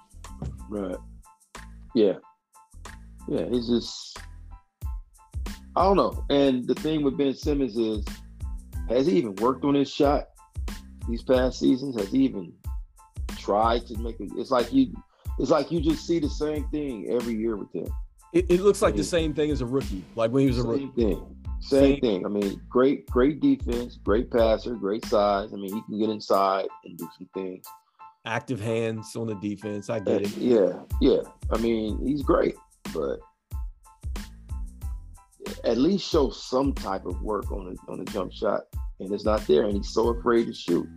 Right 0.68 0.98
yeah. 1.93 2.13
Yeah, 3.27 3.45
it's 3.51 3.68
just 3.68 4.19
I 5.76 5.84
don't 5.84 5.97
know. 5.97 6.26
And 6.30 6.68
the 6.68 6.76
thing 6.76 7.03
with 7.03 7.18
Ben 7.18 7.34
Simmons 7.34 7.77
is, 7.77 8.05
has 8.89 9.07
he 9.07 9.18
even 9.18 9.35
worked 9.35 9.63
on 9.63 9.73
his 9.76 9.89
shot 9.89 10.26
these 11.07 11.23
past 11.23 11.59
seasons? 11.59 11.99
Has 11.99 12.11
he 12.11 12.26
even 12.26 12.51
tried 13.38 13.85
to 13.88 13.97
make 13.99 14.19
it? 14.19 14.31
It's 14.35 14.51
like 14.51 14.73
you, 14.73 14.93
it's 15.39 15.49
like 15.49 15.72
you 15.72 15.80
just 15.80 16.05
see 16.05 16.19
the 16.19 16.30
same 16.30 16.68
thing 16.69 17.09
every 17.09 17.35
year 17.35 17.55
with 17.55 17.73
him. 17.73 17.88
It, 18.34 18.49
it 18.49 18.61
looks 18.61 18.81
like 18.81 18.89
I 18.89 18.93
mean, 18.93 18.97
the 18.97 19.05
same 19.05 19.34
thing 19.34 19.51
as 19.51 19.61
a 19.61 19.65
rookie, 19.65 20.03
like 20.15 20.31
when 20.31 20.43
he 20.43 20.47
was 20.47 20.59
a 20.59 20.63
rookie. 20.63 20.91
Thing. 20.95 21.38
Same, 21.61 21.80
same 21.80 22.01
thing. 22.01 22.26
I 22.26 22.30
mean, 22.30 22.59
great, 22.69 23.05
great 23.07 23.39
defense, 23.39 23.97
great 24.03 24.31
passer, 24.31 24.73
great 24.76 25.05
size. 25.05 25.53
I 25.53 25.57
mean, 25.57 25.73
he 25.73 25.81
can 25.84 25.99
get 25.99 26.09
inside 26.09 26.68
and 26.85 26.97
do 26.97 27.07
some 27.18 27.30
things 27.34 27.65
active 28.26 28.60
hands 28.60 29.15
on 29.15 29.27
the 29.27 29.35
defense. 29.35 29.89
I 29.89 29.99
get 29.99 30.22
it. 30.22 30.38
Yeah, 30.38 30.80
yeah. 31.02 31.22
I 31.52 31.57
mean, 31.57 32.06
he's 32.06 32.22
great, 32.22 32.56
but 32.93 33.19
at 35.64 35.77
least 35.77 36.07
show 36.10 36.30
some 36.30 36.73
type 36.73 37.06
of 37.06 37.22
work 37.22 37.52
on 37.52 37.65
the 37.65 37.91
on 37.91 37.99
the 37.99 38.06
jump 38.11 38.31
shot, 38.31 38.61
and 38.99 39.11
it's 39.14 39.26
not 39.26 39.45
there, 39.48 39.64
and 39.64 39.76
he's 39.77 39.89
so 39.93 40.10
afraid 40.10 40.48
to 40.48 40.53
shoot, 40.53 40.88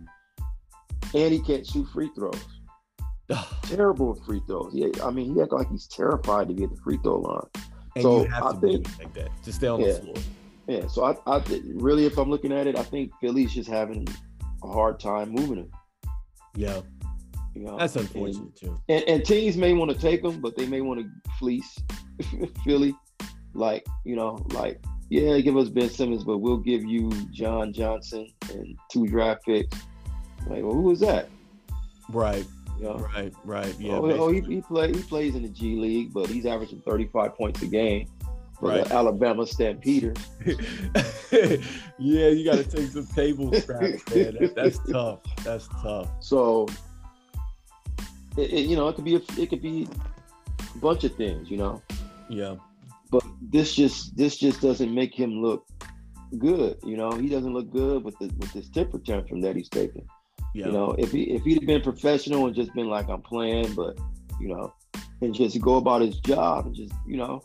and 1.13 1.33
he 1.33 1.39
can't 1.39 1.65
shoot 1.65 1.87
free 1.93 2.09
throws. 2.15 2.39
Terrible 3.63 4.15
free 4.25 4.41
throws. 4.47 4.71
Yeah, 4.73 4.87
I 5.03 5.09
mean, 5.11 5.33
he 5.33 5.41
acts 5.41 5.51
like 5.51 5.69
he's 5.69 5.87
terrified 5.87 6.47
to 6.49 6.53
get 6.53 6.69
the 6.69 6.77
free 6.81 6.99
throw 7.03 7.19
line. 7.21 7.41
And 7.95 8.03
So, 8.03 8.23
you 8.23 8.29
have 8.29 8.43
I 8.43 8.51
to 8.53 8.59
think- 8.59 8.99
like 8.99 9.13
that 9.15 9.29
to 9.43 9.53
stay 9.53 9.67
on 9.67 9.79
Yeah. 9.79 9.93
the 9.93 10.01
floor. 10.01 10.15
Yeah, 10.67 10.87
so 10.87 11.05
I, 11.05 11.15
I 11.37 11.43
really, 11.75 12.05
if 12.07 12.17
I'm 12.17 12.29
looking 12.29 12.51
at 12.51 12.65
it, 12.65 12.75
I 12.75 12.81
think 12.83 13.11
Philly's 13.21 13.53
just 13.53 13.69
having 13.69 14.07
a 14.63 14.67
hard 14.67 14.99
time 14.99 15.29
moving 15.29 15.57
him. 15.57 15.71
Yeah, 16.55 16.81
You 17.55 17.61
know, 17.63 17.77
that's 17.77 17.95
And- 17.95 18.05
unfortunate 18.05 18.55
too. 18.55 18.77
And, 18.89 19.03
and 19.07 19.25
teams 19.25 19.55
may 19.57 19.73
want 19.73 19.89
to 19.91 19.97
take 19.97 20.23
him, 20.23 20.41
but 20.41 20.55
they 20.57 20.65
may 20.67 20.81
want 20.81 20.99
to 20.99 21.07
fleece 21.39 21.79
Philly. 22.65 22.93
Like, 23.53 23.85
you 24.03 24.17
know, 24.17 24.45
like, 24.51 24.83
yeah, 25.09 25.39
give 25.39 25.55
us 25.55 25.69
Ben 25.69 25.89
Simmons, 25.89 26.25
but 26.25 26.39
we'll 26.39 26.57
give 26.57 26.83
you 26.83 27.09
John 27.31 27.71
Johnson 27.71 28.27
and 28.51 28.75
two 28.91 29.07
draft 29.07 29.45
picks. 29.45 29.77
Like, 30.47 30.61
well, 30.63 30.73
who 30.73 30.91
is 30.91 30.99
that? 30.99 31.29
Right, 32.09 32.45
You 32.77 32.83
know, 32.83 32.95
right, 33.15 33.33
right. 33.45 33.75
Yeah, 33.79 33.93
oh, 33.93 34.11
oh, 34.11 34.31
he, 34.31 34.41
he 34.41 34.61
play 34.61 34.91
he 34.91 35.01
plays 35.03 35.35
in 35.35 35.43
the 35.43 35.49
G 35.49 35.75
League, 35.77 36.13
but 36.13 36.27
he's 36.29 36.45
averaging 36.45 36.81
35 36.85 37.33
points 37.35 37.61
a 37.61 37.67
game 37.67 38.09
for 38.59 38.69
Right. 38.69 38.85
the 38.85 38.93
Alabama 38.93 39.45
Stampeders. 39.47 40.17
yeah, 41.31 42.27
you 42.27 42.43
got 42.45 42.57
to 42.57 42.63
take 42.63 42.89
some 42.89 43.07
table 43.07 43.53
scraps, 43.53 44.03
man. 44.13 44.37
That, 44.39 44.53
that's 44.55 44.79
tough. 44.91 45.19
That's 45.43 45.67
tough. 45.81 46.09
So, 46.19 46.67
it, 48.37 48.51
it- 48.53 48.67
you 48.69 48.75
know, 48.75 48.87
it 48.87 48.95
could 48.95 49.05
be 49.05 49.15
a, 49.15 49.21
it 49.37 49.49
could 49.49 49.61
be 49.61 49.87
a 50.73 50.77
bunch 50.79 51.03
of 51.03 51.15
things, 51.15 51.49
you 51.49 51.57
know. 51.57 51.81
Yeah, 52.29 52.55
But 53.11 53.23
this 53.41 53.75
just 53.75 54.15
this 54.17 54.37
just 54.37 54.61
doesn't 54.61 54.93
make 54.93 55.13
him 55.13 55.41
look 55.41 55.65
good. 56.39 56.77
You 56.83 56.97
know, 56.97 57.11
he 57.11 57.29
doesn't 57.29 57.53
look 57.53 57.71
good 57.71 58.03
with 58.03 58.17
the 58.19 58.25
with 58.39 58.51
this 58.53 58.67
temper 58.69 58.99
tantrum 58.99 59.41
that 59.41 59.55
he's 59.55 59.69
taking. 59.69 60.07
yeah, 60.55 60.65
You 60.67 60.71
know, 60.71 60.95
if 60.97 61.11
he 61.11 61.23
if 61.31 61.43
he'd 61.43 61.55
have 61.59 61.67
been 61.67 61.81
professional 61.81 62.47
and 62.47 62.55
just 62.55 62.73
been 62.73 62.87
like 62.87 63.07
I'm 63.09 63.21
playing, 63.21 63.73
but 63.75 63.97
you 64.41 64.47
know, 64.49 64.73
and 65.21 65.33
just 65.33 65.61
go 65.61 65.75
about 65.77 66.01
his 66.01 66.19
job 66.19 66.65
and 66.65 66.75
just 66.75 66.91
you 67.07 67.17
know, 67.17 67.43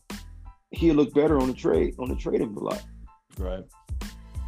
he'll 0.71 0.95
look 0.97 1.12
better 1.15 1.39
on 1.39 1.49
the 1.49 1.55
trade 1.55 1.95
on 1.99 2.09
the 2.09 2.17
trading 2.17 2.53
block. 2.55 2.81
right. 3.39 3.65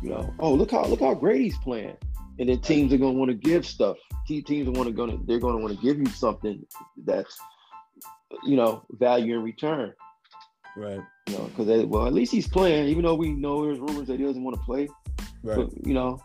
You 0.02 0.09
know, 0.10 0.35
oh 0.40 0.52
look 0.55 0.70
how 0.73 0.85
look 0.86 1.01
how 1.01 1.14
great 1.14 1.43
he's 1.43 1.59
playing, 1.59 1.97
and 2.38 2.48
then 2.48 2.60
teams 2.60 2.92
are 2.92 2.98
gonna 2.98 3.12
want 3.18 3.30
to 3.30 3.34
give 3.36 3.66
stuff. 3.66 3.96
Te- 4.26 4.42
Teams 4.42 4.68
are 4.68 4.72
want 4.72 4.86
to 4.88 4.92
gonna 4.94 5.18
they're 5.26 5.38
gonna 5.40 5.59
want 5.59 5.74
to 5.76 5.82
give 5.82 5.98
you 5.98 6.06
something 6.06 6.64
that's 7.04 7.36
you 8.44 8.56
know 8.56 8.84
value 8.92 9.36
in 9.36 9.42
return. 9.42 9.92
Right, 10.76 11.00
You 11.28 11.36
know, 11.38 11.50
because 11.54 11.84
well 11.86 12.06
at 12.06 12.14
least 12.14 12.32
he's 12.32 12.48
playing, 12.48 12.88
even 12.88 13.02
though 13.04 13.14
we 13.14 13.32
know 13.32 13.62
there's 13.64 13.78
rumors 13.78 14.06
that 14.09 14.18
he 14.18 14.24
doesn't 14.24 14.42
want 14.42 14.56
to 14.56 14.62
play. 14.62 14.88
right. 15.42 15.56
But 15.56 15.86
you 15.86 15.92
know, 15.92 16.18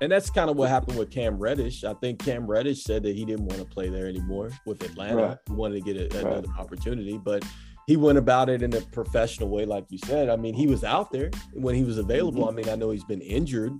And 0.00 0.12
that's 0.12 0.30
kind 0.30 0.48
of 0.50 0.56
what 0.56 0.68
happened 0.68 0.98
with 0.98 1.10
Cam 1.10 1.36
Reddish. 1.38 1.82
I 1.82 1.94
think 1.94 2.20
Cam 2.24 2.46
Reddish 2.46 2.84
said 2.84 3.02
that 3.02 3.16
he 3.16 3.24
didn't 3.24 3.46
want 3.46 3.58
to 3.60 3.66
play 3.66 3.88
there 3.88 4.06
anymore 4.06 4.50
with 4.66 4.82
Atlanta. 4.84 5.16
Right. 5.16 5.38
He 5.48 5.52
wanted 5.54 5.84
to 5.84 5.92
get 5.92 5.96
a, 5.96 6.16
Right. 6.16 6.26
another 6.32 6.48
opportunity, 6.58 7.18
but 7.18 7.44
he 7.88 7.96
went 7.96 8.18
about 8.18 8.48
it 8.48 8.62
in 8.62 8.72
a 8.76 8.80
professional 8.80 9.48
way, 9.48 9.64
like 9.64 9.86
you 9.90 9.98
said. 9.98 10.28
I 10.28 10.36
mean, 10.36 10.54
he 10.54 10.68
was 10.68 10.84
out 10.84 11.10
there 11.10 11.30
when 11.52 11.74
he 11.74 11.82
was 11.82 11.98
available. 11.98 12.42
Mm-hmm. 12.46 12.58
I 12.58 12.62
mean, 12.62 12.68
I 12.68 12.76
know 12.76 12.90
he's 12.90 13.02
been 13.04 13.20
injured 13.20 13.72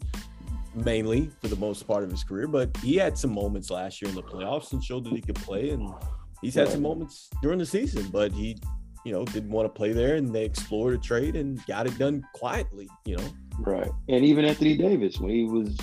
mainly 0.74 1.30
for 1.40 1.48
the 1.48 1.56
most 1.56 1.86
part 1.86 2.04
of 2.04 2.10
his 2.10 2.24
career, 2.24 2.46
but 2.48 2.74
he 2.78 2.96
had 2.96 3.16
some 3.18 3.32
moments 3.32 3.70
last 3.70 4.00
year 4.00 4.08
in 4.08 4.14
the 4.14 4.22
playoffs 4.22 4.72
and 4.72 4.82
showed 4.82 5.04
that 5.04 5.12
he 5.12 5.20
could 5.20 5.34
play. 5.36 5.70
And 5.70 5.92
he's 6.40 6.54
had 6.54 6.68
some 6.68 6.82
moments 6.82 7.28
during 7.42 7.58
the 7.58 7.66
season, 7.66 8.08
but 8.10 8.32
he, 8.32 8.56
you 9.04 9.12
know, 9.12 9.24
didn't 9.24 9.50
want 9.50 9.66
to 9.66 9.68
play 9.70 9.92
there. 9.92 10.16
And 10.16 10.34
they 10.34 10.44
explored 10.44 10.94
a 10.94 10.98
trade 10.98 11.36
and 11.36 11.64
got 11.66 11.86
it 11.86 11.98
done 11.98 12.24
quietly. 12.34 12.88
You 13.04 13.16
know, 13.16 13.24
right. 13.60 13.90
And 14.08 14.24
even 14.24 14.44
Anthony 14.44 14.76
Davis 14.76 15.18
when 15.18 15.30
he 15.30 15.44
was 15.44 15.76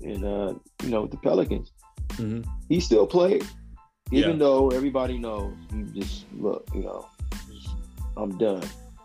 in 0.00 0.24
uh, 0.24 0.54
you 0.82 0.88
know, 0.88 1.02
with 1.02 1.12
the 1.12 1.18
Pelicans, 1.18 1.72
Mhm. 2.10 2.44
he 2.68 2.80
still 2.80 3.06
played. 3.06 3.46
Even 4.10 4.32
Yeah. 4.32 4.36
though 4.36 4.68
everybody 4.68 5.16
knows 5.18 5.54
he 5.72 6.00
just 6.00 6.26
look, 6.36 6.68
you 6.74 6.82
know, 6.82 7.06
I'm 8.16 8.36
done 8.36 8.62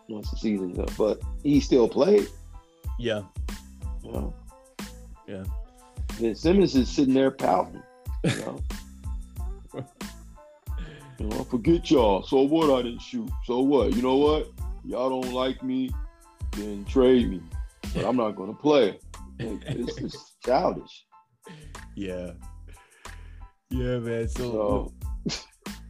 once 0.09 0.29
the 0.31 0.37
season's 0.37 0.79
up. 0.79 0.89
But 0.97 1.21
he 1.43 1.59
still 1.61 1.87
played, 1.87 2.27
yeah, 2.99 3.21
you 4.03 4.11
know. 4.11 4.33
Yeah. 5.27 5.43
Then 6.19 6.35
Simmons 6.35 6.75
is 6.75 6.89
sitting 6.89 7.13
there 7.13 7.31
pouting, 7.31 7.83
you 8.23 8.35
know. 8.37 8.59
you 11.19 11.27
know, 11.27 11.43
forget 11.43 11.91
y'all. 11.91 12.23
So 12.23 12.41
what 12.41 12.69
I 12.79 12.83
didn't 12.83 13.01
shoot. 13.01 13.29
So 13.45 13.59
what? 13.59 13.93
You 13.93 14.01
know 14.01 14.15
what? 14.15 14.49
Y'all 14.85 15.09
don't 15.09 15.33
like 15.33 15.61
me, 15.63 15.91
then 16.51 16.85
trade 16.85 17.29
me. 17.29 17.41
But 17.93 18.05
I'm 18.05 18.15
not 18.15 18.31
gonna 18.31 18.53
play. 18.53 18.99
Like, 19.39 19.61
it's, 19.67 19.97
it's 19.97 20.33
childish. 20.43 21.05
yeah, 21.95 22.31
yeah, 23.69 23.99
man. 23.99 24.27
So, 24.29 24.93
So 25.27 25.37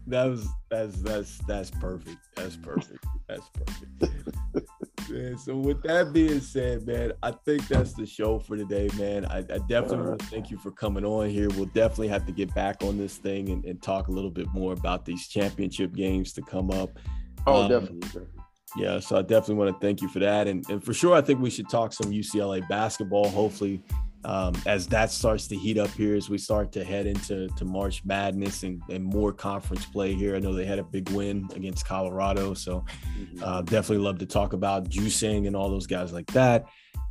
that 0.08 0.26
was 0.26 0.48
that's 0.70 1.02
that's 1.02 1.38
that's 1.48 1.72
perfect. 1.72 2.18
That's 2.36 2.58
perfect. 2.58 3.06
That's 3.28 3.50
perfect. 3.50 4.67
man, 5.10 5.38
so 5.38 5.56
with 5.56 5.82
that 5.84 6.14
being 6.14 6.40
said, 6.40 6.86
man, 6.86 7.14
I 7.24 7.32
think 7.32 7.68
that's 7.68 7.94
the 7.94 8.06
show 8.06 8.40
for 8.40 8.58
today, 8.58 8.90
man. 8.98 9.26
I, 9.26 9.40
I 9.40 9.60
definitely 9.68 10.08
want 10.08 10.20
to 10.20 10.26
thank 10.28 10.50
you 10.50 10.58
for 10.58 10.72
coming 10.72 11.06
on 11.06 11.30
here. 11.30 11.50
We'll 11.50 11.66
definitely 11.66 12.10
have 12.10 12.26
to 12.26 12.32
get 12.32 12.54
back 12.54 12.84
on 12.84 12.98
this 12.98 13.18
thing 13.18 13.50
and, 13.50 13.66
and 13.66 13.82
talk 13.82 14.08
a 14.08 14.12
little 14.12 14.32
bit 14.32 14.48
more 14.54 14.74
about 14.74 15.06
these 15.06 15.28
championship 15.28 15.94
games 15.94 16.34
to 16.34 16.42
come 16.42 16.72
up. 16.72 16.98
oh 17.46 17.64
Um, 17.64 17.70
definitely, 17.70 18.00
definitely. 18.00 18.30
Yeah, 18.76 19.00
so 19.00 19.18
I 19.18 19.22
definitely 19.22 19.56
want 19.56 19.80
to 19.80 19.86
thank 19.86 20.02
you 20.02 20.10
for 20.10 20.20
that, 20.20 20.48
and 20.48 20.70
and 20.70 20.84
for 20.84 20.94
sure, 20.94 21.16
I 21.16 21.22
think 21.22 21.40
we 21.40 21.50
should 21.50 21.70
talk 21.70 21.94
some 21.94 22.12
UCLA 22.12 22.68
basketball. 22.68 23.30
Hopefully, 23.30 23.82
um, 24.28 24.54
as 24.66 24.88
that 24.88 25.10
starts 25.10 25.48
to 25.48 25.56
heat 25.56 25.78
up 25.78 25.90
here, 25.92 26.16
as 26.16 26.30
we 26.30 26.38
start 26.38 26.72
to 26.74 26.84
head 26.84 27.08
into 27.08 27.48
to 27.58 27.64
March 27.66 28.04
Madness 28.04 28.64
and, 28.64 28.82
and 28.90 29.04
more 29.04 29.32
conference 29.32 29.86
play 29.86 30.14
here. 30.14 30.36
I 30.36 30.40
know 30.40 30.54
they 30.54 30.66
had 30.66 30.80
a 30.80 30.84
big 30.84 31.10
win 31.12 31.48
against 31.56 31.86
Colorado, 31.86 32.54
so 32.54 32.84
Mhm. 33.18 33.42
uh, 33.42 33.62
definitely 33.62 34.04
love 34.04 34.20
to 34.20 34.26
talk 34.26 34.52
about 34.54 34.90
Juzang 34.90 35.48
and 35.48 35.56
all 35.56 35.70
those 35.70 35.88
guys 35.88 36.12
like 36.12 36.28
that. 36.34 36.66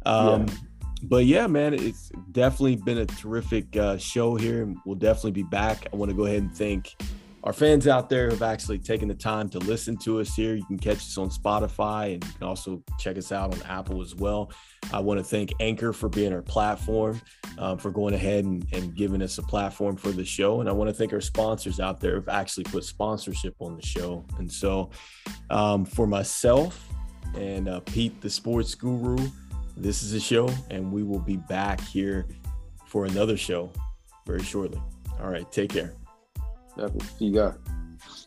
Um, 0.05 0.47
But 1.03 1.27
yeah, 1.27 1.47
man, 1.47 1.75
it's 1.75 2.11
definitely 2.33 2.77
been 2.77 2.99
a 2.99 3.07
terrific 3.07 3.77
uh, 3.77 3.99
show 3.99 4.35
here, 4.35 4.63
and 4.63 4.79
we'll 4.87 4.97
definitely 4.97 5.33
be 5.33 5.43
back. 5.43 5.87
I 5.93 5.97
want 5.97 6.11
to 6.11 6.17
go 6.17 6.25
ahead 6.25 6.43
and 6.43 6.55
thank 6.55 6.95
our 7.47 7.53
fans 7.53 7.87
out 7.87 8.11
there 8.11 8.29
who've 8.29 8.43
actually 8.43 8.77
taken 8.77 9.07
the 9.07 9.15
time 9.15 9.49
to 9.49 9.61
listen 9.61 9.97
to 9.97 10.19
us 10.19 10.35
here. 10.35 10.57
You 10.57 10.65
can 10.65 10.81
catch 10.81 10.97
us 10.97 11.17
on 11.17 11.31
Spotify 11.31 12.15
and 12.15 12.25
you 12.25 12.33
can 12.33 12.43
also 12.43 12.83
check 12.99 13.17
us 13.17 13.31
out 13.31 13.55
on 13.55 13.63
Apple 13.71 14.03
as 14.03 14.17
well. 14.17 14.51
I 14.93 14.99
want 14.99 15.21
to 15.21 15.25
thank 15.25 15.53
Anchor 15.61 15.93
for 15.93 16.09
being 16.09 16.33
our 16.33 16.43
platform, 16.43 17.23
um, 17.59 17.79
for 17.79 17.93
going 17.93 18.15
ahead 18.15 18.45
and, 18.45 18.67
and 18.73 18.97
giving 18.97 19.23
us 19.23 19.39
a 19.39 19.45
platform 19.45 19.97
for 19.97 20.11
the 20.11 20.25
show. 20.25 20.59
And 20.59 20.69
I 20.69 20.73
want 20.73 20.89
to 20.91 20.95
thank 20.95 21.13
our 21.13 21.21
sponsors 21.21 21.79
out 21.79 22.01
there 22.01 22.17
who've 22.17 22.29
actually 22.29 22.65
put 22.65 22.83
sponsorship 22.83 23.55
on 23.61 23.77
the 23.77 23.87
show. 23.87 24.27
And 24.39 24.51
so 24.51 24.91
um, 25.49 25.85
for 25.85 26.09
myself 26.09 26.89
and 27.37 27.69
uh, 27.69 27.79
Pete, 27.79 28.21
the 28.21 28.31
sports 28.31 28.75
guru, 28.75 29.19
this 29.77 30.03
is 30.03 30.15
a 30.15 30.21
show, 30.21 30.53
and 30.71 30.91
we 30.91 31.05
will 31.05 31.21
be 31.21 31.37
back 31.37 31.81
here 31.81 32.27
for 32.87 33.05
another 33.05 33.37
show 33.37 33.71
very 34.27 34.43
shortly. 34.43 34.83
All 35.21 35.31
right, 35.31 35.51
take 35.53 35.71
care. 35.71 35.95
Definitely. 36.77 37.09
See 37.19 37.25
you 37.27 37.33
guys. 37.33 38.27